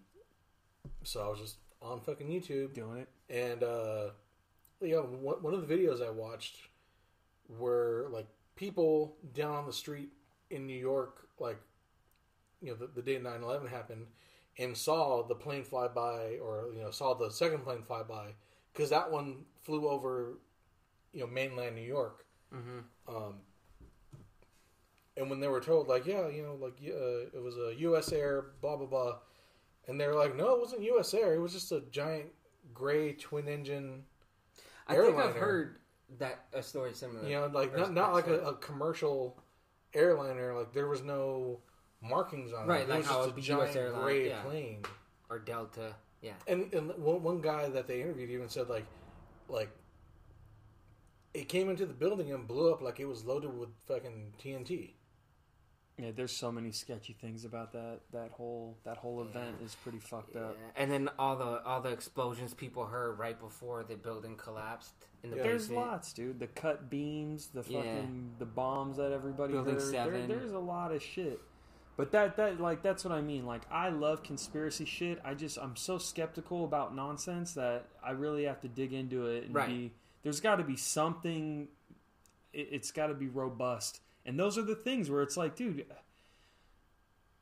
so 1.04 1.26
I 1.26 1.30
was 1.30 1.40
just 1.40 1.56
on 1.82 2.00
fucking 2.02 2.28
YouTube 2.28 2.74
Doing 2.74 3.00
it. 3.00 3.10
and 3.30 3.64
uh, 3.64 4.10
you 4.82 4.92
know 4.96 5.02
one, 5.04 5.42
one 5.42 5.54
of 5.54 5.68
the 5.68 5.76
videos 5.76 6.06
I 6.06 6.12
watched 6.12 6.56
were 7.50 8.08
like 8.12 8.28
people 8.56 9.18
down 9.34 9.56
on 9.56 9.66
the 9.66 9.74
street 9.74 10.10
in 10.50 10.68
New 10.68 10.78
York, 10.78 11.28
like 11.40 11.60
you 12.62 12.70
know 12.70 12.76
the, 12.76 12.88
the 12.88 13.02
day 13.02 13.20
9-11 13.20 13.70
happened, 13.70 14.08
and 14.58 14.76
saw 14.76 15.24
the 15.24 15.36
plane 15.36 15.64
fly 15.64 15.88
by, 15.88 16.38
or 16.42 16.70
you 16.74 16.82
know 16.82 16.92
saw 16.92 17.14
the 17.14 17.30
second 17.30 17.64
plane 17.64 17.82
fly 17.84 18.04
by, 18.04 18.34
because 18.74 18.90
that 18.90 19.12
one 19.12 19.46
flew 19.62 19.88
over, 19.88 20.38
you 21.12 21.22
know 21.22 21.28
mainland 21.28 21.76
New 21.76 21.82
York. 21.82 22.26
Mm-hmm. 22.54 23.16
Um, 23.16 23.36
and 25.16 25.30
when 25.30 25.40
they 25.40 25.48
were 25.48 25.62
told, 25.62 25.88
like, 25.88 26.06
yeah, 26.06 26.28
you 26.28 26.42
know, 26.42 26.56
like 26.56 26.80
uh, 26.84 27.38
it 27.38 27.42
was 27.42 27.56
a 27.58 27.76
U.S. 27.80 28.12
Air, 28.12 28.46
blah 28.62 28.78
blah 28.78 28.88
blah, 28.88 29.18
and 29.88 30.00
they 30.00 30.08
were 30.08 30.16
like, 30.16 30.36
no, 30.36 30.56
it 30.56 30.60
wasn't 30.60 30.84
U.S. 30.84 31.14
Air. 31.14 31.34
It 31.34 31.40
was 31.40 31.54
just 31.54 31.72
a 31.72 31.82
giant 31.92 32.28
gray 32.74 33.14
twin 33.14 33.48
engine. 33.48 34.04
I 34.88 34.96
think 34.96 35.16
I've 35.16 35.16
Airliner. 35.16 35.40
heard 35.40 35.78
that 36.20 36.46
a 36.54 36.62
story 36.64 36.94
similar. 36.94 37.28
You 37.28 37.36
know, 37.36 37.48
like 37.48 37.76
not 37.76 37.94
not 37.94 38.14
like 38.14 38.28
a, 38.28 38.40
a 38.42 38.56
commercial 38.56 39.38
airliner. 39.94 40.54
Like 40.54 40.74
there 40.74 40.88
was 40.88 41.04
no 41.04 41.60
markings 42.02 42.52
on 42.54 42.68
Right, 42.68 42.82
it. 42.82 42.84
It 42.84 42.90
like 42.90 42.98
was 43.00 43.08
how 43.08 43.22
a 43.24 43.32
be 43.32 43.42
giant 43.42 43.76
airline, 43.76 44.02
gray 44.02 44.30
yeah. 44.30 44.42
plane. 44.42 44.84
or 45.30 45.40
Delta. 45.40 45.96
Yeah. 46.22 46.34
And 46.48 46.74
and 46.74 46.90
one, 46.98 47.24
one 47.24 47.42
guy 47.42 47.70
that 47.70 47.88
they 47.88 48.02
interviewed 48.02 48.30
even 48.30 48.50
said 48.50 48.70
like 48.70 48.86
like 49.50 49.70
it 51.34 51.50
came 51.50 51.70
into 51.70 51.86
the 51.86 51.94
building 51.94 52.32
and 52.32 52.48
blew 52.48 52.72
up 52.72 52.82
like 52.82 53.00
it 53.00 53.06
was 53.06 53.26
loaded 53.26 53.58
with 53.58 53.70
fucking 53.88 54.34
TNT. 54.42 54.92
Yeah, 56.04 56.12
there's 56.14 56.36
so 56.36 56.52
many 56.52 56.72
sketchy 56.72 57.14
things 57.14 57.46
about 57.46 57.72
that. 57.74 58.00
That 58.12 58.32
whole 58.32 58.78
that 58.84 58.98
whole 58.98 59.22
event 59.22 59.56
is 59.64 59.74
pretty 59.76 60.00
fucked 60.00 60.36
Yeah. 60.36 60.42
up. 60.48 60.58
And 60.76 60.92
then 60.92 61.10
all 61.18 61.36
the 61.38 61.64
all 61.64 61.80
the 61.82 61.92
explosions 61.92 62.54
people 62.54 62.86
heard 62.86 63.18
right 63.18 63.40
before 63.40 63.84
the 63.84 63.96
building 63.96 64.36
collapsed 64.36 64.94
in 65.24 65.32
the 65.32 65.38
Yeah. 65.38 65.44
There's 65.44 65.72
lots, 65.72 66.12
dude. 66.12 66.40
The 66.40 66.48
cut 66.48 66.90
beams, 66.90 67.48
the 67.48 67.64
Yeah. 67.68 67.82
fucking 67.84 68.36
the 68.40 68.46
bombs 68.46 68.98
that 68.98 69.12
everybody 69.14 69.54
Building 69.54 69.76
heard. 69.76 69.82
There- 69.82 69.92
seven. 69.92 70.28
there's 70.28 70.52
a 70.52 70.60
lot 70.60 70.92
of 70.92 71.02
shit. 71.02 71.40
But 71.96 72.12
that 72.12 72.36
that 72.38 72.60
like 72.60 72.82
that's 72.82 73.06
what 73.06 73.14
I 73.14 73.22
mean. 73.22 73.46
Like 73.46 73.62
I 73.72 73.90
love 73.90 74.24
conspiracy 74.24 74.84
shit. 74.86 75.22
I 75.24 75.36
just 75.36 75.58
I'm 75.58 75.76
so 75.78 75.98
skeptical 75.98 76.66
about 76.66 76.94
nonsense 76.94 77.54
that 77.54 77.86
I 78.04 78.12
really 78.12 78.44
have 78.44 78.60
to 78.62 78.68
dig 78.68 78.92
into 78.92 79.28
it 79.28 79.46
and 79.46 79.56
Right. 79.56 79.68
be. 79.70 79.94
There's 80.24 80.42
got 80.42 80.56
to 80.58 80.64
be 80.64 80.76
something. 80.76 81.70
It, 82.52 82.68
it's 82.72 82.92
got 82.92 83.08
to 83.08 83.14
be 83.14 83.28
robust, 83.28 84.02
and 84.26 84.40
those 84.40 84.58
are 84.58 84.62
the 84.64 84.76
things 84.76 85.10
where 85.10 85.22
it's 85.22 85.38
like, 85.38 85.56
dude, 85.56 85.86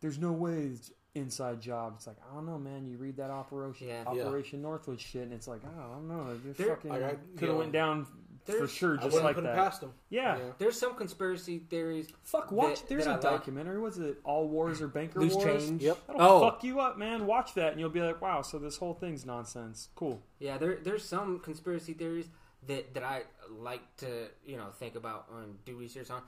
there's 0.02 0.18
no 0.20 0.32
way 0.32 0.54
it's 0.74 0.92
inside 1.14 1.62
job. 1.62 1.94
It's 1.98 2.08
like 2.08 2.18
I 2.30 2.34
don't 2.34 2.46
know, 2.46 2.58
man. 2.58 2.88
You 2.88 2.98
read 2.98 3.18
that 3.18 3.30
operation 3.30 3.88
Yeah. 3.88 4.04
Yeah. 4.14 4.24
Operation 4.24 4.62
Northwood 4.62 5.00
shit, 5.00 5.24
and 5.24 5.34
it's 5.34 5.48
like 5.48 5.62
oh, 5.66 5.80
I 5.80 5.94
don't 5.94 6.08
know. 6.08 6.32
It 6.34 6.44
just 6.44 6.58
There- 6.58 6.76
fucking 6.76 6.90
Like, 6.92 7.04
I- 7.04 7.12
you 7.12 7.18
could 7.38 7.48
have 7.50 7.50
know, 7.50 7.58
went 7.60 7.72
down 7.72 8.08
for 8.46 8.68
sure, 8.68 8.96
just 8.96 9.06
wouldn't 9.06 9.24
like 9.26 9.36
put 9.36 9.44
that. 9.44 9.54
it 9.54 9.56
past 9.56 9.84
him. 9.84 9.92
Yeah. 10.10 10.38
Yeah. 10.38 10.44
There's 10.58 10.78
some 10.80 10.96
conspiracy 10.96 11.60
theories. 11.60 12.08
Fuck, 12.24 12.52
watch. 12.52 12.80
that- 12.82 12.90
There's 12.90 13.06
that 13.06 13.24
a 13.24 13.28
I 13.28 13.32
like. 13.32 13.40
documentary. 13.40 13.80
Was 13.80 14.00
it 14.00 14.18
All 14.24 14.48
Wars 14.48 14.82
or 14.82 14.88
Banker 14.88 15.20
Loose 15.22 15.36
Wars? 15.36 15.46
change. 15.68 15.84
Yep. 15.84 16.08
That'll 16.08 16.22
Oh. 16.22 16.40
fuck 16.50 16.64
you 16.64 16.80
up, 16.80 16.98
man. 16.98 17.28
Watch 17.28 17.54
that, 17.54 17.72
and 17.72 17.80
you'll 17.80 17.90
be 17.92 18.02
like, 18.02 18.20
wow. 18.22 18.42
So 18.42 18.58
this 18.58 18.78
whole 18.78 18.96
thing's 18.96 19.26
nonsense. 19.26 19.90
Cool. 19.96 20.22
Yeah, 20.40 20.58
there 20.58 20.78
there's 20.78 21.06
some 21.06 21.40
conspiracy 21.40 21.94
theories 21.94 22.30
that 22.68 22.94
that 22.96 23.04
I 23.04 23.24
like 23.50 23.82
to 23.98 24.30
you 24.46 24.58
know 24.58 24.70
think 24.80 24.96
about 24.96 25.28
and 25.32 25.64
do 25.66 25.76
research 25.76 26.10
on, 26.10 26.24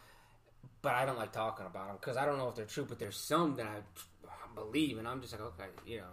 but 0.82 0.93
I 0.93 1.05
don't 1.05 1.18
like 1.18 1.32
talking 1.32 1.66
about 1.66 1.88
them 1.88 1.97
because 1.99 2.18
I 2.18 2.26
don't 2.26 2.38
know 2.38 2.49
if 2.49 2.55
they're 2.55 2.66
true. 2.66 2.86
But 2.88 2.99
there's 2.99 3.18
some 3.18 3.55
that 3.55 3.68
I 3.68 4.55
believe, 4.55 4.97
and 4.97 5.07
I'm 5.07 5.22
just 5.22 5.34
like, 5.34 5.41
okay, 5.41 5.66
you 5.86 5.97
know, 5.97 6.03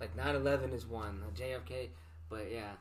like 0.00 0.16
9/11 0.16 0.72
is 0.72 0.86
one, 0.86 1.22
JFK, 1.36 1.88
but 2.28 2.50
yeah, 2.50 2.72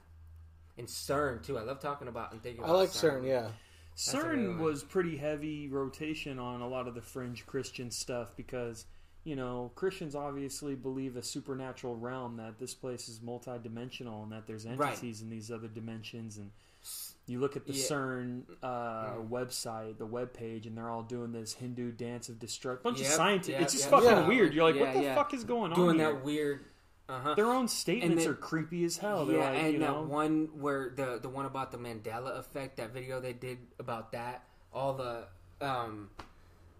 and 0.77 0.87
CERN 0.87 1.43
too. 1.43 1.57
I 1.57 1.61
love 1.61 1.79
talking 1.79 2.07
about 2.07 2.31
and 2.31 2.41
thinking. 2.41 2.63
I 2.63 2.67
about 2.67 2.77
like 2.77 2.89
CERN. 2.89 3.27
Yeah, 3.27 3.47
a 3.47 3.97
CERN 3.97 4.59
was 4.59 4.83
pretty 4.83 5.17
heavy 5.17 5.67
rotation 5.67 6.39
on 6.39 6.61
a 6.61 6.67
lot 6.67 6.87
of 6.87 6.95
the 6.95 7.01
fringe 7.01 7.45
Christian 7.45 7.91
stuff 7.91 8.35
because 8.35 8.85
you 9.23 9.35
know 9.35 9.71
Christians 9.75 10.15
obviously 10.15 10.75
believe 10.75 11.15
a 11.15 11.21
supernatural 11.21 11.95
realm 11.95 12.37
that 12.37 12.59
this 12.59 12.73
place 12.73 13.07
is 13.07 13.19
multidimensional 13.19 14.23
and 14.23 14.31
that 14.31 14.47
there's 14.47 14.65
Right. 14.65 14.89
entities 14.89 15.21
in 15.21 15.29
these 15.29 15.51
other 15.51 15.67
dimensions 15.67 16.37
and. 16.37 16.51
You 17.25 17.39
look 17.39 17.55
at 17.55 17.65
the 17.65 17.73
Yeah. 17.73 17.85
CERN 17.85 18.43
uh, 18.61 19.13
Mhm. 19.15 19.29
website, 19.29 19.97
the 19.97 20.05
web 20.05 20.33
page, 20.33 20.67
and 20.67 20.77
they're 20.77 20.89
all 20.89 21.03
doing 21.03 21.31
this 21.31 21.53
Hindu 21.53 21.91
dance 21.93 22.27
of 22.27 22.37
destruction. 22.37 22.83
Bunch 22.83 22.99
of 22.99 23.07
scientists. 23.07 23.49
yep, 23.49 23.61
it's 23.61 23.73
just 23.73 23.85
yep. 23.85 23.91
fucking 23.91 24.09
Yeah. 24.09 24.27
weird. 24.27 24.53
You're 24.53 24.65
like, 24.65 24.75
Yeah, 24.75 24.81
what 24.81 24.93
the 24.93 25.01
yeah. 25.03 25.15
fuck 25.15 25.33
is 25.33 25.43
going 25.45 25.71
on? 25.71 25.77
doing 25.77 25.99
here? 25.99 26.11
that 26.13 26.23
weird. 26.25 26.65
Uh 27.07 27.19
huh. 27.19 27.33
Their 27.35 27.47
own 27.51 27.67
statements 27.67 28.23
then- 28.23 28.31
are 28.33 28.35
creepy 28.35 28.83
as 28.85 28.97
hell. 28.97 29.25
They're 29.25 29.37
yeah, 29.37 29.49
like, 29.51 29.59
and 29.63 29.73
you 29.73 29.79
that 29.79 30.05
one 30.05 30.49
where 30.59 30.89
the 30.95 31.19
the 31.21 31.29
one 31.29 31.45
about 31.45 31.71
the 31.71 31.77
Mandela 31.77 32.37
effect, 32.39 32.77
that 32.77 32.91
video 32.91 33.19
they 33.19 33.33
did 33.33 33.57
about 33.79 34.11
that, 34.13 34.43
all 34.73 34.93
the 34.93 35.27
um, 35.61 36.09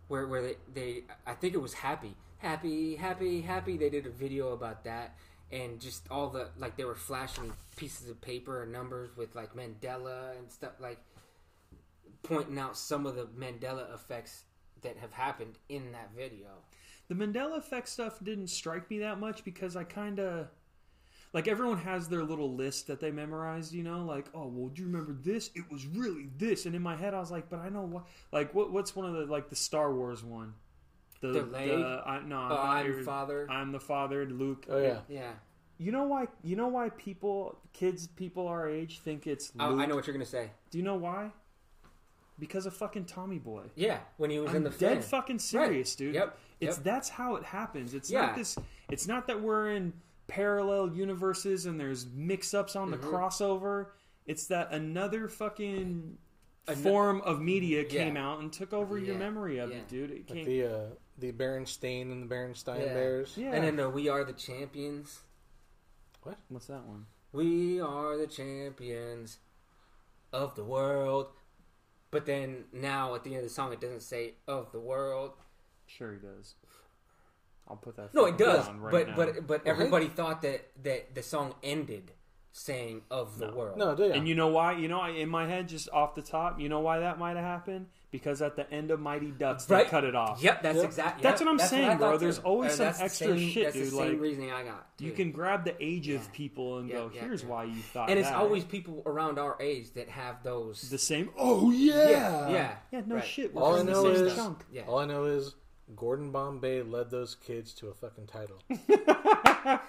where 0.08 0.28
where 0.28 0.42
they 0.42 0.56
they 0.74 1.04
I 1.26 1.34
think 1.34 1.54
it 1.54 1.62
was 1.62 1.74
happy, 1.74 2.16
happy, 2.38 2.96
happy, 2.96 3.42
happy. 3.42 3.78
They 3.78 3.90
did 3.90 4.06
a 4.06 4.10
video 4.12 4.54
about 4.54 4.84
that, 4.86 5.16
and 5.52 5.80
just 5.80 6.08
all 6.10 6.30
the 6.30 6.50
like 6.58 6.78
they 6.78 6.86
were 6.86 6.96
flashing 6.96 7.54
pieces 7.76 8.10
of 8.10 8.20
paper 8.22 8.64
and 8.64 8.72
numbers 8.72 9.16
with 9.18 9.36
like 9.36 9.56
Mandela 9.56 10.38
and 10.38 10.52
stuff 10.52 10.74
like. 10.80 11.00
pointing 12.24 12.58
out 12.58 12.78
some 12.78 13.06
of 13.06 13.16
the 13.16 13.26
Mandela 13.38 13.94
effects 13.94 14.46
that 14.82 14.98
have 14.98 15.12
happened 15.12 15.58
in 15.68 15.92
that 15.92 16.10
video. 16.16 16.48
The 17.10 17.16
Mandela 17.16 17.58
effect 17.58 17.90
stuff 17.90 18.20
didn't 18.24 18.48
strike 18.48 18.90
me 18.90 19.00
that 19.00 19.20
much 19.20 19.44
because 19.44 19.76
I 19.76 19.84
kind 19.84 20.20
of 20.20 20.48
like 21.34 21.48
everyone 21.50 21.80
has 21.80 22.08
their 22.08 22.24
little 22.24 22.54
list 22.56 22.88
that 22.88 23.00
they 23.02 23.12
memorized, 23.12 23.74
you 23.74 23.84
know, 23.84 24.06
like 24.06 24.28
oh 24.34 24.48
well, 24.48 24.70
do 24.70 24.82
you 24.82 24.88
remember 24.88 25.14
this? 25.14 25.50
It 25.56 25.70
was 25.70 25.86
really 25.86 26.30
this, 26.38 26.66
and 26.66 26.76
in 26.76 26.82
my 26.82 26.96
head 26.96 27.14
I 27.14 27.20
was 27.20 27.32
like, 27.32 27.50
but 27.50 27.60
I 27.60 27.70
know 27.70 27.82
what. 27.82 28.06
Like 28.32 28.54
what? 28.56 28.72
What's 28.72 28.96
one 28.96 29.06
of 29.06 29.14
the 29.14 29.26
like 29.26 29.50
the 29.50 29.56
Star 29.58 29.94
Wars 29.94 30.24
one? 30.24 30.54
The, 31.24 31.40
The 31.40 31.46
leg? 31.46 31.70
I, 31.72 32.20
no, 32.26 32.36
Oh, 32.36 32.48
not 32.50 32.52
I'm 32.52 32.86
your- 32.86 33.04
father. 33.04 33.48
I'm 33.50 33.72
the 33.72 33.80
father. 33.80 34.26
Luke. 34.26 34.66
Oh 34.70 34.78
yeah. 34.82 35.00
Yeah, 35.08 35.32
You 35.78 35.92
know 35.94 36.04
why? 36.04 36.28
You 36.44 36.56
know 36.58 36.68
why 36.68 36.90
people, 36.90 37.58
kids, 37.72 38.08
people 38.08 38.48
our 38.48 38.68
age 38.70 39.00
think 39.00 39.26
it's 39.26 39.52
I, 39.58 39.70
Luke. 39.70 39.80
I 39.80 39.86
know 39.86 39.96
what 39.96 40.06
you're 40.06 40.14
gonna 40.16 40.26
say. 40.26 40.52
Do 40.70 40.78
you 40.78 40.84
know 40.84 40.96
why? 40.96 41.32
Because 42.40 42.66
of 42.66 42.74
fucking 42.76 43.06
Tommy 43.06 43.38
Boy. 43.40 43.64
Yeah, 43.76 44.00
when 44.18 44.30
he 44.32 44.40
was 44.40 44.50
in 44.52 44.58
I'm 44.58 44.64
the 44.64 44.70
dead 44.72 45.00
fan. 45.00 45.02
fucking 45.04 45.40
serious, 45.40 45.96
dude. 45.96 46.16
Yep, 46.16 46.38
It's 46.60 46.78
yep. 46.78 46.84
that's 46.84 47.10
how 47.10 47.36
it 47.36 47.44
happens. 47.44 47.94
It's 47.94 48.10
Yeah. 48.12 48.26
not 48.28 48.36
this. 48.36 48.58
It's 48.90 49.08
not 49.08 49.28
that 49.28 49.40
we're 49.42 49.70
in 49.72 49.94
parallel 50.28 50.94
universes 50.94 51.66
and 51.68 51.80
there's 51.80 52.08
mix-ups 52.08 52.76
on 52.76 52.90
the 52.92 52.98
Mm-hmm. 52.98 53.16
crossover. 53.16 53.88
It's 54.26 54.48
that 54.48 54.72
another 54.72 55.28
fucking 55.28 56.18
Ano- 56.68 56.78
form 56.78 57.22
of 57.22 57.40
media 57.42 57.82
Yeah. 57.84 57.88
came 58.06 58.18
out 58.18 58.40
and 58.40 58.52
took 58.52 58.74
over 58.74 58.98
your 58.98 59.14
Yeah, 59.14 59.20
memory 59.20 59.58
of 59.60 59.70
yeah. 59.70 59.78
it, 59.78 59.88
dude. 59.88 60.12
It 60.12 60.18
Like 60.30 60.38
came. 60.38 60.46
the 60.46 60.64
uh, 60.66 60.86
the 61.24 61.32
Berenstain 61.32 62.12
and 62.12 62.30
the 62.30 62.36
Berenstain 62.36 62.80
Yeah. 62.80 62.94
Bears. 62.94 63.38
yeah. 63.38 63.52
And 63.54 63.64
then 63.64 63.76
the 63.78 63.90
"We 63.90 64.10
Are 64.10 64.24
the 64.26 64.34
Champions." 64.34 65.22
What? 66.24 66.38
What's 66.50 66.68
that 66.68 66.84
one? 66.86 67.06
We 67.32 67.80
are 67.82 68.16
the 68.18 68.28
champions 68.28 69.40
of 70.32 70.56
the 70.56 70.64
world. 70.64 71.28
But 72.12 72.26
then 72.26 72.66
now 72.72 73.16
at 73.16 73.24
the 73.24 73.32
end 73.32 73.38
of 73.40 73.44
the 73.44 73.50
song, 73.50 73.74
it 73.74 73.82
doesn't 73.82 74.02
say 74.04 74.36
"of 74.48 74.72
the 74.72 74.80
world." 74.80 75.32
Sure, 75.86 76.14
he 76.14 76.20
does. 76.20 76.56
I'll 77.68 77.78
put 77.78 77.96
that. 77.96 78.14
No, 78.14 78.26
it 78.26 78.32
fucking 78.32 78.46
does. 78.46 78.66
down 78.68 78.80
right 78.82 78.92
but 78.92 79.08
now. 79.08 79.16
but 79.16 79.48
but 79.48 79.68
everybody 79.68 80.08
thought 80.08 80.42
that 80.44 80.70
that 80.84 81.16
the 81.16 81.24
song 81.24 81.56
ended 81.64 82.12
saying 82.52 83.02
"of 83.10 83.40
the 83.40 83.48
No. 83.48 83.56
world." 83.56 83.78
No, 83.78 83.96
yeah. 83.98 84.14
And 84.14 84.28
you 84.28 84.36
know 84.36 84.48
why? 84.50 84.74
You 84.74 84.88
know, 84.88 85.00
I- 85.00 85.10
in 85.10 85.30
my 85.30 85.48
head, 85.48 85.68
just 85.70 85.90
off 85.92 86.14
the 86.16 86.22
top, 86.22 86.60
you 86.60 86.70
know 86.70 86.82
why 86.82 87.00
that 87.00 87.18
might 87.18 87.36
have 87.36 87.46
happened? 87.46 87.88
Because 88.14 88.44
at 88.44 88.56
the 88.56 88.72
end 88.72 88.92
of 88.92 89.00
Mighty 89.00 89.32
Ducks, 89.32 89.66
they 89.66 89.86
cut 89.86 90.04
it 90.04 90.14
off. 90.14 90.40
Yep, 90.44 90.62
that's 90.62 90.76
Yep. 90.78 90.86
exactly. 90.86 91.24
That's 91.24 91.42
what 91.42 91.50
I'm 91.50 91.60
I 91.60 91.64
saying, 91.64 91.98
bro. 91.98 92.12
thought, 92.12 92.20
There's 92.20 92.38
too. 92.38 92.44
always 92.46 92.80
Uh, 92.80 92.94
some 92.94 93.06
extra 93.06 93.28
same- 93.30 93.50
shit, 93.50 93.64
that's 93.64 93.76
dude, 93.76 93.88
The 93.88 93.90
same 93.92 94.12
like, 94.12 94.22
reasoning 94.22 94.52
I 94.52 94.64
got. 94.64 94.88
You 95.00 95.12
can 95.14 95.32
grab 95.32 95.66
the 95.66 95.76
age 95.84 96.08
Yeah. 96.08 96.18
of 96.18 96.32
people 96.32 96.78
and 96.78 96.88
Yeah, 96.88 96.96
go, 96.96 97.12
yeah, 97.12 97.22
"Here's 97.22 97.42
yeah. 97.42 97.50
why 97.50 97.64
you 97.64 97.82
thought." 97.82 98.12
and 98.12 98.20
it's 98.20 98.30
that." 98.30 98.38
always 98.38 98.64
people 98.66 99.02
around 99.08 99.40
our 99.40 99.58
age 99.60 99.94
that 99.96 100.10
have 100.10 100.44
those. 100.44 100.92
the 100.92 101.00
same. 101.00 101.32
Oh 101.36 101.72
yeah, 101.72 102.08
yeah, 102.10 102.50
yeah, 102.50 102.76
yeah. 102.92 103.02
No 103.08 103.16
right. 103.16 103.24
shit. 103.26 103.52
We're 103.52 103.64
All 103.64 103.74
I 103.74 103.78
from 103.80 103.88
the 103.88 103.92
know 103.94 104.14
same 104.14 104.26
is- 104.28 104.36
chunk. 104.36 104.60
Yeah. 104.72 104.84
All 104.88 105.00
I 105.00 105.06
know 105.06 105.24
is 105.26 105.56
Gordon 105.96 106.32
Bombay 106.32 106.84
led 106.84 107.10
those 107.10 107.34
kids 107.34 107.74
to 107.74 107.88
a 107.90 107.96
fucking 107.96 108.28
title. 108.28 108.60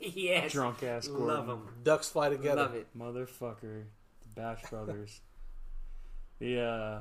yes, 0.00 0.52
Drunk 0.52 0.82
ass 0.82 1.08
Gordon. 1.08 1.26
love 1.26 1.46
them, 1.46 1.68
Ducks 1.82 2.10
fly 2.10 2.28
together. 2.28 2.60
love 2.62 2.74
it. 2.74 2.86
motherfucker. 2.96 3.84
The 4.22 4.28
Bash 4.34 4.62
Brothers. 4.70 5.22
the 6.38 6.60
uh, 6.60 7.00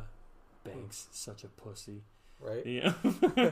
Banks, 0.73 1.07
such 1.11 1.43
a 1.43 1.47
pussy. 1.47 2.03
Right? 2.39 2.65
Yeah. 2.65 2.93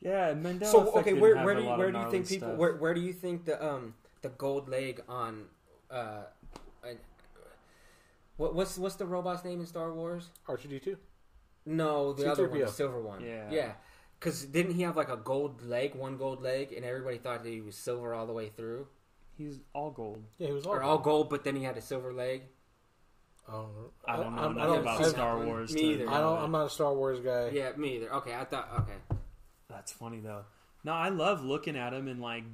yeah, 0.00 0.34
Mandela 0.34 0.66
So 0.66 0.92
okay, 0.98 1.14
where 1.14 1.36
where 1.44 1.54
do 1.54 1.62
you, 1.62 1.68
where 1.68 1.90
do 1.90 1.98
you 1.98 2.04
gnarly 2.04 2.10
think 2.10 2.28
people 2.28 2.48
stuff. 2.48 2.58
where 2.58 2.76
where 2.76 2.94
do 2.94 3.00
you 3.00 3.12
think 3.12 3.44
the 3.44 3.64
um 3.64 3.94
the 4.22 4.28
gold 4.30 4.68
leg 4.68 5.02
on 5.08 5.44
uh, 5.90 5.94
uh 6.84 6.88
what 8.36 8.54
what's 8.54 8.78
what's 8.78 8.94
the 8.94 9.06
robot's 9.06 9.44
name 9.44 9.60
in 9.60 9.66
Star 9.66 9.92
Wars? 9.92 10.30
R2D2. 10.48 10.96
No, 11.66 12.12
the 12.12 12.30
other 12.30 12.48
one, 12.48 12.60
the 12.60 12.68
silver 12.68 13.00
one. 13.00 13.22
Yeah. 13.22 13.50
yeah. 13.50 13.72
Because 14.18 14.44
didn't 14.44 14.74
he 14.74 14.82
have 14.82 14.96
like 14.96 15.10
a 15.10 15.16
gold 15.16 15.62
leg, 15.62 15.94
one 15.94 16.16
gold 16.16 16.42
leg, 16.42 16.72
and 16.72 16.84
everybody 16.84 17.18
thought 17.18 17.44
that 17.44 17.50
he 17.50 17.60
was 17.60 17.76
silver 17.76 18.14
all 18.14 18.26
the 18.26 18.32
way 18.32 18.48
through, 18.48 18.86
He's 19.38 19.60
all 19.72 19.92
gold. 19.92 20.24
Yeah, 20.38 20.48
he 20.48 20.52
was 20.52 20.66
all. 20.66 20.74
or 20.74 20.82
all 20.82 20.98
gold, 20.98 21.30
but 21.30 21.44
then 21.44 21.54
he 21.54 21.62
had 21.62 21.76
a 21.76 21.80
silver 21.80 22.12
leg. 22.12 22.42
I 23.48 23.52
don't, 23.52 23.72
I 24.06 24.16
don't 24.16 24.34
know 24.36 24.42
I'm- 24.42 24.52
enough 24.52 24.66
don't- 24.68 24.78
about 24.80 25.00
I've- 25.00 25.10
Star 25.10 25.38
Me 25.40 25.46
Wars. 25.46 25.76
either. 25.76 26.04
to 26.04 26.10
I 26.10 26.14
know 26.18 26.20
don't. 26.34 26.38
it. 26.38 26.44
I'm 26.44 26.50
not 26.52 26.66
a 26.66 26.70
Star 26.70 26.94
Wars 26.94 27.20
guy. 27.20 27.48
Yeah, 27.50 27.72
me 27.76 27.96
either. 27.96 28.12
Okay, 28.16 28.34
I 28.34 28.44
thought 28.44 28.68
okay. 28.80 29.16
That's 29.70 29.92
funny 29.92 30.20
though. 30.20 30.44
No, 30.84 30.92
I 30.92 31.08
love 31.08 31.42
looking 31.44 31.76
at 31.76 31.90
them 31.90 32.08
and 32.08 32.20
like 32.20 32.44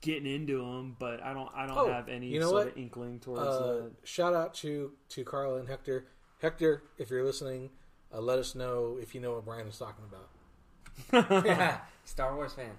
getting 0.00 0.32
into 0.32 0.58
them, 0.58 0.96
but 0.98 1.22
I 1.22 1.32
don't. 1.34 1.50
I 1.54 1.66
don't 1.66 1.76
Oh, 1.78 1.92
have 1.92 2.08
any 2.08 2.28
you 2.28 2.40
know 2.40 2.50
sort 2.50 2.66
what? 2.66 2.72
of 2.72 2.78
inkling 2.78 3.20
towards 3.20 3.42
Uh, 3.42 3.88
shout 4.04 4.32
out 4.34 4.54
to 4.54 4.92
to 5.10 5.24
Carla 5.24 5.58
and 5.58 5.68
Hector. 5.68 6.06
Hector, 6.40 6.82
if 6.96 7.10
you're 7.10 7.24
listening, 7.24 7.70
uh, 8.14 8.20
let 8.20 8.38
us 8.38 8.54
know 8.54 8.96
if 9.00 9.14
you 9.14 9.20
know 9.20 9.34
what 9.34 9.44
Brian 9.44 9.66
is 9.68 9.78
talking 9.78 10.04
about. 10.04 11.28
that. 11.44 11.88
Star 12.04 12.34
Wars 12.34 12.52
fan. 12.54 12.72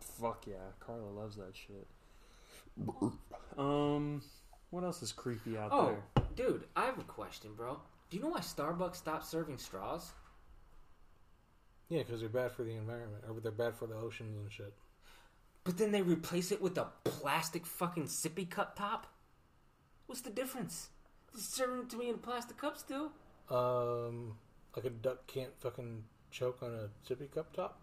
Fuck 0.00 0.46
yeah, 0.46 0.56
Carla 0.80 1.10
loves 1.10 1.36
that 1.36 1.54
shit. 1.54 1.86
Um, 3.58 4.22
what 4.70 4.84
else 4.84 5.02
is 5.02 5.12
creepy 5.12 5.58
out 5.58 5.68
Oh, 5.72 5.86
there? 5.86 6.19
Dude, 6.34 6.64
I 6.76 6.86
have 6.86 6.98
a 6.98 7.04
question, 7.04 7.50
bro. 7.56 7.80
Do 8.08 8.16
you 8.16 8.22
know 8.22 8.30
why 8.30 8.40
Starbucks 8.40 8.96
stopped 8.96 9.26
serving 9.26 9.58
straws? 9.58 10.12
Yeah, 11.88 12.02
because 12.02 12.20
they're 12.20 12.28
bad 12.28 12.52
for 12.52 12.62
the 12.62 12.74
environment, 12.74 13.24
or 13.28 13.40
they're 13.40 13.52
bad 13.52 13.74
for 13.74 13.86
the 13.86 13.96
oceans 13.96 14.36
and 14.36 14.50
shit. 14.50 14.72
But 15.64 15.76
then 15.78 15.92
they 15.92 16.02
replace 16.02 16.52
it 16.52 16.62
with 16.62 16.78
a 16.78 16.88
plastic 17.04 17.66
fucking 17.66 18.06
sippy 18.06 18.48
cup 18.48 18.76
top? 18.76 19.06
What's 20.06 20.22
the 20.22 20.30
difference? 20.30 20.88
They're 21.32 21.42
serving 21.42 21.82
it 21.82 21.90
to 21.90 21.96
me 21.96 22.08
in 22.08 22.14
a 22.14 22.18
plastic 22.18 22.56
cup 22.56 22.78
still. 22.78 23.12
Um, 23.50 24.36
like 24.74 24.84
a 24.84 24.90
duck 24.90 25.26
can't 25.26 25.52
fucking 25.60 26.04
choke 26.30 26.62
on 26.62 26.72
a 26.72 26.88
sippy 27.08 27.30
cup 27.30 27.52
top. 27.52 27.80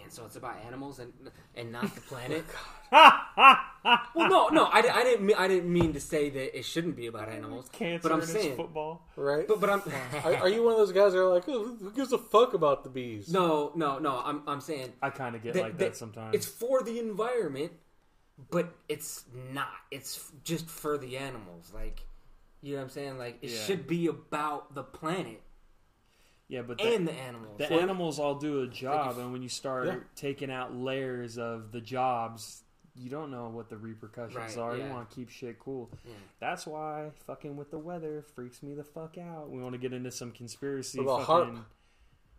Man, 0.00 0.10
so 0.10 0.24
it's 0.24 0.36
about 0.36 0.56
animals 0.66 0.98
and 0.98 1.12
and 1.54 1.72
not 1.72 1.94
the 1.94 2.00
planet. 2.08 2.44
Oh, 2.92 3.10
well, 4.14 4.28
no, 4.30 4.48
no, 4.48 4.64
I, 4.64 4.78
I 4.78 5.02
didn't 5.04 5.26
mean, 5.26 5.36
I 5.38 5.48
didn't 5.48 5.72
mean 5.72 5.92
to 5.94 6.00
say 6.00 6.30
that 6.30 6.58
it 6.58 6.64
shouldn't 6.64 6.96
be 6.96 7.06
about 7.06 7.28
animals. 7.28 7.68
Cancer 7.72 8.02
but 8.08 8.12
I'm 8.12 8.20
and 8.20 8.28
saying, 8.28 8.56
football. 8.56 9.02
Right? 9.16 9.46
but 9.46 9.60
but 9.60 9.70
I'm 9.70 9.82
are, 10.24 10.34
are 10.36 10.48
you 10.48 10.62
one 10.62 10.72
of 10.72 10.78
those 10.78 10.92
guys 10.92 11.12
that 11.12 11.18
are 11.18 11.32
like, 11.32 11.44
oh, 11.48 11.76
who 11.80 11.90
gives 11.92 12.12
a 12.12 12.18
fuck 12.18 12.54
about 12.54 12.84
the 12.84 12.90
bees? 12.90 13.28
no, 13.32 13.72
no, 13.74 13.98
no. 13.98 14.20
I'm 14.24 14.42
I'm 14.46 14.60
saying 14.60 14.92
I 15.02 15.10
kind 15.10 15.34
of 15.36 15.42
get 15.42 15.54
that- 15.54 15.62
like 15.62 15.78
that 15.78 15.92
that 15.92 15.96
sometimes. 15.96 16.34
It's 16.34 16.46
for 16.46 16.82
the 16.82 16.98
environment, 16.98 17.72
but 18.50 18.74
it's 18.88 19.24
not. 19.52 19.68
It's 19.90 20.30
just 20.44 20.68
for 20.68 20.98
the 20.98 21.16
animals. 21.18 21.70
Like, 21.74 22.02
you 22.62 22.72
know 22.72 22.78
what 22.78 22.84
I'm 22.84 22.90
saying? 22.90 23.18
Like, 23.18 23.38
it 23.42 23.50
Yeah. 23.50 23.60
should 23.60 23.86
be 23.86 24.06
about 24.06 24.74
the 24.74 24.82
planet 24.82 25.42
yeah, 26.48 26.62
but 26.62 26.78
the, 26.78 26.84
and 26.94 27.06
the 27.06 27.12
animals. 27.12 27.58
the 27.58 27.72
animals 27.72 28.18
all 28.18 28.34
do 28.36 28.62
a 28.62 28.66
job, 28.66 29.12
if- 29.12 29.18
and 29.18 29.32
when 29.32 29.42
you 29.42 29.48
start 29.48 29.86
Yeah. 29.86 29.96
taking 30.16 30.50
out 30.50 30.74
layers 30.74 31.38
of 31.38 31.72
the 31.72 31.80
jobs, 31.80 32.62
you 32.96 33.10
don't 33.10 33.30
know 33.30 33.48
what 33.48 33.68
the 33.68 33.76
repercussions 33.76 34.56
Right, 34.56 34.58
are. 34.58 34.76
You 34.76 34.88
want 34.90 35.08
to 35.08 35.14
keep 35.14 35.30
shit 35.30 35.58
cool. 35.60 35.88
Yeah. 36.04 36.14
That's 36.40 36.66
why 36.66 37.10
fucking 37.26 37.56
with 37.56 37.70
the 37.70 37.78
weather 37.78 38.22
freaks 38.34 38.62
me 38.62 38.74
the 38.74 38.82
fuck 38.82 39.16
out. 39.18 39.50
We 39.50 39.60
want 39.60 39.74
to 39.74 39.78
get 39.78 39.92
into 39.92 40.10
some 40.10 40.32
conspiracy. 40.32 40.98
What 41.00 41.22
about 41.22 41.26
fucking 41.26 41.54
HARP? 41.56 41.64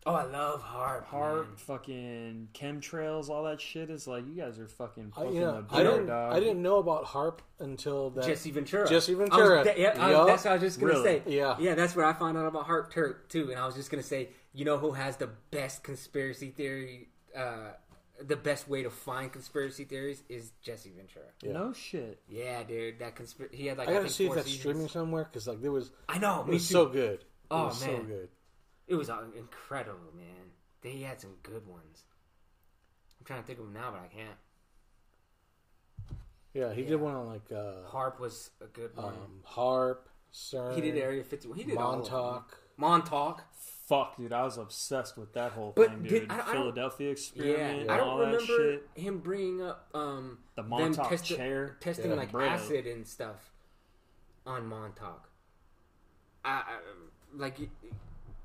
Oh, 0.05 0.13
I 0.13 0.23
love 0.23 0.61
harp. 0.61 1.05
HARP, 1.07 1.47
man. 1.47 1.55
fucking 1.57 2.47
chemtrails, 2.53 3.29
all 3.29 3.43
that 3.43 3.59
shit 3.59 3.89
is 3.89 4.07
like 4.07 4.25
you 4.27 4.35
guys 4.41 4.57
are 4.57 4.67
fucking 4.67 5.11
I, 5.15 5.19
poking 5.21 5.35
you 5.35 5.41
know, 5.41 5.65
I 5.69 5.83
didn't. 5.83 6.05
dog. 6.07 6.33
I 6.33 6.39
didn't 6.39 6.61
know 6.61 6.77
about 6.77 7.03
harp 7.05 7.41
until 7.59 8.09
that. 8.11 8.25
Jesse 8.25 8.51
Ventura. 8.51 8.87
Jesse 8.87 9.13
I 9.13 9.15
was- 9.17 9.29
Ventura. 9.29 9.63
that- 9.65 9.77
yeah, 9.77 9.95
I- 9.99 10.11
Yup. 10.11 10.27
that's 10.27 10.45
what 10.45 10.51
I 10.51 10.53
was 10.53 10.61
just 10.63 10.79
gonna 10.79 10.93
Really? 10.93 11.03
say. 11.03 11.23
Yeah. 11.27 11.57
yeah, 11.59 11.75
that's 11.75 11.95
where 11.95 12.05
I 12.05 12.13
found 12.13 12.37
out 12.37 12.45
about 12.47 12.65
harp 12.65 12.91
Turk 12.91 13.27
too. 13.29 13.51
And 13.51 13.59
I 13.59 13.65
was 13.65 13.75
just 13.75 13.91
gonna 13.91 14.01
say, 14.03 14.29
you 14.53 14.63
know 14.65 14.77
who 14.77 14.91
has 14.91 15.17
the 15.17 15.27
best 15.51 15.83
conspiracy 15.83 16.49
theory? 16.49 17.09
Uh, 17.35 17.71
the 18.21 18.35
best 18.35 18.67
way 18.67 18.83
to 18.83 18.89
find 18.89 19.31
conspiracy 19.31 19.83
theories 19.85 20.23
is 20.27 20.51
Jesse 20.61 20.91
Ventura. 20.95 21.25
Yeah. 21.41 21.53
No 21.53 21.71
shit. 21.73 22.19
Yeah, 22.27 22.63
dude, 22.63 22.99
that 22.99 23.15
conspiracy. 23.15 23.55
He 23.57 23.67
had 23.67 23.77
like 23.77 23.87
I 23.87 23.91
I, 23.91 23.93
gotta 23.95 24.05
think 24.05 24.15
see 24.15 24.25
if 24.27 24.33
that's 24.35 24.47
seasons. 24.47 24.61
streaming 24.61 24.87
somewhere 24.87 25.23
because 25.25 25.47
like 25.47 25.61
there 25.61 25.71
was. 25.71 25.91
I 26.07 26.17
know, 26.19 26.41
It 26.41 26.47
me 26.47 26.53
was 26.53 26.67
too. 26.67 26.73
so 26.73 26.85
good. 26.87 27.19
It 27.19 27.25
Oh, 27.51 27.65
was 27.65 27.79
so 27.79 27.87
man. 27.87 28.05
good. 28.07 28.29
It 28.89 28.95
was 28.95 29.09
uh, 29.09 29.23
incredible, 29.37 30.11
man. 30.15 30.51
They 30.81 30.97
had 30.97 31.21
some 31.21 31.35
good 31.43 31.65
ones. 31.67 32.03
I'm 33.19 33.25
trying 33.25 33.41
to 33.41 33.47
think 33.47 33.59
of 33.59 33.65
them 33.65 33.73
now, 33.73 33.91
but 33.91 34.01
I 34.01 34.07
can't. 34.07 34.37
Yeah, 36.53 36.73
he 36.73 36.81
Yeah. 36.81 36.89
did 36.89 36.95
one 37.01 37.15
on 37.15 37.27
like 37.27 37.51
uh, 37.51 37.83
Harp 37.87 38.19
was 38.19 38.49
a 38.61 38.65
good 38.65 38.95
one. 38.95 39.05
um, 39.13 39.41
harp, 39.43 40.09
CERN, 40.33 40.73
he 40.75 40.81
did 40.81 40.97
Area 40.97 41.23
51. 41.23 41.57
He 41.57 41.63
did 41.63 41.77
all 41.77 41.99
of 41.99 42.05
them. 42.05 42.11
Montauk. 42.13 42.57
Montauk. 42.77 43.43
Fuck, 43.87 44.17
dude, 44.17 44.33
I 44.33 44.43
was 44.43 44.57
obsessed 44.57 45.17
with 45.17 45.33
that 45.33 45.51
whole 45.51 45.73
But 45.75 45.89
thing, 45.89 46.03
did- 46.03 46.09
dude. 46.09 46.31
I- 46.31 46.35
I 46.35 46.37
don't- 46.37 46.51
Philadelphia 46.53 47.07
Yeah, 47.07 47.11
experiment, 47.11 47.89
I 47.89 47.99
all 47.99 48.17
don't 48.17 48.31
that 48.31 48.41
remember 48.47 48.81
shit. 48.95 49.03
him 49.03 49.19
bringing 49.19 49.61
up 49.61 49.89
um 49.93 50.39
The 50.55 50.61
them 50.63 50.69
Montauk 50.69 51.07
testi- 51.11 51.37
chair. 51.37 51.77
testing 51.79 52.09
Yeah, 52.11 52.17
like 52.17 52.31
bro. 52.31 52.45
acid 52.45 52.87
and 52.87 53.07
stuff 53.07 53.51
on 54.45 54.65
Montauk. 54.67 55.29
I, 56.43 56.49
I 56.51 56.79
like. 57.35 57.57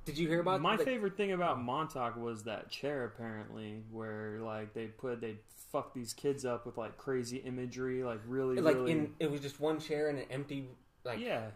Y- 0.07 0.13
Did 0.13 0.19
you 0.19 0.29
hear 0.29 0.41
about 0.41 0.61
My 0.61 0.77
like, 0.77 0.85
favorite 0.85 1.17
thing 1.17 1.33
about 1.33 1.61
Montauk 1.63 2.17
was 2.17 2.45
that 2.45 2.71
chair, 2.71 3.05
apparently, 3.05 3.83
where 3.91 4.39
like 4.41 4.75
they 4.75 4.87
put 4.87 5.21
they 5.21 5.37
fuck 5.73 5.93
these 5.95 6.13
kids 6.13 6.45
up 6.45 6.67
with 6.67 6.77
like 6.77 6.97
crazy 6.97 7.39
imagery, 7.39 8.03
like 8.05 8.21
really, 8.27 8.57
Like 8.61 8.77
really, 8.77 8.93
in 8.93 9.15
it 9.19 9.31
was 9.31 9.41
just 9.41 9.61
one 9.61 9.81
chair 9.81 10.09
in 10.11 10.19
an 10.19 10.27
empty 10.31 10.69
like 11.05 11.21
yeah, 11.21 11.47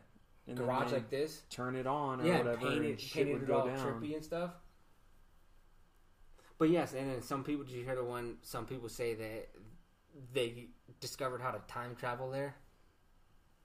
and 0.46 0.56
garage 0.56 0.90
they 0.90 0.96
like 0.96 1.10
this. 1.10 1.42
turn 1.50 1.76
it 1.76 1.86
on 1.86 2.20
or 2.20 2.26
yeah, 2.26 2.38
whatever, 2.38 2.56
painted, 2.58 2.90
and 2.90 3.00
shit 3.00 3.12
painted 3.26 3.32
would 3.32 3.42
it 3.42 3.46
go 3.48 3.60
all 3.60 3.66
down. 3.66 3.78
trippy 3.78 4.14
and 4.14 4.24
stuff. 4.24 4.50
But 6.58 6.70
yes, 6.70 6.94
and 6.94 7.10
then 7.10 7.22
some 7.22 7.44
people. 7.44 7.64
Did 7.64 7.74
you 7.74 7.84
hear 7.84 7.94
the 7.94 8.04
one? 8.04 8.36
Some 8.42 8.66
people 8.66 8.88
say 8.88 9.14
that 9.14 9.48
they 10.32 10.66
discovered 11.00 11.40
how 11.40 11.52
to 11.52 11.60
time 11.68 11.94
travel 11.94 12.30
there. 12.30 12.56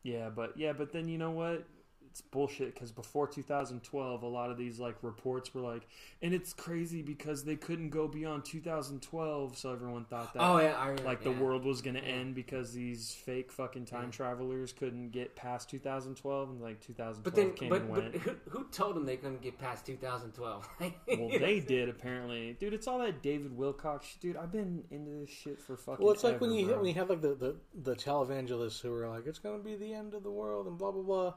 Yeah, 0.03 0.29
but 0.29 0.57
yeah, 0.57 0.73
but 0.73 0.91
then 0.91 1.07
you 1.07 1.17
know 1.17 1.31
what? 1.31 1.65
It's 2.13 2.21
bullshit 2.21 2.75
because 2.75 2.91
before 2.91 3.27
2012, 3.27 4.21
a 4.21 4.27
lot 4.27 4.51
of 4.51 4.57
these 4.59 4.79
like 4.79 4.95
reports 5.01 5.51
were 5.51 5.61
like, 5.61 5.87
and 6.21 6.31
it's 6.31 6.53
crazy 6.53 7.01
because 7.01 7.43
they 7.43 7.55
couldn't 7.55 7.89
go 7.89 8.07
beyond 8.07 8.45
2012, 8.45 9.57
so 9.57 9.71
everyone 9.71 10.05
thought 10.05 10.31
that 10.35 10.39
oh 10.43 10.59
yeah, 10.59 10.75
I 10.77 10.89
remember, 10.89 11.05
like 11.05 11.25
yeah. 11.25 11.33
the 11.33 11.43
world 11.43 11.65
was 11.65 11.81
gonna 11.81 12.01
Yeah. 12.05 12.11
end 12.13 12.35
because 12.35 12.71
these 12.71 13.15
fake 13.15 13.51
fucking 13.51 13.85
time 13.85 14.05
Yeah. 14.05 14.11
travelers 14.11 14.73
couldn't 14.73 15.09
get 15.09 15.35
past 15.35 15.71
2012, 15.71 16.51
and 16.51 16.61
like 16.61 16.79
2012 16.81 17.23
But 17.23 17.33
then, 17.33 17.53
came 17.53 17.69
but, 17.69 17.81
and 17.81 17.89
but 17.91 18.03
went. 18.03 18.15
who, 18.17 18.35
who 18.47 18.63
told 18.65 18.95
them 18.95 19.07
they 19.07 19.17
couldn't 19.17 19.41
get 19.41 19.57
past 19.57 19.83
2012? 19.87 20.69
well, 21.07 21.29
they 21.39 21.61
did 21.61 21.89
apparently, 21.89 22.55
dude. 22.59 22.75
It's 22.75 22.87
all 22.87 22.99
that 22.99 23.23
David 23.23 23.57
Wilcock, 23.57 24.03
dude. 24.19 24.37
I've 24.37 24.51
been 24.51 24.83
into 24.91 25.09
this 25.09 25.31
shit 25.31 25.59
for 25.59 25.75
fucking. 25.77 26.05
Well, 26.05 26.13
it's 26.13 26.23
like 26.23 26.39
when 26.39 26.51
you 26.51 26.67
bro. 26.67 26.77
when 26.77 26.85
you 26.85 26.93
have 26.93 27.09
like 27.09 27.21
the, 27.21 27.33
the 27.33 27.55
the 27.73 27.95
televangelists 27.95 28.81
who 28.81 28.93
are 28.93 29.09
like, 29.09 29.25
it's 29.25 29.39
gonna 29.39 29.57
be 29.63 29.75
the 29.75 29.95
end 29.95 30.13
of 30.13 30.21
the 30.21 30.29
world 30.31 30.67
and 30.67 30.77
blah 30.77 30.91
blah 30.91 31.01
blah, 31.01 31.33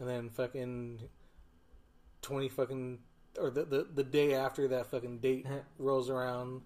and 0.00 0.08
then 0.08 0.28
fucking 0.30 1.00
twenty 2.22 2.48
fucking 2.48 2.98
or 3.38 3.50
the 3.50 3.64
the, 3.64 3.86
the 3.94 4.04
day 4.04 4.34
after 4.34 4.68
that 4.68 4.86
fucking 4.86 5.18
date 5.18 5.46
rolls 5.78 6.10
around, 6.10 6.62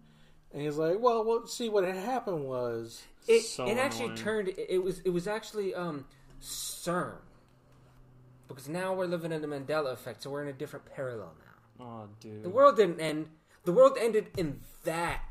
and 0.52 0.62
he's 0.62 0.76
like, 0.76 0.96
well, 1.00 1.24
well, 1.24 1.46
see 1.46 1.68
what 1.68 1.84
had 1.84 1.96
happened 1.96 2.44
was 2.44 3.02
it, 3.28 3.42
So 3.42 3.66
it 3.66 3.76
actually 3.78 4.06
annoying. 4.06 4.18
turned. 4.18 4.48
It, 4.48 4.66
it 4.70 4.82
was 4.82 5.00
it 5.00 5.10
was 5.10 5.26
actually 5.28 5.74
um 5.74 6.06
CERN 6.40 7.16
because 8.48 8.68
now 8.68 8.92
we're 8.94 9.06
living 9.06 9.32
in 9.32 9.40
the 9.42 9.48
Mandela 9.48 9.92
effect, 9.92 10.22
so 10.22 10.30
we're 10.30 10.42
in 10.42 10.48
a 10.48 10.52
different 10.52 10.84
parallel 10.94 11.34
now. 11.78 11.84
oh, 11.84 12.08
dude. 12.20 12.42
The 12.42 12.50
world 12.50 12.76
didn't 12.76 13.00
end. 13.00 13.28
The 13.64 13.72
world 13.72 13.96
ended 14.00 14.26
in 14.36 14.60
that 14.84 15.22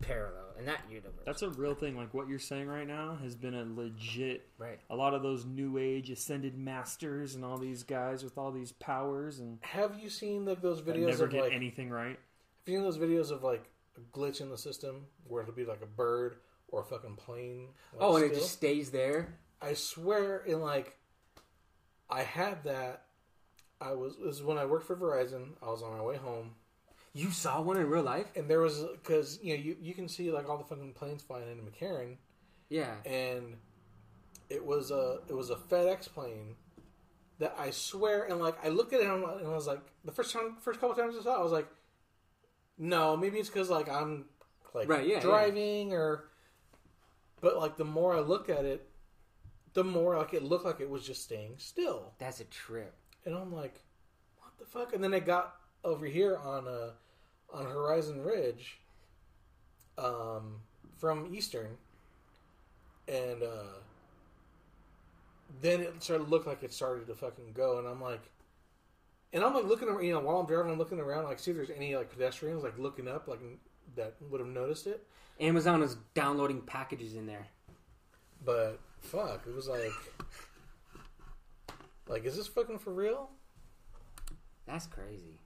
parallel 0.00 0.47
in 0.58 0.66
that 0.66 0.80
universe. 0.90 1.12
That's 1.24 1.42
a 1.42 1.48
real 1.50 1.74
thing. 1.74 1.96
Like 1.96 2.12
what 2.14 2.28
you're 2.28 2.38
saying 2.38 2.66
right 2.68 2.86
now 2.86 3.16
has 3.22 3.34
been 3.36 3.54
a 3.54 3.64
legit. 3.64 4.48
right. 4.58 4.78
A 4.90 4.96
lot 4.96 5.14
of 5.14 5.22
those 5.22 5.44
new 5.44 5.78
age 5.78 6.10
ascended 6.10 6.56
masters 6.58 7.34
and 7.34 7.44
all 7.44 7.58
these 7.58 7.82
guys 7.82 8.24
with 8.24 8.36
all 8.38 8.50
these 8.50 8.72
powers 8.72 9.38
and 9.38 9.58
Have 9.62 9.98
you 10.00 10.10
seen 10.10 10.44
like 10.44 10.60
those 10.60 10.80
videos 10.82 11.06
never 11.08 11.24
of 11.24 11.30
get 11.30 11.42
like? 11.44 11.52
anything 11.52 11.90
right. 11.90 12.18
Have 12.66 12.66
you 12.66 12.74
seen 12.74 12.82
those 12.82 12.98
videos 12.98 13.30
of 13.30 13.42
like 13.44 13.64
a 13.96 14.00
glitch 14.18 14.40
in 14.40 14.50
the 14.50 14.58
system 14.58 15.06
where 15.26 15.42
it'll 15.42 15.54
be 15.54 15.64
like 15.64 15.82
a 15.82 15.86
bird 15.86 16.36
or 16.68 16.80
a 16.82 16.84
fucking 16.84 17.16
plane? 17.16 17.68
like, 17.94 18.02
Oh, 18.02 18.16
and 18.16 18.24
it 18.24 18.34
just 18.34 18.52
stays 18.52 18.90
there. 18.90 19.34
I 19.60 19.74
swear, 19.74 20.38
in 20.46 20.60
like, 20.60 20.96
I 22.10 22.22
had 22.22 22.64
that. 22.64 23.04
I 23.80 23.92
was 23.92 24.16
this 24.16 24.36
is 24.36 24.42
when 24.42 24.58
I 24.58 24.64
worked 24.66 24.86
for 24.86 24.96
Verizon. 24.96 25.50
I 25.62 25.66
was 25.66 25.82
on 25.82 25.96
my 25.96 26.02
way 26.02 26.16
home, 26.16 26.50
You 27.18 27.30
saw 27.30 27.60
one 27.60 27.76
in 27.78 27.88
real 27.90 28.02
life? 28.02 28.26
and 28.36 28.48
there 28.48 28.60
was 28.60 28.84
because 29.02 29.38
you 29.42 29.56
know 29.56 29.62
you, 29.62 29.76
you 29.80 29.94
can 29.94 30.08
see 30.08 30.30
like 30.30 30.48
all 30.48 30.56
the 30.58 30.64
fucking 30.64 30.92
planes 30.92 31.22
flying 31.22 31.50
into 31.50 31.62
McCarran, 31.64 32.16
Yeah. 32.68 32.94
and 33.04 33.56
it 34.48 34.64
was 34.64 34.90
a 34.90 35.20
it 35.28 35.34
was 35.34 35.50
a 35.50 35.56
FedEx 35.56 36.08
plane 36.08 36.54
that 37.38 37.54
I 37.58 37.70
swear 37.70 38.24
and 38.24 38.40
like 38.40 38.64
I 38.64 38.68
looked 38.68 38.92
at 38.92 39.00
it 39.00 39.06
and 39.06 39.24
I 39.24 39.48
was 39.54 39.66
like 39.66 39.80
the 40.04 40.12
first 40.12 40.32
time 40.32 40.56
first 40.60 40.80
couple 40.80 40.94
times 40.96 41.16
I 41.18 41.22
saw 41.22 41.36
it 41.36 41.40
I 41.40 41.42
was 41.42 41.52
like 41.52 41.68
no 42.78 43.16
maybe 43.16 43.38
it's 43.38 43.48
because 43.48 43.68
like 43.70 43.88
I'm 43.88 44.24
like 44.74 44.88
Right, 44.88 45.06
yeah, 45.06 45.20
driving 45.20 45.92
or 45.92 46.24
but 47.40 47.56
like 47.58 47.76
the 47.76 47.84
more 47.84 48.14
I 48.14 48.20
look 48.20 48.48
at 48.48 48.64
it 48.64 48.88
the 49.74 49.84
more 49.84 50.16
like 50.16 50.34
it 50.34 50.42
looked 50.42 50.64
like 50.64 50.80
it 50.80 50.88
was 50.90 51.06
just 51.06 51.22
staying 51.24 51.54
still 51.58 52.12
That's 52.18 52.40
a 52.40 52.44
trip. 52.44 52.94
and 53.24 53.34
I'm 53.34 53.52
like 53.52 53.82
what 54.40 54.52
the 54.58 54.64
fuck 54.64 54.94
and 54.94 55.02
then 55.02 55.12
it 55.14 55.26
got 55.26 55.54
over 55.84 56.06
here 56.06 56.36
on 56.38 56.66
uh 56.66 56.90
on 57.52 57.64
Horizon 57.66 58.22
Ridge 58.22 58.78
um 59.96 60.60
from 60.96 61.34
Eastern 61.34 61.76
and 63.08 63.42
uh 63.42 63.78
then 65.62 65.80
it 65.80 66.02
started 66.02 66.24
to 66.24 66.30
look 66.30 66.46
like 66.46 66.62
it 66.62 66.72
started 66.72 67.06
to 67.06 67.14
fucking 67.14 67.52
go 67.54 67.78
and 67.78 67.88
I'm 67.88 68.00
like 68.00 68.22
and 69.32 69.42
I'm 69.42 69.54
like 69.54 69.64
looking 69.64 69.88
around 69.88 70.04
you 70.04 70.12
know 70.12 70.20
while 70.20 70.38
I'm 70.38 70.46
driving 70.46 70.70
I'm 70.72 70.78
looking 70.78 71.00
around 71.00 71.24
like 71.24 71.38
see 71.38 71.50
if 71.50 71.56
there's 71.56 71.70
any 71.70 71.96
like 71.96 72.10
pedestrians 72.10 72.62
like 72.62 72.78
looking 72.78 73.08
up 73.08 73.28
like 73.28 73.40
that 73.96 74.14
would 74.30 74.40
have 74.40 74.48
noticed 74.48 74.86
it 74.86 75.06
Amazon 75.40 75.82
is 75.82 75.96
downloading 76.14 76.60
packages 76.60 77.14
in 77.14 77.26
there. 77.26 77.46
but 78.44 78.78
fuck 79.00 79.44
it 79.46 79.54
was 79.54 79.68
like 79.68 79.92
like 82.08 82.24
is 82.24 82.36
this 82.36 82.46
fucking 82.46 82.78
for 82.78 82.92
real 82.92 83.30
That's 84.66 84.86
crazy. 84.86 85.38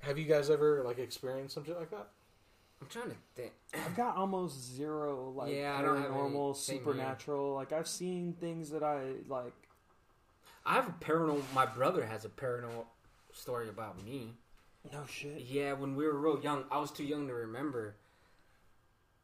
Have 0.00 0.18
you 0.18 0.24
guys 0.24 0.50
ever 0.50 0.82
like 0.84 0.98
experienced 0.98 1.54
something 1.54 1.74
like 1.74 1.90
that 1.90 2.08
I'm 2.82 2.86
trying 2.88 3.10
to 3.10 3.16
think. 3.34 3.52
I've 3.74 3.94
got 3.94 4.16
almost 4.16 4.58
zero 4.74 5.30
like 5.36 5.52
Yeah, 5.52 5.76
I 5.78 5.82
don't 5.82 5.96
have 6.00 6.06
any- 6.06 6.14
paranormal, 6.14 6.54
here. 6.66 6.78
supernatural. 6.78 7.52
Like 7.54 7.72
I've 7.72 7.86
seen 7.88 8.32
things 8.40 8.70
that 8.70 8.82
I 8.82 9.02
like. 9.28 9.52
I 10.64 10.74
have 10.76 10.88
a 10.88 10.92
paranormal. 11.04 11.42
My 11.54 11.66
brother 11.66 12.06
has 12.06 12.24
a 12.24 12.30
paranormal 12.30 12.86
story 13.32 13.68
about 13.68 14.02
me. 14.02 14.32
No 14.90 15.04
shit. 15.06 15.42
Yeah, 15.42 15.74
when 15.74 15.94
we 15.94 16.06
were 16.06 16.18
real 16.18 16.40
young, 16.42 16.64
I 16.70 16.78
was 16.78 16.90
too 16.90 17.04
young 17.04 17.26
to 17.28 17.34
remember. 17.34 17.96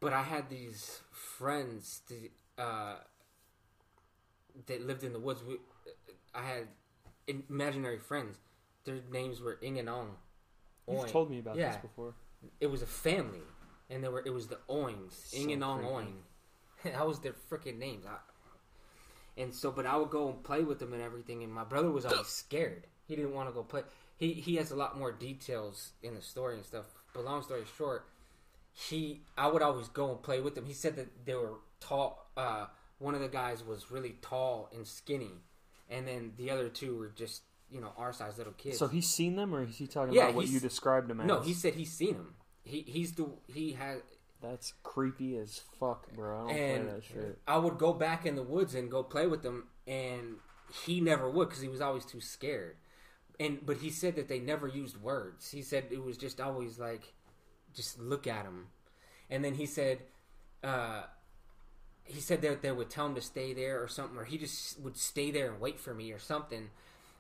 But 0.00 0.12
I 0.12 0.22
had 0.22 0.50
these 0.50 1.00
friends 1.10 2.02
that, 2.08 2.62
uh, 2.62 2.96
that 4.66 4.86
lived 4.86 5.02
in 5.02 5.14
the 5.14 5.18
woods. 5.18 5.42
We, 5.42 5.56
I 6.34 6.42
had 6.42 6.68
imaginary 7.26 7.98
friends. 7.98 8.36
Their 8.84 8.98
names 9.10 9.40
were 9.40 9.58
Ing 9.62 9.78
and 9.78 9.88
Ong. 9.88 10.16
You've 10.88 11.10
told 11.10 11.30
me 11.30 11.38
about 11.38 11.56
Yeah. 11.56 11.72
this 11.72 11.78
before. 11.78 12.14
It 12.60 12.66
was 12.66 12.82
a 12.82 12.86
family, 12.86 13.42
and 13.90 14.02
there 14.02 14.10
were 14.10 14.22
it 14.24 14.30
was 14.32 14.46
the 14.46 14.58
Oings, 14.68 15.32
Ing 15.34 15.48
So 15.48 15.52
and 15.54 15.64
Ong. 15.64 15.82
Oing. 15.82 16.14
that 16.92 17.06
was 17.06 17.20
their 17.20 17.32
freaking 17.32 17.78
names. 17.78 18.04
I, 18.06 18.18
and 19.36 19.54
so, 19.54 19.70
but 19.70 19.86
I 19.86 19.96
would 19.96 20.10
go 20.10 20.28
and 20.28 20.42
play 20.42 20.62
with 20.62 20.78
them 20.78 20.92
and 20.92 21.02
everything. 21.02 21.42
And 21.42 21.52
my 21.52 21.64
brother 21.64 21.90
was 21.90 22.06
always 22.06 22.26
scared. 22.44 22.86
He 23.06 23.16
didn't 23.16 23.34
want 23.34 23.48
to 23.48 23.52
go 23.52 23.62
play. 23.62 23.82
He 24.16 24.32
he 24.34 24.56
has 24.56 24.70
a 24.70 24.76
lot 24.76 24.98
more 24.98 25.12
details 25.12 25.92
in 26.02 26.14
the 26.14 26.22
story 26.22 26.56
and 26.56 26.64
stuff. 26.64 26.86
But 27.12 27.24
long 27.24 27.42
story 27.42 27.64
short, 27.76 28.06
he 28.72 29.22
I 29.36 29.48
would 29.48 29.62
always 29.62 29.88
go 29.88 30.10
and 30.10 30.22
play 30.22 30.40
with 30.40 30.54
them. 30.54 30.66
He 30.66 30.72
said 30.74 30.96
that 30.96 31.24
they 31.26 31.34
were 31.34 31.54
tall. 31.80 32.30
Uh, 32.36 32.66
one 32.98 33.14
of 33.14 33.20
the 33.20 33.28
guys 33.28 33.62
was 33.64 33.90
really 33.90 34.16
tall 34.22 34.70
and 34.74 34.86
skinny, 34.86 35.32
and 35.90 36.06
then 36.08 36.32
the 36.36 36.50
other 36.50 36.68
two 36.68 36.96
were 36.96 37.08
just 37.08 37.42
you 37.70 37.80
know 37.80 37.92
our 37.96 38.12
size 38.12 38.38
little 38.38 38.52
kids. 38.54 38.78
So 38.78 38.88
he's 38.88 39.08
seen 39.08 39.36
them, 39.36 39.54
or 39.54 39.62
is 39.62 39.76
he 39.76 39.86
talking 39.86 40.14
Yeah, 40.14 40.24
about 40.24 40.34
what 40.36 40.48
you 40.48 40.60
described 40.60 41.10
him 41.10 41.20
as? 41.20 41.26
no, 41.26 41.40
he 41.40 41.52
said 41.52 41.74
he's 41.74 41.92
seen 41.92 42.14
them. 42.14 42.34
He 42.64 42.82
he's 42.86 43.12
the 43.12 43.28
he 43.46 43.72
had 43.72 44.02
That's 44.40 44.74
creepy 44.82 45.36
as 45.36 45.60
fuck, 45.78 46.12
bro. 46.14 46.36
I 46.36 46.40
don't 46.40 46.50
and 46.58 46.84
play 46.84 46.94
that 46.94 47.04
shit. 47.04 47.38
I 47.46 47.58
would 47.58 47.78
go 47.78 47.92
back 47.92 48.26
in 48.26 48.34
the 48.36 48.42
woods 48.42 48.74
and 48.74 48.90
go 48.90 49.02
play 49.02 49.26
with 49.26 49.42
them, 49.42 49.68
and 49.86 50.36
he 50.84 51.00
never 51.00 51.30
would 51.30 51.48
because 51.48 51.62
he 51.62 51.68
was 51.68 51.80
always 51.80 52.04
too 52.04 52.20
scared. 52.20 52.76
And 53.38 53.64
but 53.64 53.78
he 53.78 53.90
said 53.90 54.16
that 54.16 54.28
they 54.28 54.38
never 54.38 54.66
used 54.66 54.96
words. 55.00 55.50
He 55.50 55.62
said 55.62 55.84
it 55.90 56.02
was 56.02 56.16
just 56.16 56.40
always 56.40 56.78
like, 56.78 57.12
just 57.74 57.98
look 58.00 58.26
at 58.26 58.44
him, 58.44 58.68
and 59.30 59.44
then 59.44 59.54
he 59.54 59.66
said, 59.66 59.98
uh, 60.64 61.02
he 62.04 62.20
said 62.20 62.40
that 62.42 62.62
they 62.62 62.72
would 62.72 62.88
tell 62.90 63.06
him 63.06 63.14
to 63.14 63.20
stay 63.20 63.52
there 63.52 63.82
or 63.82 63.88
something, 63.88 64.18
or 64.18 64.24
he 64.24 64.38
just 64.38 64.80
would 64.80 64.96
stay 64.96 65.30
there 65.30 65.50
and 65.52 65.60
wait 65.60 65.78
for 65.78 65.92
me 65.94 66.12
or 66.12 66.18
something. 66.18 66.70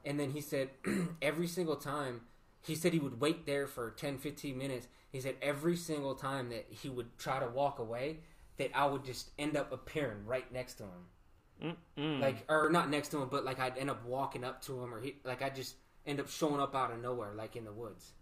And 0.06 0.18
then 0.18 0.30
he 0.30 0.40
said 0.40 0.70
every 1.22 1.48
single 1.48 1.76
time, 1.76 2.22
he 2.62 2.74
said 2.74 2.92
he 2.92 2.98
would 2.98 3.20
wait 3.20 3.44
there 3.44 3.66
for 3.66 3.90
10, 3.90 4.18
15 4.18 4.56
minutes. 4.56 4.88
He 5.12 5.20
said 5.20 5.34
every 5.42 5.76
single 5.76 6.14
time 6.14 6.48
that 6.50 6.66
he 6.70 6.88
would 6.88 7.18
try 7.18 7.40
to 7.40 7.48
walk 7.48 7.78
away, 7.78 8.20
that 8.56 8.70
I 8.74 8.86
would 8.86 9.04
just 9.04 9.30
end 9.38 9.56
up 9.56 9.72
appearing 9.72 10.24
right 10.24 10.50
next 10.52 10.74
to 10.74 10.84
him. 10.84 11.76
Mm. 11.98 12.20
Like, 12.20 12.44
or 12.48 12.70
not 12.70 12.90
next 12.90 13.08
to 13.08 13.22
him, 13.22 13.28
but 13.30 13.44
like 13.44 13.58
I'd 13.58 13.78
end 13.78 13.90
up 13.90 14.04
walking 14.04 14.44
up 14.44 14.62
to 14.62 14.82
him, 14.82 14.94
or 14.94 15.00
he, 15.00 15.16
like 15.24 15.42
I'd 15.42 15.56
just 15.56 15.76
end 16.06 16.20
up 16.20 16.28
showing 16.28 16.60
up 16.60 16.74
out 16.74 16.92
of 16.92 17.00
nowhere, 17.00 17.32
like 17.34 17.56
in 17.56 17.64
the 17.64 17.72
woods. 17.72 18.12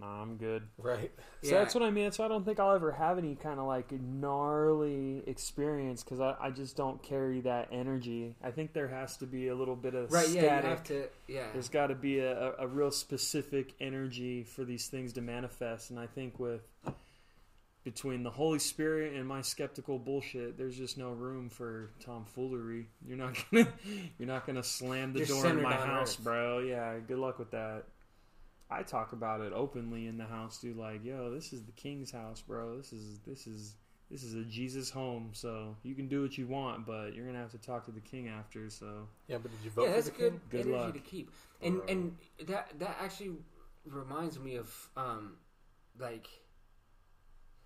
Nah, 0.00 0.22
I'm 0.22 0.36
good. 0.36 0.62
right 0.78 1.12
So 1.42 1.50
Yeah. 1.50 1.58
that's 1.60 1.74
what 1.74 1.82
I 1.84 1.90
mean. 1.90 2.10
So 2.12 2.24
I 2.24 2.28
don't 2.28 2.44
think 2.44 2.58
I'll 2.58 2.74
ever 2.74 2.92
have 2.92 3.18
any 3.18 3.34
kind 3.36 3.60
of 3.60 3.66
like 3.66 3.92
gnarly 3.92 5.22
experience 5.26 6.02
because 6.02 6.18
I, 6.20 6.34
I 6.40 6.50
just 6.50 6.76
don't 6.76 7.02
carry 7.02 7.40
that 7.42 7.68
energy. 7.70 8.34
I 8.42 8.50
think 8.50 8.72
there 8.72 8.88
has 8.88 9.16
to 9.18 9.26
be 9.26 9.48
a 9.48 9.54
little 9.54 9.76
bit 9.76 9.94
of 9.94 10.10
Right, 10.12 10.28
yeah, 10.30 10.40
static. 10.42 10.64
you 10.64 10.70
have 10.70 10.84
to, 10.84 11.08
yeah. 11.28 11.46
There's 11.52 11.68
got 11.68 11.88
to 11.88 11.94
be 11.94 12.18
a, 12.20 12.32
a, 12.52 12.52
a 12.60 12.66
real 12.66 12.90
specific 12.90 13.74
energy 13.80 14.42
for 14.44 14.64
these 14.64 14.88
things 14.88 15.12
to 15.14 15.20
manifest, 15.20 15.90
and 15.90 15.98
I 16.00 16.06
think 16.06 16.38
with 16.40 16.62
between 17.84 18.22
the 18.22 18.30
Holy 18.30 18.60
Spirit 18.60 19.14
and 19.14 19.26
my 19.26 19.42
skeptical 19.42 19.98
bullshit, 19.98 20.56
there's 20.56 20.76
just 20.76 20.96
no 20.96 21.10
room 21.10 21.48
for 21.48 21.90
tomfoolery. 22.00 22.86
You're 23.06 23.18
not 23.18 23.34
gonna 23.52 23.68
you're 24.18 24.28
not 24.28 24.46
gonna 24.46 24.62
slam 24.62 25.12
the 25.12 25.20
Just 25.20 25.32
door 25.32 25.50
in 25.50 25.60
my 25.62 25.74
house, 25.74 26.16
earth. 26.16 26.24
bro. 26.24 26.58
Yeah, 26.60 26.98
good 27.06 27.18
luck 27.18 27.38
with 27.38 27.50
that. 27.50 27.84
I 28.72 28.82
talk 28.82 29.12
about 29.12 29.40
it 29.40 29.52
openly 29.52 30.06
in 30.06 30.16
the 30.18 30.24
house, 30.26 30.58
dude. 30.58 30.76
Like, 30.76 31.04
yo, 31.04 31.30
this 31.32 31.52
is 31.52 31.62
the 31.64 31.72
king's 31.72 32.10
house, 32.10 32.42
bro. 32.42 32.76
This 32.76 32.92
is 32.92 33.18
this 33.26 33.46
is 33.46 33.76
this 34.10 34.22
is 34.22 34.34
a 34.34 34.44
Jesus 34.44 34.90
home, 34.90 35.30
so 35.32 35.76
you 35.82 35.94
can 35.94 36.08
do 36.08 36.22
what 36.22 36.36
you 36.36 36.46
want, 36.46 36.84
but 36.84 37.14
you're 37.14 37.24
gonna 37.26 37.38
have 37.38 37.52
to 37.52 37.58
talk 37.58 37.84
to 37.86 37.92
the 37.92 38.00
king 38.00 38.28
after. 38.28 38.68
So 38.68 39.08
Yeah, 39.26 39.38
but 39.38 39.50
did 39.50 39.64
you 39.64 39.70
vote 39.70 39.84
yeah, 39.84 39.88
for 39.88 39.94
that's 39.94 40.06
the 40.06 40.12
good, 40.12 40.32
king? 40.32 40.40
Good 40.50 40.60
energy 40.66 40.72
luck. 40.78 40.94
to 40.94 41.00
keep. 41.00 41.30
And 41.62 41.80
and 41.88 42.16
that 42.46 42.78
that 42.78 42.96
actually 43.00 43.32
reminds 43.84 44.38
me 44.38 44.56
of 44.56 44.88
um 44.96 45.36
like 45.98 46.28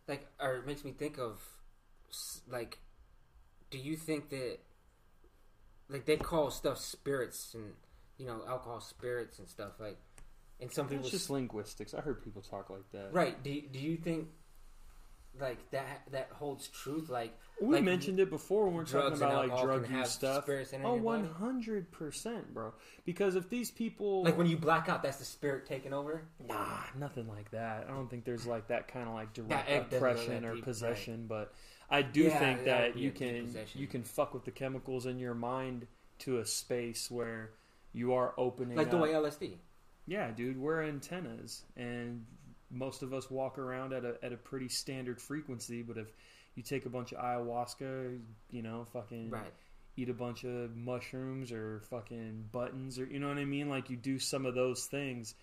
like 0.08 0.26
or 0.40 0.56
it 0.56 0.66
makes 0.66 0.84
me 0.84 0.92
think 0.92 1.18
of 1.18 1.40
like 2.48 2.78
do 3.70 3.78
you 3.78 3.96
think 3.96 4.30
that 4.30 4.58
like 5.88 6.06
they 6.06 6.16
call 6.16 6.50
stuff 6.50 6.78
spirits 6.78 7.54
and 7.54 7.72
you 8.18 8.26
know 8.26 8.42
alcohol 8.48 8.80
spirits 8.80 9.38
and 9.38 9.48
stuff 9.48 9.72
like 9.80 9.98
and 10.60 10.72
some 10.72 10.88
people 10.88 11.04
it's 11.04 11.10
just 11.10 11.30
linguistics. 11.30 11.94
I 11.94 12.00
heard 12.00 12.22
people 12.22 12.42
talk 12.42 12.70
like 12.70 12.90
that. 12.92 13.08
right 13.12 13.42
do, 13.42 13.60
do 13.72 13.78
you 13.78 13.96
think 13.96 14.28
like 15.38 15.70
that 15.70 16.00
that 16.12 16.30
holds 16.32 16.66
truth 16.68 17.10
like 17.10 17.36
We 17.60 17.74
like, 17.74 17.84
mentioned 17.84 18.20
it 18.20 18.30
before 18.30 18.64
when 18.64 18.74
we're 18.74 18.84
talking 18.84 19.00
drugs 19.00 19.20
and 19.20 19.30
about 19.30 19.42
like 19.42 19.50
alcohol 19.50 19.66
drug 19.66 19.84
can 19.86 19.98
use 19.98 20.10
stuff. 20.10 20.44
spirits 20.44 20.72
in 20.72 20.80
Oh, 20.82 20.94
your 20.94 21.02
body? 21.02 21.02
one 21.02 21.24
hundred 21.26 21.92
percent, 21.92 22.54
bro. 22.54 22.72
Because 23.04 23.36
if 23.36 23.50
these 23.50 23.70
people 23.70 24.24
like 24.24 24.38
when 24.38 24.46
you 24.46 24.56
black 24.56 24.88
out 24.88 25.02
that's 25.02 25.18
the 25.18 25.26
spirit 25.26 25.66
taking 25.66 25.92
over 25.92 26.22
Nah, 26.48 26.78
nothing 26.98 27.28
like 27.28 27.50
that. 27.50 27.86
I 27.86 27.92
don't 27.92 28.08
think 28.08 28.24
there's 28.24 28.46
like 28.46 28.68
that 28.68 28.88
kind 28.88 29.06
of 29.08 29.14
like 29.14 29.34
direct 29.34 29.68
That 29.68 29.90
doesn't 29.90 29.90
go 29.90 29.96
oppression 29.96 30.42
that 30.42 30.48
or 30.48 30.54
deep, 30.54 30.64
possession, 30.64 31.26
but 31.28 31.52
I 31.90 32.00
do 32.00 32.22
Yeah, 32.22 32.38
think 32.38 32.64
that 32.64 32.82
would 32.86 32.94
be 32.94 33.00
you 33.00 33.08
a 33.08 33.12
deep 33.12 33.18
can 33.18 33.44
possession. 33.44 33.80
you 33.82 33.86
can 33.88 34.02
fuck 34.04 34.32
with 34.32 34.46
the 34.46 34.50
chemicals 34.52 35.04
in 35.04 35.18
your 35.18 35.34
mind 35.34 35.86
to 36.20 36.38
a 36.38 36.46
space 36.46 37.10
where 37.10 37.50
you 37.92 38.14
are 38.14 38.32
opening 38.38 38.74
like 38.78 38.88
the 38.90 38.96
up. 38.96 39.02
way 39.02 39.10
LSD 39.10 39.58
Yeah, 40.06 40.30
dude, 40.30 40.56
we're 40.58 40.82
antennas, 40.84 41.64
and 41.76 42.24
most 42.70 43.02
of 43.02 43.12
us 43.12 43.30
walk 43.30 43.58
around 43.58 43.92
at 43.92 44.04
a 44.04 44.16
at 44.22 44.32
a 44.32 44.36
pretty 44.36 44.68
standard 44.68 45.20
frequency. 45.20 45.82
But 45.82 45.98
if 45.98 46.08
you 46.54 46.62
take 46.62 46.86
a 46.86 46.88
bunch 46.88 47.12
of 47.12 47.18
ayahuasca, 47.18 48.18
you 48.50 48.62
know, 48.62 48.86
fucking 48.92 49.30
right 49.30 49.52
eat 49.98 50.10
a 50.10 50.14
bunch 50.14 50.44
of 50.44 50.76
mushrooms 50.76 51.50
or 51.50 51.80
fucking 51.90 52.44
buttons, 52.52 52.98
or 52.98 53.06
you 53.06 53.18
know 53.18 53.28
what 53.28 53.38
I 53.38 53.44
mean, 53.46 53.68
like 53.70 53.88
you 53.90 53.96
do 53.96 54.18
some 54.18 54.44
of 54.44 54.54
those 54.54 54.84
things, 54.84 55.34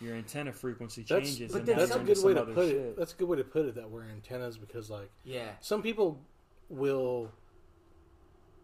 your 0.00 0.16
antenna 0.16 0.52
frequency 0.52 1.04
That's, 1.08 1.28
changes. 1.28 1.52
but 1.52 1.58
and 1.60 1.68
that's 1.68 1.78
a 1.78 1.80
you're 1.80 1.88
some- 1.88 2.00
into 2.00 2.14
good 2.14 2.24
way 2.24 2.34
to 2.34 2.44
put 2.46 2.68
shit. 2.68 2.76
it. 2.76 2.96
That's 2.98 3.12
a 3.12 3.16
good 3.16 3.28
way 3.28 3.36
to 3.36 3.44
put 3.44 3.66
it. 3.66 3.74
That 3.76 3.88
we're 3.90 4.04
antennas 4.04 4.58
because 4.58 4.90
like 4.90 5.10
yeah 5.24 5.50
some 5.60 5.80
people 5.82 6.20
will 6.68 7.30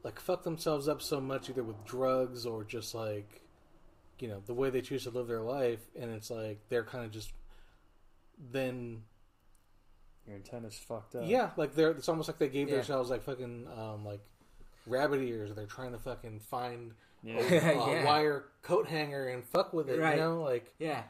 like 0.03 0.21
fuck 0.21 0.43
themselves 0.45 0.87
up 0.89 1.01
so 1.03 1.21
much 1.21 1.49
either 1.51 1.63
with 1.65 1.83
drugs 1.85 2.45
or 2.47 2.63
just 2.65 2.95
like 2.95 3.41
you 4.19 4.29
know 4.29 4.43
the 4.47 4.55
way 4.55 4.71
they 4.71 4.81
choose 4.81 5.05
to 5.05 5.11
live 5.11 5.27
their 5.27 5.41
life 5.43 5.81
and 5.99 6.11
it's 6.13 6.31
like 6.31 6.59
they're 6.69 6.85
kind 6.85 7.05
of 7.05 7.11
just 7.11 7.33
then 8.53 9.03
Your 10.27 10.37
antenna's 10.37 10.77
fucked 10.77 11.15
up. 11.17 11.25
yeah 11.27 11.51
like 11.57 11.75
they're 11.75 11.91
it's 11.91 12.09
almost 12.09 12.29
like 12.29 12.39
they 12.39 12.49
gave 12.49 12.69
Yeah. 12.69 12.77
themselves 12.77 13.11
like 13.11 13.23
fucking 13.23 13.67
um 13.77 14.05
like 14.05 14.21
rabbit 14.87 15.21
ears 15.23 15.53
they're 15.55 15.67
trying 15.67 15.93
to 15.93 15.99
fucking 15.99 16.41
find 16.41 16.93
yeah. 17.23 17.39
a, 17.41 17.55
Yeah. 17.75 18.05
wire 18.05 18.45
coat 18.63 18.87
hanger 18.89 19.29
and 19.29 19.45
fuck 19.45 19.73
with 19.73 19.89
it 19.91 19.99
Right. 19.99 20.17
you 20.17 20.21
know 20.21 20.43
like 20.43 20.73
Yeah, 20.79 21.03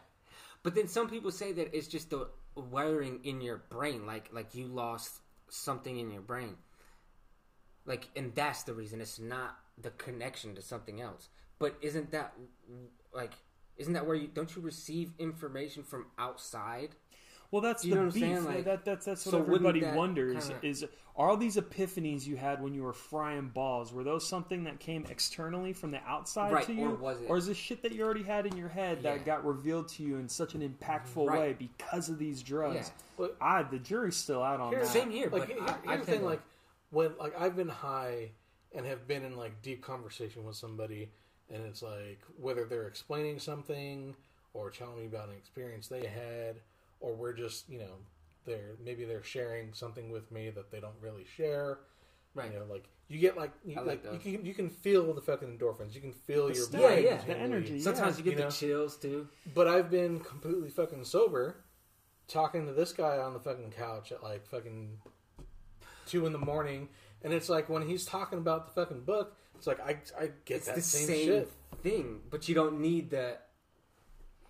but 0.63 0.75
then 0.75 0.89
some 0.89 1.09
people 1.09 1.31
say 1.31 1.53
that 1.53 1.77
it's 1.77 1.89
just 1.89 2.11
the 2.11 2.29
wiring 2.55 3.21
in 3.25 3.41
your 3.43 3.59
brain, 3.69 4.07
like 4.07 4.31
like 4.33 4.55
you 4.55 4.67
lost 4.67 5.21
something 5.49 5.99
in 5.99 6.11
your 6.11 6.23
brain, 6.23 6.57
like, 7.85 8.09
and 8.17 8.35
that's 8.35 8.63
the 8.65 8.73
reason. 8.75 9.01
It's 9.01 9.19
not 9.21 9.57
the 9.81 9.91
connection 9.91 10.55
to 10.57 10.63
something 10.63 11.01
else. 11.01 11.29
But 11.59 11.77
isn't 11.81 12.11
that 12.13 12.35
like? 13.15 13.33
Isn't 13.77 13.93
that 13.95 14.07
where 14.07 14.17
you 14.17 14.29
don't 14.29 14.55
you 14.57 14.63
receive 14.63 15.13
information 15.19 15.83
from 15.83 16.07
outside? 16.19 16.91
Well, 17.51 17.63
that's 17.63 17.85
You 17.85 17.91
the 17.91 17.97
know 18.01 18.07
what 18.07 18.15
I'm 18.17 18.21
beef. 18.21 18.45
Like- 18.45 18.65
that, 18.65 18.85
that's 18.85 19.07
that's 19.07 19.25
what 19.27 19.31
So 19.33 19.39
everybody 19.41 19.81
that 19.81 19.95
wonders 19.95 20.49
kinda- 20.49 20.67
is 20.67 20.85
are 21.15 21.37
these 21.37 21.57
epiphanies 21.57 22.27
you 22.27 22.37
had 22.37 22.61
when 22.63 22.75
you 22.75 22.83
were 22.83 22.93
frying 22.93 23.49
balls 23.49 23.93
were 23.93 24.03
those 24.05 24.27
something 24.29 24.65
that 24.65 24.81
came 24.81 25.07
externally 25.09 25.73
from 25.73 25.91
the 25.93 26.03
outside 26.05 26.53
Right, 26.53 26.67
to 26.67 26.75
you, 26.75 26.91
or 26.91 26.95
was 26.97 27.21
it- 27.23 27.31
is 27.31 27.47
this 27.47 27.57
shit 27.57 27.83
that 27.83 27.93
you 27.93 28.05
already 28.05 28.25
had 28.25 28.47
in 28.47 28.57
your 28.57 28.69
head 28.69 28.99
Yeah. 29.03 29.15
that 29.15 29.25
got 29.25 29.45
revealed 29.47 29.89
to 29.91 30.03
you 30.03 30.17
in 30.19 30.29
such 30.29 30.55
an 30.55 30.61
impactful 30.69 31.27
Right. 31.29 31.39
way 31.39 31.53
because 31.55 32.09
of 32.11 32.19
these 32.19 32.43
drugs? 32.43 32.89
Yeah. 32.89 33.05
But- 33.17 33.37
I 33.41 33.63
the 33.63 33.79
jury's 33.79 34.17
still 34.17 34.43
out 34.43 34.61
on 34.61 34.73
Here- 34.73 34.81
that. 34.83 34.89
Same 34.89 35.11
here, 35.11 35.31
like 35.31 35.43
but 35.43 35.49
here- 35.49 35.63
I, 35.63 35.73
here's 35.73 35.87
I 35.89 35.97
the 35.99 36.05
thing 36.05 36.25
like 36.25 36.43
when 36.91 37.17
like 37.17 37.41
I've 37.41 37.57
been 37.57 37.69
high 37.69 38.33
and 38.73 38.85
have 38.85 39.07
been 39.07 39.25
in 39.25 39.37
like 39.37 39.63
deep 39.63 39.83
conversation 39.83 40.45
with 40.45 40.57
somebody 40.57 41.11
and 41.53 41.65
it's 41.65 41.83
like 41.83 42.21
whether 42.41 42.65
they're 42.65 42.87
explaining 42.89 43.39
something 43.39 44.15
or 44.55 44.71
telling 44.71 44.99
me 44.99 45.07
about 45.07 45.29
an 45.29 45.35
experience 45.37 45.89
they 45.89 46.07
had 46.07 46.57
or 47.01 47.15
we're 47.15 47.33
just 47.33 47.69
you 47.69 47.79
know 47.79 47.97
they're 48.47 48.77
maybe 48.85 49.05
they're 49.05 49.23
sharing 49.23 49.73
something 49.73 50.11
with 50.11 50.31
me 50.31 50.51
that 50.51 50.71
they 50.71 50.81
don't 50.81 50.95
really 51.01 51.25
share 51.37 51.79
right. 52.35 52.53
you 52.53 52.59
know 52.59 52.65
like 52.67 52.89
you 53.09 53.19
get 53.19 53.37
like 53.37 53.53
you, 53.65 53.77
I 53.79 53.83
like 53.83 54.05
like 54.05 54.25
you 54.25 54.39
can 54.39 54.45
you 54.45 54.55
can 54.55 54.69
feel 54.69 55.13
the 55.15 55.21
fucking 55.21 55.57
endorphins 55.57 55.95
you 55.95 56.01
can 56.01 56.13
feel 56.13 56.49
The 56.49 56.55
your 56.55 56.65
stuff, 56.65 56.81
brain 56.81 57.05
yeah, 57.05 57.17
the 57.19 57.23
tingly. 57.27 57.41
energy. 57.41 57.81
Sometimes 57.81 58.19
yeah. 58.19 58.25
you 58.25 58.31
get 58.31 58.39
you 58.39 58.45
the 58.47 58.51
chills 58.51 58.97
too. 58.97 59.29
But 59.55 59.69
I've 59.69 59.91
been 59.91 60.19
completely 60.21 60.71
fucking 60.71 61.05
sober, 61.05 61.57
talking 62.27 62.67
to 62.67 62.73
this 62.73 62.93
guy 62.93 63.19
on 63.19 63.33
the 63.33 63.39
fucking 63.39 63.73
couch 63.77 64.11
at 64.11 64.25
like 64.25 64.45
fucking 64.47 64.99
two 66.07 66.27
in 66.27 66.33
the 66.33 66.39
morning, 66.39 66.89
and 67.23 67.33
it's 67.33 67.49
like 67.49 67.69
when 67.69 67.87
he's 67.87 68.05
talking 68.05 68.39
about 68.39 68.67
the 68.67 68.73
fucking 68.81 69.03
book, 69.03 69.37
it's 69.57 69.67
like 69.67 69.81
I 69.81 69.99
I 70.19 70.31
get 70.45 70.59
It's 70.59 70.67
that 70.67 70.77
the 70.77 70.83
same, 70.83 71.07
same 71.07 71.27
shit. 71.27 71.51
thing, 71.83 72.21
but 72.31 72.49
you 72.49 72.55
don't 72.55 72.81
need 72.81 73.11
the. 73.11 73.39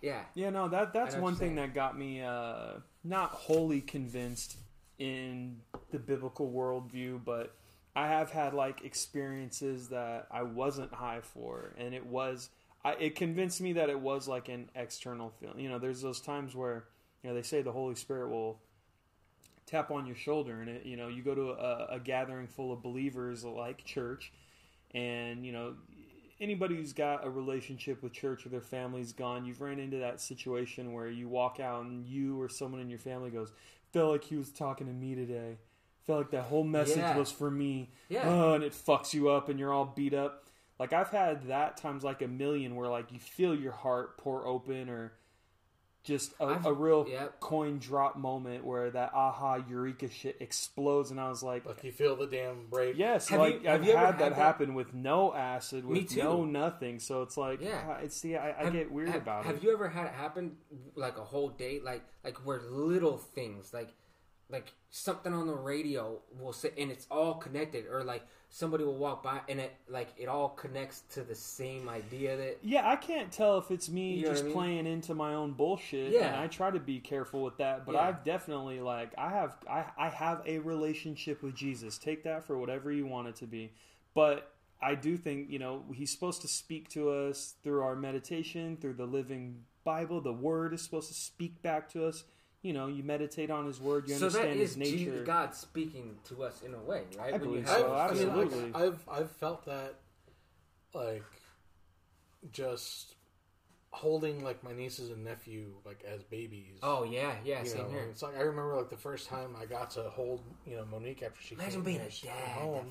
Yeah, 0.01 0.21
Yeah, 0.35 0.51
no, 0.51 0.67
that 0.67 0.93
that's 0.93 1.15
one 1.15 1.23
what 1.23 1.29
you're 1.31 1.39
thing 1.39 1.55
that 1.55 1.73
got 1.73 1.97
me 1.97 2.21
uh, 2.21 2.73
not 3.03 3.31
wholly 3.31 3.81
convinced 3.81 4.57
in 4.99 5.57
the 5.91 5.97
biblical 5.97 6.51
worldview, 6.51 7.23
but 7.25 7.55
I 7.95 8.07
have 8.07 8.29
had 8.31 8.53
like 8.53 8.83
experiences 8.83 9.89
that 9.89 10.27
I 10.29 10.43
wasn't 10.43 10.93
high 10.93 11.21
for, 11.21 11.73
and 11.79 11.95
it 11.95 12.05
was 12.05 12.49
I, 12.85 12.93
it 12.93 13.15
convinced 13.15 13.59
me 13.59 13.73
that 13.73 13.89
it 13.89 13.99
was 13.99 14.27
like 14.27 14.49
an 14.49 14.69
external 14.75 15.31
feeling. 15.39 15.59
You 15.59 15.69
know, 15.69 15.79
there's 15.79 16.01
those 16.01 16.21
times 16.21 16.55
where 16.55 16.85
you 17.23 17.29
know 17.29 17.35
they 17.35 17.41
say 17.41 17.63
the 17.63 17.71
Holy 17.71 17.95
Spirit 17.95 18.29
will 18.29 18.59
tap 19.65 19.89
on 19.91 20.05
your 20.05 20.15
shoulder, 20.15 20.61
and 20.61 20.69
it, 20.69 20.85
you 20.85 20.95
know 20.95 21.07
you 21.07 21.23
go 21.23 21.33
to 21.33 21.49
a, 21.51 21.87
a 21.95 21.99
gathering 21.99 22.47
full 22.47 22.71
of 22.71 22.83
believers 22.83 23.43
like 23.43 23.83
church, 23.83 24.31
and 24.97 25.45
you 25.45 25.51
know 25.51 25.75
anybody 26.39 26.75
who's 26.75 26.93
got 26.93 27.25
a 27.25 27.29
relationship 27.29 28.03
with 28.03 28.13
church 28.13 28.45
or 28.45 28.49
their 28.49 28.61
family's 28.61 29.11
gone, 29.13 29.45
you've 29.45 29.61
ran 29.61 29.79
into 29.79 29.97
that 29.97 30.21
situation 30.21 30.93
where 30.93 31.07
you 31.07 31.27
walk 31.27 31.59
out 31.59 31.85
and 31.85 32.05
you 32.05 32.39
or 32.41 32.49
someone 32.49 32.81
in 32.81 32.89
your 32.89 32.99
family 32.99 33.29
goes, 33.29 33.51
"Felt 33.93 34.11
like 34.11 34.23
he 34.23 34.35
was 34.35 34.51
talking 34.51 34.87
to 34.87 34.93
me 34.93 35.15
today. 35.15 35.57
Felt 36.05 36.19
like 36.19 36.31
that 36.31 36.43
whole 36.43 36.63
message 36.63 36.97
Yeah. 36.97 37.17
was 37.17 37.31
for 37.31 37.49
me." 37.51 37.91
yeah. 38.09 38.29
Oh, 38.29 38.53
and 38.53 38.63
it 38.63 38.73
fucks 38.73 39.13
you 39.13 39.29
up, 39.29 39.49
and 39.49 39.59
you're 39.59 39.73
all 39.73 39.85
beat 39.85 40.13
up. 40.13 40.45
Like 40.79 40.93
I've 40.93 41.09
had 41.09 41.47
that 41.47 41.77
times 41.77 42.03
like 42.03 42.21
a 42.21 42.27
million, 42.27 42.75
where 42.75 42.89
like 42.89 43.11
you 43.11 43.19
feel 43.19 43.55
your 43.55 43.71
heart 43.71 44.17
pour 44.17 44.45
open, 44.45 44.89
or 44.89 45.13
just 46.07 46.33
a, 46.39 46.45
I've- 46.45 46.67
a 46.69 46.73
real 46.73 47.05
yep. 47.07 47.39
coin 47.41 47.77
drop 47.79 48.15
moment 48.15 48.65
where 48.65 48.89
that 48.91 49.13
aha 49.13 49.55
eureka 49.69 50.09
shit 50.09 50.37
explodes, 50.39 51.11
and 51.11 51.19
I 51.19 51.27
was 51.29 51.43
like, 51.43 51.65
Like 51.65 51.83
you 51.83 51.91
feel 51.91 52.15
the 52.15 52.25
damn 52.25 52.67
break. 52.69 52.97
Yes, 52.97 53.27
Have 53.27 53.39
like 53.41 53.63
you- 53.63 53.69
I've 53.69 53.83
you 53.85 53.91
had, 53.95 54.05
had 54.05 54.19
that, 54.19 54.29
that? 54.29 54.35
happen 54.37 54.73
with 54.73 54.93
no 54.93 55.33
acid, 55.35 55.83
Me 55.85 55.99
with 55.99 56.09
too. 56.11 56.23
no 56.23 56.45
nothing. 56.45 56.99
So 56.99 57.21
it's 57.23 57.35
like, 57.37 57.61
Yeah. 57.61 57.69
yeah, 57.87 57.97
it's 57.97 58.21
the 58.21 58.37
I, 58.37 58.55
I 58.59 58.63
Have- 58.63 58.73
get 58.73 58.91
weird 58.91 59.09
have, 59.09 59.21
about 59.21 59.45
have 59.45 59.53
it. 59.53 59.55
Have 59.57 59.63
you 59.65 59.73
ever 59.73 59.89
had 59.89 60.05
it 60.07 60.13
happen 60.13 60.55
like 60.95 61.17
a 61.17 61.23
whole 61.25 61.49
day, 61.49 61.79
like 61.83 62.03
like 62.23 62.37
where 62.45 62.61
little 62.61 63.17
things, 63.17 63.73
like 63.73 63.89
like 64.49 64.73
something 64.89 65.33
on 65.33 65.47
the 65.47 65.55
radio 65.55 66.19
will 66.39 66.53
say, 66.53 66.71
and 66.77 66.91
it's 66.91 67.07
all 67.11 67.35
connected, 67.35 67.85
or 67.91 68.03
like 68.03 68.25
somebody 68.49 68.83
will 68.83 68.95
walk 68.95 69.21
by 69.23 69.41
and 69.49 69.59
it 69.59 69.75
like 69.89 70.07
it 70.17 70.27
all 70.27 70.49
connects 70.49 71.01
to 71.11 71.21
the 71.21 71.35
same 71.35 71.89
idea 71.89 72.37
that 72.37 72.57
yeah, 72.63 72.89
I 72.89 72.95
can't 72.95 73.29
tell 73.31 73.57
if 73.57 73.71
it's 73.71 73.89
me 73.89 74.13
You 74.15 74.23
know 74.25 74.31
just 74.31 74.43
I 74.43 74.45
mean? 74.45 74.53
playing 74.53 74.87
into 74.87 75.13
my 75.13 75.33
own 75.33 75.51
bullshit. 75.51 76.13
Yeah. 76.13 76.27
and 76.27 76.35
I 76.37 76.47
try 76.47 76.71
to 76.71 76.79
be 76.79 76.99
careful 76.99 77.43
with 77.43 77.57
that. 77.57 77.85
But 77.85 77.95
Yeah. 77.95 78.07
I've 78.07 78.23
definitely 78.23 78.79
like 78.79 79.11
I 79.17 79.29
have 79.29 79.57
I 79.69 79.85
I 79.97 80.09
have 80.09 80.43
a 80.45 80.59
relationship 80.59 81.43
with 81.43 81.55
Jesus. 81.55 81.97
Take 81.97 82.23
that 82.23 82.45
for 82.45 82.57
whatever 82.57 82.91
you 82.91 83.05
want 83.05 83.27
it 83.27 83.35
to 83.37 83.45
be, 83.47 83.71
but. 84.13 84.53
I 84.79 84.93
do 84.93 85.17
think, 85.17 85.49
you 85.49 85.57
know, 85.57 85.81
he's 85.91 86.11
supposed 86.11 86.43
to 86.43 86.47
speak 86.47 86.87
to 86.89 87.09
us 87.09 87.55
through 87.63 87.81
our 87.81 87.95
meditation, 87.95 88.77
through 88.79 88.93
the 88.93 89.07
living 89.07 89.63
Bible. 89.83 90.21
The 90.21 90.31
word 90.31 90.71
is 90.71 90.83
supposed 90.83 91.07
to 91.07 91.15
speak 91.15 91.63
back 91.63 91.89
to 91.93 92.05
us. 92.05 92.23
You 92.63 92.73
know, 92.73 92.87
you 92.87 93.03
meditate 93.03 93.49
on 93.51 93.65
his 93.65 93.79
word, 93.79 94.07
you 94.09 94.15
so 94.15 94.25
understand 94.25 94.59
is 94.59 94.69
his 94.69 94.77
nature. 94.77 94.97
Jesus, 94.97 95.25
God 95.27 95.53
speaking 95.55 96.17
to 96.25 96.43
us 96.43 96.61
in 96.65 96.73
a 96.73 96.79
way, 96.79 97.03
right? 97.17 97.33
I 97.33 97.37
When 97.37 97.41
you 97.41 97.47
believe 97.61 97.67
have- 97.67 97.77
so, 97.77 97.93
I've, 97.93 98.11
I 98.11 98.13
mean, 98.15 98.27
like, 98.27 98.37
absolutely. 98.45 98.71
I've 98.73 99.09
I've 99.09 99.31
felt 99.31 99.65
that, 99.65 99.95
like, 100.93 101.23
just 102.51 103.15
holding 103.91 104.43
like 104.43 104.63
my 104.63 104.73
nieces 104.73 105.09
and 105.09 105.23
nephew 105.23 105.73
like 105.85 106.03
as 106.07 106.21
babies. 106.23 106.77
Oh 106.83 107.03
yeah, 107.03 107.33
yeah, 107.43 107.63
you 107.63 107.69
same 107.69 107.83
know, 107.83 107.89
here. 107.89 108.07
it's 108.11 108.21
like 108.21 108.35
I 108.37 108.41
remember 108.41 108.75
like 108.75 108.89
the 108.89 108.97
first 108.97 109.27
time 109.27 109.55
I 109.59 109.65
got 109.65 109.91
to 109.91 110.03
hold 110.03 110.41
you 110.65 110.75
know 110.75 110.85
Monique 110.85 111.23
after 111.23 111.41
she 111.41 111.55
Imagine 111.55 111.83
came 111.83 111.83
being 111.83 112.01
a 112.01 112.25
dad. 112.25 112.33
home, 112.59 112.87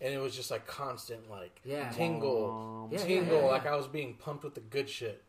and 0.00 0.14
it 0.14 0.18
was 0.18 0.36
just 0.36 0.50
like 0.50 0.66
constant 0.66 1.28
like 1.30 1.60
Yeah. 1.64 1.90
tingle, 1.90 2.84
Um, 2.86 2.92
Yeah, 2.92 3.00
yeah, 3.00 3.04
tingle, 3.06 3.38
yeah, 3.40 3.44
like. 3.46 3.66
I 3.66 3.74
was 3.76 3.86
being 3.88 4.14
pumped 4.14 4.44
with 4.44 4.54
the 4.54 4.60
good 4.60 4.88
shit, 4.88 5.24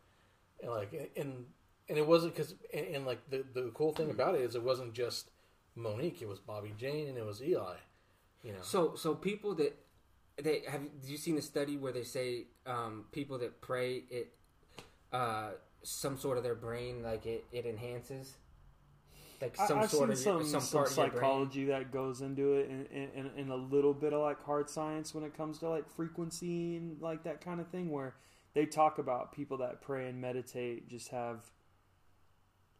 and 0.62 0.70
like 0.70 1.12
and 1.16 1.46
and 1.90 1.98
it 1.98 2.06
wasn't 2.06 2.34
because 2.34 2.54
and, 2.72 2.86
and 2.94 3.06
like 3.06 3.18
the 3.28 3.44
the 3.52 3.70
cool 3.74 3.92
thing 3.92 4.10
about 4.10 4.34
it 4.36 4.40
is 4.42 4.54
it 4.54 4.62
wasn't 4.62 4.94
just 4.94 5.30
Monique, 5.74 6.22
it 6.22 6.28
was 6.28 6.38
Bobby 6.38 6.72
Jane, 6.78 7.08
and 7.08 7.18
it 7.18 7.26
was 7.26 7.42
Eli. 7.42 7.76
You 8.42 8.52
know, 8.52 8.58
So 8.62 8.94
so 8.94 9.14
people 9.14 9.54
that 9.56 9.76
they 10.42 10.62
have 10.66 10.80
you 11.04 11.18
seen 11.18 11.34
the 11.36 11.42
study 11.42 11.76
where 11.76 11.92
they 11.92 12.04
say 12.04 12.46
um, 12.66 13.04
people 13.12 13.38
that 13.38 13.60
pray 13.60 14.04
it 14.10 14.32
uh, 15.12 15.50
some 15.82 16.16
sort 16.16 16.38
of 16.38 16.44
their 16.44 16.54
brain 16.54 17.02
like 17.02 17.26
it, 17.26 17.44
it 17.52 17.66
enhances 17.66 18.36
like 19.40 19.56
some 19.56 19.78
I've 19.80 19.90
sort 19.90 20.08
seen 20.10 20.12
of 20.12 20.18
some, 20.18 20.44
some, 20.44 20.60
some 20.60 20.70
part 20.70 20.90
of 20.90 20.96
your 20.96 21.08
brain. 21.08 21.20
psychology 21.20 21.64
that 21.66 21.90
goes 21.90 22.20
into 22.20 22.54
it, 22.54 22.68
and, 22.68 22.86
and, 22.92 23.10
and, 23.16 23.30
and 23.38 23.50
a 23.50 23.56
little 23.56 23.94
bit 23.94 24.12
of 24.12 24.20
like 24.20 24.42
hard 24.44 24.68
science 24.68 25.14
when 25.14 25.24
it 25.24 25.36
comes 25.36 25.58
to 25.58 25.68
like 25.68 25.88
frequency 25.90 26.76
and 26.76 27.00
like 27.00 27.24
that 27.24 27.40
kind 27.40 27.60
of 27.60 27.68
thing, 27.68 27.90
where 27.90 28.14
they 28.54 28.66
talk 28.66 28.98
about 28.98 29.32
people 29.32 29.56
that 29.58 29.80
pray 29.80 30.08
and 30.08 30.20
meditate 30.20 30.88
just 30.88 31.08
have 31.08 31.50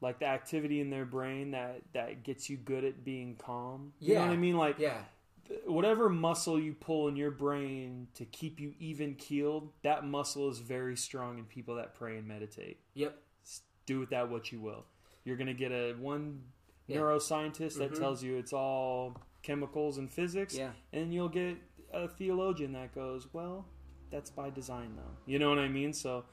like 0.01 0.19
the 0.19 0.27
activity 0.27 0.81
in 0.81 0.91
their 0.91 1.05
brain 1.05 1.51
that 1.53 1.83
that 1.93 2.23
gets 2.25 2.49
you 2.49 2.57
good 2.57 2.85
at 2.85 3.05
being 3.05 3.37
calm. 3.37 3.93
You 4.01 4.15
know 4.15 4.21
what 4.23 4.31
I 4.31 4.37
mean? 4.37 4.57
Like 4.57 4.79
Yeah, 4.79 5.03
whatever 5.67 6.09
muscle 6.09 6.59
you 6.59 6.75
pull 6.75 7.09
in 7.09 7.17
your 7.17 7.31
brain 7.31 8.09
to 8.15 8.25
keep 8.25 8.61
you 8.61 8.75
even 8.79 9.15
keeled, 9.15 9.73
that 9.83 10.05
muscle 10.07 10.49
is 10.51 10.59
very 10.61 10.97
strong 10.97 11.39
in 11.39 11.45
people 11.45 11.75
that 11.77 11.95
pray 11.95 12.17
and 12.17 12.27
meditate. 12.27 12.79
yep, 12.95 13.23
Do 13.87 13.99
with 14.01 14.11
that 14.11 14.31
what 14.31 14.53
you 14.53 14.61
will. 14.61 14.85
You're 15.25 15.37
gonna 15.37 15.55
get 15.55 15.73
a 15.73 15.95
one 15.95 16.45
Yeah. 16.87 16.99
neuroscientist 16.99 17.79
that 17.79 17.93
Mhm. 17.93 17.99
tells 17.99 18.23
you 18.23 18.37
it's 18.37 18.53
all 18.53 19.17
chemicals 19.43 19.99
and 19.99 20.11
physics, 20.11 20.57
yeah, 20.57 20.73
and 20.93 21.13
you'll 21.13 21.29
get 21.29 21.57
a 21.93 22.07
theologian 22.09 22.73
that 22.73 22.95
goes, 22.95 23.33
"Well, 23.35 23.67
that's 24.11 24.31
by 24.31 24.51
design, 24.51 24.95
though." 24.97 25.17
You 25.27 25.39
know 25.39 25.49
what 25.51 25.59
I 25.59 25.69
mean? 25.69 25.93
So 25.93 26.25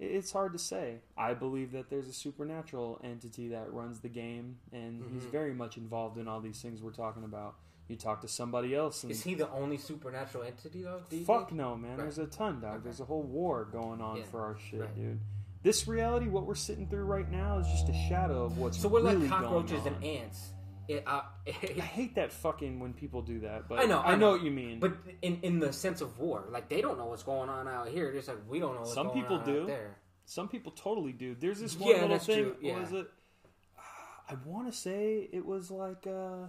it's 0.00 0.32
hard 0.32 0.52
to 0.54 0.58
say. 0.58 0.96
I 1.16 1.34
believe 1.34 1.72
that 1.72 1.90
there's 1.90 2.08
a 2.08 2.12
supernatural 2.12 3.00
entity 3.04 3.48
that 3.48 3.72
runs 3.72 4.00
the 4.00 4.08
game, 4.08 4.58
and 4.72 5.02
he's 5.12 5.24
Mhm. 5.24 5.30
very 5.30 5.54
much 5.54 5.76
involved 5.76 6.16
in 6.18 6.26
all 6.26 6.40
these 6.40 6.60
things 6.62 6.82
we're 6.82 6.90
talking 6.92 7.22
about. 7.22 7.54
You 7.88 7.96
talk 7.96 8.20
to 8.22 8.28
somebody 8.28 8.74
else, 8.74 9.02
and 9.02 9.10
is 9.10 9.22
he 9.24 9.34
the 9.34 9.50
only 9.50 9.76
supernatural 9.76 10.44
entity 10.44 10.82
though? 10.82 11.00
Fuck 11.24 11.48
think? 11.48 11.58
no, 11.58 11.76
man. 11.76 11.90
Right. 11.92 11.98
There's 11.98 12.18
a 12.18 12.26
ton, 12.26 12.60
dog. 12.60 12.74
Okay. 12.76 12.84
There's 12.84 13.00
a 13.00 13.04
whole 13.04 13.22
war 13.24 13.64
going 13.64 14.00
on 14.00 14.18
Yeah. 14.18 14.22
for 14.24 14.40
our 14.42 14.56
shit, 14.56 14.80
Right. 14.80 14.94
dude. 14.94 15.20
This 15.62 15.86
reality, 15.86 16.28
what 16.28 16.46
we're 16.46 16.54
sitting 16.54 16.86
through 16.88 17.04
right 17.04 17.30
now, 17.30 17.58
is 17.58 17.66
just 17.66 17.88
a 17.88 17.92
shadow 17.92 18.44
of 18.44 18.56
what's 18.58 18.78
So 18.78 18.88
we're 18.88 19.02
really 19.02 19.28
like 19.28 19.28
cockroaches 19.28 19.84
and 19.84 20.02
ants. 20.04 20.52
It, 20.90 21.04
uh, 21.06 21.22
I 21.46 21.50
hate 21.50 22.14
that 22.16 22.32
fucking 22.32 22.80
when 22.80 22.92
people 22.94 23.22
do 23.22 23.40
that, 23.40 23.68
but 23.68 23.78
I 23.78 23.84
know, 23.84 24.00
I 24.00 24.12
I 24.12 24.14
know 24.16 24.18
know. 24.18 24.30
what 24.32 24.42
you 24.42 24.50
mean. 24.50 24.80
but 24.80 24.92
in 25.22 25.38
in 25.42 25.58
the 25.60 25.72
sense 25.72 26.00
of 26.00 26.18
war, 26.18 26.46
like 26.50 26.68
they 26.68 26.80
don't 26.80 26.98
know 26.98 27.06
what's 27.06 27.22
going 27.22 27.48
on 27.48 27.68
out 27.68 27.88
here, 27.88 28.12
just 28.12 28.28
like 28.28 28.38
we 28.48 28.58
don't 28.58 28.74
know 28.74 28.80
what's 28.80 28.94
Some 28.94 29.08
going 29.08 29.22
people 29.22 29.36
on 29.36 29.44
do. 29.46 29.60
out 29.62 29.66
there. 29.68 29.96
Some 30.24 30.48
people 30.48 30.72
totally 30.72 31.12
do. 31.12 31.34
There's 31.38 31.60
this 31.60 31.76
one 31.76 31.90
Yeah, 31.94 32.02
little 32.02 32.18
thing. 32.18 32.42
true, 32.44 32.56
yeah. 32.60 32.72
What 32.74 32.82
was 32.82 32.92
it? 32.92 33.06
I 34.30 34.34
want 34.44 34.70
to 34.72 34.76
say 34.76 35.28
it 35.32 35.44
was 35.44 35.70
like 35.70 36.06
uh, 36.06 36.46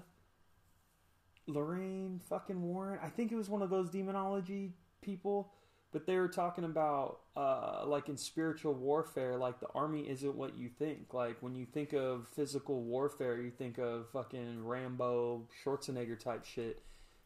Lorraine 1.47 2.19
fucking 2.29 2.61
Warren. 2.61 2.99
I 3.03 3.09
think 3.09 3.31
it 3.31 3.35
was 3.35 3.49
one 3.49 3.61
of 3.61 3.69
those 3.69 3.89
demonology 3.89 4.73
people, 5.01 5.51
but 5.91 6.05
they 6.05 6.17
were 6.17 6.27
talking 6.27 6.63
about 6.63 7.19
uh, 7.35 7.83
like 7.85 8.07
in 8.09 8.17
spiritual 8.17 8.73
warfare, 8.73 9.37
like 9.37 9.59
the 9.59 9.67
army 9.75 10.09
isn't 10.09 10.35
what 10.35 10.55
you 10.57 10.69
think. 10.69 11.13
Like 11.13 11.37
when 11.41 11.55
you 11.55 11.65
think 11.65 11.93
of 11.93 12.27
physical 12.35 12.81
warfare, 12.83 13.37
you 13.41 13.51
think 13.51 13.77
of 13.77 14.09
fucking 14.11 14.63
Rambo, 14.65 15.47
Schwarzenegger 15.63 16.17
type 16.19 16.45
shit. 16.45 16.81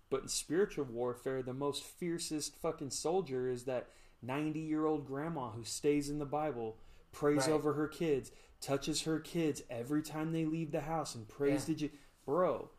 But 0.09 0.23
in 0.23 0.27
spiritual 0.27 0.85
warfare, 0.85 1.41
the 1.41 1.53
most 1.53 1.83
fiercest 1.83 2.55
fucking 2.57 2.91
soldier 2.91 3.49
is 3.49 3.63
that 3.65 3.87
90 4.21 4.59
year 4.59 4.85
old 4.85 5.05
grandma 5.05 5.49
who 5.51 5.63
stays 5.63 6.09
in 6.09 6.19
the 6.19 6.25
Bible, 6.25 6.77
prays 7.11 7.47
Right. 7.47 7.49
over 7.53 7.73
her 7.73 7.87
kids, 7.87 8.31
touches 8.61 9.03
her 9.03 9.19
kids 9.19 9.61
every 9.69 10.01
time 10.01 10.31
they 10.31 10.45
leave 10.45 10.71
the 10.71 10.81
house, 10.81 11.13
and 11.15 11.27
prays 11.27 11.67
Yeah. 11.67 11.75
to 11.75 11.79
Je- 11.81 11.91
Bro, 12.25 12.69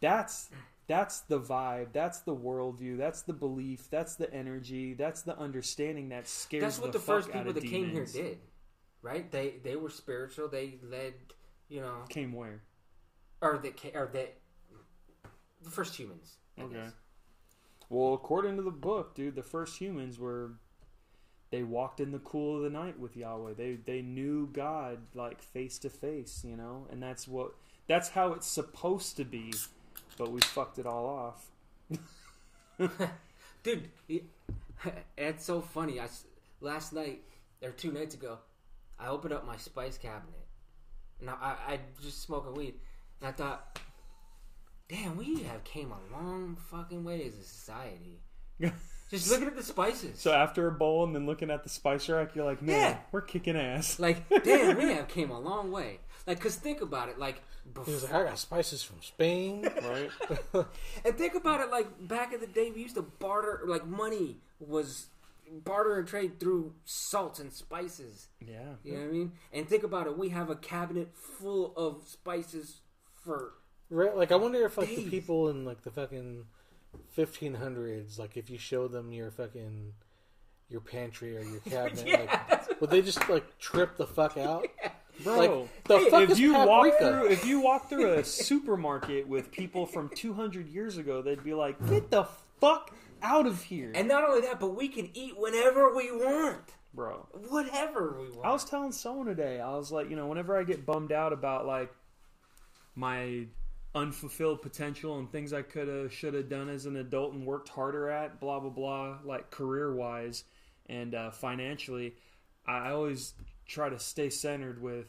that's. 0.00 0.48
That's 0.92 1.20
the 1.20 1.40
vibe. 1.40 1.94
That's 1.94 2.20
the 2.20 2.36
worldview. 2.36 2.98
That's 2.98 3.22
the 3.22 3.32
belief. 3.32 3.88
That's 3.90 4.16
the 4.16 4.30
energy. 4.30 4.92
That's 4.92 5.22
the 5.22 5.34
understanding 5.38 6.10
that 6.10 6.28
scares 6.28 6.62
That's 6.62 6.78
what 6.80 6.92
the, 6.92 6.98
the, 6.98 7.04
first 7.04 7.32
people 7.32 7.54
that 7.54 7.64
came 7.64 7.88
here 7.88 8.04
did, 8.04 8.40
right? 9.00 9.30
They 9.32 9.54
they 9.64 9.76
were 9.76 9.88
spiritual. 9.88 10.48
They 10.48 10.74
led, 10.82 11.14
you 11.70 11.80
know, 11.80 11.94
Came 12.10 12.34
where? 12.34 12.60
or 13.40 13.56
that 13.62 13.82
or 13.94 14.10
that 14.12 14.36
the 15.62 15.70
first 15.70 15.96
humans. 15.96 16.36
I 16.58 16.64
Okay. 16.64 16.74
guess. 16.74 16.92
Well, 17.88 18.12
according 18.12 18.56
to 18.56 18.62
the 18.62 18.70
book, 18.70 19.14
dude, 19.14 19.34
the 19.34 19.42
first 19.42 19.78
humans 19.78 20.18
were 20.18 20.50
they 21.50 21.62
walked 21.62 22.00
in 22.00 22.12
the 22.12 22.18
cool 22.18 22.58
of 22.58 22.64
the 22.64 22.70
night 22.70 23.00
with 23.00 23.16
Yahweh. 23.16 23.54
They 23.54 23.76
they 23.76 24.02
knew 24.02 24.46
God 24.52 24.98
like 25.14 25.40
face 25.40 25.78
to 25.78 25.88
face, 25.88 26.44
you 26.46 26.54
know, 26.58 26.86
and 26.90 27.02
that's 27.02 27.26
what 27.26 27.52
that's 27.88 28.10
how 28.10 28.34
it's 28.34 28.46
supposed 28.46 29.16
to 29.16 29.24
be. 29.24 29.54
But 30.16 30.30
we 30.30 30.40
fucked 30.40 30.78
it 30.78 30.86
all 30.86 31.06
off. 31.06 31.98
dude. 33.62 33.90
it- 34.08 34.24
It's 35.16 35.44
so 35.44 35.60
funny. 35.60 36.00
I, 36.00 36.08
last 36.60 36.92
night 36.92 37.22
or 37.62 37.70
two 37.70 37.92
nights 37.92 38.14
ago, 38.16 38.38
I 38.98 39.08
opened 39.08 39.32
up 39.32 39.46
my 39.46 39.56
spice 39.56 39.96
cabinet, 39.96 40.44
and 41.20 41.30
I, 41.30 41.34
I, 41.34 41.72
I 41.74 41.80
just 42.02 42.22
smoking 42.22 42.54
weed, 42.54 42.74
and 43.20 43.28
I 43.28 43.32
thought, 43.32 43.78
damn, 44.88 45.16
we 45.16 45.42
have 45.44 45.62
came 45.64 45.92
a 45.92 46.00
long 46.16 46.56
fucking 46.70 47.04
way 47.04 47.24
as 47.26 47.34
a 47.36 47.42
society. 47.44 48.20
Just 49.18 49.30
looking 49.30 49.46
at 49.46 49.56
the 49.56 49.62
spices. 49.62 50.18
So 50.20 50.32
after 50.32 50.66
a 50.66 50.72
bowl 50.72 51.04
and 51.04 51.14
then 51.14 51.26
looking 51.26 51.50
at 51.50 51.62
the 51.62 51.68
spice 51.68 52.08
rack, 52.08 52.34
you're 52.34 52.44
like, 52.44 52.62
man, 52.62 52.76
Yeah. 52.92 52.98
we're 53.12 53.20
kicking 53.20 53.56
ass. 53.56 53.98
Like, 54.00 54.28
damn, 54.42 54.76
we 54.76 54.84
have 54.92 55.06
came 55.08 55.30
a 55.30 55.38
long 55.38 55.70
way. 55.70 56.00
Like, 56.26 56.40
cause 56.40 56.56
think 56.56 56.80
about 56.80 57.08
it. 57.08 57.18
Like, 57.18 57.42
he 57.64 57.78
was 57.78 58.02
before, 58.02 58.18
like, 58.18 58.26
I 58.26 58.30
got 58.30 58.38
spices 58.38 58.82
from 58.82 59.02
Spain. 59.02 59.62
Right? 59.82 60.10
and 61.04 61.16
think 61.16 61.34
about 61.34 61.60
it. 61.60 61.70
Like 61.70 62.08
back 62.08 62.32
in 62.32 62.40
the 62.40 62.46
day, 62.46 62.70
we 62.74 62.82
used 62.82 62.94
to 62.96 63.02
barter. 63.02 63.60
Like 63.66 63.86
money 63.86 64.38
was 64.58 65.06
barter 65.64 65.98
and 65.98 66.08
trade 66.08 66.40
through 66.40 66.72
salts 66.84 67.38
and 67.38 67.52
spices. 67.52 68.28
yeah. 68.40 68.60
You 68.82 68.92
know 68.94 68.98
what 69.00 69.08
I 69.08 69.12
mean? 69.12 69.32
And 69.52 69.68
think 69.68 69.82
about 69.84 70.06
it. 70.06 70.16
We 70.16 70.30
have 70.30 70.48
a 70.50 70.56
cabinet 70.56 71.10
full 71.14 71.74
of 71.76 72.04
spices 72.08 72.80
for. 73.22 73.52
Right? 73.90 74.16
Like, 74.16 74.32
I 74.32 74.36
wonder 74.36 74.64
if 74.64 74.78
like 74.78 74.88
the 74.88 75.08
people 75.10 75.50
in 75.50 75.64
like 75.66 75.82
the 75.82 75.90
fucking 75.90 76.44
1500s, 77.16 78.18
like 78.18 78.36
if 78.36 78.50
you 78.50 78.58
show 78.58 78.88
them 78.88 79.12
your 79.12 79.30
fucking 79.30 79.92
your 80.68 80.80
pantry 80.80 81.36
or 81.36 81.42
your 81.42 81.60
cabinet, 81.66 82.28
like, 82.28 82.80
would 82.80 82.90
they 82.90 83.02
just 83.02 83.28
like 83.28 83.58
trip 83.58 83.96
the 83.96 84.06
fuck 84.06 84.36
out? 84.36 84.66
Bro, 85.22 85.36
Like, 85.36 85.84
the 85.84 85.98
fuck 86.10 86.22
if 86.24 86.30
is 86.30 86.40
you 86.40 86.54
walk 86.54 86.98
through 86.98 87.28
if 87.28 87.44
you 87.44 87.60
walk 87.60 87.88
through 87.88 88.14
a 88.14 88.24
supermarket 88.24 89.28
with 89.28 89.50
people 89.52 89.86
from 89.86 90.08
200 90.08 90.68
years 90.68 90.96
ago, 90.96 91.20
they'd 91.20 91.44
be 91.44 91.54
like, 91.54 91.78
"Get 91.88 92.10
the 92.10 92.24
fuck 92.60 92.94
out 93.22 93.46
of 93.46 93.62
here." 93.62 93.92
And 93.94 94.08
not 94.08 94.24
only 94.24 94.40
that, 94.42 94.58
but 94.58 94.74
we 94.74 94.88
can 94.88 95.10
eat 95.14 95.34
whenever 95.38 95.94
we 95.94 96.10
want, 96.10 96.74
Bro, 96.94 97.28
whatever 97.50 98.16
we 98.18 98.30
want. 98.30 98.46
I 98.46 98.52
was 98.52 98.64
telling 98.64 98.92
someone 98.92 99.26
today, 99.26 99.60
I 99.60 99.74
was 99.76 99.92
like, 99.92 100.08
you 100.08 100.16
know, 100.16 100.26
whenever 100.26 100.58
I 100.58 100.64
get 100.64 100.86
bummed 100.86 101.12
out 101.12 101.32
about 101.34 101.66
like 101.66 101.92
my 102.94 103.46
unfulfilled 103.94 104.62
potential 104.62 105.18
and 105.18 105.30
things 105.30 105.52
I 105.52 105.62
could 105.62 105.88
have, 105.88 106.12
should 106.12 106.34
have 106.34 106.48
done 106.48 106.68
as 106.68 106.86
an 106.86 106.96
adult 106.96 107.34
and 107.34 107.44
worked 107.46 107.68
harder 107.68 108.08
at, 108.08 108.40
blah 108.40 108.60
blah 108.60 108.70
blah, 108.70 109.18
like 109.24 109.50
career 109.50 109.94
wise 109.94 110.44
and 110.88 111.14
uh, 111.14 111.30
financially, 111.30 112.14
I 112.66 112.90
always 112.90 113.34
try 113.66 113.88
to 113.88 113.98
stay 113.98 114.30
centered 114.30 114.82
with, 114.82 115.06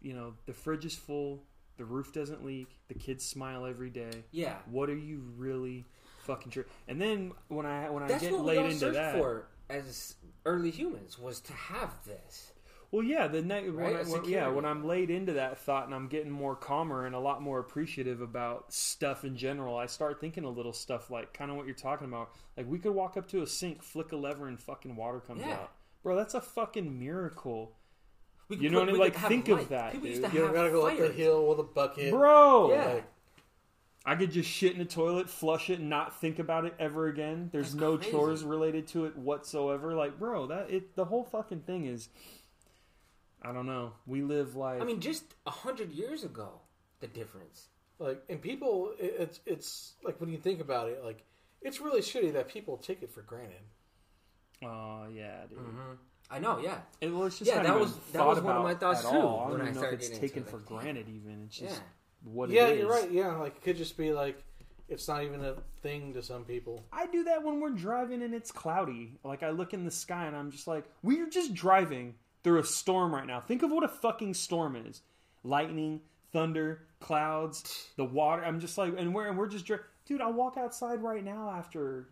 you 0.00 0.12
know, 0.12 0.34
the 0.46 0.52
fridge 0.52 0.84
is 0.84 0.94
full, 0.94 1.44
the 1.76 1.84
roof 1.84 2.12
doesn't 2.12 2.44
leak, 2.44 2.68
the 2.88 2.94
kids 2.94 3.24
smile 3.24 3.66
every 3.66 3.90
day. 3.90 4.24
yeah, 4.30 4.56
What 4.70 4.90
are 4.90 4.96
you 4.96 5.22
really 5.36 5.86
fucking 6.22 6.50
true? 6.52 6.64
And 6.88 7.00
then 7.00 7.32
when 7.48 7.66
I 7.66 7.90
when 7.90 8.02
I 8.02 8.08
that's 8.08 8.22
get 8.22 8.32
what 8.32 8.42
we 8.42 8.46
laid 8.48 8.58
all 8.58 8.70
into 8.70 8.90
that, 8.90 9.16
for 9.16 9.48
as 9.70 10.14
early 10.44 10.70
humans 10.70 11.18
was 11.18 11.40
to 11.40 11.52
have 11.52 11.90
this. 12.04 12.52
Well, 12.94 13.02
yeah, 13.02 13.26
the 13.26 13.42
night 13.42 13.64
when, 13.64 13.74
Right? 13.74 13.96
I, 13.96 14.00
A 14.02 14.04
when 14.04 14.24
yeah, 14.26 14.46
when 14.46 14.64
I'm 14.64 14.86
laid 14.86 15.10
into 15.10 15.32
that 15.32 15.58
thought 15.58 15.86
and 15.86 15.94
I'm 15.94 16.06
getting 16.06 16.30
more 16.30 16.54
calmer 16.54 17.06
and 17.06 17.14
a 17.14 17.18
lot 17.18 17.42
more 17.42 17.58
appreciative 17.58 18.20
about 18.20 18.72
stuff 18.72 19.24
in 19.24 19.36
general, 19.36 19.76
I 19.76 19.86
start 19.86 20.20
thinking 20.20 20.44
a 20.44 20.48
little 20.48 20.72
stuff 20.72 21.10
like 21.10 21.34
kind 21.34 21.50
of 21.50 21.56
what 21.56 21.66
you're 21.66 21.74
talking 21.74 22.06
about. 22.06 22.30
Like 22.56 22.68
we 22.68 22.78
could 22.78 22.92
walk 22.94 23.16
up 23.16 23.26
to 23.30 23.42
a 23.42 23.48
sink, 23.48 23.82
flick 23.82 24.12
a 24.12 24.16
lever, 24.16 24.46
and 24.46 24.60
fucking 24.60 24.94
water 24.94 25.18
comes 25.18 25.40
Yeah. 25.42 25.54
out, 25.54 25.72
bro. 26.04 26.14
That's 26.14 26.34
a 26.34 26.40
fucking 26.40 26.96
miracle, 27.00 27.74
We 28.48 28.58
You 28.58 28.70
know 28.70 28.78
put- 28.78 28.82
what 28.82 28.88
I 28.88 28.92
mean? 28.92 29.00
Like, 29.00 29.12
could 29.14 29.20
have 29.22 29.28
think 29.28 29.48
of 29.48 29.68
that, 29.70 29.92
People 29.94 30.06
dude. 30.06 30.16
used 30.18 30.30
to 30.30 30.36
You 30.38 30.44
have 30.44 30.54
gotta 30.54 30.70
go 30.70 30.86
up 30.86 30.96
the 30.96 31.10
hill 31.10 31.48
with 31.48 31.58
a 31.58 31.62
bucket, 31.64 32.12
bro. 32.12 32.70
Yeah. 32.70 32.92
Like, 32.92 33.04
I 34.06 34.14
could 34.16 34.30
just 34.30 34.48
shit 34.50 34.74
in 34.74 34.80
a 34.82 34.84
toilet, 34.84 35.28
flush 35.30 35.68
it, 35.70 35.80
and 35.80 35.88
not 35.90 36.20
think 36.20 36.38
about 36.38 36.64
it 36.66 36.74
ever 36.78 37.06
again. 37.08 37.48
There's 37.52 37.72
That's 37.72 37.80
no 37.80 37.96
crazy. 37.96 38.12
chores 38.12 38.44
related 38.44 38.86
to 38.88 39.06
it 39.06 39.16
whatsoever. 39.16 39.94
Like, 39.94 40.18
bro, 40.18 40.46
that 40.48 40.70
it 40.70 40.94
the 40.94 41.06
whole 41.06 41.24
fucking 41.24 41.62
thing 41.62 41.86
is. 41.86 42.08
I 43.44 43.52
don't 43.52 43.66
know. 43.66 43.92
We 44.06 44.22
live 44.22 44.56
like 44.56 44.80
I 44.80 44.84
mean, 44.84 45.00
just 45.00 45.24
a 45.46 45.50
hundred 45.50 45.92
years 45.92 46.24
ago, 46.24 46.60
the 47.00 47.06
difference. 47.06 47.68
like, 47.98 48.22
and 48.28 48.40
people, 48.40 48.92
it, 48.98 49.14
it's 49.18 49.40
it's 49.46 49.92
like 50.02 50.20
when 50.20 50.30
you 50.30 50.38
think 50.38 50.60
about 50.60 50.88
it, 50.88 51.04
like 51.04 51.24
it's 51.62 51.80
really 51.80 52.00
shitty 52.00 52.32
that 52.32 52.48
people 52.48 52.76
take 52.78 53.02
it 53.02 53.10
for 53.10 53.22
granted. 53.22 53.62
Oh 54.64 55.06
yeah, 55.12 55.42
dude. 55.48 55.58
Mm-hmm. 55.58 55.92
I 56.30 56.38
know, 56.38 56.58
yeah. 56.58 56.78
It, 57.02 57.12
well, 57.12 57.24
it's 57.24 57.38
just 57.38 57.50
Yeah, 57.50 57.62
that 57.62 57.78
was- 57.78 57.96
that 58.12 58.24
was 58.26 58.40
one 58.40 58.56
of 58.56 58.62
my 58.62 58.74
thoughts, 58.74 59.02
too, 59.02 59.08
all. 59.08 59.46
I 59.46 59.50
don't 59.50 59.60
I 59.60 59.68
even 59.70 59.74
know 59.82 59.88
if 59.88 59.92
it's 59.92 60.08
taken 60.08 60.38
into 60.38 60.50
for 60.50 60.58
granted. 60.58 61.06
Even 61.08 61.44
it's 61.46 61.58
just 61.58 61.76
Yeah. 61.76 62.32
what 62.32 62.48
yeah, 62.50 62.68
it 62.68 62.72
is. 62.72 62.78
you're 62.80 62.90
right. 62.90 63.10
Yeah, 63.10 63.36
like 63.36 63.56
it 63.56 63.62
could 63.62 63.76
just 63.76 63.96
be 63.98 64.12
like 64.12 64.42
it's 64.88 65.06
not 65.08 65.22
even 65.22 65.44
a 65.44 65.54
thing 65.82 66.12
to 66.14 66.22
some 66.22 66.44
people. 66.44 66.82
I 66.92 67.06
do 67.06 67.24
that 67.24 67.42
when 67.42 67.60
we're 67.60 67.70
driving 67.70 68.22
and 68.22 68.34
it's 68.34 68.50
cloudy. 68.50 69.18
Like 69.22 69.42
I 69.42 69.50
look 69.50 69.74
in 69.74 69.84
the 69.84 69.90
sky 69.90 70.26
and 70.26 70.36
I'm 70.36 70.50
just 70.50 70.66
like, 70.66 70.84
we're 71.02 71.28
just 71.28 71.52
driving 71.54 72.14
through 72.44 72.60
a 72.60 72.64
storm 72.64 73.12
right 73.14 73.26
now. 73.26 73.40
Think 73.40 73.62
of 73.64 73.72
what 73.72 73.82
a 73.82 73.88
fucking 73.88 74.34
storm 74.34 74.76
is: 74.76 75.02
lightning, 75.42 76.00
thunder, 76.32 76.82
clouds, 77.00 77.88
the 77.96 78.04
water. 78.04 78.44
I'm 78.44 78.60
just 78.60 78.78
like, 78.78 78.94
and 78.96 79.14
we're 79.14 79.26
and 79.26 79.36
we're 79.36 79.48
just, 79.48 79.64
dri- 79.66 79.78
dude. 80.06 80.20
I'll 80.20 80.32
walk 80.32 80.56
outside 80.56 81.02
right 81.02 81.24
now 81.24 81.50
after 81.50 82.08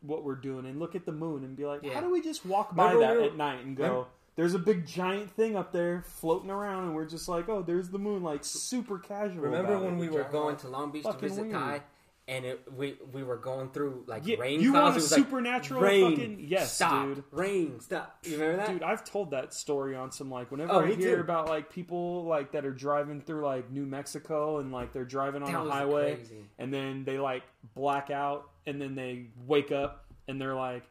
what 0.00 0.24
we're 0.24 0.34
doing 0.36 0.66
and 0.66 0.78
look 0.78 0.94
at 0.94 1.04
the 1.06 1.12
moon 1.12 1.42
and 1.44 1.56
be 1.56 1.64
like, 1.64 1.80
Yeah. 1.82 1.94
how 1.94 2.00
do 2.00 2.10
we 2.10 2.20
just 2.20 2.44
walk 2.44 2.74
by 2.76 2.92
Remember 2.92 3.06
that 3.06 3.12
we 3.16 3.22
were- 3.22 3.30
at 3.32 3.36
night 3.36 3.64
and 3.64 3.76
go? 3.76 3.82
remember- 3.84 4.08
There's 4.36 4.52
a 4.54 4.58
big 4.58 4.86
giant 4.86 5.30
thing 5.30 5.56
up 5.56 5.72
there 5.72 6.02
floating 6.06 6.50
around, 6.50 6.84
and 6.84 6.94
we're 6.94 7.06
just 7.06 7.26
like, 7.26 7.48
"Oh, 7.48 7.62
there's 7.62 7.88
the 7.88 7.98
moon!" 7.98 8.22
Like 8.22 8.44
super 8.44 8.98
casual. 8.98 9.44
Remember 9.44 9.78
when 9.78 9.94
it. 9.94 9.98
we 9.98 10.10
were 10.10 10.24
going 10.24 10.56
to 10.58 10.68
Long 10.68 10.90
Beach 10.92 11.04
to 11.04 11.12
visit 11.14 11.40
weird. 11.44 11.54
Ty, 11.54 11.82
and 12.28 12.44
it, 12.44 12.60
we 12.76 12.96
we 13.12 13.22
were 13.22 13.36
going 13.36 13.70
through 13.70 14.02
like 14.08 14.26
Yeah, 14.26 14.36
rain 14.38 14.60
you 14.60 14.72
clouds? 14.72 14.82
want 14.82 14.96
It 14.96 14.98
a 14.98 15.02
was 15.02 15.10
like, 15.12 15.20
supernatural 15.20 15.80
rain, 15.80 16.10
fucking- 16.16 16.46
yes, 16.48 16.72
stop, 16.74 17.04
dude. 17.06 17.24
rain, 17.30 17.78
stop. 17.80 18.18
You 18.24 18.32
remember 18.38 18.56
that? 18.56 18.68
Dude, 18.72 18.82
I've 18.82 19.04
told 19.04 19.30
that 19.30 19.54
story 19.54 19.94
on 19.94 20.10
some 20.10 20.30
like 20.30 20.50
whenever 20.50 20.72
Oh, 20.72 20.80
I 20.80 20.94
hear 20.94 21.16
too. 21.16 21.20
about 21.20 21.48
like 21.48 21.70
people 21.70 22.24
like 22.24 22.52
that 22.52 22.64
are 22.66 22.72
driving 22.72 23.20
through 23.20 23.44
like 23.44 23.70
New 23.70 23.86
Mexico 23.86 24.58
and 24.58 24.72
like 24.72 24.92
they're 24.92 25.04
driving 25.04 25.42
on 25.44 25.52
That 25.52 25.66
a 25.66 25.70
highway 25.70 26.16
crazy. 26.16 26.44
and 26.58 26.74
then 26.74 27.04
they 27.04 27.18
like 27.18 27.44
black 27.74 28.10
out 28.10 28.50
and 28.66 28.80
then 28.82 28.94
they 28.96 29.26
wake 29.46 29.70
up 29.70 30.04
and 30.26 30.40
they're 30.40 30.54
like 30.56 30.82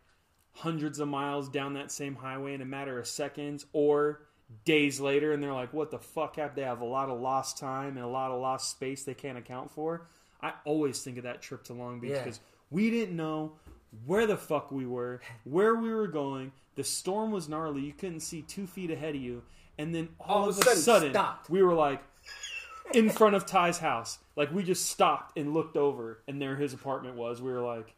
hundreds 0.53 0.99
of 0.99 1.07
miles 1.09 1.49
down 1.49 1.73
that 1.73 1.91
same 1.91 2.15
highway 2.15 2.53
in 2.53 2.61
a 2.61 2.65
matter 2.65 2.97
of 2.97 3.05
seconds 3.07 3.65
or 3.73 4.21
days 4.63 4.99
later 5.01 5.33
and 5.33 5.43
they're 5.43 5.51
like 5.51 5.73
what 5.73 5.91
the 5.91 5.99
fuck 5.99 6.37
happened 6.37 6.55
they 6.55 6.61
have 6.61 6.79
a 6.79 6.85
lot 6.85 7.09
of 7.09 7.19
lost 7.19 7.57
time 7.57 7.97
and 7.97 8.05
a 8.05 8.07
lot 8.07 8.31
of 8.31 8.39
lost 8.39 8.69
space 8.71 9.03
they 9.03 9.13
can't 9.13 9.37
account 9.37 9.69
for 9.71 10.07
i 10.41 10.53
always 10.65 11.01
think 11.01 11.17
of 11.17 11.23
that 11.23 11.41
trip 11.41 11.63
to 11.63 11.73
long 11.73 11.99
beach 11.99 12.11
Yeah. 12.11 12.23
because 12.23 12.39
we 12.71 12.89
didn't 12.89 13.15
know 13.15 13.53
where 14.05 14.25
the 14.27 14.37
fuck 14.37 14.71
we 14.71 14.85
were 14.85 15.21
where 15.43 15.75
we 15.75 15.93
were 15.93 16.07
going 16.07 16.51
the 16.75 16.83
storm 16.83 17.31
was 17.31 17.47
gnarly 17.49 17.81
you 17.81 17.93
couldn't 17.93 18.19
see 18.21 18.41
two 18.41 18.67
feet 18.67 18.91
ahead 18.91 19.15
of 19.15 19.21
you 19.21 19.43
and 19.77 19.93
then 19.93 20.07
all, 20.21 20.47
of 20.49 20.57
a 20.57 20.75
sudden, 20.75 21.11
stopped. 21.11 21.49
we 21.49 21.61
were 21.61 21.73
like 21.73 22.01
in 22.93 23.09
front 23.09 23.35
of 23.35 23.45
ty's 23.45 23.77
house 23.79 24.19
like 24.35 24.51
we 24.53 24.63
just 24.63 24.85
stopped 24.89 25.37
and 25.37 25.53
looked 25.53 25.75
over 25.77 26.21
and 26.27 26.41
there 26.41 26.55
his 26.55 26.73
apartment 26.73 27.15
was 27.15 27.41
we 27.41 27.51
were 27.51 27.61
like 27.61 27.93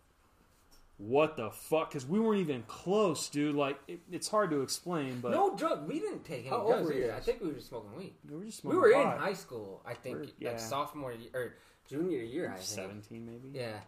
what 1.00 1.38
the 1.38 1.52
fuck? 1.52 1.90
Because 1.92 2.08
we 2.08 2.20
weren't 2.20 2.42
even 2.42 2.64
close, 2.68 3.30
dude. 3.30 3.56
Like 3.56 3.78
it, 3.88 4.00
it's 4.12 4.28
hard 4.28 4.50
to 4.50 4.62
explain, 4.62 5.20
but 5.22 5.32
no 5.32 5.56
drug. 5.56 5.88
We 5.88 6.00
didn't 6.00 6.26
take 6.26 6.40
any 6.40 6.50
How 6.50 6.58
old 6.58 6.72
drugs 6.72 6.88
were 6.88 6.94
you. 6.96 7.12
I 7.12 7.20
think 7.20 7.40
we 7.42 7.50
were 7.50 7.54
just 7.54 7.68
smoking 7.70 7.96
weed. 7.96 8.14
we 8.28 8.36
were 8.36 8.46
just 8.46 8.62
smoking. 8.62 8.82
We 8.82 8.90
smoking 8.94 9.06
were 9.08 9.14
in 9.14 9.20
high 9.20 9.34
school. 9.36 9.84
I 9.86 9.94
think 9.94 10.16
We're- 10.18 10.30
yeah. 10.40 10.50
like 10.50 10.60
sophomore 10.60 11.12
year, 11.14 11.30
or 11.36 11.54
junior 11.88 12.24
year. 12.24 12.50
I 12.50 12.56
think. 12.56 12.68
seventeen 12.68 13.26
maybe. 13.26 13.58
Yeah. 13.58 13.80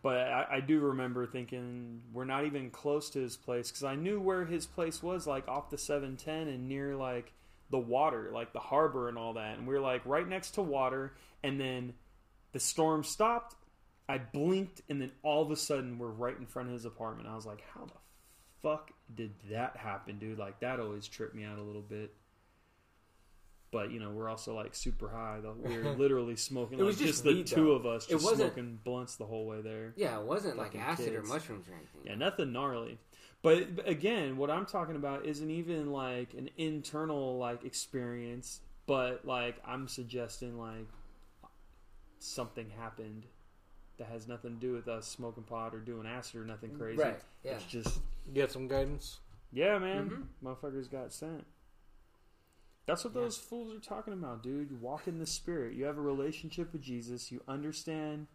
But 0.00 0.16
I, 0.18 0.46
I 0.52 0.60
do 0.60 0.78
remember 0.80 1.26
thinking 1.26 2.02
we're 2.12 2.24
not 2.24 2.46
even 2.46 2.70
close 2.70 3.10
to 3.10 3.20
his 3.20 3.36
place 3.36 3.70
because 3.70 3.84
I 3.84 3.96
knew 3.96 4.20
where 4.20 4.44
his 4.44 4.64
place 4.64 5.02
was, 5.02 5.26
like 5.26 5.48
off 5.48 5.70
the 5.70 5.78
seven 5.78 6.16
ten 6.16 6.48
and 6.48 6.68
near 6.68 6.94
like 6.94 7.32
the 7.70 7.78
water, 7.78 8.30
like 8.32 8.52
the 8.52 8.60
harbor 8.60 9.08
and 9.08 9.18
all 9.18 9.34
that. 9.34 9.58
And 9.58 9.66
we 9.66 9.74
were 9.74 9.80
like 9.80 10.02
right 10.06 10.26
next 10.26 10.52
to 10.52 10.62
water, 10.62 11.14
and 11.42 11.60
then 11.60 11.94
the 12.52 12.60
storm 12.60 13.02
stopped. 13.02 13.56
I 14.08 14.18
blinked, 14.18 14.80
and 14.88 15.02
then 15.02 15.10
all 15.22 15.42
of 15.42 15.50
a 15.50 15.56
sudden 15.56 15.98
we're 15.98 16.08
right 16.08 16.38
in 16.38 16.46
front 16.46 16.68
of 16.68 16.74
his 16.74 16.84
apartment. 16.84 17.28
I 17.28 17.34
was 17.34 17.44
like, 17.44 17.62
"How 17.74 17.84
the 17.84 17.92
fuck 18.62 18.90
did 19.14 19.32
that 19.50 19.76
happen, 19.76 20.18
dude?" 20.18 20.38
Like 20.38 20.60
that 20.60 20.80
always 20.80 21.08
tripped 21.08 21.34
me 21.34 21.44
out 21.44 21.58
a 21.58 21.62
little 21.62 21.82
bit. 21.82 22.14
But 23.70 23.90
you 23.90 24.00
know, 24.00 24.10
we're 24.10 24.28
also 24.30 24.54
like 24.54 24.74
super 24.74 25.08
high. 25.10 25.40
though. 25.42 25.54
We 25.62 25.76
were 25.78 25.90
literally 25.96 26.36
smoking 26.36 26.78
It 26.78 26.82
like 26.82 26.86
was 26.86 26.96
just, 26.98 27.08
just 27.10 27.24
the 27.24 27.32
weed, 27.34 27.46
two 27.46 27.66
though. 27.66 27.72
of 27.72 27.86
us, 27.86 28.06
It 28.06 28.12
just 28.12 28.24
wasn't- 28.24 28.54
smoking 28.54 28.78
blunts 28.82 29.16
the 29.16 29.26
whole 29.26 29.46
way 29.46 29.60
there. 29.60 29.92
Yeah, 29.96 30.18
it 30.18 30.24
wasn't 30.24 30.56
like 30.56 30.68
Fucking 30.68 30.80
acid 30.80 31.14
or 31.14 31.22
mushrooms 31.22 31.68
or 31.68 31.72
anything. 31.74 32.00
Yeah, 32.04 32.14
nothing 32.14 32.52
gnarly. 32.52 32.98
But, 33.42 33.76
but 33.76 33.86
again, 33.88 34.36
what 34.36 34.50
I'm 34.50 34.64
talking 34.66 34.96
about 34.96 35.24
isn't 35.26 35.50
even 35.50 35.92
like 35.92 36.32
an 36.34 36.48
internal 36.56 37.36
like 37.38 37.64
experience, 37.64 38.60
but 38.86 39.24
like 39.26 39.56
I'm 39.66 39.86
suggesting 39.86 40.58
like 40.58 40.86
something 42.18 42.70
happened 42.78 43.24
that 43.98 44.08
has 44.08 44.28
nothing 44.28 44.54
to 44.54 44.60
do 44.60 44.72
with 44.72 44.88
us 44.88 45.06
smoking 45.06 45.42
pot 45.44 45.74
or 45.74 45.78
doing 45.80 46.06
acid 46.06 46.40
or 46.40 46.44
nothing 46.44 46.70
crazy. 46.76 47.02
Right. 47.02 47.20
Yeah. 47.44 47.52
It's 47.52 47.64
just 47.64 48.00
Get 48.32 48.50
some 48.50 48.66
guidance. 48.68 49.18
yeah, 49.52 49.78
man. 49.78 50.10
Mhm. 50.10 50.26
Motherfuckers 50.56 50.90
got 50.90 51.12
sent. 51.12 51.44
That's 52.88 53.04
what 53.04 53.14
Yeah. 53.14 53.20
those 53.20 53.36
fools 53.38 53.72
are 53.72 53.78
talking 53.78 54.12
about, 54.14 54.42
dude. 54.42 54.70
You 54.72 54.76
walk 54.78 55.06
in 55.06 55.18
the 55.20 55.26
spirit. 55.26 55.74
You 55.74 55.84
have 55.84 55.96
a 55.98 56.00
relationship 56.00 56.72
with 56.72 56.82
Jesus. 56.82 57.30
You 57.30 57.40
understand 57.46 58.26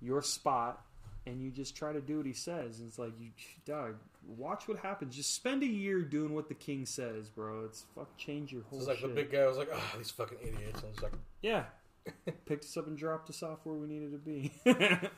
your 0.00 0.22
spot, 0.22 0.84
and 1.26 1.40
you 1.42 1.50
just 1.50 1.74
try 1.76 1.92
to 1.92 2.00
do 2.00 2.18
what 2.18 2.26
he 2.26 2.32
says. 2.32 2.78
And 2.80 2.88
it's 2.88 2.98
like 2.98 3.12
you, 3.18 3.30
dog. 3.64 3.96
Watch 4.24 4.68
what 4.68 4.78
happens. 4.78 5.16
Just 5.16 5.34
spend 5.34 5.62
a 5.64 5.66
year 5.66 6.02
doing 6.02 6.34
what 6.34 6.48
the 6.48 6.54
king 6.54 6.86
says, 6.86 7.28
bro. 7.30 7.64
It's 7.64 7.84
fuck 7.94 8.16
change 8.16 8.52
your 8.52 8.62
whole. 8.62 8.78
It's 8.78 8.86
like 8.88 8.98
shit. 8.98 9.08
the 9.08 9.14
big 9.14 9.32
guy 9.32 9.46
was 9.48 9.56
like, 9.56 9.70
"Oh, 9.72 9.94
these 9.96 10.10
fucking 10.12 10.38
idiots." 10.40 10.82
And 10.82 10.92
it's 10.92 11.02
like, 11.02 11.12
Yeah. 11.40 11.64
Picked 12.46 12.64
us 12.64 12.76
up 12.76 12.86
and 12.88 12.96
dropped 12.98 13.30
us 13.30 13.42
off 13.42 13.60
where 13.64 13.74
we 13.76 13.86
needed 13.86 14.12
to 14.12 14.18
be. 14.18 14.52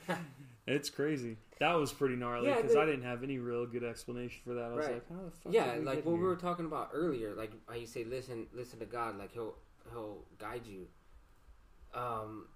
it's 0.66 0.90
crazy. 0.90 1.36
That 1.60 1.74
was 1.74 1.92
pretty 1.92 2.16
gnarly 2.16 2.52
because 2.52 2.72
they- 2.74 2.80
I 2.80 2.84
didn't 2.86 3.02
have 3.04 3.22
any 3.22 3.38
real 3.38 3.66
good 3.66 3.84
explanation 3.84 4.40
for 4.44 4.54
that. 4.54 4.64
I 4.64 4.74
was 4.74 4.86
Right. 4.86 4.94
like, 4.94 5.08
how 5.08 5.24
the 5.24 5.30
fuck? 5.30 5.52
yeah, 5.52 5.78
like 5.82 6.04
what 6.04 6.16
we 6.16 6.22
were 6.24 6.36
talking 6.36 6.64
about 6.66 6.90
earlier. 6.92 7.34
Like 7.34 7.52
how 7.68 7.74
you 7.74 7.86
say, 7.86 8.04
listen, 8.04 8.46
listen 8.52 8.78
to 8.80 8.86
God. 8.86 9.16
Like 9.18 9.32
he'll 9.32 9.54
he'll 9.92 10.24
guide 10.38 10.66
you. 10.66 10.86
Um, 11.94 12.48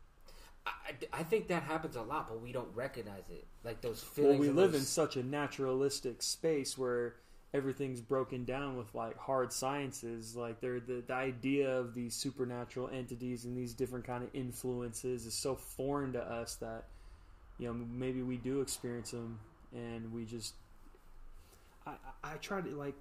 I, 0.66 0.70
I- 0.88 1.20
I 1.20 1.22
think 1.22 1.48
that 1.48 1.62
happens 1.62 1.96
a 1.96 2.02
lot, 2.02 2.28
but 2.28 2.40
we 2.40 2.52
don't 2.52 2.74
recognize 2.74 3.28
it. 3.30 3.46
Like 3.64 3.80
those 3.80 4.02
feelings. 4.02 4.40
Well, 4.40 4.48
we 4.48 4.54
live 4.54 4.72
those- 4.72 4.80
in 4.82 4.86
such 4.86 5.16
a 5.16 5.22
naturalistic 5.22 6.22
space 6.22 6.76
where 6.76 7.16
everything's 7.54 8.00
broken 8.00 8.44
down 8.44 8.76
with 8.76 8.94
like 8.94 9.16
hard 9.16 9.52
sciences. 9.52 10.36
Like 10.36 10.60
they're 10.60 10.80
the, 10.80 11.02
the 11.06 11.14
idea 11.14 11.78
of 11.78 11.94
these 11.94 12.14
supernatural 12.14 12.88
entities 12.88 13.44
and 13.44 13.56
these 13.56 13.72
different 13.74 14.04
kind 14.04 14.22
of 14.24 14.30
influences 14.34 15.24
is 15.24 15.34
so 15.34 15.54
foreign 15.54 16.12
to 16.14 16.22
us 16.22 16.56
that 16.56 16.88
you 17.58 17.66
know 17.68 17.74
maybe 17.74 18.22
we 18.22 18.36
do 18.36 18.60
experience 18.60 19.10
them 19.10 19.38
and 19.74 20.12
we 20.12 20.24
just. 20.24 20.54
I 21.86 21.94
I 22.22 22.34
try 22.34 22.60
to 22.60 22.70
like. 22.70 22.94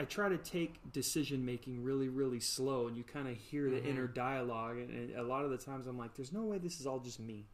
I 0.00 0.04
try 0.04 0.28
to 0.28 0.38
take 0.38 0.92
decision 0.92 1.44
making 1.44 1.82
really, 1.82 2.08
really 2.08 2.38
slow, 2.38 2.86
and 2.86 2.96
you 2.96 3.02
kind 3.02 3.26
of 3.26 3.36
hear 3.36 3.68
the 3.68 3.80
Mhm. 3.80 3.86
inner 3.86 4.06
dialogue. 4.06 4.76
And, 4.78 4.90
and 4.90 5.16
a 5.18 5.24
lot 5.24 5.44
of 5.44 5.50
the 5.50 5.58
times, 5.58 5.88
I'm 5.88 5.98
like, 5.98 6.14
"There's 6.14 6.32
no 6.32 6.42
way 6.42 6.58
this 6.58 6.78
is 6.78 6.86
all 6.86 7.00
just 7.00 7.18
me." 7.18 7.46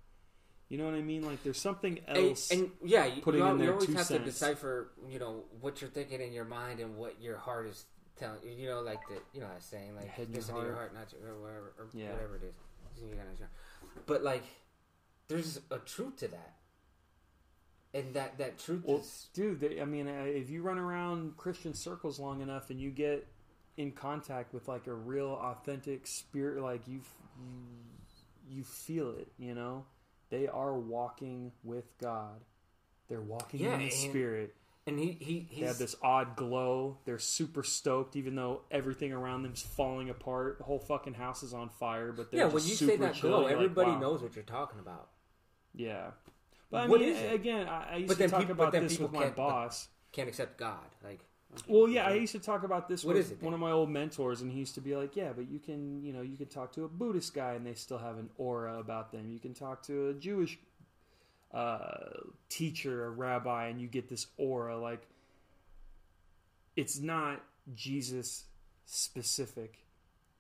You 0.69 0.77
know 0.79 0.85
what 0.85 0.95
I 0.95 1.01
mean? 1.03 1.25
Like, 1.25 1.43
there's 1.43 1.61
something 1.61 2.01
else. 2.07 2.51
and 2.51 2.71
yeah, 2.85 3.07
you, 3.07 3.23
putting 3.23 3.41
you, 3.41 3.47
in 3.47 3.61
you 3.61 3.73
always 3.73 3.93
have 3.95 4.07
cents. 4.07 4.09
to 4.09 4.19
decipher, 4.31 4.91
you 5.09 5.19
know, 5.19 5.45
what 5.61 5.81
you're 5.81 5.91
thinking 5.91 6.21
in 6.21 6.33
your 6.33 6.45
mind 6.45 6.81
and 6.81 6.97
what 6.97 7.21
your 7.21 7.37
heart 7.39 7.67
is 7.67 7.87
telling 8.17 8.43
you. 8.43 8.51
You 8.51 8.69
know, 8.69 8.81
like 8.83 9.01
the, 9.09 9.15
you 9.33 9.41
know, 9.41 9.49
that 9.49 9.63
saying, 9.63 9.95
like, 9.95 10.11
and 10.19 10.29
your 10.29 10.37
listen 10.37 10.55
to 10.55 10.61
your 10.63 10.75
heart. 10.75 10.93
not 10.95 11.13
your, 11.13 11.33
or 11.33 11.41
whatever, 11.41 11.73
or 11.79 11.89
Yeah. 11.95 12.13
whatever 12.13 12.37
it 12.37 12.43
is. 12.45 12.55
You 13.03 13.09
gotta 13.09 13.23
understand. 13.23 13.51
But 14.07 14.23
like, 14.23 14.45
there's 15.29 15.61
a 15.71 15.79
truth 15.79 16.17
to 16.19 16.29
that, 16.29 16.55
and 17.93 18.15
that 18.15 18.39
that 18.39 18.59
truth 18.59 18.83
Well, 18.85 18.99
is 18.99 19.29
dude, 19.35 19.61
they, 19.61 19.81
I 19.81 19.85
mean, 19.85 20.09
uh, 20.09 20.25
if 20.27 20.51
you 20.51 20.63
run 20.63 20.79
around 20.79 21.37
Christian 21.37 21.75
circles 21.75 22.19
long 22.19 22.41
enough 22.41 22.71
and 22.71 22.81
you 22.81 22.91
get 22.91 23.27
in 23.77 23.93
contact 23.93 24.53
with 24.55 24.69
like 24.69 24.87
a 24.87 24.95
real, 24.95 25.31
authentic 25.43 26.07
spirit, 26.07 26.63
like 26.63 26.87
you, 26.87 27.01
you, 28.49 28.57
you 28.59 28.65
feel 28.65 29.11
it. 29.19 29.29
You 29.39 29.55
know, 29.55 29.85
they 30.31 30.47
are 30.47 30.75
walking 30.75 31.53
with 31.63 31.87
God. 31.99 32.41
They're 33.09 33.21
walking 33.21 33.61
Yeah, 33.61 33.75
in 33.75 33.79
the 33.81 33.85
and- 33.87 33.93
spirit. 33.93 34.55
and 34.87 34.99
he 34.99 35.17
he 35.21 35.49
They 35.61 35.67
have 35.67 35.79
this 35.79 35.95
odd 36.03 36.37
glow. 36.37 36.99
They're 37.05 37.19
super 37.19 37.63
stoked, 37.63 38.17
even 38.17 38.35
though 38.35 38.63
everything 38.71 39.13
around 39.13 39.43
them's 39.43 39.63
falling 39.63 40.09
apart. 40.11 40.59
The 40.59 40.65
whole 40.65 40.79
fucking 40.79 41.15
house 41.15 41.43
is 41.43 41.53
on 41.55 41.69
fire. 41.69 42.13
But 42.13 42.31
they're 42.31 42.41
yeah. 42.41 42.47
When 42.47 42.63
you 42.65 42.75
super 42.75 42.93
say 42.93 42.97
that 42.99 43.21
glow, 43.21 43.31
You're 43.41 43.43
like, 43.45 43.53
everybody 43.55 43.91
wow. 43.93 43.99
knows 43.99 44.23
what 44.23 44.35
you're 44.37 44.45
talking 44.45 44.79
about. 44.79 45.09
Yeah, 45.75 46.11
but 46.71 46.83
I 46.83 46.87
What 46.87 47.01
mean, 47.01 47.11
is 47.11 47.19
it? 47.21 47.33
again, 47.35 47.69
I, 47.69 47.93
I 47.93 47.97
used 47.97 48.09
But 48.09 48.19
to 48.23 48.29
talk 48.29 48.39
peop- 48.41 48.49
but 48.49 48.55
about 48.69 48.73
this 48.73 48.99
with 48.99 49.13
my 49.13 49.29
boss. 49.31 49.89
Can't 50.13 50.29
accept 50.29 50.57
God, 50.59 50.79
like. 51.03 51.21
Well, 51.69 51.89
yeah, 51.89 52.07
I 52.09 52.15
used 52.15 52.33
to 52.33 52.41
talk 52.41 52.65
about 52.65 52.89
this 52.89 53.05
What 53.05 53.15
with 53.15 53.27
is 53.27 53.31
it 53.31 53.39
then? 53.41 53.45
one 53.45 53.55
of 53.55 53.61
my 53.61 53.71
old 53.71 53.89
mentors, 53.89 54.41
and 54.43 54.51
he 54.51 54.59
used 54.59 54.75
to 54.75 54.81
be 54.81 54.97
like, 54.97 55.15
"Yeah, 55.15 55.33
but 55.35 55.49
you 55.49 55.61
can, 55.61 56.03
you 56.03 56.13
know, 56.13 56.21
you 56.23 56.37
can 56.37 56.47
talk 56.47 56.73
to 56.73 56.85
a 56.85 56.89
Buddhist 56.89 57.33
guy, 57.33 57.53
and 57.55 57.65
they 57.65 57.75
still 57.75 57.99
have 57.99 58.19
an 58.19 58.29
aura 58.39 58.79
about 58.81 59.13
them. 59.13 59.31
You 59.31 59.39
can 59.39 59.55
talk 59.55 59.83
to 59.85 60.09
a 60.09 60.15
Jewish 60.15 60.59
uh, 61.53 61.87
teacher, 62.49 63.05
a 63.07 63.11
rabbi, 63.11 63.69
and 63.69 63.81
you 63.81 63.87
get 63.87 64.09
this 64.09 64.27
aura. 64.37 64.77
Like, 64.79 65.07
it's 66.77 66.99
not 66.99 67.41
Jesus 67.77 68.45
specific. 68.85 69.79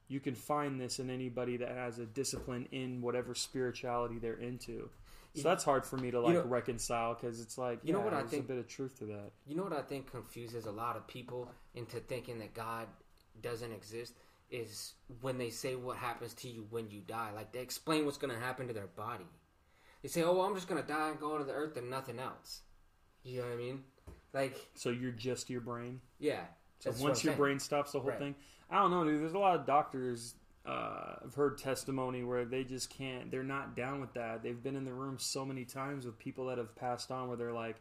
You 0.09 0.19
can 0.20 0.35
find 0.35 0.81
this 0.81 0.98
in 0.98 1.11
anybody 1.11 1.56
that 1.59 1.70
has 1.70 1.98
a 2.01 2.06
discipline 2.06 2.66
in 2.73 3.01
whatever 3.01 3.35
spirituality 3.36 4.19
they're 4.19 4.35
into. 4.35 4.90
So 5.35 5.43
that's 5.43 5.65
hard 5.65 5.85
for 5.85 5.97
me 5.97 6.11
to 6.12 6.19
you 6.19 6.23
like 6.23 6.35
know- 6.35 6.44
reconcile 6.44 7.15
because 7.15 7.40
it's 7.40 7.59
like, 7.59 7.81
You 7.82 7.93
know 7.93 7.98
yeah, 7.98 8.05
what 8.05 8.15
I 8.15 8.19
there's 8.19 8.31
think- 8.31 8.44
a 8.44 8.48
bit 8.48 8.59
of 8.59 8.69
truth 8.69 8.98
to 9.01 9.06
that. 9.06 9.32
You 9.47 9.56
know 9.56 9.65
what 9.65 9.73
I 9.73 9.82
think 9.82 10.11
confuses 10.11 10.66
a 10.66 10.70
lot 10.70 10.97
of 10.97 11.06
people 11.09 11.51
into 11.74 11.98
thinking 12.01 12.39
that 12.39 12.55
God 12.55 12.86
doesn't 13.43 13.73
exist 13.73 14.15
is 14.51 14.94
when 15.23 15.39
they 15.39 15.51
say 15.51 15.74
what 15.74 15.97
happens 15.97 16.35
to 16.35 16.48
you 16.48 16.66
when 16.70 16.89
you 16.90 17.01
die. 17.01 17.31
Like 17.35 17.51
they 17.52 17.61
explain 17.61 18.05
what's 18.05 18.19
going 18.19 18.32
to 18.32 18.39
happen 18.39 18.69
to 18.69 18.73
their 18.73 18.86
body. 18.86 19.27
They 20.02 20.09
say, 20.09 20.23
"Oh, 20.23 20.35
well, 20.35 20.43
I'm 20.47 20.55
just 20.55 20.69
going 20.69 20.81
to 20.81 20.86
die 20.86 21.09
and 21.11 21.19
go 21.19 21.36
to 21.39 21.44
the 21.44 21.52
earth 21.52 21.77
and 21.77 21.90
nothing 21.90 22.20
else." 22.20 22.61
You 23.24 23.40
know 23.40 23.47
what 23.48 23.55
I 23.55 23.56
mean? 23.56 23.85
Like, 24.35 24.56
So 24.74 24.90
you're 24.90 25.11
just 25.12 25.48
your 25.51 25.62
brain. 25.62 26.01
yeah. 26.19 26.44
So 26.78 26.90
once 27.01 27.24
your 27.24 27.31
saying. 27.32 27.39
brain 27.39 27.59
stops, 27.59 27.93
the 27.93 28.01
whole 28.01 28.11
Right. 28.11 28.19
thing. 28.19 28.35
I 28.70 28.77
don't 28.81 28.90
know, 28.90 29.02
dude. 29.05 29.20
There's 29.23 29.32
a 29.32 29.39
lot 29.39 29.59
of 29.59 29.65
doctors. 29.66 30.35
Uh, 30.66 31.16
I've 31.24 31.35
heard 31.35 31.59
testimony 31.59 32.23
where 32.24 32.45
they 32.47 32.65
just 32.65 32.89
can't. 32.89 33.31
They're 33.31 33.43
not 33.43 33.77
down 33.77 34.01
with 34.01 34.15
that. 34.15 34.43
They've 34.43 34.62
been 34.62 34.77
in 34.77 34.85
the 34.86 34.95
room 34.95 35.19
so 35.19 35.45
many 35.45 35.65
times 35.65 36.07
with 36.07 36.19
people 36.19 36.47
that 36.47 36.57
have 36.59 36.74
passed 36.74 37.11
on, 37.11 37.28
where 37.28 37.36
they're 37.36 37.53
like, 37.53 37.77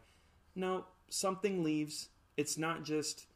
"No, 0.54 0.84
something 1.08 1.62
leaves. 1.64 2.08
It's 2.36 2.58
not 2.58 2.84
just. 2.84 3.26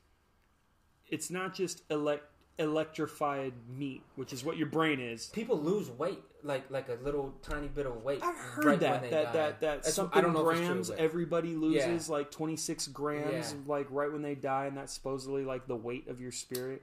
It's 1.08 1.30
not 1.30 1.54
just 1.54 1.82
elect 1.90 2.24
electrified 2.58 3.54
meat, 3.74 4.02
which 4.16 4.32
is 4.34 4.44
what 4.44 4.58
your 4.58 4.66
brain 4.66 5.00
is." 5.00 5.28
people 5.28 5.58
lose 5.58 5.88
weight, 5.92 6.22
like 6.42 6.70
like 6.70 6.90
a 6.90 6.98
little 7.02 7.32
tiny 7.40 7.68
bit 7.68 7.86
of 7.86 8.02
weight. 8.04 8.22
I've 8.22 8.34
heard 8.36 8.64
right 8.66 8.70
when 8.72 8.90
that 8.90 9.02
they 9.02 9.10
that, 9.10 9.24
die. 9.24 9.32
that 9.32 9.32
that 9.32 9.60
That's- 9.60 9.94
something 9.94 10.18
I 10.18 10.20
don't 10.20 10.34
know 10.34 10.42
true, 10.42 10.58
grams 10.58 10.90
but- 10.90 10.98
everybody 10.98 11.54
loses 11.54 12.10
like 12.10 12.30
26 12.30 12.88
grams 12.88 13.52
Yeah. 13.54 13.58
like 13.66 13.86
right 13.90 14.12
when 14.12 14.20
they 14.20 14.34
die 14.34 14.66
and 14.66 14.76
that's 14.76 14.92
supposedly 14.92 15.44
like 15.44 15.66
the 15.66 15.76
weight 15.76 16.06
of 16.08 16.20
your 16.20 16.32
spirit 16.32 16.82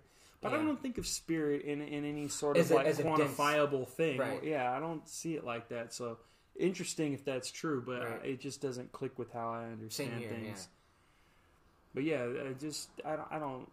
but 0.52 0.60
I 0.60 0.64
don't 0.64 0.82
think 0.82 0.98
of 0.98 1.06
spirit 1.08 1.64
in 1.64 1.82
in 1.82 2.06
any 2.06 2.28
sort 2.28 2.58
As 2.58 2.72
of 2.72 2.78
a- 2.78 2.84
like 2.84 2.96
quantifiable 2.96 3.88
thing 3.88 4.18
Right. 4.18 4.44
yeah 4.44 4.72
I 4.76 4.80
don't 4.80 5.08
see 5.08 5.36
it 5.36 5.44
like 5.44 5.70
that 5.70 5.94
so 5.94 6.18
interesting 6.58 7.14
if 7.14 7.26
that's 7.26 7.52
true 7.52 7.84
but 7.86 8.02
Right. 8.04 8.26
it 8.26 8.40
just 8.40 8.62
doesn't 8.62 8.92
click 8.92 9.18
with 9.20 9.32
how 9.34 9.50
I 9.50 9.66
understand 9.66 10.20
here, 10.20 10.30
things 10.30 10.68
yeah. 10.68 11.92
but 11.94 12.04
yeah 12.04 12.50
I 12.50 12.54
just 12.54 12.90
I 13.04 13.16
don't, 13.16 13.28
I 13.32 13.40
don't 13.40 13.70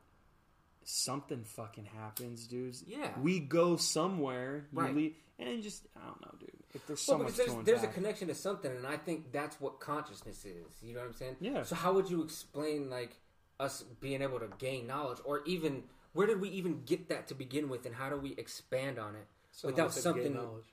something 0.84 1.44
fucking 1.44 1.84
happens 1.84 2.46
dudes 2.46 2.82
Yeah. 2.86 3.12
we 3.20 3.38
go 3.38 3.76
somewhere 3.76 4.66
Right. 4.72 4.94
leave, 4.94 5.14
and 5.38 5.62
just 5.62 5.86
I 5.96 6.06
don't 6.06 6.20
know 6.20 6.34
dude 6.40 6.50
if 6.74 6.86
there's 6.86 7.00
so 7.00 7.16
Well, 7.16 7.24
much 7.24 7.36
there's, 7.36 7.54
there's 7.64 7.82
a 7.82 7.86
connection 7.88 8.28
to 8.28 8.34
something, 8.34 8.74
and 8.74 8.86
I 8.86 8.96
think 8.96 9.30
that's 9.30 9.60
what 9.60 9.78
consciousness 9.78 10.44
is. 10.46 10.64
You 10.82 10.94
know 10.94 11.00
what 11.00 11.08
I'm 11.08 11.12
saying? 11.14 11.36
Yeah. 11.38 11.64
So 11.64 11.74
how 11.74 11.92
would 11.92 12.08
you 12.08 12.22
explain 12.22 12.88
like 12.88 13.18
us 13.60 13.82
being 14.00 14.22
able 14.22 14.40
to 14.40 14.48
gain 14.58 14.86
knowledge, 14.86 15.18
or 15.26 15.42
even 15.44 15.82
where 16.12 16.26
did 16.26 16.40
we 16.40 16.48
even 16.50 16.82
get 16.84 17.08
that 17.08 17.28
to 17.28 17.34
begin 17.34 17.68
with, 17.68 17.86
and 17.86 17.94
how 17.94 18.08
do 18.10 18.16
we 18.16 18.32
expand 18.36 18.98
on 18.98 19.14
it 19.14 19.26
Someone 19.52 19.74
without 19.74 19.92
something 19.92 20.34
knowledge. 20.34 20.64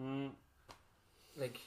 Mm. 0.00 0.30
like 1.36 1.60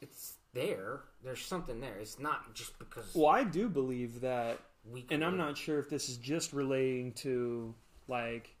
it's 0.00 0.34
there? 0.54 1.00
There's 1.24 1.40
something 1.44 1.80
there. 1.80 1.96
It's 2.00 2.18
not 2.18 2.54
just 2.54 2.78
because 2.78 3.14
Well, 3.14 3.26
I 3.28 3.44
do 3.44 3.68
believe 3.68 4.20
that, 4.22 4.58
we. 4.90 5.06
and 5.10 5.24
I'm 5.24 5.36
not 5.36 5.56
sure 5.56 5.78
if 5.78 5.88
this 5.90 6.08
is 6.08 6.16
just 6.16 6.52
relating 6.52 7.12
to 7.14 7.74
like 8.08 8.54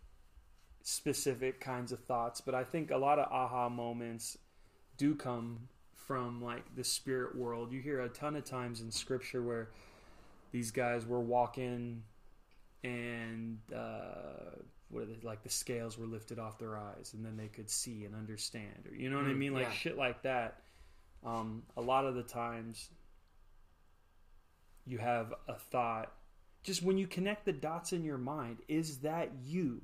specific 0.82 1.60
kinds 1.60 1.92
of 1.92 2.00
thoughts, 2.00 2.40
but 2.40 2.54
I 2.54 2.64
think 2.64 2.90
a 2.90 2.96
lot 2.96 3.18
of 3.18 3.30
aha 3.30 3.68
moments 3.68 4.38
do 4.96 5.14
come 5.14 5.68
from 5.94 6.42
like 6.42 6.74
the 6.74 6.84
spirit 6.84 7.36
world. 7.36 7.72
You 7.72 7.80
hear 7.80 8.00
a 8.00 8.08
ton 8.08 8.36
of 8.36 8.44
times 8.44 8.80
in 8.80 8.90
scripture 8.90 9.42
where 9.42 9.68
these 10.52 10.70
guys 10.70 11.06
were 11.06 11.20
walking 11.20 12.02
and 12.84 13.58
uh, 13.74 14.56
what 14.90 15.02
are 15.02 15.06
they, 15.06 15.16
like 15.22 15.42
the 15.42 15.50
scales 15.50 15.98
were 15.98 16.06
lifted 16.06 16.38
off 16.38 16.58
their 16.58 16.76
eyes 16.78 17.12
and 17.14 17.24
then 17.24 17.36
they 17.36 17.48
could 17.48 17.68
see 17.68 18.04
and 18.04 18.14
understand 18.14 18.86
or 18.90 18.94
you 18.94 19.10
know 19.10 19.16
what 19.16 19.26
I 19.26 19.30
Mm, 19.30 19.38
mean 19.38 19.54
like 19.54 19.66
yeah. 19.66 19.72
shit 19.72 19.96
like 19.98 20.22
that. 20.22 20.60
Um, 21.24 21.64
a 21.76 21.80
lot 21.80 22.06
of 22.06 22.14
the 22.14 22.22
times 22.22 22.88
you 24.86 24.98
have 24.98 25.34
a 25.48 25.54
thought 25.54 26.12
just 26.62 26.82
when 26.82 26.98
you 26.98 27.06
connect 27.06 27.44
the 27.44 27.52
dots 27.52 27.92
in 27.92 28.04
your 28.04 28.18
mind 28.18 28.58
is 28.68 28.98
that 28.98 29.30
you 29.44 29.80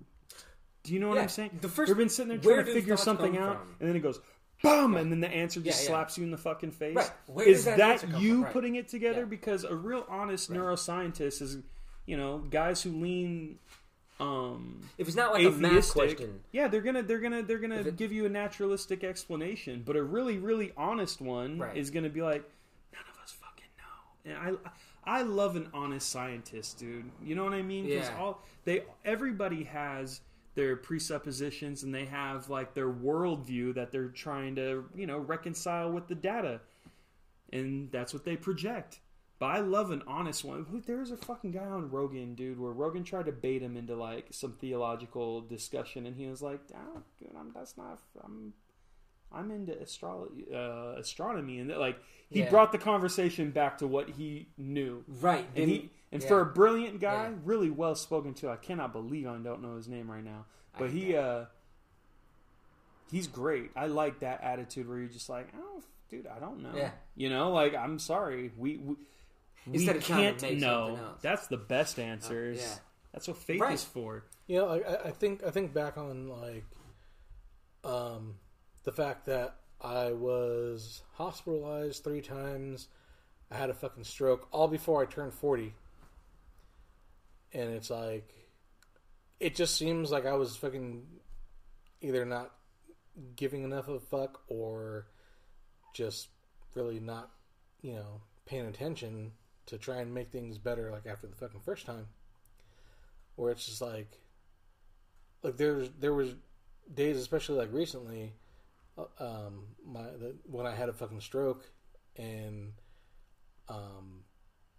do 0.83 0.93
you 0.93 1.01
know 1.01 1.09
what 1.09 1.17
Yeah, 1.17 1.23
i'm 1.23 1.29
saying 1.29 1.59
the 1.61 1.69
first- 1.69 1.89
you've 1.89 1.99
been 1.99 2.09
sitting 2.09 2.29
there 2.29 2.39
trying 2.39 2.65
to 2.67 2.73
figure 2.73 2.97
something 2.97 3.37
out 3.37 3.59
from? 3.61 3.77
and 3.81 3.89
then 3.89 3.97
it 3.97 4.01
goes 4.01 4.21
boom 4.63 4.97
and 4.97 5.11
then 5.13 5.21
the 5.21 5.29
answer 5.29 5.61
just 5.61 5.81
Yeah, 5.81 5.83
yeah. 5.85 5.89
slaps 5.89 6.17
you 6.19 6.25
in 6.25 6.31
the 6.31 6.39
fucking 6.39 6.71
face 6.71 6.97
Right. 7.29 7.47
Is 7.49 7.65
that 7.67 7.77
that, 7.79 8.21
you? 8.21 8.45
Right. 8.45 8.53
putting 8.53 8.77
it 8.77 8.89
together 8.89 9.21
Yeah. 9.21 9.25
because 9.27 9.65
a 9.65 9.75
real 9.75 10.07
honest 10.09 10.49
Right. 10.49 10.59
neuroscientist 10.59 11.43
is 11.43 11.59
you 12.07 12.17
know 12.17 12.39
guys 12.51 12.83
who 12.83 12.91
lean 12.91 13.59
um 14.21 14.81
If 14.99 15.09
it's 15.09 15.17
not 15.17 15.33
like 15.33 15.45
a 15.45 15.51
math 15.51 15.91
question, 15.93 16.41
yeah 16.53 16.69
they're 16.69 16.81
gonna 16.83 17.03
they're 17.03 17.19
gonna 17.19 17.43
they're 17.43 17.59
gonna 17.59 17.81
it- 17.81 17.97
give 17.97 18.13
you 18.13 18.27
a 18.27 18.29
naturalistic 18.29 19.03
explanation 19.03 19.83
but 19.85 19.97
a 19.97 20.03
really 20.03 20.39
really 20.39 20.73
honest 20.77 21.21
one 21.21 21.59
Right. 21.59 21.77
is 21.77 21.91
gonna 21.91 22.09
be 22.11 22.23
like 22.23 22.43
none 22.93 23.03
of 23.13 23.21
us 23.23 23.33
fucking 23.33 23.65
know. 23.77 24.47
And 24.47 24.59
i 25.07 25.19
i 25.19 25.23
love 25.23 25.57
an 25.57 25.69
honest 25.75 26.09
scientist 26.11 26.79
dude. 26.79 27.11
You 27.25 27.35
know 27.35 27.45
what 27.45 27.55
i 27.55 27.63
mean? 27.63 27.87
Yeah. 27.87 28.17
all 28.19 28.41
they 28.65 28.85
everybody 29.05 29.65
has 29.65 30.21
their 30.55 30.77
presuppositions 30.77 31.83
and 31.83 31.93
they 31.93 32.05
have 32.05 32.49
like 32.49 32.73
their 32.75 32.89
worldview 32.89 33.75
that 33.75 33.91
they're 33.91 34.09
trying 34.09 34.55
to 34.55 34.85
you 34.95 35.07
know 35.09 35.19
reconcile 35.19 35.91
with 35.91 36.07
the 36.07 36.15
data. 36.15 36.61
And 37.53 37.91
that's 37.93 38.13
what 38.15 38.25
they 38.25 38.37
project 38.37 39.01
but 39.39 39.47
I 39.47 39.59
love 39.61 39.91
an 39.91 40.03
honest 40.07 40.45
one. 40.45 40.83
There 40.87 40.99
was 40.99 41.11
a 41.11 41.17
fucking 41.17 41.51
guy 41.53 41.65
on 41.65 41.91
Rogan, 41.91 42.35
dude, 42.35 42.59
where 42.59 42.73
Rogan 42.73 43.05
tried 43.05 43.27
to 43.27 43.33
bait 43.33 43.63
him 43.63 43.77
into 43.77 43.95
like 43.97 44.27
some 44.31 44.53
theological 44.53 45.41
discussion, 45.43 46.07
and 46.07 46.17
he 46.17 46.27
was 46.27 46.41
like, 46.43 46.61
oh, 46.75 47.03
dude, 47.19 47.31
I'm 47.39 47.53
that's 47.55 47.77
not. 47.77 48.01
I'm 48.25 48.53
I'm 49.33 49.51
into 49.51 49.77
astrology, 49.81 50.47
uh, 50.55 50.93
astronomy, 50.97 51.59
and 51.59 51.71
that, 51.71 51.81
like 51.81 51.99
he 52.31 52.41
Yeah. 52.41 52.51
brought 52.51 52.71
the 52.73 52.79
conversation 52.79 53.51
back 53.51 53.79
to 53.79 53.87
what 53.89 54.11
he 54.11 54.49
knew. 54.57 55.03
right? 55.21 55.47
And 55.57 55.57
then- 55.57 55.69
he 55.69 55.91
and 56.13 56.23
yeah. 56.23 56.29
for 56.29 56.41
a 56.41 56.47
brilliant 56.47 57.01
guy, 57.01 57.31
Yeah. 57.31 57.35
really 57.45 57.71
well 57.71 57.97
spoken 57.97 58.35
too. 58.35 58.49
I 58.49 58.55
cannot 58.57 58.93
believe 58.93 59.27
I 59.27 59.37
don't 59.39 59.61
know 59.63 59.75
his 59.77 59.89
name 59.89 60.09
right 60.09 60.23
now, 60.25 60.45
but 60.79 60.87
I 60.91 60.93
he 60.93 61.17
uh 61.17 61.47
he's 63.11 63.27
great. 63.27 63.71
I 63.77 63.87
like 63.87 64.21
that 64.21 64.43
attitude 64.43 64.89
where 64.89 64.99
you're 64.99 65.09
just 65.09 65.29
like, 65.29 65.49
oh, 65.59 65.83
dude, 66.09 66.27
I 66.27 66.39
don't 66.39 66.63
know. 66.63 66.73
Yeah. 66.75 66.91
You 67.17 67.31
know, 67.31 67.51
like 67.53 67.75
I'm 67.75 67.99
sorry, 67.99 68.53
we, 68.57 68.77
we 68.79 68.95
Instead 69.73 69.97
of 69.97 70.03
can't 70.05 70.41
make 70.43 70.59
know. 70.59 70.97
else. 70.97 71.21
That's 71.23 71.47
the 71.47 71.57
best 71.57 71.99
answers. 71.99 72.59
is- 72.59 72.63
yeah. 72.65 72.79
That's 73.13 73.29
what 73.29 73.37
faith 73.39 73.61
Right. 73.61 73.75
is 73.75 73.85
for. 73.85 74.25
You 74.49 74.59
know, 74.59 74.69
I, 74.69 75.09
I 75.09 75.11
think 75.13 75.43
I 75.45 75.51
think 75.51 75.73
back 75.73 75.97
on 75.97 76.29
like 76.29 76.65
um, 77.85 78.35
the 78.83 78.93
fact 78.93 79.27
that 79.27 79.57
I 79.81 80.13
was 80.13 81.03
hospitalized 81.15 82.03
three 82.05 82.21
times. 82.21 82.89
I 83.51 83.57
had 83.57 83.71
a 83.71 83.75
fucking 83.75 84.05
stroke 84.05 84.49
all 84.51 84.67
before 84.69 85.01
I 85.01 85.07
turned 85.07 85.33
forty, 85.33 85.75
and 87.53 87.71
it's 87.71 87.91
like 87.91 88.29
it 89.41 89.55
just 89.55 89.77
seems 89.77 90.11
like 90.11 90.27
I 90.27 90.33
was 90.35 90.57
fucking 90.57 91.05
either 92.01 92.25
not 92.25 92.53
giving 93.37 93.63
enough 93.63 93.87
of 93.89 93.95
a 93.95 94.01
fuck 94.01 94.43
or 94.49 95.07
just 95.95 96.29
really 96.75 96.99
not, 97.01 97.31
you 97.83 97.93
know, 97.95 98.21
paying 98.47 98.67
attention 98.67 99.33
to 99.67 99.79
try 99.79 99.97
and 99.97 100.13
make 100.13 100.31
things 100.31 100.59
better. 100.59 100.91
Like 100.91 101.07
after 101.07 101.27
the 101.27 101.37
fucking 101.37 101.61
first 101.61 101.87
time 101.87 102.07
where 103.37 103.51
it's 103.51 103.67
just 103.67 103.81
like 103.81 104.21
like 105.43 105.57
there's 105.57 105.91
there 105.99 106.15
was 106.15 106.35
days 106.93 107.17
especially 107.17 107.57
like 107.57 107.73
recently 107.73 108.33
uh, 108.99 109.05
um 109.19 109.65
my 109.85 110.03
the, 110.03 110.35
when 110.45 110.67
I 110.67 110.75
had 110.75 110.89
a 110.89 110.93
fucking 110.93 111.21
stroke 111.21 111.65
and 112.17 112.73
um 113.69 114.25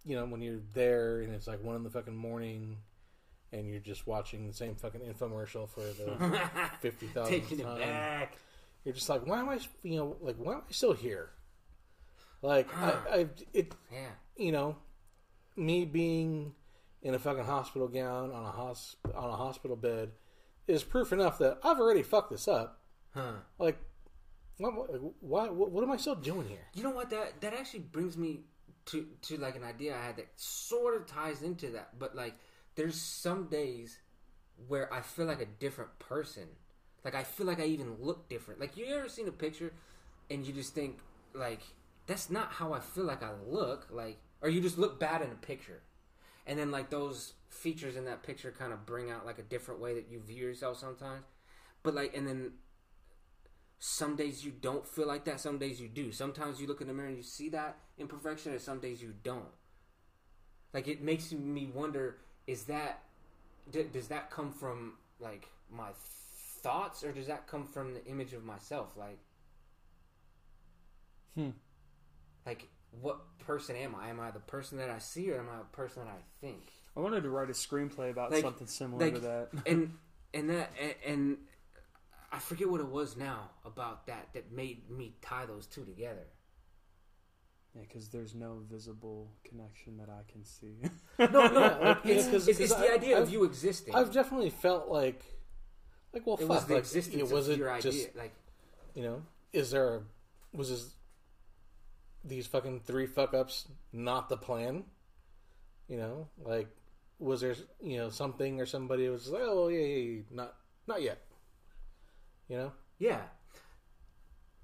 you 0.04 0.16
know 0.16 0.24
when 0.24 0.40
you're 0.40 0.60
there 0.72 1.20
and 1.20 1.34
it's 1.34 1.46
like 1.46 1.62
one 1.62 1.76
in 1.76 1.82
the 1.82 1.90
fucking 1.90 2.16
morning 2.16 2.78
and 3.52 3.68
you're 3.68 3.80
just 3.80 4.06
watching 4.06 4.46
the 4.46 4.52
same 4.52 4.74
fucking 4.74 5.00
infomercial 5.00 5.68
for 5.68 5.80
the 5.80 6.40
fifty 6.80 7.06
thousand 7.06 7.42
time 7.58 7.78
back. 7.78 8.36
you're 8.84 8.94
just 8.94 9.08
like 9.08 9.26
why 9.26 9.40
am 9.40 9.48
I 9.48 9.58
you 9.82 9.96
know 9.96 10.16
like 10.20 10.36
why 10.36 10.54
am 10.54 10.62
I 10.68 10.72
still 10.72 10.92
here 10.92 11.30
like 12.46 12.68
I, 12.76 12.90
I 13.10 13.26
it 13.52 13.74
Yeah. 13.92 14.10
you 14.36 14.52
know, 14.52 14.76
me 15.56 15.84
being 15.84 16.54
in 17.02 17.14
a 17.14 17.18
fucking 17.18 17.44
hospital 17.44 17.88
gown 17.88 18.30
on 18.32 18.44
a 18.44 18.50
hos- 18.50 18.96
on 19.14 19.30
a 19.30 19.36
hospital 19.36 19.76
bed 19.76 20.12
is 20.66 20.82
proof 20.82 21.12
enough 21.12 21.38
that 21.38 21.58
I've 21.62 21.78
already 21.78 22.02
fucked 22.02 22.30
this 22.30 22.48
up. 22.48 22.80
Huh. 23.14 23.32
Like, 23.58 23.78
why, 24.58 25.48
what, 25.48 25.70
what 25.70 25.84
am 25.84 25.90
I 25.90 25.96
still 25.96 26.14
doing 26.14 26.48
here? 26.48 26.66
You 26.74 26.82
know 26.82 26.90
what? 26.90 27.10
That 27.10 27.40
that 27.40 27.52
actually 27.54 27.80
brings 27.80 28.16
me 28.16 28.40
to 28.86 29.06
to 29.22 29.36
like 29.36 29.56
an 29.56 29.64
idea 29.64 29.96
I 29.96 30.04
had 30.06 30.16
that 30.16 30.28
sort 30.36 30.96
of 30.96 31.06
ties 31.06 31.42
into 31.42 31.70
that. 31.70 31.98
But 31.98 32.14
like, 32.16 32.34
there's 32.74 33.00
some 33.00 33.48
days 33.48 33.98
where 34.68 34.92
I 34.92 35.00
feel 35.02 35.26
like 35.26 35.40
a 35.40 35.46
different 35.46 35.98
person. 35.98 36.48
Like 37.04 37.14
I 37.14 37.22
feel 37.22 37.46
like 37.46 37.60
I 37.60 37.64
even 37.66 37.96
look 38.00 38.28
different. 38.28 38.60
Like 38.60 38.76
you 38.76 38.86
ever 38.86 39.08
seen 39.08 39.28
a 39.28 39.32
picture 39.32 39.72
and 40.30 40.44
you 40.46 40.52
just 40.52 40.74
think 40.74 40.98
like 41.34 41.60
that's 42.06 42.30
not 42.30 42.52
how 42.52 42.72
I 42.72 42.80
feel 42.80 43.04
like 43.04 43.22
I 43.22 43.30
look. 43.46 43.88
Like 43.90 44.18
or 44.42 44.48
you 44.48 44.60
just 44.60 44.78
look 44.78 45.00
bad 45.00 45.22
in 45.22 45.30
a 45.30 45.34
picture. 45.34 45.82
And 46.46 46.58
then 46.58 46.70
like 46.70 46.90
those 46.90 47.34
features 47.48 47.96
in 47.96 48.04
that 48.04 48.22
picture 48.22 48.54
kind 48.56 48.72
of 48.72 48.86
bring 48.86 49.10
out 49.10 49.26
like 49.26 49.38
a 49.38 49.42
different 49.42 49.80
way 49.80 49.94
that 49.94 50.08
you 50.10 50.20
view 50.20 50.46
yourself 50.46 50.78
sometimes. 50.78 51.24
But 51.82 51.94
like 51.94 52.16
and 52.16 52.26
then 52.26 52.52
some 53.78 54.16
days 54.16 54.44
you 54.44 54.50
don't 54.50 54.86
feel 54.86 55.06
like 55.06 55.24
that 55.26 55.38
some 55.38 55.58
days 55.58 55.78
you 55.78 55.86
do 55.86 56.10
sometimes 56.10 56.58
you 56.58 56.66
look 56.66 56.80
in 56.80 56.86
the 56.86 56.94
mirror 56.94 57.08
and 57.08 57.16
you 57.16 57.22
see 57.22 57.50
that 57.50 57.76
imperfection 57.98 58.50
and 58.52 58.60
some 58.60 58.80
days 58.80 59.02
you 59.02 59.12
don't 59.22 59.52
like 60.72 60.88
it 60.88 61.02
makes 61.02 61.30
me 61.30 61.68
wonder 61.74 62.16
is 62.46 62.64
that 62.64 63.02
does 63.70 64.08
that 64.08 64.30
come 64.30 64.50
from 64.50 64.94
like 65.20 65.46
my 65.70 65.90
thoughts, 66.66 67.04
or 67.04 67.12
does 67.12 67.26
that 67.26 67.46
come 67.46 67.64
from 67.64 67.94
the 67.94 68.04
image 68.06 68.32
of 68.32 68.44
myself? 68.44 68.96
Like, 68.96 69.18
Hmm. 71.34 71.50
Like 72.46 72.68
what 73.00 73.38
person 73.40 73.76
am 73.76 73.94
I? 73.94 74.08
Am 74.08 74.20
I 74.20 74.30
the 74.30 74.38
person 74.40 74.78
that 74.78 74.88
I 74.88 74.98
see, 74.98 75.30
or 75.30 75.38
am 75.38 75.48
I 75.50 75.60
a 75.60 75.64
person 75.76 76.04
that 76.04 76.10
I 76.10 76.20
think? 76.40 76.72
I 76.96 77.00
wanted 77.00 77.22
to 77.24 77.30
write 77.30 77.50
a 77.50 77.52
screenplay 77.52 78.10
about 78.10 78.30
Like- 78.30 78.42
something 78.42 78.66
similar 78.66 79.04
like- 79.04 79.14
to 79.14 79.20
that. 79.20 79.48
and 79.66 79.92
and 80.32 80.48
that 80.50 80.70
and, 80.80 80.94
and 81.04 81.36
I 82.32 82.38
forget 82.38 82.68
what 82.70 82.80
it 82.80 82.88
was 82.88 83.16
now 83.16 83.50
about 83.64 84.06
that 84.06 84.28
that 84.34 84.50
made 84.52 84.88
me 84.90 85.14
tie 85.22 85.46
those 85.46 85.66
two 85.66 85.84
together. 85.84 86.26
Yeah, 87.74 87.82
because 87.82 88.08
there's 88.08 88.34
no 88.34 88.60
visible 88.70 89.30
connection 89.44 89.98
that 89.98 90.08
I 90.08 90.22
can 90.30 90.44
see. 90.44 90.76
No, 91.18 91.26
no, 91.26 91.48
like, 91.50 91.98
yeah, 92.04 92.12
it's, 92.14 92.28
'cause- 92.28 92.48
it's, 92.48 92.58
'cause 92.58 92.70
it's 92.70 92.74
the 92.74 92.90
I- 92.90 92.94
idea 92.94 93.16
of 93.18 93.24
I've- 93.24 93.32
you 93.32 93.44
existing. 93.44 93.94
I've 93.94 94.12
definitely 94.12 94.50
felt 94.50 94.88
like, 94.88 95.22
like, 96.14 96.26
well, 96.26 96.36
it 96.36 96.40
fuck, 96.40 96.48
was 96.48 96.64
the 96.66 96.74
like, 96.74 96.82
existence 96.82 97.30
it, 97.30 97.34
was 97.34 97.48
of 97.48 97.54
it 97.54 97.58
your 97.58 97.70
idea. 97.70 97.92
just, 97.92 98.16
like, 98.16 98.34
you 98.94 99.02
know, 99.02 99.22
is 99.52 99.70
there, 99.70 100.02
was 100.54 100.70
this, 100.70 100.94
these 102.26 102.46
fucking 102.46 102.80
three 102.80 103.06
fuck 103.06 103.34
ups 103.34 103.68
not 103.92 104.28
the 104.28 104.36
plan? 104.36 104.84
You 105.88 105.98
know, 105.98 106.28
like, 106.44 106.68
was 107.18 107.40
there, 107.40 107.54
you 107.80 107.98
know, 107.98 108.10
something 108.10 108.60
or 108.60 108.66
somebody 108.66 109.08
was 109.08 109.28
like, 109.28 109.42
oh 109.44 109.68
yeah, 109.68 109.80
yeah, 109.80 109.96
yeah, 109.96 110.22
not, 110.30 110.54
not 110.86 111.02
yet. 111.02 111.22
You 112.48 112.56
know, 112.58 112.72
yeah, 112.98 113.22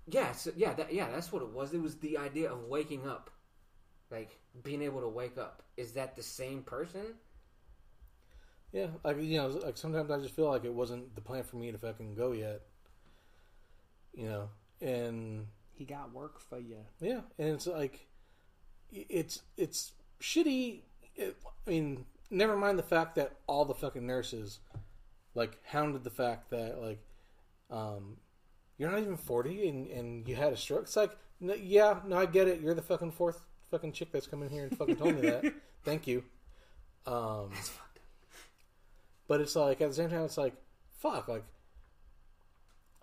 yeah, 0.07 0.33
so, 0.33 0.53
yeah, 0.57 0.75
that, 0.75 0.93
yeah. 0.93 1.09
That's 1.11 1.33
what 1.33 1.43
it 1.43 1.51
was. 1.51 1.73
It 1.73 1.83
was 1.83 1.97
the 1.97 2.19
idea 2.19 2.51
of 2.51 2.65
waking 2.65 3.09
up, 3.09 3.31
like 4.11 4.39
being 4.63 4.83
able 4.83 5.01
to 5.01 5.09
wake 5.09 5.39
up. 5.39 5.63
Is 5.77 5.93
that 5.93 6.17
the 6.17 6.23
same 6.23 6.63
person? 6.63 7.15
yeah, 8.73 8.87
like 9.05 9.23
you 9.23 9.37
know, 9.37 9.49
like 9.49 9.77
sometimes 9.77 10.11
I 10.11 10.19
just 10.19 10.35
feel 10.35 10.49
like 10.49 10.65
it 10.65 10.73
wasn't 10.73 11.15
the 11.15 11.21
plan 11.21 11.43
for 11.45 11.57
me 11.57 11.71
to 11.71 11.79
fucking 11.79 12.15
go 12.15 12.33
yet. 12.33 12.63
You 14.15 14.27
know, 14.29 14.49
and 14.81 15.47
he 15.75 15.85
got 15.85 16.13
work 16.13 16.41
for 16.41 16.59
you. 16.59 16.79
Yeah, 17.01 17.21
and 17.39 17.49
it's 17.49 17.67
like 17.67 18.07
it's 18.91 19.43
it's 19.57 19.93
shitty. 20.21 20.83
It, 21.15 21.37
I 21.67 21.71
mean, 21.71 22.07
never 22.31 22.57
mind 22.57 22.79
the 22.79 22.85
fact 22.85 23.17
that 23.17 23.37
all 23.47 23.65
the 23.65 23.75
fucking 23.75 24.07
nurses 24.07 24.61
like 25.35 25.59
hounded 25.65 26.05
the 26.05 26.11
fact 26.11 26.51
that 26.51 26.81
like 26.81 27.01
um 27.71 28.17
you're 28.79 28.91
not 28.91 29.01
even 29.01 29.17
40 29.17 29.69
and, 29.69 29.91
and 29.91 30.29
you 30.29 30.35
had 30.35 30.53
a 30.53 30.57
stroke. 30.57 30.83
It's 30.83 30.97
like, 30.97 31.17
no, 31.41 31.55
yeah, 31.55 32.01
no, 32.05 32.17
I 32.17 32.27
get 32.27 32.49
it. 32.49 32.61
You're 32.61 32.75
the 32.75 32.83
fucking 32.83 33.13
fourth 33.13 33.41
fucking 33.71 33.93
chick 33.93 34.11
that's 34.11 34.27
coming 34.27 34.51
here 34.51 34.65
and 34.65 34.77
fucking 34.77 34.97
told 34.97 35.15
me 35.15 35.21
that. 35.23 35.55
Thank 35.85 36.07
you. 36.07 36.25
Um, 37.07 37.51
but 39.29 39.41
it's 39.41 39.55
like 39.55 39.81
at 39.81 39.89
the 39.89 39.95
same 39.95 40.11
time, 40.11 40.23
it's 40.23 40.39
like, 40.39 40.55
fuck, 40.99 41.29
like 41.29 41.45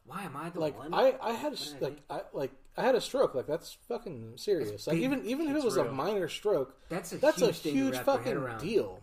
Why 0.10 0.24
am 0.24 0.36
I 0.36 0.50
the 0.50 0.60
like 0.60 0.78
one? 0.78 0.94
I, 0.94 1.16
I 1.22 1.32
had 1.34 1.54
a 1.54 1.56
did 1.56 1.76
I 1.76 1.86
like 1.86 1.98
I 2.10 2.22
like 2.34 2.52
I 2.76 2.82
had 2.84 2.96
a 2.96 3.02
stroke. 3.02 3.36
Like 3.36 3.48
that's 3.48 3.78
fucking 3.88 4.34
serious. 4.36 4.72
That's 4.72 4.88
like 4.88 4.96
big. 4.98 5.04
even 5.04 5.26
even 5.26 5.48
if 5.50 5.56
it 5.58 5.64
was 5.64 5.78
a 5.78 5.86
minor 5.92 6.28
stroke, 6.28 6.76
that's 6.90 7.14
a 7.14 7.18
that's 7.18 7.40
huge 7.40 7.66
a 7.66 7.70
huge 7.70 7.94
to 7.94 7.98
wrap 8.00 8.06
your 8.08 8.18
head 8.24 8.52
fucking 8.54 8.68
deal. 8.68 9.02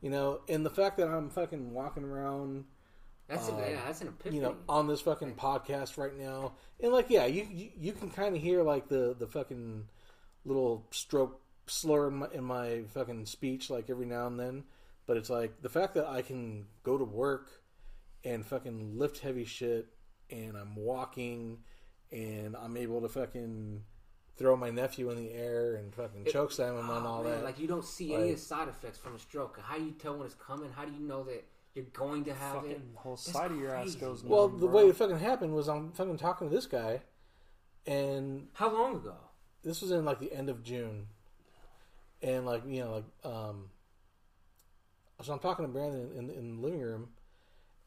You 0.00 0.10
know, 0.10 0.40
and 0.48 0.64
the 0.66 0.70
fact 0.70 0.96
that 0.98 1.08
I'm 1.08 1.30
fucking 1.30 1.72
walking 1.72 2.04
around, 2.04 2.64
That's 3.28 3.48
Um, 3.48 3.54
a, 3.58 3.70
yeah, 3.70 3.80
that's 3.86 4.00
an 4.02 4.08
epiphany. 4.08 4.36
you 4.36 4.42
know, 4.42 4.56
on 4.68 4.88
this 4.88 5.00
fucking 5.00 5.36
podcast 5.36 5.96
right 5.96 6.16
now, 6.18 6.54
and 6.80 6.92
like, 6.92 7.08
yeah, 7.08 7.24
you 7.26 7.46
you, 7.50 7.70
you 7.78 7.92
can 7.92 8.10
kind 8.10 8.34
of 8.36 8.42
hear 8.42 8.62
like 8.62 8.88
the 8.88 9.14
the 9.18 9.26
fucking 9.28 9.88
little 10.44 10.84
stroke 10.90 11.40
slur 11.66 12.08
in 12.08 12.14
my, 12.14 12.26
in 12.34 12.44
my 12.44 12.82
fucking 12.92 13.24
speech, 13.26 13.70
like 13.70 13.88
every 13.88 14.06
now 14.06 14.26
and 14.26 14.38
then. 14.38 14.64
But 15.06 15.16
it's 15.16 15.30
like 15.30 15.62
the 15.62 15.68
fact 15.68 15.94
that 15.94 16.06
I 16.08 16.22
can 16.22 16.66
go 16.82 16.98
to 16.98 17.04
work 17.04 17.48
and 18.24 18.44
fucking 18.44 18.98
lift 18.98 19.18
heavy 19.18 19.44
shit, 19.44 19.86
and 20.32 20.56
I'm 20.56 20.74
walking, 20.74 21.58
and 22.10 22.56
I'm 22.56 22.76
able 22.76 23.00
to 23.02 23.08
fucking 23.08 23.84
throw 24.36 24.56
my 24.56 24.70
nephew 24.70 25.10
in 25.10 25.16
the 25.18 25.30
air 25.32 25.74
and 25.76 25.94
fucking 25.94 26.26
It- 26.26 26.32
choke 26.32 26.50
slam 26.52 26.74
him 26.74 26.88
and 26.90 27.06
Oh, 27.06 27.10
all 27.10 27.22
man, 27.22 27.32
that. 27.32 27.44
Like 27.44 27.58
you 27.58 27.68
don't 27.68 27.84
see 27.84 28.14
any 28.14 28.22
Like- 28.24 28.32
of 28.32 28.36
the 28.38 28.42
side 28.44 28.68
effects 28.68 28.98
from 28.98 29.14
a 29.14 29.18
stroke. 29.18 29.58
How 29.60 29.76
do 29.76 29.84
you 29.84 29.92
tell 29.92 30.16
when 30.16 30.26
it's 30.26 30.34
coming? 30.34 30.72
How 30.72 30.84
do 30.86 30.92
you 30.92 31.00
know 31.00 31.22
that 31.24 31.44
you're 31.74 31.84
going 31.86 32.24
to 32.24 32.34
have 32.34 32.56
Fucking 32.56 32.70
it? 32.70 32.80
whole 32.96 33.12
That's 33.16 33.30
side 33.32 33.50
of 33.50 33.58
your 33.58 33.74
ass 33.74 33.84
crazy. 33.84 34.00
goes. 34.00 34.24
well, 34.24 34.48
numb, 34.48 34.60
the 34.60 34.66
bro. 34.66 34.76
way 34.84 34.88
it 34.88 34.96
fucking 34.96 35.18
happened 35.18 35.54
was 35.54 35.68
I'm 35.68 35.92
fucking 35.92 36.16
talking 36.16 36.48
to 36.48 36.54
this 36.54 36.66
guy, 36.66 37.02
and 37.86 38.48
How 38.54 38.72
long 38.72 38.96
ago? 38.96 39.14
this 39.62 39.80
was 39.82 39.90
in 39.90 40.04
like 40.04 40.18
the 40.18 40.32
end 40.32 40.48
of 40.48 40.62
June, 40.62 41.08
and 42.22 42.44
like 42.46 42.62
you 42.66 42.80
know 42.84 42.92
like 42.94 43.04
um, 43.32 43.70
so 45.22 45.32
I'm 45.32 45.38
talking 45.38 45.64
to 45.66 45.70
Brandon 45.70 46.10
in, 46.16 46.30
in 46.30 46.56
the 46.56 46.62
living 46.62 46.80
room, 46.80 47.10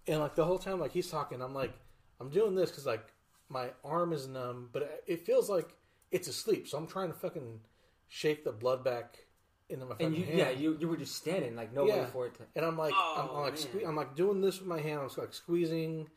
and 0.08 0.20
like 0.20 0.36
the 0.36 0.46
whole 0.46 0.60
time 0.60 0.80
like 0.80 0.92
he's 0.92 1.10
talking, 1.10 1.42
I'm 1.42 1.54
like 1.54 1.74
I'm 2.20 2.30
doing 2.30 2.56
this 2.56 2.70
because 2.72 2.86
like 2.86 3.06
my 3.50 3.70
arm 3.84 4.14
is 4.14 4.28
numb, 4.28 4.70
but 4.72 4.84
it- 4.84 5.04
it 5.08 5.26
feels 5.26 5.50
like 5.50 5.76
it's 6.12 6.28
asleep, 6.28 6.68
so 6.68 6.78
I'm 6.78 6.88
trying 6.88 7.08
to 7.12 7.18
fucking 7.18 7.62
shake 8.08 8.44
the 8.44 8.52
blood 8.52 8.84
back 8.84 9.26
into 9.70 9.86
my 9.86 9.92
fucking 9.92 10.06
And 10.08 10.16
you, 10.18 10.26
hand. 10.26 10.38
yeah, 10.38 10.50
you 10.52 10.78
you 10.80 10.88
were 10.88 10.98
just 10.98 11.16
standing 11.16 11.56
like 11.56 11.74
no 11.74 11.86
way 11.86 12.06
for 12.12 12.28
it 12.28 12.36
to. 12.36 12.44
And 12.56 12.64
I'm 12.66 12.78
like, 12.78 12.94
I'm, 12.94 13.00
Oh, 13.30 13.36
I'm 13.38 13.42
like, 13.42 13.54
oh, 13.54 13.58
sque- 13.58 13.88
I'm 13.88 13.96
like 13.96 14.16
doing 14.16 14.40
this 14.42 14.60
with 14.60 14.68
my 14.68 14.80
hand. 14.80 15.00
I 15.00 15.04
was 15.04 15.18
like 15.18 15.34
squeezing, 15.34 16.08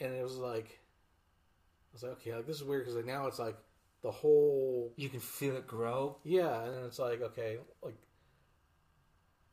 and 0.00 0.14
it 0.14 0.22
was 0.22 0.36
like, 0.36 0.80
I 1.90 1.94
was 1.94 2.02
like, 2.02 2.12
okay, 2.12 2.34
like 2.34 2.46
this 2.46 2.56
is 2.56 2.64
weird 2.64 2.82
because 2.84 2.96
like 2.96 3.06
now 3.06 3.26
it's 3.26 3.38
like 3.38 3.56
the 4.02 4.10
whole 4.10 4.92
You 4.96 5.08
can 5.08 5.20
feel 5.20 5.56
it 5.56 5.66
grow. 5.66 6.16
yeah, 6.24 6.64
and 6.64 6.84
it's 6.86 6.98
like 6.98 7.20
okay, 7.20 7.58
like 7.82 7.96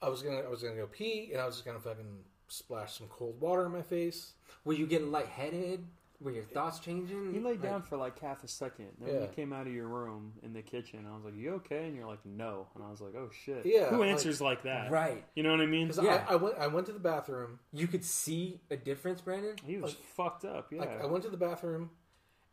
I 0.02 0.10
was 0.10 0.22
gonna 0.22 0.40
I 0.40 0.48
was 0.50 0.62
gonna 0.64 0.76
go 0.76 0.88
pee, 0.88 1.30
and 1.34 1.42
I 1.42 1.46
was 1.46 1.56
just 1.56 1.66
gonna 1.66 1.80
fucking 1.80 2.24
splash 2.48 2.98
some 2.98 3.08
cold 3.08 3.40
water 3.42 3.66
in 3.66 3.72
my 3.72 3.82
face. 3.82 4.34
Were 4.64 4.74
you 4.74 4.88
getting 4.88 5.12
lightheaded? 5.12 5.86
Were 6.22 6.32
your 6.32 6.44
thoughts 6.44 6.80
changing? 6.80 7.34
You 7.36 7.42
laid 7.42 7.60
Like, 7.60 7.62
down 7.62 7.82
for 7.82 7.98
like 7.98 8.18
half 8.20 8.44
a 8.44 8.48
second. 8.48 8.88
Then 9.00 9.08
when 9.10 9.16
Yeah. 9.18 9.22
you 9.24 9.34
came 9.36 9.52
out 9.52 9.68
of 9.68 9.74
your 9.74 9.88
room 9.88 10.34
in 10.44 10.54
the 10.54 10.62
kitchen, 10.62 11.06
I 11.06 11.14
was 11.14 11.26
like, 11.26 11.36
"You 11.36 11.56
okay?" 11.56 11.88
And 11.88 11.96
you're 11.96 12.08
like, 12.08 12.26
"No." 12.26 12.68
And 12.74 12.84
I 12.84 12.90
was 12.90 13.02
like, 13.02 13.16
"Oh 13.16 13.30
shit." 13.44 13.66
Yeah, 13.66 13.88
Who 13.90 14.00
like- 14.00 14.10
answers 14.12 14.40
like 14.40 14.64
that? 14.64 14.90
right. 14.92 15.26
You 15.36 15.44
know 15.44 15.52
what 15.52 15.60
I 15.60 15.66
mean? 15.66 15.88
Because 15.90 16.04
Yeah. 16.04 16.26
I, 16.30 16.34
I 16.34 16.36
went 16.38 16.58
I 16.58 16.68
went 16.68 16.86
to 16.88 16.94
the 16.94 17.00
bathroom. 17.00 17.60
You 17.74 17.88
could 17.88 18.06
see 18.06 18.62
a 18.72 18.78
difference, 18.78 19.20
Brandon. 19.22 19.56
He 19.66 19.76
was 19.78 19.92
Like- 19.94 20.04
fucked 20.04 20.46
up. 20.46 20.72
Yeah. 20.72 20.80
Like 20.80 21.02
I 21.02 21.06
went 21.06 21.26
to 21.26 21.30
the 21.30 21.38
bathroom, 21.38 21.92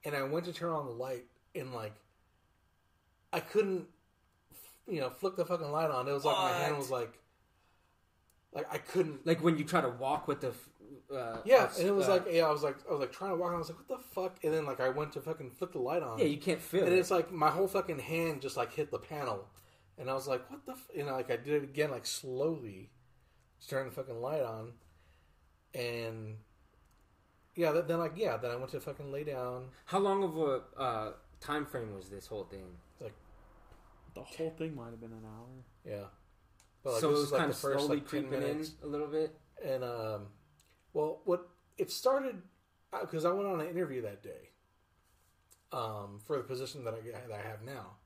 and 0.04 0.16
I 0.16 0.24
went 0.24 0.44
to 0.46 0.52
turn 0.52 0.72
on 0.72 0.84
the 0.86 0.92
light, 0.92 1.26
and 1.54 1.72
like 1.72 1.94
I 3.32 3.38
couldn't, 3.40 3.86
you 4.88 5.00
know, 5.00 5.08
flick 5.10 5.36
the 5.36 5.44
fucking 5.44 5.70
light 5.70 5.90
on. 5.90 6.08
It 6.08 6.12
was 6.12 6.24
like 6.24 6.36
my 6.36 6.50
hand 6.58 6.72
What? 6.72 6.78
was 6.78 6.90
like, 6.90 7.18
like 8.52 8.66
I 8.72 8.78
couldn't 8.78 9.26
Like 9.26 9.42
when 9.42 9.56
you 9.58 9.64
try 9.64 9.80
to 9.80 9.88
walk 9.88 10.28
with 10.28 10.40
the. 10.40 10.52
Uh, 11.14 11.38
Yeah, 11.44 11.68
and 11.78 11.86
it 11.88 11.94
was 11.94 12.08
uh, 12.08 12.12
like 12.12 12.24
yeah, 12.30 12.46
I 12.46 12.50
was 12.50 12.62
like 12.62 12.76
I 12.88 12.92
was 12.92 13.00
like 13.00 13.12
trying 13.12 13.30
to 13.30 13.36
walk, 13.36 13.48
and 13.48 13.56
I 13.56 13.58
was 13.58 13.68
like, 13.70 13.78
what 13.78 13.88
the 13.88 14.04
fuck? 14.14 14.44
And 14.44 14.52
then 14.52 14.64
like 14.66 14.80
I 14.80 14.88
went 14.88 15.12
to 15.12 15.20
fucking 15.20 15.50
flick 15.50 15.72
the 15.72 15.78
light 15.78 16.02
on, 16.02 16.18
Yeah, 16.18 16.24
you 16.26 16.38
can't 16.38 16.60
feel 16.60 16.84
and 16.84 16.92
it. 16.92 16.98
it's 16.98 17.10
like 17.10 17.30
my 17.32 17.50
whole 17.50 17.68
fucking 17.68 17.98
hand 17.98 18.40
just 18.42 18.56
like 18.56 18.72
hit 18.72 18.90
the 18.90 18.98
panel, 18.98 19.46
and 19.98 20.08
I 20.10 20.14
was 20.14 20.26
like, 20.28 20.48
what 20.50 20.64
the? 20.66 20.72
F-? 20.72 20.88
You 20.94 21.04
know, 21.04 21.12
like 21.12 21.30
I 21.30 21.36
did 21.36 21.54
it 21.54 21.64
again, 21.64 21.90
like 21.90 22.06
slowly, 22.06 22.90
just 23.58 23.70
turn 23.70 23.86
the 23.86 23.92
fucking 23.92 24.20
light 24.20 24.42
on, 24.42 24.72
and 25.74 26.36
yeah, 27.54 27.72
then, 27.72 27.86
then 27.86 27.98
like 27.98 28.12
yeah, 28.16 28.36
then 28.36 28.50
I 28.50 28.56
went 28.56 28.70
to 28.72 28.80
fucking 28.80 29.10
lay 29.12 29.24
down. 29.24 29.66
How 29.86 29.98
long 29.98 30.22
of 30.24 30.36
a 30.38 30.80
uh, 30.80 31.12
time 31.40 31.66
frame 31.66 31.94
was 31.94 32.08
this 32.08 32.26
whole 32.26 32.44
thing? 32.44 32.64
Like 33.00 33.14
the 34.14 34.22
whole 34.22 34.50
thing 34.56 34.74
might 34.76 34.90
have 34.90 35.00
been 35.00 35.12
an 35.12 35.24
hour. 35.24 35.48
Yeah, 35.84 36.04
but, 36.84 36.92
like, 36.94 37.00
so 37.00 37.08
it 37.08 37.12
this 37.12 37.20
was 37.20 37.32
like, 37.32 37.38
kind 37.40 37.50
the 37.50 37.54
of 37.54 37.60
first, 37.60 37.78
slowly 37.78 37.96
like, 37.98 38.06
creeping 38.06 38.42
in 38.42 38.66
a 38.82 38.86
little 38.86 39.06
bit. 39.06 39.34
and 39.64 39.84
um, 39.84 40.26
well, 40.92 41.20
what 41.24 41.48
it 41.78 41.90
started 41.90 42.42
because 43.00 43.24
I 43.24 43.32
went 43.32 43.48
on 43.48 43.60
an 43.60 43.68
interview 43.68 44.02
that 44.02 44.22
day, 44.22 44.50
um, 45.72 46.20
for 46.26 46.36
the 46.36 46.42
position 46.42 46.84
that 46.84 46.94
I 46.94 47.00
that 47.28 47.32
I 47.32 47.48
have 47.48 47.62
now, 47.62 47.96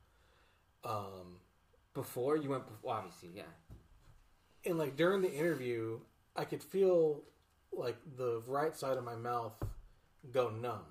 um, 0.84 1.40
Before 1.94 2.36
you 2.36 2.50
went, 2.50 2.66
before, 2.66 2.94
obviously, 2.94 3.30
yeah. 3.34 3.42
and 4.64 4.78
like 4.78 4.96
during 4.96 5.22
the 5.22 5.32
interview, 5.32 5.98
I 6.36 6.44
could 6.44 6.62
feel 6.62 7.22
like 7.72 7.96
the 8.16 8.42
right 8.46 8.76
side 8.76 8.96
of 8.96 9.04
my 9.04 9.16
mouth 9.16 9.60
go 10.32 10.50
numb, 10.50 10.84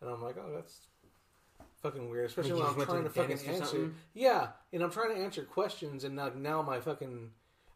and 0.00 0.10
I'm 0.10 0.22
like, 0.22 0.36
oh, 0.38 0.50
that's 0.54 0.88
fucking 1.84 2.08
weird, 2.08 2.26
especially 2.26 2.54
when 2.54 2.62
I'm 2.62 2.76
went 2.76 2.88
to 2.88 2.94
trying 2.94 3.04
to 3.04 3.10
fucking 3.10 3.54
answer. 3.54 3.90
Yeah, 4.14 4.48
and 4.72 4.82
I'm 4.82 4.90
trying 4.90 5.14
to 5.14 5.20
answer 5.22 5.44
questions, 5.44 6.04
and 6.04 6.16
like 6.16 6.34
now 6.34 6.62
my 6.62 6.80
fucking, 6.80 7.30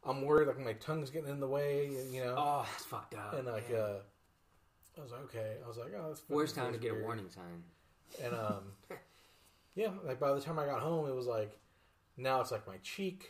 I'm 0.04 0.22
worried 0.22 0.48
like 0.48 0.58
my 0.58 0.72
tongue's 0.74 1.10
getting 1.10 1.28
in 1.28 1.40
the 1.40 1.46
way, 1.46 1.86
and 1.86 2.12
you 2.12 2.24
know. 2.24 2.34
Oh, 2.36 2.66
that's 2.72 2.84
fucked 2.84 3.14
up. 3.14 3.34
and 3.34 3.46
like 3.46 3.70
man. 3.70 3.80
uh 3.80 3.94
I 4.98 5.02
was 5.02 5.12
like, 5.12 5.20
okay. 5.24 5.52
I 5.64 5.68
was 5.68 5.76
like, 5.76 5.92
oh, 5.96 6.08
that's 6.08 6.22
worst 6.28 6.56
time 6.56 6.72
to 6.72 6.78
get 6.78 6.90
a 6.92 6.96
warning 6.96 7.28
sign. 7.28 7.62
And 8.24 8.34
um, 8.34 8.62
yeah, 9.76 9.90
like 10.04 10.18
by 10.18 10.32
the 10.32 10.40
time 10.40 10.58
I 10.58 10.66
got 10.66 10.80
home, 10.80 11.08
it 11.08 11.14
was 11.14 11.26
like 11.26 11.56
now 12.16 12.40
it's 12.40 12.50
like 12.50 12.66
my 12.66 12.78
cheek, 12.82 13.28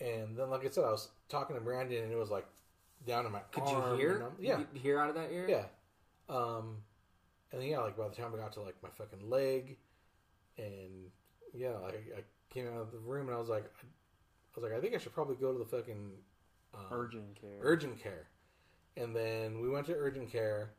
and 0.00 0.36
then 0.36 0.50
like 0.50 0.66
I 0.66 0.70
said, 0.70 0.84
I 0.84 0.90
was 0.90 1.08
talking 1.28 1.56
to 1.56 1.62
Brandon, 1.62 2.02
and 2.02 2.12
it 2.12 2.18
was 2.18 2.30
like 2.30 2.46
down 3.06 3.24
in 3.26 3.32
my 3.32 3.40
Could 3.52 3.68
you 3.68 3.96
hear? 3.96 4.24
yeah, 4.40 4.58
You 4.58 4.80
hear 4.80 4.98
out 4.98 5.08
of 5.08 5.14
that 5.14 5.30
ear? 5.32 5.46
yeah. 5.48 5.64
Um, 6.28 6.78
and 7.52 7.60
then 7.60 7.68
yeah, 7.68 7.80
like 7.80 7.96
by 7.96 8.08
the 8.08 8.14
time 8.14 8.32
I 8.34 8.38
got 8.38 8.52
to 8.54 8.62
like 8.62 8.76
my 8.82 8.88
fucking 8.90 9.28
leg, 9.28 9.76
and 10.58 11.10
yeah, 11.54 11.76
like 11.78 12.12
I 12.16 12.22
came 12.52 12.66
out 12.68 12.80
of 12.80 12.92
the 12.92 12.98
room, 12.98 13.28
and 13.28 13.36
I 13.36 13.40
was 13.40 13.48
like, 13.48 13.64
I, 13.64 13.86
I 13.86 14.60
was 14.60 14.64
like, 14.70 14.78
I 14.78 14.80
think 14.80 14.94
I 14.94 14.98
should 14.98 15.14
probably 15.14 15.36
go 15.36 15.52
to 15.52 15.58
the 15.58 15.64
fucking 15.64 16.10
um, 16.74 16.80
Urgent 16.90 17.40
care. 17.40 17.58
urgent 17.60 18.02
care, 18.02 18.28
and 18.96 19.14
then 19.14 19.60
we 19.60 19.68
went 19.70 19.86
to 19.86 19.94
urgent 19.94 20.30
care, 20.32 20.70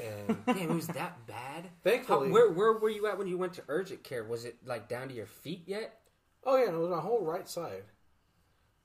and 0.00 0.36
Damn, 0.46 0.56
it 0.58 0.70
was 0.74 0.86
that 0.88 1.26
bad. 1.26 1.64
How, 1.64 1.70
thankfully, 1.90 2.30
where 2.30 2.50
where 2.50 2.72
were 2.74 2.90
you 2.90 3.06
at 3.06 3.18
when 3.18 3.26
you 3.26 3.38
went 3.38 3.54
to 3.54 3.62
urgent 3.68 4.02
care? 4.04 4.24
Was 4.24 4.44
it 4.44 4.56
like 4.64 4.88
down 4.88 5.08
to 5.08 5.14
your 5.14 5.26
feet 5.26 5.64
yet? 5.66 5.96
oh 6.44 6.56
yeah, 6.56 6.70
it 6.70 6.76
was 6.76 6.88
my 6.90 7.00
whole 7.00 7.22
right 7.24 7.48
side. 7.48 7.82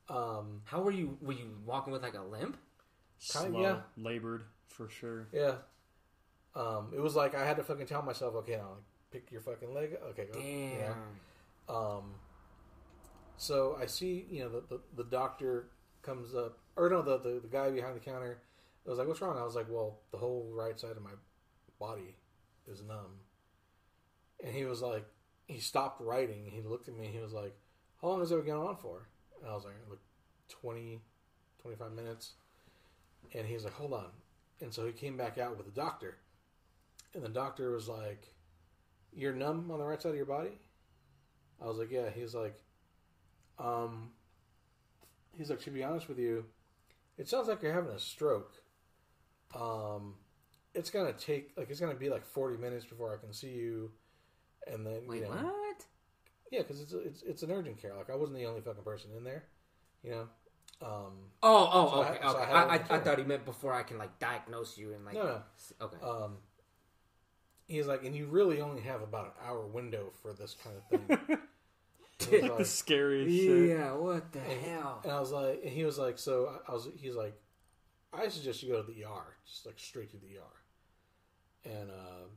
Um, 0.10 0.62
How 0.66 0.82
were 0.82 0.92
you? 0.92 1.18
Were 1.22 1.34
you 1.34 1.58
walking 1.66 1.92
with 1.94 2.04
like 2.04 2.16
a 2.16 2.22
limp? 2.22 2.58
Kinda, 3.32 3.50
Slow, 3.50 3.62
yeah. 3.62 3.78
labored 3.98 4.44
for 4.68 4.88
sure. 4.90 5.28
yeah, 5.32 5.56
um, 6.56 6.92
it 6.96 7.00
was 7.00 7.16
like 7.16 7.36
I 7.36 7.46
had 7.46 7.58
to 7.58 7.64
fucking 7.64 7.86
tell 7.86 8.02
myself, 8.02 8.36
okay, 8.36 8.58
now 8.58 8.70
like, 8.72 8.84
pick 9.12 9.32
your 9.32 9.42
fucking 9.42 9.74
leg. 9.74 9.98
Okay, 10.12 10.26
go. 10.32 10.40
Damn. 10.40 10.44
you 10.44 10.78
know? 10.80 11.76
Um, 11.76 12.14
so 13.38 13.78
I 13.82 13.86
see, 13.86 14.26
you 14.30 14.44
know, 14.44 14.50
the, 14.50 14.64
the, 14.70 14.82
the 14.98 15.04
doctor 15.04 15.68
comes 16.02 16.34
up, 16.34 16.58
or 16.76 16.90
no, 16.90 17.02
the, 17.02 17.18
the, 17.18 17.40
the 17.42 17.48
guy 17.48 17.70
behind 17.70 17.96
the 17.96 18.00
counter. 18.00 18.40
I 18.86 18.90
was 18.90 19.00
like, 19.00 19.08
what's 19.08 19.22
wrong? 19.22 19.38
I 19.38 19.44
was 19.44 19.56
like, 19.56 19.66
well, 19.70 20.00
the 20.12 20.18
whole 20.18 20.50
right 20.54 20.80
side 20.80 20.92
of 20.92 21.02
my 21.02 21.12
body 21.80 22.16
is 22.72 22.82
numb. 22.84 23.20
And 24.44 24.54
he 24.54 24.66
was 24.66 24.82
like, 24.82 25.06
he 25.48 25.60
stopped 25.60 26.02
writing. 26.02 26.50
He 26.52 26.62
looked 26.62 26.88
at 26.88 26.96
me. 26.96 27.10
He 27.12 27.20
was 27.20 27.34
like, 27.34 27.56
how 28.02 28.10
long 28.10 28.20
has 28.20 28.32
it 28.32 28.36
been 28.36 28.46
going 28.46 28.68
on 28.68 28.76
for? 28.78 29.08
And 29.42 29.50
I 29.50 29.56
was 29.56 29.64
like, 29.64 29.74
like 29.90 30.00
20, 30.50 31.02
25 31.62 31.92
minutes. 31.94 32.34
And 33.34 33.48
he's 33.48 33.64
like, 33.64 33.74
hold 33.74 33.94
on. 33.94 34.10
And 34.62 34.74
so 34.74 34.86
he 34.86 34.92
came 34.92 35.18
back 35.18 35.38
out 35.38 35.58
with 35.58 35.66
the 35.66 35.80
doctor. 35.80 36.18
And 37.16 37.24
the 37.24 37.30
doctor 37.30 37.72
was 37.72 37.88
like, 37.88 38.28
you're 39.14 39.34
numb 39.34 39.72
on 39.72 39.80
the 39.80 39.86
right 39.86 40.02
side 40.02 40.10
of 40.10 40.16
your 40.18 40.26
body? 40.26 40.60
I 41.62 41.66
was 41.66 41.78
like, 41.78 41.90
yeah. 41.90 42.10
He's 42.14 42.36
like, 42.36 42.62
um, 43.58 44.12
he's 45.38 45.50
like, 45.50 45.62
to 45.62 45.72
be 45.72 45.84
honest 45.84 46.10
with 46.10 46.20
you, 46.20 46.46
it 47.18 47.30
sounds 47.30 47.48
like 47.48 47.64
you're 47.64 47.74
having 47.74 47.94
a 47.94 48.00
stroke. 48.00 48.54
Um, 49.58 50.16
it's 50.74 50.90
gonna 50.90 51.14
take 51.14 51.54
like 51.56 51.70
it's 51.70 51.80
gonna 51.80 51.96
be 51.96 52.10
like 52.10 52.26
40 52.26 52.58
minutes 52.58 52.84
before 52.84 53.14
I 53.14 53.18
can 53.18 53.32
see 53.32 53.52
you, 53.52 53.92
and 54.68 54.86
then 54.86 55.04
Wait, 55.08 55.22
you 55.22 55.24
know, 55.24 55.30
what? 55.30 55.86
yeah, 56.52 56.60
because 56.60 56.82
it's 56.82 56.92
it's 56.92 57.22
it's 57.24 57.44
an 57.44 57.52
urgent 57.52 57.82
care. 57.82 57.94
Like 57.96 58.10
I 58.10 58.16
wasn't 58.16 58.38
the 58.40 58.46
only 58.48 58.60
fucking 58.60 58.84
person 58.84 59.12
in 59.18 59.24
there, 59.24 59.46
you 60.04 60.12
know. 60.12 60.28
Um, 60.82 61.14
Oh, 61.42 61.70
oh, 61.72 61.90
So 61.92 62.02
I- 62.02 62.10
okay, 62.10 62.20
so 62.22 62.28
I 62.28 62.32
okay. 62.32 62.46
had 62.52 62.56
I, 62.56 62.96
I, 62.96 62.98
I 62.98 63.00
thought 63.00 63.18
he 63.18 63.24
meant 63.24 63.46
before 63.46 63.74
I 63.74 63.84
can 63.84 63.98
like 63.98 64.20
diagnose 64.20 64.78
you 64.78 64.94
and 64.94 65.06
like. 65.06 65.14
no, 65.16 65.24
no. 65.24 65.42
Okay. 65.80 65.98
Um, 66.04 66.38
he's 67.68 67.88
like, 67.88 68.04
and 68.04 68.16
you 68.16 68.26
really 68.28 68.62
only 68.62 68.82
have 68.82 69.02
about 69.02 69.26
an 69.26 69.32
hour 69.48 69.66
window 69.66 70.12
for 70.22 70.34
this 70.34 70.56
kind 70.64 70.76
of 70.78 71.18
thing. 71.28 71.38
He 72.30 72.40
like 72.42 72.52
the 72.52 72.58
like- 72.60 72.66
scariest 72.66 73.44
shit. 73.44 73.70
yeah. 73.70 73.92
What 73.92 74.32
the 74.32 74.40
And, 74.40 74.62
hell? 74.66 75.02
and 75.04 75.12
I 75.12 75.20
was 75.20 75.32
like, 75.34 75.60
and 75.64 75.72
he 75.74 75.84
was 75.84 75.98
like, 76.00 76.18
so 76.18 76.48
I- 76.68 76.72
I 76.72 76.74
was, 76.74 76.88
he's 76.98 77.14
like, 77.16 77.34
I 78.14 78.30
suggest 78.30 78.64
you 78.64 78.70
go 78.72 78.82
to 78.82 78.88
the 78.90 79.04
ER, 79.04 79.36
just 79.46 79.66
like 79.66 79.78
straight 79.78 80.10
to 80.12 80.18
the 80.18 80.38
ER. 80.38 81.70
And 81.78 81.90
uh, 81.92 82.28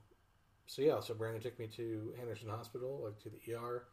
so 0.66 0.82
yeah, 0.82 0.98
so 0.98 1.14
Brandon 1.14 1.40
took 1.40 1.56
me 1.60 1.68
to 1.76 2.12
Henderson 2.18 2.48
Hospital, 2.48 3.02
like 3.04 3.18
to 3.20 3.28
the 3.30 3.54
ER, 3.54 3.84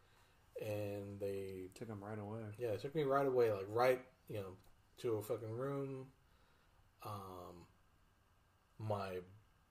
and 0.59 1.19
they 1.19 1.69
Took 1.75 1.87
him 1.87 2.03
right 2.03 2.17
away. 2.17 2.39
yeah, 2.57 2.69
it 2.69 2.81
took 2.81 2.95
me 2.95 3.03
right 3.03 3.27
away, 3.27 3.51
like 3.51 3.67
right, 3.69 4.01
you 4.27 4.37
know, 4.37 4.55
to 4.97 5.17
a 5.17 5.21
fucking 5.21 5.51
room. 5.51 6.07
Um, 7.05 7.67
my 8.79 9.17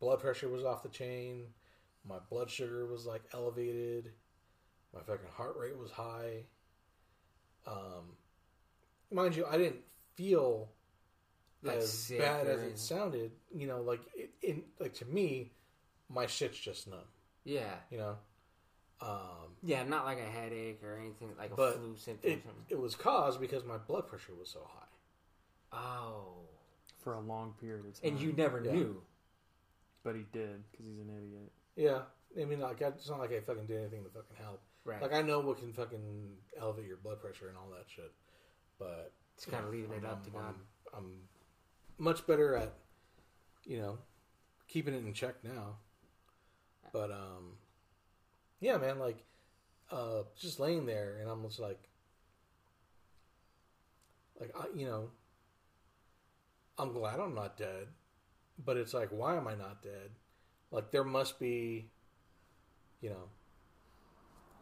blood 0.05 0.21
pressure 0.21 0.49
was 0.49 0.65
off 0.65 0.83
the 0.83 0.89
chain. 0.91 1.47
My 2.07 2.19
blood 2.29 2.51
sugar 2.51 2.85
was 2.87 3.07
like 3.07 3.23
elevated. 3.33 4.13
My 4.93 5.01
fucking 5.01 5.31
heart 5.33 5.57
rate 5.59 5.77
was 5.79 5.91
high. 5.91 6.45
Um, 7.67 8.17
mind 9.11 9.35
you, 9.35 9.47
I 9.47 9.57
didn't 9.57 9.81
feel 10.15 10.69
Like 11.63 11.79
as 11.79 11.91
sick 11.91 12.19
bad 12.19 12.47
or 12.47 12.51
as 12.51 12.63
it 12.63 12.79
sounded. 12.79 13.33
You 13.55 13.67
know, 13.67 13.81
like 13.81 14.03
it, 14.15 14.31
in 14.43 14.65
like 14.79 14.93
to 14.95 15.07
me, 15.07 15.53
my 16.11 16.27
shit's 16.27 16.59
just 16.59 16.87
numb. 16.87 16.99
Yeah. 17.45 17.75
You 17.91 17.99
know, 17.99 18.17
um, 19.01 19.57
Yeah, 19.63 19.83
not 19.85 20.05
like 20.05 20.19
a 20.19 20.31
headache 20.31 20.81
or 20.85 20.99
anything 20.99 21.31
like 21.39 21.53
a 21.53 21.55
But 21.57 21.77
flu 21.77 21.97
symptom 21.97 22.31
it 22.31 22.43
it 22.69 22.79
was 22.79 22.95
caused 22.95 23.41
because 23.41 23.65
my 23.65 23.79
blood 23.79 24.07
pressure 24.07 24.35
was 24.39 24.51
so 24.51 24.69
high. 24.71 25.79
Oh. 25.79 26.35
For 26.99 27.15
a 27.15 27.21
long 27.21 27.55
period 27.59 27.87
of 27.87 28.01
time. 28.01 28.13
And 28.13 28.21
you 28.21 28.33
never 28.33 28.63
Yeah. 28.63 28.73
knew. 28.73 29.03
But 30.05 30.15
he 30.17 30.27
did, 30.33 30.63
because 30.71 30.87
he's 30.87 30.99
an 30.99 31.09
idiot. 31.11 31.51
Yeah, 31.77 32.03
I 32.41 32.45
mean, 32.45 32.61
like 32.61 32.83
I, 32.83 32.89
it's 32.89 33.09
not 33.09 33.19
like 33.19 33.33
I 33.33 33.41
fucking 33.41 33.67
did 33.67 33.79
anything 33.81 34.05
to 34.05 34.11
fucking 34.11 34.37
help. 34.39 34.61
Right. 34.85 35.01
Like 35.01 35.15
I 35.15 35.23
know 35.23 35.41
what 35.41 35.59
can 35.59 35.73
fucking 35.73 36.29
elevate 36.61 36.87
your 36.87 36.99
blood 36.99 37.21
pressure 37.21 37.49
and 37.49 37.57
all 37.57 37.69
that 37.71 37.87
shit, 37.89 38.13
but 38.79 39.13
it's 39.35 39.47
kind 39.47 39.65
of 39.65 39.71
leaving 39.73 39.93
it 39.93 40.05
I'm, 40.05 40.11
up 40.11 40.25
to 40.25 40.31
I'm- 40.37 40.43
God. 40.45 40.55
I'm, 40.95 40.99
I'm 40.99 41.13
much 41.97 42.27
better 42.27 42.55
at, 42.55 42.75
you 43.65 43.79
know, 43.79 43.99
keeping 44.69 44.93
it 44.95 44.99
in 45.05 45.13
check 45.15 45.37
now. 45.43 45.77
But 46.93 47.11
um, 47.11 47.57
yeah, 48.61 48.77
man, 48.77 48.99
like, 48.99 49.25
uh, 49.91 50.23
just 50.39 50.61
laying 50.61 50.87
there, 50.87 51.17
and 51.21 51.31
I'm 51.31 51.43
just 51.45 51.59
like, 51.59 51.81
like 54.39 54.55
I, 54.59 54.67
you 54.77 54.87
know, 54.87 55.11
I'm 56.79 56.93
glad 56.93 57.21
I'm 57.21 57.35
not 57.35 57.57
dead, 57.57 57.89
but 58.59 58.77
it's 58.77 58.95
like, 58.95 59.11
why 59.11 59.37
am 59.37 59.49
I 59.49 59.55
not 59.55 59.83
dead? 59.83 60.11
Like 60.71 60.91
there 60.91 61.05
must 61.05 61.39
be, 61.39 61.91
you 63.01 63.11
know, 63.11 63.29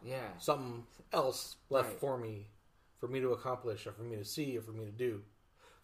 Yeah. 0.03 0.37
something 0.37 0.85
else 1.11 1.55
left 1.69 1.89
Right. 1.89 1.99
for 1.99 2.17
me, 2.17 2.47
for 2.99 3.07
me 3.07 3.19
to 3.21 3.31
accomplish, 3.31 3.87
or 3.87 3.93
for 3.93 4.03
me 4.03 4.15
to 4.17 4.25
see, 4.25 4.57
or 4.57 4.61
for 4.61 4.71
me 4.71 4.85
to 4.85 4.91
do. 4.91 5.23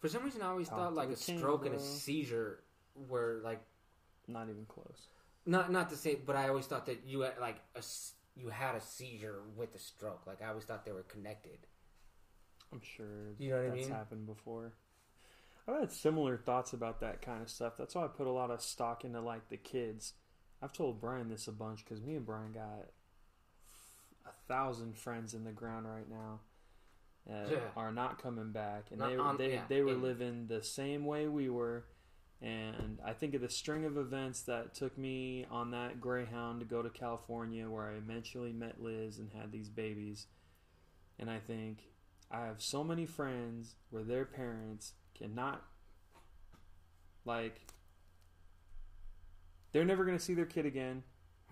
For 0.00 0.08
some 0.08 0.24
reason, 0.24 0.42
I 0.42 0.46
always 0.46 0.68
Talk 0.68 0.78
thought 0.78 0.94
like 0.94 1.10
a 1.10 1.16
king, 1.16 1.38
stroke 1.38 1.66
and 1.66 1.74
a 1.74 1.78
seizure 1.78 2.64
were 2.94 3.40
like 3.44 3.62
Not 4.26 4.48
even 4.48 4.64
close. 4.66 5.08
not 5.46 5.70
not 5.70 5.90
to 5.90 5.96
say, 5.96 6.14
but 6.14 6.36
I 6.36 6.48
always 6.48 6.66
thought 6.66 6.86
that 6.86 7.04
you 7.06 7.20
had 7.20 7.38
like 7.38 7.56
a 7.74 7.82
you 8.36 8.48
had 8.48 8.74
a 8.74 8.80
seizure 8.80 9.42
with 9.56 9.74
a 9.74 9.78
stroke. 9.78 10.26
Like 10.26 10.42
I 10.42 10.48
always 10.48 10.64
thought 10.64 10.84
they 10.84 10.92
were 10.92 11.02
connected. 11.02 11.66
I'm 12.72 12.80
sure 12.80 13.34
You 13.38 13.50
know 13.50 13.56
what 13.56 13.66
I 13.66 13.68
that's 13.68 13.86
mean? 13.86 13.88
happened 13.88 14.26
before. 14.26 14.72
I've 15.74 15.80
had 15.80 15.92
similar 15.92 16.36
thoughts 16.36 16.72
about 16.72 17.00
that 17.00 17.22
kind 17.22 17.42
of 17.42 17.48
stuff. 17.50 17.74
That's 17.78 17.94
why 17.94 18.04
I 18.04 18.08
put 18.08 18.26
a 18.26 18.32
lot 18.32 18.50
of 18.50 18.60
stock 18.62 19.04
into 19.04 19.20
like 19.20 19.48
the 19.48 19.56
kids. 19.56 20.14
I've 20.62 20.72
told 20.72 21.00
Brian 21.00 21.28
this 21.28 21.48
a 21.48 21.52
bunch 21.52 21.84
because 21.84 22.02
me 22.02 22.16
and 22.16 22.26
Brian 22.26 22.52
got 22.52 22.88
a 24.26 24.32
thousand 24.48 24.96
friends 24.96 25.34
in 25.34 25.44
the 25.44 25.52
ground 25.52 25.86
right 25.86 26.08
now 26.08 26.40
that 27.26 27.50
Yeah. 27.50 27.70
are 27.76 27.92
not 27.92 28.18
coming 28.20 28.52
back, 28.52 28.90
and 28.90 28.98
Not 29.00 29.08
they 29.10 29.16
on- 29.16 29.36
they 29.36 29.52
yeah, 29.54 29.66
they 29.68 29.82
were 29.82 29.92
in- 29.92 30.02
living 30.02 30.46
the 30.48 30.62
same 30.62 31.04
way 31.04 31.28
we 31.28 31.48
were. 31.48 31.84
And 32.42 32.98
I 33.04 33.12
think 33.12 33.34
of 33.34 33.42
the 33.42 33.50
string 33.50 33.84
of 33.84 33.98
events 33.98 34.42
that 34.44 34.72
took 34.74 34.96
me 34.96 35.44
on 35.50 35.72
that 35.72 36.00
Greyhound 36.00 36.60
to 36.60 36.66
go 36.66 36.80
to 36.80 36.88
California, 36.88 37.68
where 37.68 37.90
I 37.90 37.94
eventually 37.96 38.52
met 38.52 38.80
Liz 38.82 39.18
and 39.18 39.30
had 39.32 39.52
these 39.52 39.68
babies. 39.68 40.26
And 41.18 41.30
I 41.30 41.38
think 41.38 41.92
I 42.30 42.46
have 42.46 42.62
so 42.62 42.82
many 42.82 43.04
friends 43.04 43.76
where 43.90 44.04
their 44.04 44.24
parents 44.24 44.94
cannot, 45.20 45.62
like, 47.24 47.60
they're 49.72 49.84
never 49.84 50.04
going 50.04 50.16
to 50.16 50.22
see 50.22 50.34
their 50.34 50.46
kid 50.46 50.66
again. 50.66 51.02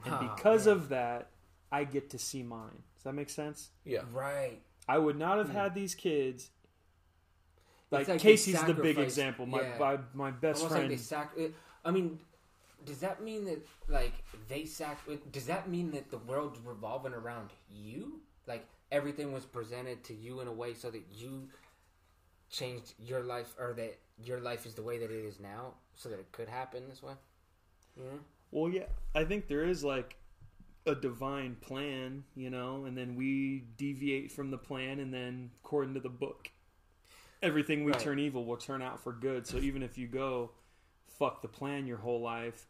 And 0.04 0.14
Oh, 0.14 0.18
because 0.34 0.66
man. 0.66 0.76
of 0.76 0.88
that, 0.90 1.30
I 1.70 1.84
get 1.84 2.10
to 2.10 2.18
see 2.18 2.42
mine. 2.42 2.82
Does 2.96 3.04
that 3.04 3.14
make 3.14 3.30
sense? 3.30 3.70
Yeah, 3.84 4.02
Right. 4.12 4.60
I 4.88 4.96
would 4.98 5.18
not 5.18 5.38
have 5.38 5.48
Hmm. 5.48 5.54
had 5.54 5.74
these 5.74 5.94
kids. 5.94 6.50
Like, 7.90 8.08
like 8.08 8.20
Casey's 8.20 8.62
the 8.64 8.74
big 8.74 8.98
example. 8.98 9.44
My 9.46 9.62
yeah. 9.62 9.78
my, 9.78 9.98
my 10.14 10.30
best 10.30 10.60
Almost 10.62 10.72
friend. 10.76 10.90
like 10.90 10.98
they 10.98 11.02
sac. 11.02 11.32
I 11.84 11.90
mean, 11.90 12.18
does 12.84 13.00
that 13.00 13.22
mean 13.22 13.44
that 13.46 13.66
like 13.88 14.12
they 14.48 14.64
sac? 14.66 14.98
Does 15.32 15.46
that 15.46 15.68
mean 15.68 15.90
that 15.92 16.10
the 16.10 16.18
world's 16.18 16.58
revolving 16.60 17.12
around 17.14 17.50
you? 17.70 18.20
Like 18.46 18.66
everything 18.92 19.32
was 19.32 19.44
presented 19.46 20.04
to 20.04 20.14
you 20.14 20.40
in 20.40 20.48
a 20.48 20.52
way 20.52 20.74
so 20.74 20.90
that 20.90 21.02
you 21.12 21.48
changed 22.50 22.94
your 22.98 23.22
life, 23.22 23.54
or 23.58 23.72
that 23.74 23.98
your 24.22 24.40
life 24.40 24.66
is 24.66 24.74
the 24.74 24.82
way 24.82 24.98
that 24.98 25.10
it 25.10 25.24
is 25.24 25.38
now, 25.40 25.74
so 25.94 26.08
that 26.08 26.18
it 26.18 26.30
could 26.32 26.48
happen 26.48 26.88
this 26.88 27.02
way. 27.02 27.14
Yeah. 27.96 28.18
Well, 28.50 28.70
yeah, 28.70 28.86
I 29.14 29.24
think 29.24 29.48
there 29.48 29.64
is 29.64 29.84
like 29.84 30.16
a 30.86 30.94
divine 30.94 31.56
plan, 31.60 32.24
you 32.34 32.48
know, 32.50 32.84
and 32.86 32.96
then 32.96 33.14
we 33.14 33.64
deviate 33.76 34.32
from 34.32 34.50
the 34.50 34.58
plan, 34.58 35.00
and 35.00 35.12
then 35.12 35.50
according 35.62 35.94
to 35.94 36.00
the 36.00 36.08
book, 36.08 36.50
everything 37.42 37.84
we 37.84 37.92
Right. 37.92 38.00
turn 38.00 38.18
evil 38.18 38.44
will 38.44 38.56
turn 38.56 38.80
out 38.82 39.00
for 39.00 39.12
good. 39.12 39.46
So 39.46 39.58
even 39.58 39.82
if 39.82 39.98
you 39.98 40.06
go 40.06 40.52
fuck 41.06 41.42
the 41.42 41.48
plan 41.48 41.86
your 41.86 41.98
whole 41.98 42.20
life, 42.20 42.68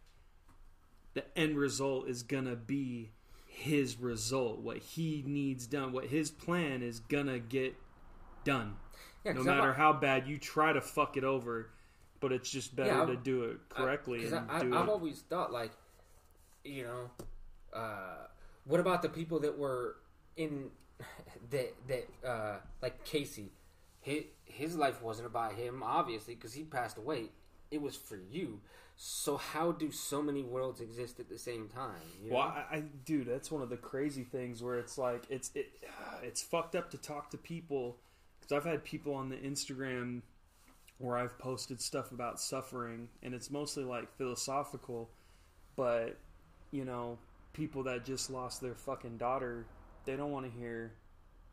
the 1.14 1.38
end 1.38 1.58
result 1.58 2.08
is 2.08 2.22
gonna 2.22 2.56
be 2.56 3.12
his 3.46 3.98
result. 3.98 4.58
What 4.60 4.78
he 4.78 5.22
needs 5.26 5.66
done, 5.66 5.92
what 5.92 6.06
his 6.06 6.30
plan 6.30 6.82
is 6.82 7.00
gonna 7.00 7.38
get 7.38 7.76
done. 8.48 8.76
Yeah. 9.24 9.32
no 9.32 9.42
matter 9.42 9.72
how 9.72 9.92
bad 9.92 10.26
you 10.26 10.38
try 10.38 10.72
to 10.72 10.80
fuck 10.80 11.16
it 11.16 11.24
over, 11.24 11.70
but 12.20 12.32
it's 12.32 12.50
just 12.50 12.74
better 12.74 12.88
Yeah, 12.88 13.04
to 13.06 13.16
do 13.16 13.44
it 13.44 13.58
correctly 13.68 14.18
Because 14.18 14.32
and 14.32 14.50
I, 14.50 14.60
do 14.60 14.74
I, 14.74 14.82
I've 14.82 14.88
always 14.88 15.20
thought, 15.20 15.52
like, 15.52 15.72
you 16.64 16.84
know, 16.84 17.10
uh, 17.72 18.26
what 18.64 18.80
about 18.80 19.02
the 19.02 19.08
people 19.08 19.40
that 19.40 19.58
were 19.58 19.96
in 20.36 20.70
that 21.50 21.74
that 21.88 22.08
uh, 22.28 22.56
like 22.82 23.04
Casey, 23.04 23.52
his, 24.00 24.24
his 24.44 24.76
life 24.76 25.02
wasn't 25.02 25.26
about 25.26 25.54
him, 25.54 25.82
obviously, 25.82 26.34
because 26.34 26.52
he 26.54 26.64
passed 26.64 26.98
away. 26.98 27.30
It 27.70 27.82
was 27.82 27.96
for 27.96 28.16
you. 28.30 28.60
So 28.96 29.36
how 29.36 29.70
do 29.72 29.92
so 29.92 30.22
many 30.22 30.42
worlds 30.42 30.80
exist 30.80 31.20
at 31.20 31.28
the 31.28 31.38
same 31.38 31.68
time? 31.68 32.00
you 32.20 32.32
Well, 32.32 32.48
know? 32.48 32.54
I, 32.70 32.76
I, 32.76 32.84
dude, 33.04 33.28
that's 33.28 33.50
one 33.50 33.62
of 33.62 33.68
the 33.68 33.76
crazy 33.76 34.24
things 34.24 34.60
where 34.62 34.78
it's 34.78 34.98
like 34.98 35.24
it's 35.30 35.50
it, 35.54 35.70
it's 36.22 36.42
fucked 36.42 36.74
up 36.74 36.90
to 36.90 36.98
talk 36.98 37.30
to 37.30 37.36
people 37.38 37.98
because 38.48 38.64
I've 38.64 38.70
had 38.70 38.84
people 38.84 39.14
on 39.14 39.28
the 39.28 39.36
Instagram 39.36 40.22
where 40.98 41.16
I've 41.16 41.38
posted 41.38 41.80
stuff 41.80 42.12
about 42.12 42.40
suffering, 42.40 43.08
and 43.22 43.34
it's 43.34 43.50
mostly 43.50 43.84
like 43.84 44.16
philosophical, 44.16 45.10
but 45.76 46.16
you 46.70 46.84
know, 46.84 47.18
people 47.52 47.82
that 47.84 48.04
just 48.04 48.30
lost 48.30 48.60
their 48.60 48.74
fucking 48.74 49.16
daughter, 49.18 49.66
they 50.04 50.16
don't 50.16 50.30
want 50.32 50.50
to 50.52 50.58
hear 50.58 50.92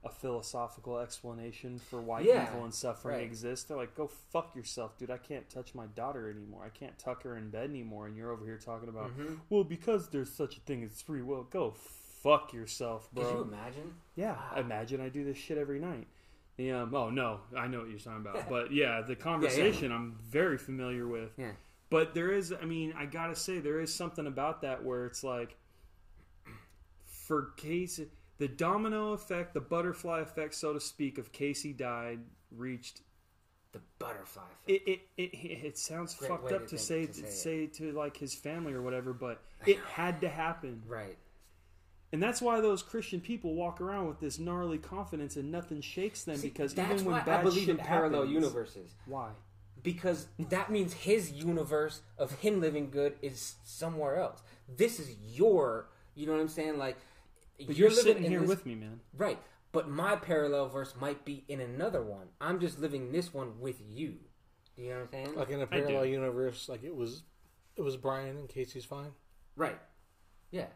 a 0.04 0.10
philosophical 0.10 1.00
explanation 1.00 1.80
for 1.80 2.00
why 2.02 2.22
Yeah, 2.22 2.44
evil 2.50 2.64
and 2.64 2.74
suffering 2.74 3.16
right. 3.16 3.24
exist. 3.24 3.68
They're 3.68 3.78
like, 3.78 3.96
go 3.96 4.08
fuck 4.08 4.56
yourself, 4.56 4.98
dude. 5.00 5.10
I 5.10 5.18
can't 5.18 5.50
touch 5.50 5.74
my 5.74 5.86
daughter 5.88 6.30
anymore. 6.30 6.64
I 6.64 6.70
can't 6.70 6.98
tuck 7.00 7.24
her 7.24 7.38
in 7.38 7.50
bed 7.50 7.70
anymore. 7.72 8.06
And 8.06 8.16
you're 8.16 8.32
over 8.32 8.46
here 8.46 8.58
talking 8.60 8.90
about, 8.90 9.18
Mhm. 9.18 9.40
well, 9.50 9.64
because 9.64 10.10
there's 10.10 10.32
such 10.32 10.58
a 10.58 10.60
thing 10.60 10.84
as 10.84 11.02
free 11.02 11.24
will. 11.24 11.44
Go 11.44 11.72
fuck 11.72 12.54
yourself, 12.54 13.12
bro. 13.14 13.24
Could 13.24 13.34
you 13.34 13.42
imagine? 13.42 13.96
Yeah, 14.16 14.36
Wow. 14.36 14.60
imagine 14.60 15.02
I 15.02 15.10
do 15.10 15.24
this 15.24 15.38
shit 15.38 15.58
every 15.58 15.80
night. 15.80 16.08
The, 16.58 16.72
um, 16.72 16.96
oh 16.96 17.10
no, 17.10 17.42
I 17.58 17.68
know 17.68 17.80
what 17.80 17.90
you're 17.90 18.00
talking 18.00 18.22
about, 18.22 18.50
but 18.50 18.72
yeah, 18.74 19.02
the 19.02 19.16
conversation 19.16 19.92
I'm 19.92 20.18
very 20.30 20.58
familiar 20.58 21.08
with. 21.08 21.32
Yeah. 21.38 21.52
But 21.90 22.14
there 22.14 22.32
is, 22.32 22.54
I 22.54 22.66
mean, 22.66 22.94
I 22.98 23.06
gotta 23.06 23.36
say, 23.36 23.60
there 23.60 23.80
is 23.80 23.94
something 23.94 24.26
about 24.26 24.62
that 24.62 24.84
where 24.84 25.06
it's 25.06 25.24
like, 25.24 25.56
for 27.06 27.52
Casey, 27.58 28.08
the 28.38 28.48
domino 28.48 29.14
effect, 29.14 29.54
the 29.54 29.62
butterfly 29.62 30.20
effect, 30.22 30.56
so 30.56 30.74
to 30.74 30.80
speak, 30.80 31.18
of 31.18 31.32
Casey 31.32 31.74
died 31.74 32.20
reached. 32.52 33.02
The 33.72 33.82
butterfly 34.00 34.44
effect. 34.44 34.88
It 34.88 35.02
it, 35.18 35.32
it, 35.34 35.66
it 35.66 35.78
sounds 35.78 36.16
Great 36.16 36.30
fucked 36.32 36.46
way 36.46 36.54
up 36.54 36.68
to 36.68 36.78
to, 36.78 36.78
think- 36.78 36.82
say 36.82 37.06
to 37.08 37.22
to 37.24 37.32
say 37.32 37.68
say 37.68 37.86
to 37.86 37.92
like 37.92 38.16
his 38.18 38.34
family 38.34 38.74
or 38.74 38.82
whatever, 38.82 39.14
but 39.14 39.42
it 39.66 39.80
had 39.80 40.22
to 40.22 40.30
happen. 40.30 40.82
right. 40.88 41.18
And 42.14 42.22
that's 42.24 42.42
why 42.42 42.62
those 42.62 42.82
Christian 42.82 43.20
people 43.20 43.56
walk 43.56 43.82
around 43.82 44.08
with 44.08 44.20
this 44.20 44.40
gnarly 44.40 44.78
confidence 44.78 45.36
and 45.36 45.52
nothing 45.52 45.82
shakes 45.82 46.24
them 46.24 46.38
See, 46.38 46.48
because 46.50 46.74
that's 46.74 46.94
even 47.02 47.06
when 47.06 47.16
why 47.16 47.22
bad 47.24 47.40
I 47.40 47.44
believe 47.44 47.62
shit 47.62 47.70
in 47.70 47.78
parallel 47.78 48.22
happens, 48.22 48.34
universes. 48.34 48.96
Why? 49.06 49.30
because 49.84 50.28
that 50.50 50.72
means 50.72 50.94
his 50.94 51.32
universe 51.32 52.02
of 52.18 52.32
him 52.40 52.60
living 52.60 52.90
good 52.90 53.14
is 53.22 53.56
somewhere 53.64 54.16
else. 54.16 54.42
This 54.78 55.00
is 55.00 55.16
your, 55.32 55.90
you 56.16 56.26
know 56.26 56.32
what 56.32 56.42
I'm 56.42 56.48
saying? 56.48 56.80
Like 56.80 56.98
But 57.68 57.76
you're, 57.76 57.90
living 57.90 58.04
sitting 58.04 58.24
in 58.26 58.32
here 58.32 58.40
this- 58.40 58.50
with 58.50 58.66
me, 58.66 58.74
man. 58.74 59.00
right? 59.16 59.38
But 59.72 59.88
my 59.90 60.16
parallel 60.16 60.70
verse 60.70 60.96
might 61.00 61.24
be 61.26 61.44
in 61.50 61.60
another 61.62 62.02
one. 62.02 62.28
I'm 62.42 62.60
just 62.60 62.80
living 62.80 63.12
this 63.12 63.32
one 63.34 63.60
with 63.60 63.76
you. 63.88 64.16
Do 64.76 64.82
you 64.84 64.90
know 64.90 64.96
what 64.96 65.02
I'm 65.04 65.10
saying? 65.12 65.36
Like 65.36 65.50
in 65.50 65.62
a 65.62 65.68
parallel 65.68 66.06
universe, 66.06 66.68
like 66.68 66.84
it 66.84 66.96
was, 66.96 67.22
it 67.76 67.82
was 67.84 67.96
Brian 67.98 68.38
and 68.38 68.50
Casey's 68.50 68.86
fine. 68.86 69.12
right? 69.56 69.78
Yeah, 70.50 70.68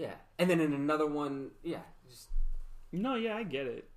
yeah. 0.00 0.14
And 0.38 0.48
then 0.48 0.60
in 0.60 0.72
another 0.72 1.06
one, 1.06 1.50
yeah. 1.62 1.82
Just, 2.08 2.28
No, 2.90 3.16
yeah, 3.16 3.36
I 3.36 3.42
get 3.42 3.66
it. 3.66 3.88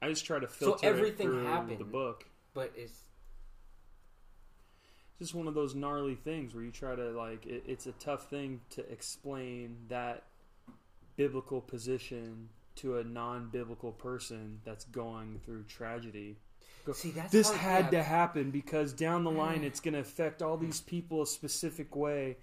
I 0.00 0.08
just 0.08 0.24
try 0.24 0.38
to 0.38 0.46
filter 0.46 0.78
so 0.78 0.86
everything 0.86 1.26
it 1.26 1.30
through 1.30 1.44
happened. 1.44 1.78
the 1.78 1.84
book. 1.84 2.24
but 2.54 2.72
it's 2.76 3.00
It's 5.10 5.18
just 5.18 5.34
one 5.34 5.48
of 5.48 5.54
those 5.54 5.74
gnarly 5.74 6.14
things 6.14 6.54
where 6.54 6.62
you 6.62 6.70
try 6.70 6.94
to 6.94 7.10
like. 7.10 7.46
It, 7.46 7.64
it's 7.66 7.86
a 7.86 7.92
tough 7.92 8.30
thing 8.30 8.60
to 8.70 8.88
explain 8.92 9.76
that 9.88 10.22
biblical 11.16 11.60
position 11.60 12.48
to 12.76 12.98
a 12.98 13.04
non-biblical 13.04 13.92
person 13.92 14.60
that's 14.64 14.84
going 14.84 15.40
through 15.44 15.64
tragedy. 15.64 16.36
Go, 16.84 16.92
See, 16.92 17.10
that's 17.10 17.32
this 17.32 17.50
had 17.50 17.90
to 17.90 18.02
happen 18.02 18.52
because 18.52 18.92
down 18.92 19.24
the 19.24 19.30
line 19.30 19.62
mm. 19.62 19.64
it's 19.64 19.80
going 19.80 19.94
to 19.94 20.00
affect 20.00 20.42
all 20.42 20.56
these 20.56 20.80
people 20.80 21.22
a 21.22 21.26
specific 21.26 21.96
way, 21.96 22.36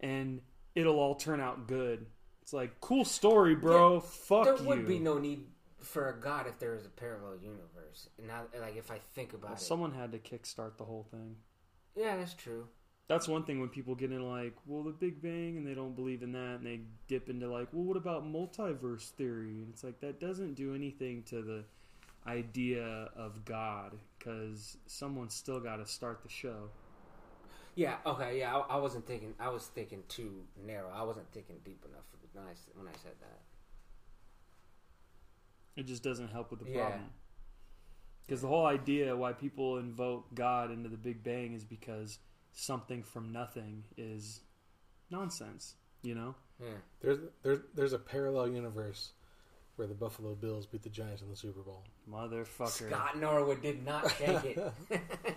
and 0.00 0.42
it'll 0.74 0.98
all 0.98 1.14
turn 1.14 1.40
out 1.40 1.66
good. 1.66 2.06
It's 2.42 2.52
like 2.52 2.80
cool 2.80 3.04
story, 3.04 3.54
bro. 3.54 4.00
Fuck 4.00 4.44
there 4.44 4.56
you. 4.56 4.64
would 4.64 4.86
be 4.86 4.98
no 4.98 5.18
need 5.18 5.44
for 5.80 6.08
a 6.10 6.18
god 6.18 6.46
if 6.46 6.58
there 6.58 6.72
was 6.72 6.84
a 6.86 6.90
parallel 6.90 7.36
universe. 7.42 8.08
And 8.18 8.26
now, 8.26 8.42
like 8.60 8.76
if 8.76 8.90
I 8.90 8.98
think 9.14 9.32
about 9.32 9.50
Well, 9.50 9.56
it, 9.56 9.60
someone 9.60 9.92
had 9.92 10.12
to 10.12 10.18
kickstart 10.18 10.76
the 10.76 10.84
whole 10.84 11.06
thing. 11.10 11.36
yeah, 11.96 12.16
that's 12.16 12.34
true. 12.34 12.66
That's 13.06 13.28
one 13.28 13.44
thing 13.44 13.60
when 13.60 13.68
people 13.68 13.94
get 13.94 14.10
into 14.12 14.24
like, 14.24 14.54
well, 14.66 14.82
the 14.82 14.90
Big 14.90 15.20
Bang, 15.20 15.58
and 15.58 15.66
they 15.66 15.74
don't 15.74 15.94
believe 15.94 16.22
in 16.22 16.32
that, 16.32 16.56
and 16.60 16.66
they 16.66 16.80
dip 17.06 17.28
into 17.28 17.50
like, 17.52 17.68
well, 17.72 17.84
what 17.84 17.98
about 17.98 18.24
multiverse 18.24 19.10
theory? 19.10 19.50
And 19.50 19.68
it's 19.70 19.84
like 19.84 20.00
that 20.00 20.20
doesn't 20.20 20.54
do 20.54 20.74
anything 20.74 21.22
to 21.24 21.42
the 21.42 21.64
idea 22.26 23.10
of 23.14 23.44
God 23.44 23.92
because 24.18 24.78
someone's 24.86 25.34
still 25.34 25.60
got 25.60 25.76
to 25.76 25.86
start 25.86 26.22
the 26.22 26.30
show. 26.30 26.70
Yeah. 27.74 27.96
Okay. 28.06 28.38
Yeah. 28.38 28.56
I, 28.56 28.74
I 28.74 28.76
wasn't 28.76 29.06
thinking. 29.06 29.34
I 29.40 29.48
was 29.48 29.66
thinking 29.66 30.02
too 30.08 30.44
narrow. 30.66 30.90
I 30.94 31.02
wasn't 31.02 31.30
thinking 31.32 31.56
deep 31.64 31.84
enough 31.88 32.04
when 32.32 32.44
I 32.46 32.50
s- 32.52 32.68
when 32.74 32.86
I 32.88 32.92
said 33.02 33.12
that. 33.20 33.40
It 35.76 35.86
just 35.86 36.02
doesn't 36.02 36.28
help 36.28 36.50
with 36.50 36.60
the 36.64 36.70
Yeah. 36.70 36.86
problem. 36.86 37.10
Because 38.26 38.40
the 38.40 38.48
whole 38.48 38.66
idea 38.66 39.14
why 39.16 39.32
people 39.32 39.76
invoke 39.78 40.34
God 40.34 40.70
into 40.70 40.88
the 40.88 40.96
Big 40.96 41.22
Bang 41.22 41.52
is 41.52 41.64
because 41.64 42.18
something 42.52 43.02
from 43.02 43.32
nothing 43.32 43.84
is 43.96 44.40
nonsense. 45.10 45.74
You 46.02 46.14
know? 46.14 46.34
Yeah. 46.60 46.68
There's 47.00 47.18
there's 47.42 47.58
there's 47.74 47.92
a 47.92 47.98
parallel 47.98 48.48
universe 48.48 49.12
where 49.76 49.88
the 49.88 49.94
Buffalo 49.94 50.34
Bills 50.34 50.66
beat 50.66 50.82
the 50.82 50.88
Giants 50.88 51.22
in 51.22 51.28
the 51.28 51.36
Super 51.36 51.60
Bowl. 51.62 51.82
Motherfucker. 52.10 52.88
Scott 52.88 53.18
Norwood 53.18 53.60
did 53.62 53.84
not 53.84 54.08
shake 54.12 54.44
it. 54.44 54.72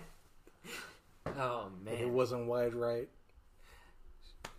oh 1.38 1.68
Like, 1.86 2.00
it 2.00 2.08
wasn't 2.10 2.46
wide 2.46 2.74
right. 2.74 3.08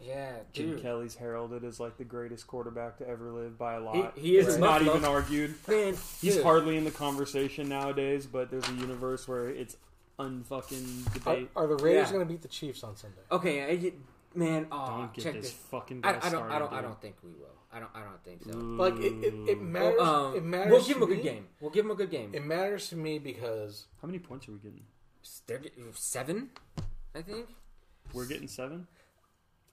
Yeah, 0.02 0.32
Jim. 0.54 0.80
Kelly's 0.80 1.16
heralded 1.16 1.66
as 1.66 1.80
like 1.80 1.98
the 1.98 2.06
greatest 2.06 2.48
quarterback 2.48 2.98
to 3.00 3.08
ever 3.08 3.32
live 3.32 3.58
by 3.58 3.74
a 3.76 3.82
lot. 3.82 4.14
He- 4.16 4.22
he 4.30 4.38
is 4.38 4.48
It's 4.48 4.56
in 4.56 4.62
not 4.62 4.82
even 4.82 5.04
argued. 5.04 5.56
Man, 5.68 5.96
He's 6.22 6.36
dude. 6.36 6.44
hardly 6.44 6.78
in 6.78 6.86
the 6.86 6.92
conversation 6.92 7.68
nowadays, 7.68 8.26
but 8.26 8.50
there's 8.50 8.68
a 8.70 8.74
universe 8.74 9.28
where 9.28 9.50
it's 9.50 9.76
unfucking 10.18 11.08
Are, 11.08 11.14
debate. 11.14 11.50
are 11.56 11.68
the 11.68 11.76
Raiders 11.84 12.08
Yeah. 12.08 12.14
going 12.14 12.26
to 12.28 12.32
beat 12.34 12.42
the 12.42 12.48
Chiefs 12.48 12.84
on 12.84 12.96
Sunday? 12.96 13.18
Okay, 13.32 13.64
I 13.70 13.76
get, 13.76 13.94
man. 14.36 14.68
Oh, 14.72 14.88
don't 14.88 15.14
get 15.14 15.24
check 15.24 15.34
this 15.34 15.44
this. 15.52 15.54
fucking 15.70 16.02
guy 16.02 16.10
I, 16.10 16.12
I 16.12 16.20
don't. 16.20 16.30
started. 16.30 16.54
I 16.56 16.60
don't. 16.60 16.74
I 16.74 16.82
don't 16.82 17.02
think 17.02 17.16
we 17.24 17.32
will. 17.32 17.48
I 17.72 17.80
don't. 17.80 17.92
I 17.94 18.00
don't 18.02 18.24
think 18.24 18.44
so. 18.44 18.58
Like 18.58 18.96
it, 19.00 19.14
it, 19.24 19.50
it 19.50 19.62
matters. 19.62 19.96
Well, 20.00 20.26
um, 20.28 20.36
it 20.36 20.44
matters. 20.44 20.72
we'll 20.72 20.84
give 20.86 20.98
him 20.98 21.04
a 21.04 21.08
good 21.08 21.18
me- 21.18 21.24
game. 21.24 21.48
We'll 21.60 21.72
give 21.72 21.84
him 21.86 21.92
a 21.92 21.96
good 21.96 22.10
game. 22.10 22.32
It 22.34 22.44
matters 22.46 22.88
to 22.90 22.96
me 22.96 23.20
because 23.20 23.86
How 24.02 24.06
many 24.08 24.20
points 24.20 24.48
are 24.48 24.54
we 24.54 24.60
getting? 24.60 24.84
They're 25.48 25.60
get- 25.60 25.74
seven, 25.96 26.50
I 27.16 27.22
think. 27.22 27.48
We're 28.14 28.26
getting 28.26 28.48
seven. 28.48 28.88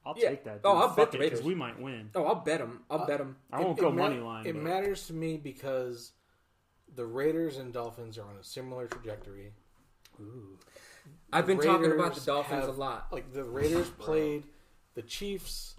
I'll 0.04 0.14
Yeah. 0.16 0.30
take 0.30 0.44
that. 0.44 0.62
Dude. 0.62 0.66
Oh, 0.66 0.76
I'll 0.76 0.88
Fuck 0.88 0.96
bet 0.96 1.12
the 1.12 1.16
it, 1.18 1.20
'cause 1.30 1.38
Raiders. 1.40 1.42
we 1.44 1.54
might 1.54 1.80
win. 1.80 2.10
Oh, 2.14 2.24
I'll 2.24 2.34
bet 2.36 2.60
them. 2.60 2.84
I'll 2.90 3.00
Uh, 3.02 3.06
bet 3.06 3.20
him. 3.20 3.36
I 3.52 3.60
won't 3.60 3.78
it, 3.78 3.82
go 3.82 3.88
it 3.88 3.92
ma- 3.94 4.02
money 4.08 4.20
line. 4.20 4.46
It 4.46 4.52
but 4.52 4.62
matters 4.62 5.06
to 5.08 5.12
me 5.14 5.36
because 5.36 6.12
the 6.94 7.04
Raiders 7.06 7.56
and 7.56 7.72
Dolphins 7.72 8.16
are 8.18 8.24
on 8.28 8.36
a 8.36 8.44
similar 8.44 8.86
trajectory. 8.86 9.52
Ooh. 10.20 10.58
I've 11.32 11.46
been 11.46 11.58
talking 11.60 11.90
about 11.92 12.14
the 12.14 12.20
Dolphins 12.20 12.60
have- 12.66 12.68
a 12.68 12.72
lot. 12.78 13.12
Like 13.12 13.32
the 13.32 13.44
Raiders 13.44 13.90
played 13.90 14.44
the 14.94 15.02
Chiefs 15.02 15.74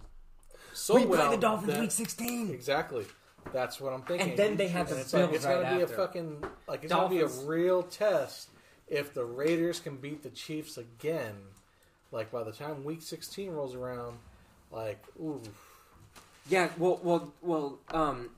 so 0.73 0.95
we 0.95 1.05
well. 1.05 1.27
play 1.27 1.35
the 1.35 1.41
Dolphins 1.41 1.73
that- 1.73 1.79
week 1.81 1.91
sixteen. 1.91 2.51
Exactly. 2.51 3.05
That's 3.53 3.79
what 3.79 3.93
I'm 3.93 4.03
thinking. 4.03 4.31
And 4.31 4.37
then 4.37 4.57
they 4.57 4.67
have 4.67 4.89
the 4.89 4.95
And 4.95 5.01
it's 5.03 5.13
like, 5.13 5.23
Bills 5.23 5.35
it's 5.37 5.45
gonna 5.45 5.61
right 5.61 5.77
be 5.77 5.83
after. 5.83 5.93
a 5.93 5.97
fucking 5.97 6.43
like 6.67 6.83
it's 6.83 6.91
gonna 6.91 7.07
be 7.09 7.21
a 7.21 7.27
real 7.27 7.81
test 7.83 8.49
if 8.87 9.13
the 9.13 9.25
Raiders 9.25 9.79
can 9.79 9.97
beat 9.97 10.23
the 10.23 10.29
Chiefs 10.29 10.77
again. 10.77 11.35
Like 12.11 12.31
by 12.31 12.43
the 12.43 12.51
time 12.51 12.85
Week 12.85 13.01
16 13.01 13.51
rolls 13.51 13.75
around, 13.75 14.17
like 14.71 15.03
ooh, 15.19 15.41
Yeah, 16.49 16.69
well, 16.77 16.99
well, 17.03 17.33
well. 17.41 17.79
Um, 17.91 18.29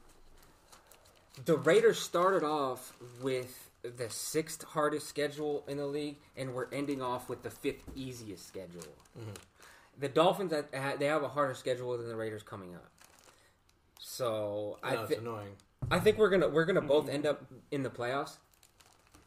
the 1.45 1.57
Raiders 1.57 1.99
started 1.99 2.43
off 2.43 2.93
with 3.21 3.69
the 3.83 4.09
sixth 4.09 4.63
hardest 4.63 5.07
schedule 5.07 5.63
in 5.67 5.77
the 5.77 5.85
league, 5.85 6.17
and 6.35 6.53
we're 6.53 6.67
ending 6.71 7.01
off 7.01 7.29
with 7.29 7.43
the 7.43 7.49
fifth 7.49 7.83
easiest 7.95 8.47
schedule. 8.47 8.81
Mm-hmm. 9.17 9.31
The 9.99 10.09
Dolphins, 10.09 10.53
they 10.71 11.05
have 11.05 11.23
a 11.23 11.29
harder 11.29 11.53
schedule 11.53 11.97
than 11.97 12.07
the 12.07 12.15
Raiders 12.15 12.43
coming 12.43 12.73
up. 12.73 12.89
So 13.99 14.79
I 14.81 14.95
I, 14.95 15.03
it's 15.03 15.19
annoying. 15.19 15.55
I 15.91 15.99
think 15.99 16.17
we're 16.17 16.29
gonna 16.29 16.47
we're 16.49 16.65
gonna 16.65 16.81
both 16.81 17.09
end 17.09 17.25
up 17.25 17.45
in 17.71 17.83
the 17.83 17.89
playoffs. 17.89 18.37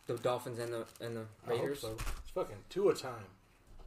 The 0.07 0.15
Dolphins 0.16 0.59
and 0.59 0.73
the 0.73 0.85
and 1.01 1.16
the 1.16 1.20
I 1.47 1.51
hope 1.51 1.61
Raiders, 1.61 1.81
so. 1.81 1.93
It's 1.93 2.31
fucking 2.35 2.57
two 2.69 2.89
a 2.89 2.95
time. 2.95 3.24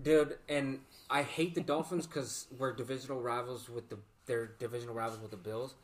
dude. 0.01 0.37
And 0.47 0.79
I 1.09 1.23
hate 1.23 1.55
the 1.55 1.61
Dolphins 1.61 2.07
because 2.07 2.47
we're 2.57 2.73
divisional 2.73 3.21
rivals 3.21 3.69
with 3.69 3.89
the 3.89 3.97
they're 4.25 4.47
divisional 4.59 4.95
rivals 4.95 5.19
with 5.19 5.31
the 5.31 5.37
Bills. 5.37 5.75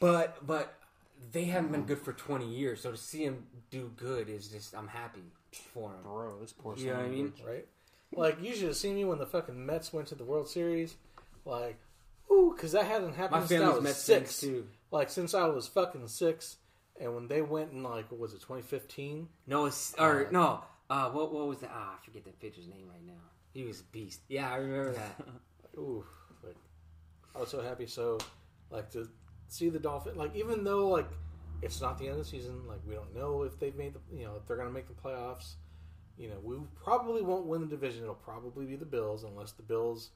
But 0.00 0.46
but 0.46 0.74
they 1.32 1.44
haven't 1.44 1.72
been 1.72 1.84
good 1.84 1.98
for 1.98 2.12
twenty 2.12 2.48
years, 2.48 2.80
so 2.80 2.92
to 2.92 2.96
see 2.96 3.24
them 3.26 3.44
do 3.70 3.90
good 3.96 4.28
is 4.28 4.48
just 4.48 4.74
I'm 4.76 4.88
happy 4.88 5.22
for 5.74 5.90
them. 5.90 6.02
Bro, 6.04 6.38
this 6.40 6.52
poor 6.52 6.76
You 6.76 6.86
know 6.90 6.96
what 6.96 7.04
I 7.04 7.08
mean? 7.08 7.32
right? 7.46 7.66
Like 8.14 8.42
you 8.42 8.54
should 8.54 8.68
have 8.68 8.76
seen 8.76 8.94
me 8.94 9.04
when 9.04 9.18
the 9.18 9.26
fucking 9.26 9.66
Mets 9.66 9.92
went 9.92 10.08
to 10.08 10.14
the 10.14 10.24
World 10.24 10.48
Series. 10.48 10.94
Like, 11.44 11.78
ooh, 12.30 12.52
because 12.54 12.72
that 12.72 12.84
hasn't 12.86 13.16
happened 13.16 13.42
My 13.42 13.46
since 13.46 13.62
I 13.64 13.68
was 13.74 13.82
Mets 13.82 13.98
six. 13.98 14.40
too. 14.40 14.66
Like 14.90 15.10
since 15.10 15.34
I 15.34 15.46
was 15.46 15.66
fucking 15.68 16.06
six, 16.08 16.56
And 17.00 17.14
when 17.14 17.26
they 17.26 17.42
went 17.42 17.72
in 17.72 17.82
like 17.82 18.10
what 18.10 18.20
was 18.20 18.32
it 18.34 18.40
2015? 18.42 19.28
No, 19.46 19.64
it's, 19.66 19.94
or 19.98 20.26
Uh, 20.26 20.30
no. 20.30 20.64
Uh, 20.88 21.10
what 21.10 21.32
what 21.32 21.46
was 21.48 21.58
that? 21.58 21.70
Ah, 21.72 21.96
I 22.00 22.04
forget 22.04 22.24
the 22.24 22.30
pitcher's 22.32 22.68
name 22.68 22.86
right 22.88 23.04
now. 23.04 23.20
He 23.52 23.64
was 23.64 23.80
a 23.80 23.84
beast. 23.84 24.20
Yeah, 24.28 24.52
I 24.52 24.56
remember 24.56 24.92
that. 24.92 25.20
Ooh, 25.78 26.04
like 26.44 26.56
I 27.34 27.40
was 27.40 27.48
so 27.48 27.62
happy. 27.62 27.86
So 27.86 28.18
like 28.70 28.90
to 28.90 29.08
see 29.48 29.68
the 29.70 29.78
Dolphin, 29.78 30.16
like 30.16 30.36
even 30.36 30.62
though 30.62 30.88
like 30.88 31.08
it's 31.62 31.80
not 31.80 31.98
the 31.98 32.04
end 32.06 32.12
of 32.12 32.18
the 32.18 32.24
season, 32.24 32.66
like 32.68 32.80
we 32.86 32.94
don't 32.94 33.14
know 33.14 33.42
if 33.42 33.58
they've 33.58 33.74
made 33.76 33.94
the 33.94 34.00
you 34.16 34.24
know 34.24 34.34
if 34.36 34.46
they're 34.46 34.56
gonna 34.56 34.70
make 34.70 34.86
the 34.88 34.94
playoffs. 34.94 35.54
You 36.18 36.28
know, 36.28 36.36
we 36.42 36.56
probably 36.84 37.22
won't 37.22 37.46
win 37.46 37.62
the 37.62 37.66
division. 37.66 38.02
It'll 38.02 38.14
probably 38.14 38.66
be 38.66 38.76
the 38.76 38.84
Bills 38.84 39.24
unless 39.24 39.52
the 39.52 39.62
Bills. 39.62 40.10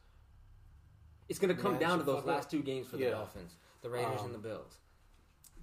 It's 1.31 1.39
going 1.39 1.55
to 1.57 1.63
come 1.63 1.79
down 1.79 1.97
to 1.97 2.05
those 2.05 2.25
last 2.27 2.51
two 2.51 2.61
games 2.61 2.87
for 2.89 2.99
the 2.99 3.05
Yeah. 3.05 3.11
Dolphins, 3.13 3.55
the 3.81 3.89
Raiders 3.89 4.21
Um, 4.21 4.27
and 4.27 4.35
the 4.35 4.39
Bills, 4.39 4.77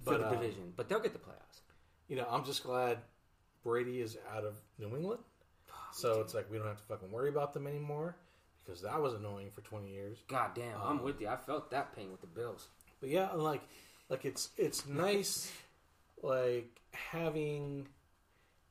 for 0.04 0.12
but, 0.12 0.20
the 0.20 0.26
uh, 0.26 0.30
division. 0.30 0.72
But 0.76 0.88
they'll 0.88 1.00
get 1.00 1.12
the 1.12 1.18
playoffs. 1.18 1.60
You 2.08 2.16
know, 2.16 2.26
I'm 2.30 2.44
just 2.44 2.62
glad 2.62 2.98
Brady 3.62 4.00
is 4.00 4.18
out 4.34 4.44
of 4.44 4.56
New 4.78 4.94
England. 4.96 5.22
So 5.92 6.20
it's 6.20 6.34
like 6.34 6.50
we 6.50 6.58
don't 6.58 6.66
have 6.66 6.78
to 6.78 6.84
fucking 6.84 7.10
worry 7.10 7.28
about 7.28 7.52
them 7.52 7.66
anymore 7.66 8.16
because 8.64 8.80
that 8.82 9.00
was 9.00 9.14
annoying 9.14 9.50
for 9.50 9.60
20 9.60 9.90
years. 9.90 10.18
God 10.28 10.50
damn, 10.54 10.80
um, 10.80 10.82
I'm 10.98 11.02
with 11.02 11.20
you. 11.20 11.28
I 11.28 11.36
felt 11.36 11.70
that 11.70 11.94
pain 11.94 12.10
with 12.10 12.20
the 12.20 12.26
Bills. 12.26 12.68
But 13.00 13.10
yeah, 13.10 13.30
like 13.32 13.62
like 14.08 14.24
it's 14.24 14.50
it's 14.56 14.86
nice 14.88 15.52
like 16.22 16.80
having 16.92 17.88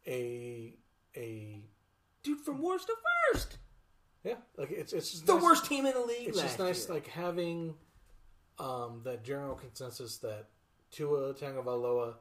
a 0.08 0.74
a 1.16 1.62
Dude, 2.24 2.40
from 2.40 2.62
worst 2.62 2.86
to 2.86 2.94
first, 3.34 3.58
yeah, 4.24 4.36
like 4.56 4.70
it's 4.70 4.94
it's 4.94 5.22
the 5.22 5.34
nice, 5.34 5.44
worst 5.44 5.66
team 5.66 5.88
in 5.88 5.94
the 5.94 6.02
league. 6.02 6.28
It's 6.28 6.40
just 6.40 6.60
nice 6.60 6.86
year. 6.88 6.96
like 6.96 7.08
having 7.08 7.74
um 8.60 9.02
that 9.06 9.24
general 9.24 9.56
consensus 9.56 10.18
that 10.18 10.46
Tua 10.92 11.34
Tagovailoa 11.34 12.16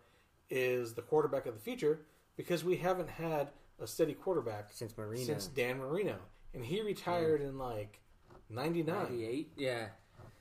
is 0.49 0.95
the 0.95 1.03
quarterback 1.03 1.47
of 1.47 1.55
the 1.55 1.61
future 1.61 2.01
because 2.37 2.65
we 2.65 2.77
haven't 2.77 3.09
had 3.09 3.51
a 3.81 3.87
steady 3.87 4.15
quarterback 4.15 4.71
since 4.73 4.97
Marino, 4.97 5.25
since 5.25 5.47
Dan 5.47 5.79
Marino 5.79 6.17
and 6.55 6.65
he 6.65 6.81
retired 6.83 7.41
in 7.41 7.59
like 7.59 8.01
99 8.49 8.95
'98. 8.95 9.53
Yeah, 9.57 9.87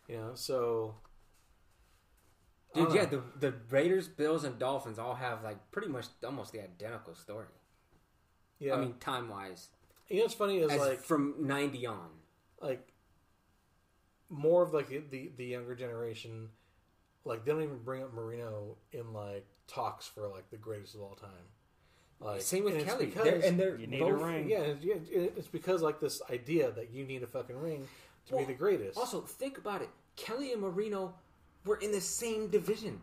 you 0.07 0.18
know 0.18 0.31
so 0.34 0.95
dude. 2.73 2.93
Yeah, 2.93 3.06
the 3.06 3.22
the 3.39 3.53
Raiders, 3.69 4.07
Bills, 4.07 4.43
and 4.43 4.57
Dolphins 4.57 4.99
all 4.99 5.15
have 5.15 5.43
like 5.43 5.72
pretty 5.72 5.88
much 5.88 6.06
almost 6.23 6.51
the 6.51 6.64
identical 6.64 7.15
story. 7.15 7.47
yeah 8.60 8.76
I 8.76 8.77
mean, 8.77 8.95
time 8.99 9.30
wise, 9.30 9.69
you 10.07 10.18
know 10.18 10.23
what's 10.23 10.34
funny 10.34 10.60
is 10.60 10.72
as 10.72 10.80
like 10.80 10.99
from 10.99 11.35
'90 11.39 11.85
on. 11.88 12.10
like 12.61 12.88
more 14.30 14.64
of 14.64 14.73
like 14.73 14.89
the 15.10 15.31
the 15.35 15.45
younger 15.45 15.76
generation 15.76 16.49
like 17.26 17.46
they 17.46 17.52
don't 17.52 17.64
even 17.64 17.80
bring 17.80 18.04
up 18.04 18.14
Marino 18.14 18.78
in 18.91 19.14
like 19.14 19.46
talks 19.68 20.08
for 20.08 20.28
like 20.28 20.50
the 20.50 20.58
greatest 20.58 20.96
of 20.96 21.02
all 21.02 21.16
time. 21.16 21.30
Like 22.20 22.41
Same 22.41 22.66
with 22.66 22.76
and 22.76 22.86
Kelly, 22.86 23.06
because- 23.08 23.24
They're- 23.24 23.40
and 23.44 23.60
they're 23.60 23.78
You 23.78 23.88
need 23.88 24.00
both, 24.00 24.10
a 24.12 24.16
ring. 24.26 24.50
yeah, 24.50 24.60
it's, 24.60 24.84
yeah, 24.84 24.96
it's 25.38 25.48
because 25.48 25.82
like 25.82 26.00
this 26.02 26.22
idea 26.30 26.72
that 26.72 26.91
you 26.91 27.06
need 27.06 27.24
a 27.24 27.28
fucking 27.28 27.58
ring 27.58 27.88
to 28.28 28.36
Well, 28.36 28.46
be 28.46 28.52
the 28.54 28.58
greatest. 28.60 28.98
Also, 28.98 29.22
think 29.22 29.58
about 29.58 29.82
it. 29.82 29.90
Kelly 30.18 30.52
and 30.52 30.62
Marino 30.62 31.14
were 31.66 31.78
in 31.78 31.91
the 31.94 32.02
same 32.02 32.50
division, 32.50 33.02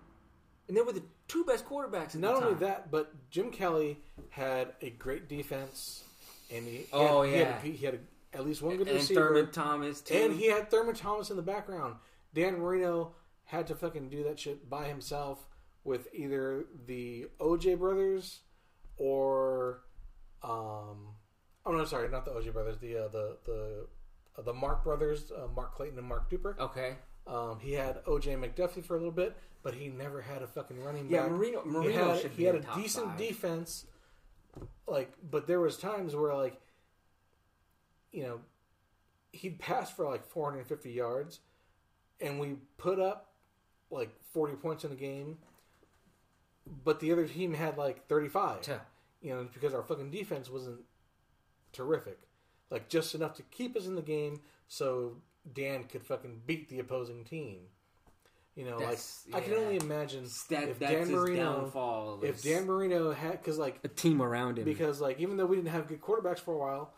and 0.69 0.77
they 0.77 0.83
were 0.83 0.93
the 0.93 1.03
two 1.29 1.45
best 1.45 1.65
quarterbacks. 1.67 2.15
At 2.15 2.17
Not 2.17 2.41
the 2.41 2.47
only 2.47 2.51
time. 2.59 2.59
that, 2.69 2.91
but 2.91 3.31
Jim 3.31 3.51
Kelly 3.51 4.03
had 4.29 4.75
a 4.83 4.91
great 4.91 5.29
defense, 5.29 6.05
and 6.53 6.67
he, 6.67 6.77
he 6.79 6.87
Oh, 6.93 7.23
had, 7.23 7.31
he 7.33 7.39
had, 7.39 7.47
yeah. 7.49 7.61
he 7.73 7.85
had 7.87 7.95
a, 7.95 8.37
at 8.37 8.45
least 8.45 8.61
one 8.61 8.77
good 8.77 8.87
and 8.89 8.97
receiver, 8.99 9.29
Thurman 9.29 9.51
Thomas 9.51 10.03
too. 10.03 10.15
and 10.15 10.35
he 10.39 10.49
had 10.51 10.71
Thurman 10.71 10.95
Thomas 10.95 11.31
in 11.31 11.37
the 11.37 11.43
background. 11.43 11.95
Dan 12.35 12.59
Marino 12.59 13.15
had 13.47 13.66
to 13.68 13.74
fucking 13.74 14.09
do 14.09 14.23
that 14.24 14.39
shit 14.39 14.68
by 14.70 14.86
himself 14.86 15.48
with 15.85 16.09
either 16.14 16.64
the 16.86 17.27
OJ 17.40 17.78
brothers 17.78 18.40
or 18.97 19.82
um 20.43 21.09
oh 21.64 21.73
no 21.73 21.85
sorry 21.85 22.09
not 22.09 22.24
the 22.24 22.31
OJ 22.32 22.52
brothers 22.52 22.78
the 22.78 22.97
uh, 22.97 23.09
the 23.09 23.36
the 23.44 23.86
uh, 24.39 24.43
the 24.43 24.52
Mark 24.52 24.85
brothers 24.85 25.31
uh, 25.32 25.47
Mark 25.55 25.74
Clayton 25.74 25.98
and 25.98 26.06
Mark 26.06 26.31
Duper. 26.31 26.59
okay. 26.59 26.97
Um, 27.27 27.59
he 27.60 27.73
had 27.73 28.05
OJ 28.05 28.39
McDuffie 28.39 28.85
for 28.85 28.94
a 28.94 28.98
little 28.98 29.10
bit, 29.10 29.36
but 29.64 29.74
he 29.74 29.89
never 29.89 30.20
had 30.23 30.43
a 30.43 30.47
fucking 30.47 30.81
running 30.81 31.09
Yeah, 31.10 31.23
back. 31.23 31.31
Yeah 31.31 31.36
Marino- 31.36 31.62
he 31.64 31.70
Marino 31.70 32.09
had, 32.12 32.20
should 32.23 32.31
he 32.32 32.44
had 32.44 32.55
a 32.55 32.64
decent 32.77 33.06
five. 33.06 33.18
defense, 33.18 33.86
like, 34.86 35.12
but 35.28 35.48
there 35.48 35.59
was 35.59 35.77
times 35.77 36.14
where 36.14 36.32
like, 36.36 36.60
you 38.12 38.23
know, 38.23 38.40
he'd 39.32 39.59
pass 39.59 39.90
for 39.90 40.09
like 40.09 40.24
450 40.24 40.90
yards, 40.93 41.40
and 42.20 42.39
we 42.39 42.59
put 42.78 43.01
up 43.01 43.32
like 43.91 44.11
40 44.33 44.55
points 44.55 44.85
in 44.85 44.91
the 44.91 44.97
game, 44.97 45.39
but 46.85 47.01
the 47.01 47.13
other 47.13 47.27
team 47.27 47.55
had 47.55 47.79
like 47.79 48.07
35. 48.09 48.63
Tuh. 48.63 48.79
You 49.23 49.35
know, 49.35 49.49
because 49.53 49.75
our 49.75 49.83
fucking 49.83 50.11
defense 50.11 50.51
wasn't 50.51 50.81
terrific, 51.73 52.19
like 52.71 52.89
just 52.89 53.15
enough 53.15 53.35
to 53.35 53.43
keep 53.45 53.77
us 53.77 53.87
in 53.87 53.95
the 53.95 54.03
game, 54.03 54.41
so 54.69 55.17
Dan 55.53 55.85
could 55.85 56.05
fucking 56.05 56.43
beat 56.47 56.69
the 56.69 56.79
opposing 56.79 57.25
team. 57.25 57.61
You 58.55 58.65
know, 58.65 58.79
That's- 58.79 59.27
like 59.31 59.43
I 59.43 59.47
can 59.47 59.55
only 59.55 59.77
imagine 59.77 60.27
That, 60.49 60.69
if 60.69 60.79
Dan 60.79 61.11
Marino, 61.13 62.19
if 62.23 62.43
Dan 62.43 62.67
Marino 62.67 63.13
had, 63.13 63.33
because 63.33 63.59
like 63.59 63.81
a 63.85 63.89
team 63.89 64.23
around 64.23 64.59
him. 64.59 64.65
because 64.65 65.01
like 65.01 65.21
even 65.21 65.37
though 65.37 65.47
we 65.47 65.57
didn't 65.57 65.71
have 65.71 65.87
good 65.89 66.01
quarterbacks 66.01 66.39
for 66.39 66.55
a 66.55 66.59
while, 66.59 66.95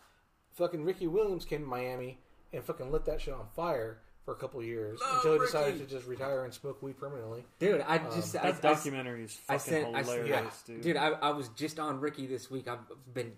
fucking 0.52 0.85
Ricky 0.85 1.09
Williams 1.09 1.44
came 1.44 1.62
to 1.62 1.66
Miami 1.66 2.20
and 2.52 2.62
fucking 2.62 2.93
lit 2.93 3.05
that 3.06 3.20
shit 3.20 3.35
on 3.35 3.47
fire 3.56 4.01
for 4.28 4.32
a 4.32 4.36
couple 4.36 4.60
of 4.60 4.66
years 4.66 5.00
Love 5.00 5.16
until 5.16 5.32
he 5.32 5.38
decided 5.38 5.72
Ricky. 5.72 5.84
to 5.86 5.90
just 5.90 6.06
retire 6.06 6.44
and 6.44 6.52
smoke 6.52 6.82
weed 6.82 6.98
permanently. 6.98 7.42
dude, 7.59 7.80
I 7.88 7.96
um, 7.96 8.05
just 8.14 8.36
I, 8.36 8.50
That 8.52 8.62
I- 8.62 8.74
documentary 8.74 9.24
is 9.24 9.38
I 9.48 9.56
fucking 9.56 9.72
sent, 9.84 9.96
I, 9.96 10.02
hilarious, 10.02 10.28
yeah, 10.28 10.74
dude. 10.74 10.82
dude. 10.82 10.96
I, 10.98 11.09
I 11.12 11.30
was 11.30 11.48
just 11.56 11.78
on 11.78 11.98
Ricky 12.00 12.26
this 12.26 12.50
week. 12.50 12.68
I've 12.68 12.80
been 13.14 13.32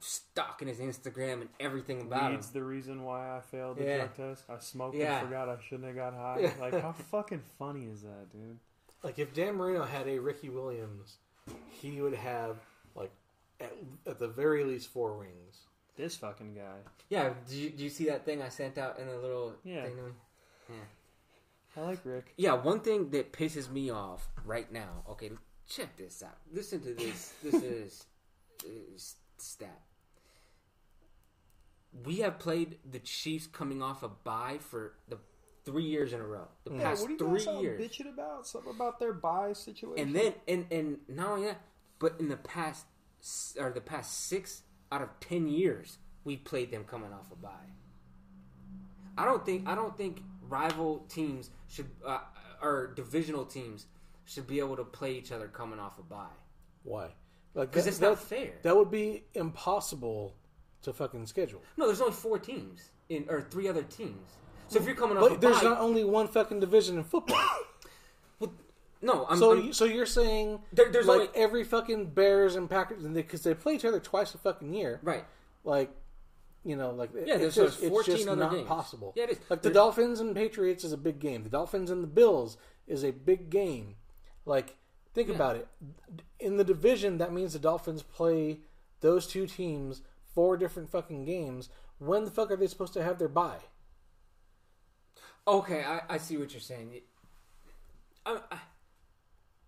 stalking 0.00 0.66
his 0.68 0.78
Instagram 0.78 1.42
and 1.42 1.48
everything 1.60 2.00
about 2.00 2.30
him. 2.30 2.36
Weed's 2.36 2.48
the 2.52 2.62
reason 2.64 3.04
why 3.04 3.36
I 3.36 3.40
failed 3.42 3.76
the 3.76 3.84
Yeah. 3.84 3.96
drug 3.98 4.16
test. 4.16 4.44
I 4.48 4.58
smoked 4.60 4.96
Yeah. 4.96 5.18
and 5.18 5.28
forgot 5.28 5.50
I 5.50 5.56
shouldn't 5.68 5.88
have 5.88 5.96
got 5.96 6.14
high. 6.14 6.38
Yeah. 6.40 6.52
Like, 6.58 6.80
how 6.80 6.92
fucking 6.92 7.42
funny 7.58 7.84
is 7.84 8.00
that, 8.00 8.32
dude? 8.32 8.58
Like 9.02 9.18
if 9.18 9.34
Dan 9.34 9.56
Marino 9.56 9.84
had 9.84 10.08
a 10.08 10.18
Ricky 10.18 10.48
Williams, 10.48 11.16
he 11.70 12.00
would 12.00 12.14
have 12.14 12.56
like 12.94 13.10
at, 13.60 13.74
at 14.06 14.18
the 14.18 14.28
very 14.28 14.64
least 14.64 14.88
four 14.88 15.12
rings. 15.12 15.58
This 15.96 16.16
fucking 16.16 16.54
guy. 16.54 16.78
Yeah, 17.08 17.30
do 17.48 17.56
you, 17.56 17.70
did 17.70 17.80
you 17.80 17.90
see 17.90 18.06
that 18.06 18.24
thing 18.24 18.42
I 18.42 18.48
sent 18.48 18.78
out 18.78 18.98
in 18.98 19.08
a 19.08 19.16
little 19.16 19.54
Yeah. 19.62 19.84
thing? 19.84 19.96
to 19.96 20.02
me? 20.02 20.10
I 21.76 21.80
like 21.80 22.00
Rick. 22.04 22.34
Yeah, 22.36 22.52
one 22.54 22.80
thing 22.80 23.10
that 23.10 23.32
pisses 23.32 23.70
me 23.70 23.90
off 23.90 24.28
right 24.44 24.70
now. 24.72 25.02
Okay, 25.10 25.30
check 25.68 25.96
this 25.96 26.22
out. 26.22 26.36
Listen 26.52 26.80
to 26.82 26.94
this. 26.94 27.32
This 27.42 27.54
is 28.64 29.16
stat. 29.38 29.80
We 32.04 32.18
have 32.18 32.38
played 32.38 32.78
the 32.88 32.98
Chiefs 33.00 33.46
coming 33.46 33.82
off 33.82 34.02
a 34.02 34.08
bye 34.08 34.58
for 34.60 34.94
the 35.08 35.18
three 35.64 35.84
years 35.84 36.12
in 36.12 36.20
a 36.20 36.26
row. 36.26 36.48
The 36.64 36.74
Yeah, 36.74 36.82
past 36.82 37.06
three 37.06 37.16
years. 37.16 37.46
What 37.46 37.56
are 37.56 37.62
you 37.62 37.70
bitching 37.78 38.12
about? 38.12 38.46
Something 38.46 38.72
about 38.74 38.98
their 39.00 39.12
bye 39.12 39.52
situation? 39.52 39.98
And 40.08 40.14
then 40.14 40.34
and 40.48 40.66
and 40.70 40.98
not 41.08 41.28
only 41.30 41.46
that, 41.46 41.60
but 41.98 42.14
in 42.18 42.28
the 42.28 42.36
past 42.36 42.86
or 43.58 43.70
the 43.70 43.80
past 43.80 44.26
six 44.28 44.62
out 44.92 45.02
of 45.02 45.08
ten 45.20 45.48
years, 45.48 45.98
we 46.24 46.36
played 46.36 46.70
them 46.70 46.84
coming 46.84 47.12
off 47.12 47.30
a 47.32 47.36
bye. 47.36 47.50
I 49.16 49.24
don't 49.24 49.44
think 49.44 49.68
I 49.68 49.74
don't 49.74 49.96
think 49.96 50.22
rival 50.48 51.04
teams 51.08 51.50
should 51.68 51.86
uh, 52.06 52.18
or 52.62 52.92
divisional 52.94 53.44
teams 53.44 53.86
should 54.24 54.46
be 54.46 54.58
able 54.58 54.76
to 54.76 54.84
play 54.84 55.12
each 55.14 55.32
other 55.32 55.48
coming 55.48 55.78
off 55.78 55.98
a 55.98 56.02
bye 56.02 56.26
Why? 56.82 57.08
Like 57.54 57.70
because 57.70 57.84
that- 57.84 57.90
it's 57.90 58.00
not 58.00 58.18
fair. 58.18 58.52
That 58.62 58.76
would 58.76 58.90
be 58.90 59.24
impossible 59.34 60.34
to 60.82 60.92
fucking 60.92 61.26
schedule. 61.26 61.62
no, 61.76 61.86
there's 61.86 62.00
only 62.00 62.12
four 62.12 62.38
teams 62.38 62.90
in 63.08 63.26
or 63.28 63.40
three 63.42 63.68
other 63.68 63.82
teams. 63.82 64.32
So 64.68 64.78
if 64.80 64.86
you're 64.86 64.94
coming 64.96 65.16
off 65.16 65.26
a 65.26 65.28
But 65.30 65.40
there's 65.40 65.58
bye, 65.58 65.64
not 65.70 65.78
only 65.80 66.04
one 66.04 66.26
fucking 66.26 66.60
division 66.60 66.96
in 66.98 67.04
football. 67.04 67.38
No, 69.04 69.26
I'm, 69.28 69.38
so, 69.38 69.52
I'm- 69.54 69.72
so 69.72 69.84
you're 69.84 70.06
saying 70.06 70.60
There- 70.72 70.90
there's 70.90 71.06
like 71.06 71.20
only- 71.20 71.36
every 71.36 71.64
fucking 71.64 72.10
Bears 72.10 72.56
and 72.56 72.68
Packers 72.68 73.02
because 73.04 73.42
they, 73.42 73.54
play 73.54 73.74
each 73.74 73.84
other 73.84 74.00
twice 74.00 74.34
a 74.34 74.38
fucking 74.38 74.72
year. 74.74 75.00
right. 75.02 75.24
Like, 75.62 75.90
you 76.64 76.76
know, 76.76 76.90
like 76.90 77.10
Yeah, 77.14 77.36
it's 77.36 77.54
there's 77.56 77.70
just, 77.72 77.82
it's 77.82 77.88
14 77.90 78.16
just 78.16 78.28
other 78.28 78.40
not 78.42 78.52
games. 78.52 78.66
possible. 78.68 79.12
Yeah, 79.16 79.24
it 79.24 79.30
is. 79.30 79.38
Like 79.50 79.62
the 79.62 79.70
Dolphins 79.70 80.20
and 80.20 80.34
Patriots 80.34 80.82
is 80.84 80.92
a 80.92 80.96
big 80.96 81.18
game. 81.18 81.42
The 81.42 81.48
Dolphins 81.50 81.90
and 81.90 82.02
the 82.02 82.06
Bills 82.08 82.56
is 82.86 83.04
a 83.04 83.10
big 83.12 83.50
game. 83.50 83.96
Like, 84.46 84.76
think 85.14 85.28
Yeah. 85.28 85.34
about 85.36 85.56
it. 85.56 85.68
In 86.40 86.56
the 86.56 86.64
division, 86.64 87.18
that 87.18 87.32
means 87.32 87.52
the 87.52 87.58
Dolphins 87.58 88.02
play 88.02 88.60
those 89.00 89.26
two 89.26 89.46
teams 89.46 90.02
four 90.34 90.56
different 90.56 90.90
fucking 90.90 91.24
games. 91.24 91.68
When 91.98 92.24
the 92.24 92.30
fuck 92.30 92.50
are 92.50 92.56
they 92.56 92.66
supposed 92.66 92.92
to 92.94 93.02
have 93.02 93.18
their 93.18 93.28
bye? 93.28 93.60
Okay, 95.46 95.84
I, 95.84 96.00
I 96.08 96.18
see 96.18 96.36
what 96.36 96.52
you're 96.52 96.60
saying. 96.60 97.00
I, 98.26 98.40
I, 98.50 98.58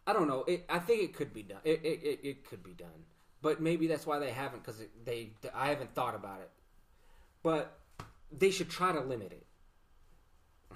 I 0.06 0.12
don't 0.12 0.28
know. 0.28 0.44
It, 0.44 0.64
I 0.68 0.78
think 0.78 1.02
it 1.02 1.14
could 1.14 1.32
be 1.32 1.42
done. 1.42 1.58
It, 1.64 1.80
it, 1.82 2.00
it, 2.02 2.20
it 2.22 2.44
could 2.48 2.62
be 2.62 2.72
done, 2.72 3.04
but 3.42 3.60
maybe 3.60 3.86
that's 3.86 4.06
why 4.06 4.18
they 4.18 4.30
haven't 4.30 4.64
because 4.64 4.82
they. 5.04 5.30
I 5.54 5.68
haven't 5.68 5.94
thought 5.94 6.14
about 6.14 6.40
it, 6.40 6.50
but 7.42 7.78
they 8.30 8.50
should 8.50 8.70
try 8.70 8.92
to 8.92 9.00
limit 9.00 9.32
it. 9.32 9.46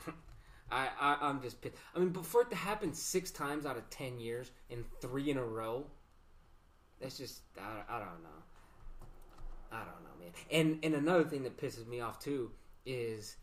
I, 0.73 0.89
I 1.01 1.19
I'm 1.23 1.40
just 1.43 1.61
pissed. 1.61 1.77
I 1.94 2.01
mean, 2.01 2.11
but 2.11 2.24
for 2.27 2.43
it 2.43 2.51
to 2.51 2.57
happen 2.57 2.93
six 2.93 3.31
times 3.31 3.66
out 3.66 3.77
of 3.77 3.89
ten 3.90 4.19
years 4.19 4.51
and 4.70 4.85
three 5.01 5.31
in 5.31 5.36
a 5.36 5.44
row, 5.44 5.86
that's 7.01 7.16
just 7.16 7.43
I, 7.59 7.97
I 7.97 7.98
don't 7.98 8.23
know. 8.23 9.09
I 9.73 9.78
don't 9.78 10.02
know, 10.02 10.20
man. 10.20 10.32
And 10.51 10.78
and 10.82 10.94
another 10.94 11.24
thing 11.24 11.44
that 11.44 11.57
pisses 11.57 11.86
me 11.86 12.01
off 12.01 12.19
too 12.19 12.51
is 12.85 13.36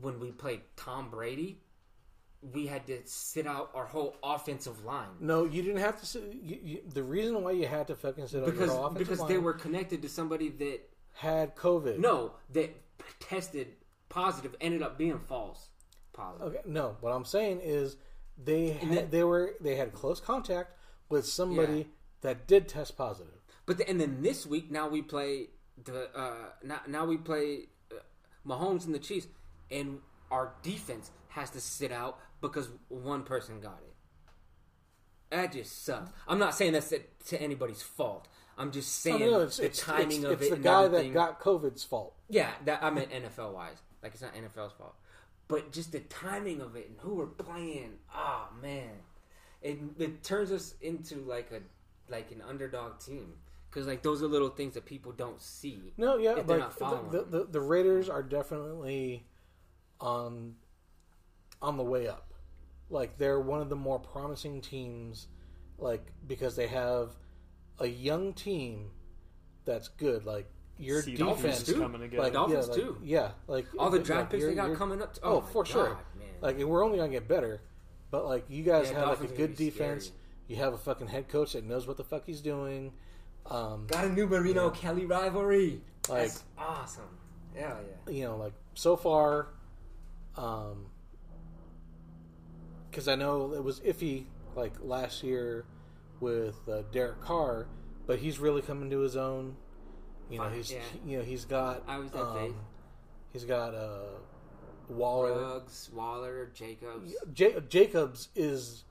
when 0.00 0.20
we 0.20 0.30
played 0.30 0.60
Tom 0.76 1.10
Brady, 1.10 1.58
we 2.42 2.66
had 2.66 2.86
to 2.86 2.98
sit 3.04 3.46
out 3.46 3.70
our 3.74 3.84
whole 3.84 4.16
offensive 4.22 4.84
line 4.84 5.08
No, 5.20 5.44
you 5.44 5.62
didn't 5.62 5.80
have 5.80 6.00
to. 6.00 6.06
Sit, 6.06 6.22
you, 6.42 6.58
you, 6.62 6.80
the 6.92 7.02
reason 7.02 7.42
why 7.42 7.50
you 7.52 7.66
had 7.66 7.86
to 7.88 7.94
fucking 7.94 8.26
sit 8.28 8.44
because 8.44 8.68
your 8.70 8.86
offensive 8.86 8.98
because 8.98 9.20
line 9.20 9.28
they 9.28 9.38
were 9.38 9.52
connected 9.52 10.02
to 10.02 10.08
somebody 10.08 10.48
that 10.48 10.80
had 11.14 11.54
COVID. 11.56 11.98
no 11.98 12.32
that 12.52 12.74
tested 13.18 13.68
positive 14.08 14.54
ended 14.60 14.82
up 14.82 14.96
being 14.96 15.18
false 15.18 15.68
positive. 16.12 16.46
Okay, 16.48 16.60
no. 16.66 16.96
What 17.00 17.10
I'm 17.10 17.24
saying 17.24 17.60
is 17.62 17.96
they 18.42 18.70
had, 18.70 18.90
then- 18.90 19.10
they 19.10 19.22
were 19.24 19.54
they 19.60 19.76
had 19.76 19.92
close 19.92 20.18
contact 20.20 20.72
with 21.08 21.26
somebody 21.26 21.78
Yeah. 21.78 21.84
that 22.22 22.46
did 22.46 22.68
test 22.68 22.96
positive. 22.96 23.34
But 23.66 23.78
the, 23.78 23.88
and 23.88 24.00
then 24.00 24.22
this 24.22 24.46
week 24.46 24.70
now 24.70 24.88
we 24.88 25.02
play 25.02 25.48
the 25.84 26.08
uh 26.18 26.50
now, 26.64 26.80
now 26.88 27.04
we 27.04 27.16
play 27.18 27.68
uh, 27.92 27.96
Mahomes 28.46 28.86
and 28.86 28.94
the 28.94 28.98
Chiefs 28.98 29.26
and 29.70 29.98
our 30.30 30.52
defense 30.62 31.10
has 31.30 31.50
to 31.50 31.60
sit 31.60 31.92
out 31.92 32.18
because 32.40 32.68
one 32.88 33.22
person 33.22 33.60
got 33.60 33.80
it. 33.82 33.94
That 35.30 35.52
just 35.52 35.84
sucks. 35.84 36.10
I'm 36.26 36.38
not 36.38 36.54
saying 36.54 36.72
that's 36.72 36.88
to, 36.88 37.00
to 37.28 37.40
anybody's 37.40 37.82
fault. 37.82 38.26
I'm 38.58 38.72
just 38.72 39.00
saying 39.00 39.20
mean, 39.20 39.30
no, 39.30 39.40
it's, 39.40 39.56
the 39.56 39.66
it's, 39.66 39.80
timing 39.80 40.18
it's, 40.18 40.24
of 40.24 40.42
it's 40.42 40.46
it 40.46 40.50
the 40.50 40.56
guy 40.56 40.84
everything. 40.84 41.12
that 41.12 41.14
got 41.14 41.40
COVID's 41.40 41.84
fault. 41.84 42.14
Yeah, 42.28 42.50
that 42.64 42.82
I 42.82 42.90
meant 42.90 43.10
NFL 43.10 43.54
wise. 43.54 43.76
Like 44.02 44.12
it's 44.12 44.22
not 44.22 44.34
NFL's 44.34 44.72
fault, 44.72 44.94
but 45.48 45.72
just 45.72 45.92
the 45.92 46.00
timing 46.00 46.60
of 46.60 46.76
it 46.76 46.88
and 46.88 46.98
who 47.00 47.14
we're 47.14 47.26
playing. 47.26 47.94
Oh 48.14 48.48
man, 48.60 48.90
it 49.62 49.78
it 49.98 50.22
turns 50.22 50.52
us 50.52 50.74
into 50.80 51.16
like 51.26 51.50
a 51.52 51.60
like 52.10 52.32
an 52.32 52.42
underdog 52.46 52.98
team 52.98 53.34
because 53.70 53.86
like 53.86 54.02
those 54.02 54.22
are 54.22 54.26
little 54.26 54.48
things 54.48 54.74
that 54.74 54.84
people 54.84 55.12
don't 55.12 55.40
see. 55.40 55.92
No, 55.96 56.16
yeah, 56.16 56.32
like 56.32 56.46
not 56.46 56.78
following 56.78 57.10
the, 57.10 57.22
the, 57.22 57.38
the 57.38 57.44
the 57.52 57.60
Raiders 57.60 58.08
are 58.08 58.22
definitely 58.22 59.26
on 60.00 60.56
on 61.62 61.76
the 61.76 61.82
way 61.84 62.08
up. 62.08 62.32
Like 62.88 63.18
they're 63.18 63.40
one 63.40 63.60
of 63.60 63.68
the 63.68 63.76
more 63.76 63.98
promising 63.98 64.60
teams, 64.60 65.28
like 65.78 66.04
because 66.26 66.56
they 66.56 66.66
have 66.66 67.10
a 67.78 67.86
young 67.86 68.32
team 68.32 68.90
that's 69.64 69.88
good. 69.88 70.24
Like 70.26 70.50
your 70.78 71.02
See, 71.02 71.14
defense, 71.14 71.62
too. 71.62 71.78
coming 71.78 72.00
together. 72.00 72.22
like 72.22 72.32
Dolphins 72.32 72.66
yeah, 72.68 72.72
like, 72.72 72.80
too. 72.82 72.98
Yeah, 73.02 73.30
like 73.46 73.66
All 73.78 73.90
the 73.90 73.98
like, 73.98 74.06
draft 74.06 74.30
picks 74.30 74.44
they 74.44 74.54
got 74.54 74.74
coming 74.76 75.00
up. 75.02 75.14
To, 75.14 75.20
Oh, 75.22 75.40
my 75.42 75.46
for 75.48 75.64
sure. 75.64 75.98
Man. 76.18 76.28
Like 76.40 76.58
we're 76.58 76.84
only 76.84 76.98
gonna 76.98 77.10
get 77.10 77.28
better, 77.28 77.60
but 78.10 78.24
like 78.26 78.44
you 78.48 78.64
guys 78.64 78.90
Yeah, 78.90 79.00
have 79.00 79.20
like 79.20 79.30
a 79.30 79.34
good 79.34 79.54
defense. 79.56 80.06
scary. 80.06 80.16
You 80.48 80.56
have 80.56 80.72
a 80.72 80.78
fucking 80.78 81.06
head 81.06 81.28
coach 81.28 81.52
that 81.52 81.64
knows 81.64 81.86
what 81.86 81.96
the 81.96 82.02
fuck 82.02 82.24
he's 82.26 82.40
doing. 82.40 82.92
Um, 83.46 83.86
got 83.86 84.04
a 84.04 84.08
new 84.08 84.26
Marino 84.26 84.70
Kelly 84.70 85.06
rivalry. 85.06 85.80
Like- 86.08 86.22
That's 86.22 86.42
awesome. 86.58 87.04
Yeah, 87.54 87.74
yeah. 88.06 88.12
you 88.12 88.24
know, 88.24 88.36
like 88.36 88.52
so 88.74 88.96
far, 88.96 89.48
um, 90.36 90.86
because 92.90 93.08
I 93.08 93.14
know 93.14 93.52
it 93.54 93.62
was 93.62 93.80
iffy 93.80 94.24
like 94.56 94.72
last 94.82 95.22
year 95.22 95.64
with 96.20 96.56
uh, 96.68 96.82
Derek 96.92 97.20
Carr, 97.20 97.66
but 98.06 98.18
he's 98.18 98.38
really 98.38 98.62
coming 98.62 98.90
to 98.90 98.98
his 99.00 99.16
own. 99.16 99.56
You 100.30 100.38
know, 100.38 100.48
he's 100.48 100.70
yeah. 100.72 100.78
you 101.06 101.18
know 101.18 101.24
he's 101.24 101.44
got 101.44 101.82
I 101.88 101.98
was 101.98 102.10
faith. 102.10 102.20
um, 102.20 102.54
he's 103.32 103.44
got 103.44 103.74
uh, 103.74 104.02
Waller. 104.88 105.40
Ruggs, 105.40 105.90
Waller, 105.92 106.50
Jacobs. 106.54 107.14
Ja- 107.36 107.60
Jacobs 107.68 108.28
is 108.36 108.84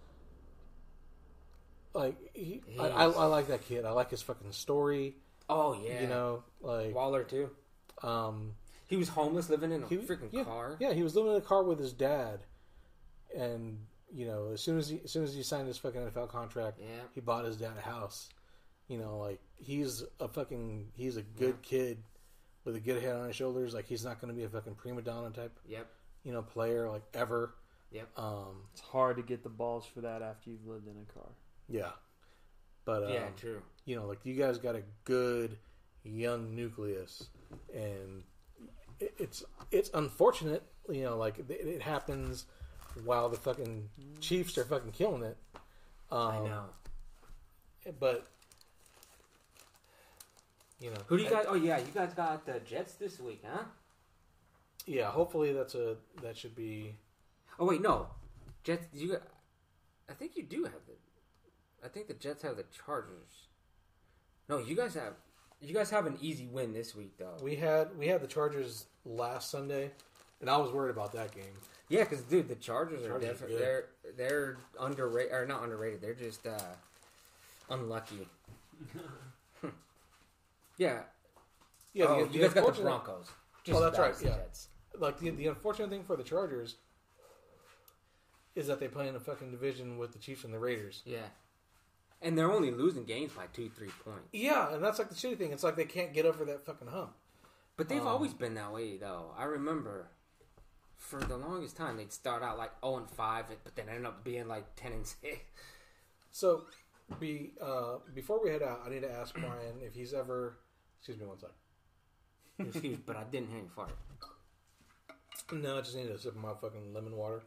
like 1.94 2.16
he, 2.34 2.62
I, 2.80 2.88
I, 2.88 3.04
I 3.06 3.26
like 3.26 3.48
that 3.48 3.66
kid. 3.66 3.86
I 3.86 3.92
like 3.92 4.12
his 4.12 4.22
fucking 4.22 4.52
story. 4.52 5.16
Oh 5.50 5.80
yeah, 5.84 6.02
You 6.02 6.08
know, 6.08 6.44
like 6.62 6.94
Waller 6.94 7.24
too. 7.24 7.50
um, 8.04 8.54
He 8.88 8.96
was 8.98 9.10
homeless, 9.10 9.50
living 9.50 9.72
in 9.72 9.84
a 9.84 9.88
he, 9.88 9.98
freaking 9.98 10.30
yeah, 10.32 10.44
car. 10.44 10.78
Yeah, 10.80 10.94
he 10.94 11.04
was 11.04 11.16
living 11.16 11.32
in 11.32 11.38
a 11.38 11.42
car 11.42 11.64
with 11.64 11.80
his 11.80 11.92
dad, 11.94 12.42
and 13.36 13.80
you 14.14 14.26
know, 14.26 14.49
as 14.53 14.61
soon 14.61 14.77
as 14.77 14.90
he 14.90 15.02
as 15.03 15.11
soon 15.11 15.23
as 15.23 15.34
he 15.34 15.44
signed 15.44 15.68
his 15.68 15.77
fucking 15.77 16.02
NFL 16.02 16.30
contract, 16.30 16.80
Yeah. 16.80 16.88
he 17.14 17.22
bought 17.22 17.45
his 17.45 17.57
dad 17.57 17.73
a 17.77 17.81
house. 17.81 18.30
You 18.88 18.98
know, 18.98 19.18
like 19.19 19.40
he's 19.57 20.03
a 20.19 20.27
fucking 20.27 20.91
he's 20.95 21.18
a 21.18 21.22
good 21.22 21.61
kid 21.61 21.99
with 22.65 22.76
a 22.76 22.80
good 22.80 23.02
head 23.03 23.15
on 23.15 23.27
his 23.27 23.36
shoulders. 23.36 23.73
Like 23.73 23.86
he's 23.86 24.03
not 24.03 24.19
going 24.19 24.34
to 24.34 24.38
be 24.38 24.44
a 24.45 24.49
fucking 24.49 24.76
prima 24.76 25.02
donna 25.02 25.30
type, 25.30 25.57
Yep. 25.68 25.88
you 26.23 26.31
know, 26.31 26.41
player 26.41 26.90
like 26.90 27.03
ever. 27.14 27.53
Yep. 27.91 28.10
Um, 28.18 28.64
It's 28.73 28.81
hard 28.81 29.18
to 29.18 29.23
get 29.23 29.44
the 29.44 29.49
balls 29.49 29.86
for 29.86 30.02
that 30.02 30.22
after 30.22 30.49
you've 30.49 30.65
lived 30.68 30.88
in 30.88 30.95
a 31.07 31.14
car. 31.14 31.30
yeah, 31.68 31.91
but 32.86 33.03
um, 33.03 33.10
yeah, 33.14 33.30
true. 33.38 33.61
you 33.86 33.95
know, 33.95 34.06
like 34.07 34.26
you 34.26 34.36
guys 34.36 34.57
got 34.57 34.76
a 34.76 34.84
good 35.06 35.57
young 36.03 36.56
nucleus, 36.56 37.30
and 37.73 38.23
it, 38.99 39.14
it's 39.19 39.44
it's 39.72 39.90
unfortunate, 39.94 40.64
you 40.90 41.03
know, 41.03 41.18
like 41.18 41.40
it, 41.40 41.49
it 41.52 41.81
happens 41.81 42.45
while 43.03 43.30
the 43.30 43.38
fucking 43.38 43.90
Chiefs 44.20 44.57
are 44.57 44.66
fucking 44.66 44.91
killing 44.91 45.24
it. 45.24 45.38
Um, 46.11 46.20
I 46.20 46.40
know. 46.40 46.66
but 47.99 48.28
you 50.80 50.90
know, 50.90 50.98
Who 51.07 51.18
do 51.18 51.24
you 51.24 51.30
guys? 51.30 51.45
Oh 51.48 51.56
yeah, 51.56 51.78
you 51.78 51.91
guys 51.94 52.14
got 52.14 52.45
the 52.45 52.60
Jets 52.61 52.94
this 52.94 53.20
week, 53.20 53.44
huh? 53.45 53.64
Yeah, 54.86 55.11
hopefully 55.11 55.52
that's 55.53 55.76
a 55.76 55.98
that 56.22 56.38
should 56.38 56.56
be. 56.56 56.95
Oh 57.60 57.66
wait, 57.66 57.82
no, 57.82 58.07
Jets. 58.64 58.86
You, 58.94 59.10
got, 59.10 59.24
I 60.10 60.14
think 60.14 60.36
you 60.36 60.44
do 60.44 60.64
have 60.64 60.74
the. 60.88 60.94
I 61.84 61.90
think 61.90 62.07
the 62.07 62.14
Jets 62.14 62.44
have 62.44 62.57
the 62.57 62.66
Chargers. 62.86 63.48
No, 64.48 64.57
you 64.57 64.76
guys 64.76 64.94
have. 64.95 65.14
You 65.61 65.74
guys 65.74 65.90
have 65.90 66.06
an 66.06 66.18
easy 66.22 66.48
win 66.48 66.72
this 66.72 66.95
week, 66.95 67.18
though. 67.18 67.36
We 67.44 67.56
had 67.56 67.98
we 67.98 68.07
had 68.07 68.22
the 68.22 68.28
Chargers 68.28 68.86
last 69.06 69.52
Sunday, 69.52 69.91
and 70.40 70.49
I 70.49 70.57
was 70.57 70.72
worried 70.72 70.91
about 70.91 71.11
that 71.14 71.34
game. 71.34 71.44
Yeah, 71.90 72.03
because 72.03 72.22
dude, 72.22 72.48
the 72.48 72.56
Chargers, 72.56 73.03
are 73.03 73.10
Chargers 73.10 73.30
are 73.30 73.32
definitely 73.34 73.57
they're 73.57 73.86
they're 74.16 74.57
underrated 74.80 75.34
or 75.34 75.45
not 75.45 75.64
underrated. 75.64 76.02
They're 76.02 76.14
just 76.14 76.45
uh, 76.45 76.57
unlucky. 77.70 78.28
yeah. 80.78 81.02
Yeah, 81.94 82.06
oh, 82.07 82.26
the, 82.26 82.34
you 82.34 82.41
guys 82.41 82.53
got 82.53 82.53
the 82.53 82.60
unfortunate- 82.60 82.84
Broncos. 82.84 83.26
Just 83.64 83.78
Oh, 83.78 83.82
that's 83.84 83.98
that 83.98 84.03
right, 84.03 84.16
the 84.16 84.26
yeah. 84.26 84.36
Jets. 84.36 84.68
Like 84.98 85.20
the, 85.20 85.30
the 85.32 85.48
unfortunate 85.48 85.90
thing 85.90 86.03
for 86.03 86.16
the 86.16 86.24
Chargers 86.24 86.76
is 88.56 88.68
that 88.68 88.80
they 88.80 88.88
play 88.88 89.07
in 89.07 89.16
a 89.16 89.20
fucking 89.20 89.52
division 89.52 89.98
with 89.98 90.11
the 90.14 90.20
Chiefs 90.20 90.44
and 90.44 90.53
the 90.53 90.60
Raiders. 90.60 91.02
Yeah. 91.06 91.28
And 92.22 92.38
they're 92.38 92.52
only 92.52 92.72
losing 92.72 93.06
games 93.06 93.32
by 93.34 93.45
two, 93.53 93.70
three 93.70 93.90
points. 94.03 94.28
Yeah, 94.34 94.74
and 94.74 94.84
that's 94.84 94.99
like 94.99 95.10
the 95.10 95.16
shitty 95.16 95.38
thing. 95.38 95.52
It's 95.53 95.64
like 95.64 95.76
they 95.76 95.86
can't 95.86 96.14
get 96.14 96.26
over 96.26 96.44
that 96.45 96.66
fucking 96.66 96.88
hump. 96.90 97.14
But 97.78 97.88
they've 97.88 98.02
Um, 98.02 98.07
always 98.07 98.34
been 98.34 98.56
that 98.56 98.74
way, 98.74 98.98
though. 98.98 99.32
I 99.38 99.45
remember 99.45 100.07
for 101.00 101.20
the 101.22 101.38
longest 101.38 101.76
time 101.76 101.98
they'd 101.98 102.14
start 102.14 102.44
out 102.44 102.58
like 102.58 102.72
zero 102.84 102.98
and 102.98 103.10
five, 103.10 103.46
but 103.64 103.76
then 103.76 103.90
end 103.90 104.06
up 104.06 104.24
being 104.24 104.48
like 104.48 104.76
ten 104.76 104.92
and 104.92 105.08
six. 105.08 105.40
So, 106.32 106.66
be 107.20 107.54
uh, 107.60 107.96
before 108.14 108.44
we 108.44 108.52
head 108.52 108.62
out, 108.62 108.82
I 108.86 108.90
need 108.90 109.02
to 109.02 109.12
ask 109.12 109.34
Brian 109.34 109.80
if 109.82 109.96
he's 109.96 110.14
ever. 110.14 110.60
Excuse 111.00 111.18
me 111.18 111.26
one 111.26 111.40
sec. 111.40 111.50
Excuse, 112.60 113.00
but 113.06 113.16
I 113.16 113.24
didn't 113.24 113.50
hear 113.50 113.60
you 113.60 113.70
fart. 113.74 113.96
No, 115.52 115.78
I 115.78 115.82
just 115.82 115.96
need 115.96 116.08
a 116.08 116.20
sip 116.20 116.36
of 116.36 116.42
my 116.42 116.54
fucking 116.62 116.94
lemon 116.94 117.16
water. 117.16 117.42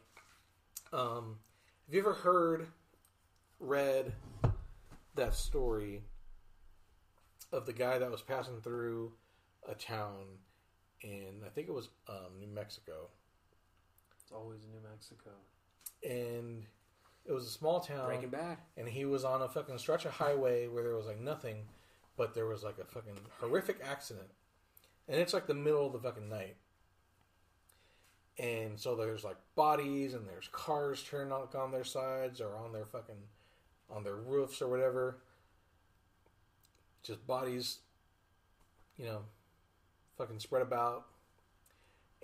Um, 0.91 1.37
have 1.85 1.93
you 1.93 2.01
ever 2.01 2.13
heard, 2.13 2.67
read 3.59 4.11
that 5.15 5.35
story 5.35 6.01
of 7.51 7.65
the 7.65 7.73
guy 7.73 7.99
that 7.99 8.11
was 8.11 8.21
passing 8.21 8.59
through 8.61 9.13
a 9.69 9.75
town 9.75 10.25
in, 11.01 11.43
I 11.45 11.49
think 11.49 11.67
it 11.67 11.73
was 11.73 11.89
um, 12.09 12.39
New 12.39 12.47
Mexico, 12.47 13.09
always 14.35 14.63
in 14.63 14.71
New 14.71 14.89
Mexico. 14.89 15.31
and 16.03 16.65
it 17.25 17.31
was 17.31 17.45
a 17.45 17.49
small 17.49 17.79
town, 17.79 18.05
Breaking 18.07 18.29
Bad. 18.29 18.57
and 18.75 18.87
he 18.87 19.05
was 19.05 19.23
on 19.23 19.41
a 19.41 19.47
fucking 19.47 19.77
stretch 19.77 20.05
of 20.05 20.11
highway 20.11 20.67
where 20.67 20.83
there 20.83 20.95
was 20.95 21.05
like 21.05 21.19
nothing, 21.19 21.65
but 22.17 22.33
there 22.33 22.45
was 22.45 22.63
like 22.63 22.77
a 22.79 22.85
fucking 22.85 23.17
horrific 23.39 23.79
accident, 23.83 24.27
and 25.07 25.19
it's 25.19 25.33
like 25.33 25.47
the 25.47 25.53
middle 25.53 25.85
of 25.87 25.93
the 25.93 25.99
fucking 25.99 26.27
night, 26.27 26.57
and 28.37 28.77
so 28.79 28.95
there's 28.95 29.23
like 29.23 29.37
bodies 29.55 30.13
and 30.13 30.27
there's 30.27 30.49
cars 30.51 31.03
turned 31.03 31.31
on 31.31 31.47
on 31.55 31.71
their 31.71 31.83
sides 31.85 32.41
or 32.41 32.55
on 32.57 32.73
their 32.73 32.85
fucking 32.85 33.15
on 33.89 34.03
their 34.03 34.15
roofs 34.15 34.61
or 34.61 34.67
whatever, 34.67 35.19
just 37.03 37.25
bodies, 37.27 37.79
you 38.97 39.05
know, 39.05 39.21
fucking 40.17 40.39
spread 40.39 40.61
about, 40.61 41.05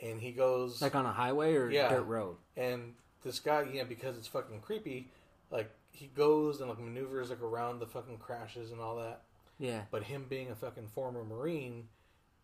and 0.02 0.20
he 0.22 0.32
goes 0.32 0.82
Like 0.82 0.96
on 0.96 1.06
a 1.06 1.12
highway 1.12 1.56
or 1.56 1.70
Yeah. 1.70 1.90
dirt 1.90 2.04
road. 2.04 2.38
and 2.56 2.96
this 3.22 3.40
guy, 3.40 3.64
yeah, 3.74 3.84
because 3.84 4.18
it's 4.18 4.28
fucking 4.28 4.62
creepy, 4.62 5.12
like 5.52 5.70
he 5.92 6.08
goes 6.08 6.62
and 6.62 6.70
like 6.70 6.80
maneuvers 6.80 7.30
like 7.30 7.42
around 7.42 7.80
the 7.80 7.88
fucking 7.88 8.18
crashes 8.18 8.72
and 8.72 8.80
all 8.80 8.96
that. 8.98 9.24
Yeah. 9.58 9.84
But 9.92 10.04
him 10.04 10.26
being 10.30 10.50
a 10.52 10.56
fucking 10.56 10.88
former 10.88 11.24
Marine, 11.26 11.90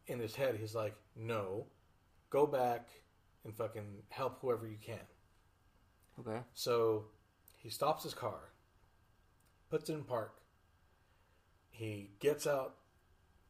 in 0.08 0.20
his 0.20 0.36
head, 0.36 0.56
he's 0.58 0.76
like, 0.76 0.96
no, 1.16 1.66
go 2.30 2.46
back 2.46 2.90
and 3.44 3.56
fucking 3.56 4.04
help 4.10 4.40
whoever 4.42 4.68
you 4.68 4.78
can. 4.82 5.00
Okay. 6.20 6.40
So 6.54 7.06
he 7.58 7.70
stops 7.70 8.04
his 8.04 8.14
car, 8.14 8.52
puts 9.70 9.90
it 9.90 9.94
in 9.94 10.04
park. 10.04 10.36
He 11.72 12.12
gets 12.20 12.46
out 12.48 12.76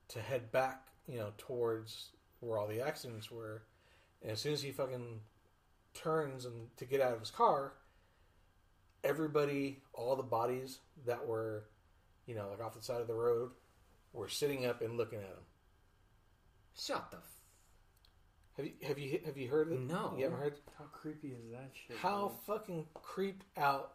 to 0.10 0.20
head 0.20 0.52
back, 0.52 0.88
you 1.08 1.18
know, 1.18 1.32
towards 1.38 2.10
where 2.40 2.58
all 2.60 2.68
the 2.68 2.82
accidents 2.82 3.30
were. 3.32 3.64
And 4.22 4.32
as 4.32 4.40
soon 4.40 4.54
as 4.54 4.62
he 4.62 4.72
fucking 4.72 5.20
turns 5.94 6.46
and 6.46 6.76
to 6.78 6.86
get 6.86 7.02
out 7.02 7.14
of 7.14 7.20
his 7.20 7.30
car, 7.32 7.74
everybody, 9.04 9.82
all 9.94 10.16
the 10.16 10.24
bodies 10.24 10.80
that 11.06 11.26
were, 11.26 11.66
you 12.26 12.36
know, 12.36 12.48
like 12.50 12.62
off 12.66 12.74
the 12.76 12.82
side 12.82 13.02
of 13.02 13.08
the 13.08 13.14
road, 13.14 13.52
were 14.14 14.30
sitting 14.30 14.66
up 14.66 14.82
and 14.82 14.98
looking 14.98 15.20
at 15.20 15.26
him. 15.26 15.44
Shut 16.78 17.12
the. 17.12 17.18
F- 17.18 17.24
Have 18.58 18.66
you 18.66 18.74
have 18.88 19.00
you 19.00 19.20
have 19.26 19.38
you 19.38 19.48
heard 19.50 19.72
it? 19.72 19.80
No. 19.80 20.14
you 20.18 20.24
haven't 20.24 20.40
heard. 20.40 20.56
How 20.78 20.86
creepy 20.86 21.30
is 21.30 21.52
that 21.52 21.70
shit? 21.74 21.98
How 21.98 22.30
dude? 22.30 22.38
fucking 22.48 22.86
creeped 22.94 23.46
out 23.58 23.94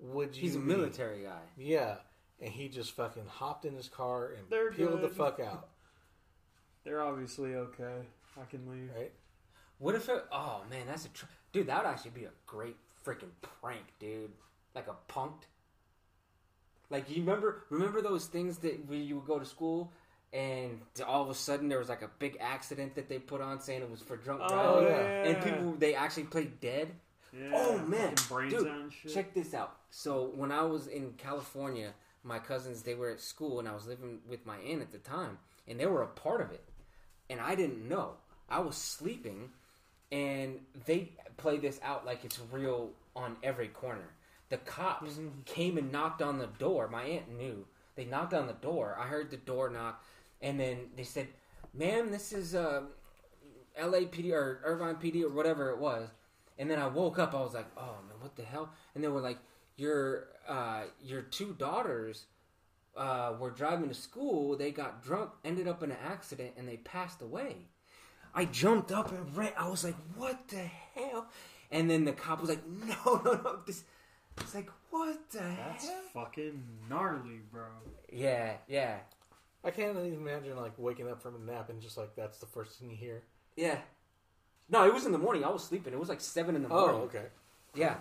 would 0.00 0.34
you? 0.36 0.42
He's 0.42 0.56
a 0.56 0.58
be? 0.60 0.64
military 0.64 1.22
guy. 1.24 1.40
Yeah, 1.58 1.96
and 2.40 2.50
he 2.52 2.68
just 2.68 2.92
fucking 2.92 3.26
hopped 3.26 3.64
in 3.64 3.74
his 3.74 3.88
car 3.88 4.32
and 4.38 4.48
They're 4.48 4.70
peeled 4.72 5.02
the 5.02 5.08
fuck 5.08 5.40
out. 5.40 5.68
They're 6.84 7.02
obviously 7.02 7.54
okay. 7.54 8.06
I 8.40 8.44
can 8.46 8.68
leave. 8.70 8.90
Right? 8.96 9.12
What 9.78 9.94
if 9.94 10.08
it? 10.08 10.24
Oh 10.32 10.62
man, 10.70 10.86
that's 10.86 11.04
a 11.06 11.08
tr- 11.08 11.26
dude. 11.52 11.66
That 11.66 11.84
would 11.84 11.90
actually 11.90 12.12
be 12.12 12.24
a 12.24 12.30
great 12.46 12.76
freaking 13.04 13.30
prank, 13.60 13.82
dude. 13.98 14.30
Like 14.74 14.86
a 14.88 15.12
punked. 15.12 15.44
Like 16.90 17.08
you 17.10 17.22
remember? 17.22 17.64
Remember 17.70 18.02
those 18.02 18.26
things 18.26 18.58
that 18.58 18.86
when 18.88 19.02
you 19.04 19.16
would 19.16 19.26
go 19.26 19.38
to 19.38 19.44
school 19.44 19.92
and 20.32 20.80
all 21.06 21.22
of 21.22 21.30
a 21.30 21.34
sudden 21.34 21.68
there 21.68 21.78
was 21.78 21.88
like 21.88 22.02
a 22.02 22.10
big 22.18 22.36
accident 22.40 22.94
that 22.96 23.08
they 23.08 23.18
put 23.18 23.40
on 23.40 23.60
saying 23.60 23.82
it 23.82 23.90
was 23.90 24.00
for 24.02 24.16
drunk 24.16 24.40
Oh, 24.44 24.80
driving, 24.80 24.88
yeah. 24.88 25.24
and 25.24 25.44
people 25.44 25.72
they 25.78 25.94
actually 25.94 26.24
played 26.24 26.60
dead. 26.60 26.92
Yeah, 27.32 27.50
Oh, 27.52 27.78
man. 27.78 28.14
Dude. 28.48 28.92
Check 29.12 29.34
this 29.34 29.54
out. 29.54 29.76
So 29.90 30.30
when 30.36 30.52
I 30.52 30.62
was 30.62 30.86
in 30.86 31.14
California, 31.18 31.92
my 32.22 32.38
cousins 32.38 32.82
they 32.82 32.94
were 32.94 33.10
at 33.10 33.20
school, 33.20 33.58
and 33.58 33.68
I 33.68 33.74
was 33.74 33.86
living 33.88 34.20
with 34.28 34.46
my 34.46 34.56
aunt 34.58 34.82
at 34.82 34.92
the 34.92 34.98
time, 34.98 35.38
and 35.66 35.78
they 35.80 35.86
were 35.86 36.02
a 36.02 36.06
part 36.06 36.40
of 36.40 36.52
it, 36.52 36.62
and 37.28 37.40
I 37.40 37.54
didn't 37.56 37.88
know. 37.88 38.14
I 38.54 38.60
was 38.60 38.76
sleeping, 38.76 39.50
and 40.12 40.60
they 40.86 41.10
play 41.38 41.56
this 41.56 41.80
out 41.82 42.06
like 42.06 42.24
it's 42.24 42.40
real 42.52 42.90
on 43.16 43.36
every 43.42 43.66
corner. 43.66 44.10
The 44.48 44.58
cops 44.58 45.14
Mm-hmm. 45.14 45.40
came 45.44 45.76
and 45.76 45.90
knocked 45.90 46.22
on 46.22 46.38
the 46.38 46.46
door. 46.46 46.86
My 46.86 47.02
aunt 47.02 47.36
knew. 47.36 47.66
They 47.96 48.04
knocked 48.04 48.32
on 48.32 48.46
the 48.46 48.52
door. 48.52 48.96
I 48.96 49.06
heard 49.08 49.30
the 49.32 49.36
door 49.38 49.70
knock, 49.70 50.04
and 50.40 50.60
then 50.60 50.90
they 50.96 51.02
said, 51.02 51.28
"Ma'am, 51.72 52.12
this 52.12 52.32
is 52.32 52.54
uh, 52.54 52.82
LAPD 53.76 54.32
or 54.32 54.60
Irvine 54.64 54.96
PD 54.96 55.24
or 55.24 55.30
whatever 55.30 55.70
it 55.70 55.78
was." 55.78 56.08
And 56.56 56.70
then 56.70 56.78
I 56.78 56.86
woke 56.86 57.18
up. 57.18 57.34
I 57.34 57.42
was 57.42 57.54
like, 57.54 57.70
"Oh 57.76 57.96
man, 58.06 58.20
what 58.20 58.36
the 58.36 58.44
hell?" 58.44 58.70
And 58.94 59.02
they 59.02 59.08
were 59.08 59.20
like, 59.20 59.38
"Your 59.76 60.28
uh, 60.46 60.82
your 61.02 61.22
two 61.22 61.54
daughters 61.54 62.26
uh, 62.96 63.34
were 63.40 63.50
driving 63.50 63.88
to 63.88 63.94
school. 63.94 64.56
They 64.56 64.70
got 64.70 65.02
drunk, 65.02 65.30
ended 65.44 65.66
up 65.66 65.82
in 65.82 65.90
an 65.90 65.98
accident, 66.04 66.52
and 66.56 66.68
they 66.68 66.76
passed 66.76 67.20
away." 67.20 67.66
I 68.34 68.44
jumped 68.46 68.90
up 68.92 69.12
and 69.12 69.36
ran. 69.36 69.52
I 69.56 69.68
was 69.68 69.84
like, 69.84 69.96
"What 70.16 70.48
the 70.48 70.68
hell?" 70.94 71.28
And 71.70 71.88
then 71.90 72.04
the 72.04 72.12
cop 72.12 72.40
was 72.40 72.50
like, 72.50 72.66
"No, 72.66 73.20
no, 73.24 73.32
no!" 73.32 73.58
This, 73.66 73.84
it's 74.40 74.54
like, 74.54 74.68
"What 74.90 75.30
the 75.30 75.40
hell? 75.40 75.56
That's 75.70 75.88
hell?" 75.88 76.00
fucking 76.12 76.62
gnarly, 76.90 77.40
bro. 77.52 77.64
Yeah, 78.12 78.54
yeah, 78.68 78.96
I 79.64 79.70
can't 79.70 79.96
even 79.96 80.14
imagine 80.14 80.56
like 80.56 80.72
waking 80.78 81.08
up 81.08 81.22
from 81.22 81.36
a 81.36 81.38
nap 81.52 81.70
and 81.70 81.80
just 81.80 81.96
like 81.96 82.14
that's 82.16 82.38
the 82.38 82.46
first 82.46 82.78
thing 82.78 82.90
you 82.90 82.96
hear. 82.96 83.22
yeah. 83.56 83.78
No, 84.70 84.86
it 84.86 84.94
was 84.94 85.04
in 85.04 85.12
the 85.12 85.18
morning. 85.18 85.44
I 85.44 85.50
was 85.50 85.62
sleeping. 85.62 85.92
It 85.92 85.98
was 86.00 86.08
like 86.08 86.22
seven 86.22 86.56
in 86.56 86.62
the 86.62 86.68
morning. 86.70 86.88
Oh, 86.88 86.92
morning. 86.98 87.16
okay. 87.16 87.26
Yeah. 87.74 87.96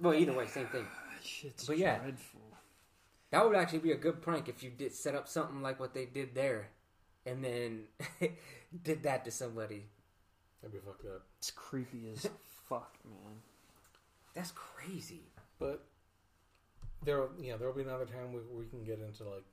Well, 0.00 0.14
either 0.14 0.32
way, 0.32 0.46
same 0.46 0.66
thing. 0.66 0.86
Ah, 0.88 1.02
that 1.12 1.26
shit's 1.26 1.66
But 1.66 1.78
yeah. 1.78 1.98
dreadful. 1.98 2.40
That 3.32 3.44
would 3.44 3.56
actually 3.56 3.80
be 3.80 3.90
a 3.90 3.96
good 3.96 4.22
prank 4.22 4.48
if 4.48 4.62
you 4.62 4.70
did 4.70 4.94
set 4.94 5.16
up 5.16 5.26
something 5.26 5.62
like 5.62 5.80
what 5.80 5.94
they 5.94 6.04
did 6.06 6.32
there, 6.32 6.68
and 7.26 7.44
then 7.44 7.82
did 8.84 9.02
that 9.02 9.24
to 9.26 9.30
somebody. 9.30 9.84
That'd 10.62 10.72
be 10.72 10.86
fucked 10.86 11.04
up. 11.06 11.22
It's 11.38 11.50
creepy 11.50 12.08
as 12.12 12.26
fuck, 12.68 12.94
man. 13.04 13.34
That's 14.34 14.52
crazy. 14.52 15.22
But 15.58 15.84
there, 17.04 17.24
yeah, 17.40 17.56
there 17.56 17.68
will 17.68 17.74
be 17.76 17.82
another 17.82 18.06
time 18.06 18.32
we, 18.32 18.40
we 18.56 18.64
can 18.66 18.82
get 18.84 19.00
into 19.00 19.24
like 19.24 19.44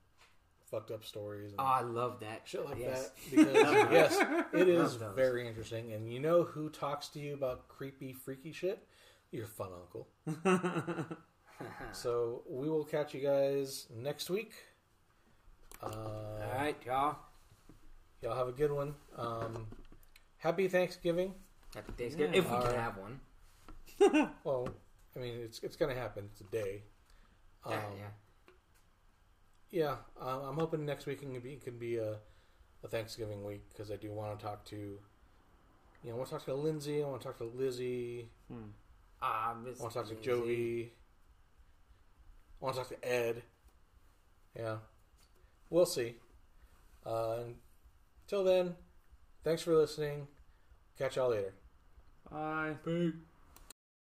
fucked 0.70 0.90
up 0.90 1.04
stories 1.04 1.50
and 1.52 1.60
Oh, 1.60 1.64
I 1.64 1.82
love 1.82 2.20
that. 2.20 2.42
shit 2.44 2.64
like 2.64 2.78
Yes. 2.78 3.10
that 3.10 3.30
because 3.30 3.54
yes, 3.92 4.44
it 4.52 4.68
is 4.68 4.94
very 5.14 5.46
interesting. 5.46 5.92
And 5.92 6.10
you 6.12 6.20
know 6.20 6.42
who 6.42 6.68
talks 6.70 7.08
to 7.08 7.20
you 7.20 7.34
about 7.34 7.68
creepy, 7.68 8.12
freaky 8.12 8.52
shit? 8.52 8.86
Your 9.30 9.46
fun 9.46 9.68
uncle. 9.72 10.08
So 11.92 12.42
we 12.48 12.68
will 12.68 12.84
catch 12.84 13.14
you 13.14 13.20
guys 13.20 13.86
next 13.94 14.28
week. 14.28 14.52
Uh, 15.82 15.86
All 15.86 16.52
right, 16.58 16.76
y'all. 16.84 17.16
Y'all 18.24 18.34
have 18.34 18.48
a 18.48 18.52
good 18.52 18.72
one. 18.72 18.94
Um, 19.18 19.66
happy 20.38 20.66
Thanksgiving. 20.66 21.34
Happy 21.74 21.92
Thanksgiving. 21.98 22.32
Yeah. 22.32 22.38
if 22.40 22.48
we 22.48 22.56
All 22.56 22.62
can 22.62 22.70
right. 22.70 22.80
have 22.80 22.96
one. 22.96 23.20
Well, 24.44 24.66
I 25.14 25.18
mean, 25.18 25.34
it's 25.44 25.58
it's 25.62 25.76
gonna 25.76 25.94
happen. 25.94 26.30
It's 26.32 26.40
a 26.40 26.44
day. 26.44 26.84
Um, 27.66 27.72
Yeah, 27.72 27.82
yeah. 27.98 28.10
Yeah, 29.70 29.96
um, 30.26 30.40
I'm 30.48 30.54
hoping 30.54 30.86
next 30.86 31.04
week 31.04 31.20
can 31.20 31.38
be 31.38 31.56
can 31.56 31.78
be 31.78 31.96
a, 31.98 32.16
a 32.82 32.88
Thanksgiving 32.88 33.44
week 33.44 33.68
because 33.68 33.90
I 33.90 33.96
do 33.96 34.10
want 34.10 34.38
to 34.38 34.42
talk 34.42 34.64
to, 34.66 34.76
you 34.76 34.98
know, 36.04 36.12
I 36.12 36.16
want 36.16 36.28
to 36.30 36.34
talk 36.36 36.44
to 36.46 36.54
Lindsay. 36.54 37.02
I 37.02 37.06
want 37.06 37.20
to 37.20 37.26
talk 37.26 37.38
to 37.38 37.44
Lizzie. 37.44 38.30
Hmm. 38.50 38.70
Ah, 39.20 39.50
I 39.50 39.52
want 39.52 39.76
to 39.76 39.82
talk 39.82 39.92
to 39.92 40.14
Lindsay. 40.14 40.30
Jovi. 40.30 40.88
I 42.62 42.64
want 42.64 42.76
to 42.76 42.80
talk 42.80 42.88
to 42.88 43.06
Ed. 43.06 43.42
Yeah, 44.56 44.76
we'll 45.68 45.84
see. 45.84 46.14
Uh, 47.04 47.40
until 48.24 48.44
then, 48.44 48.76
thanks 49.42 49.62
for 49.62 49.74
listening. 49.74 50.28
Catch 50.98 51.16
y'all 51.16 51.30
later. 51.30 51.54
Bye. 52.30 52.74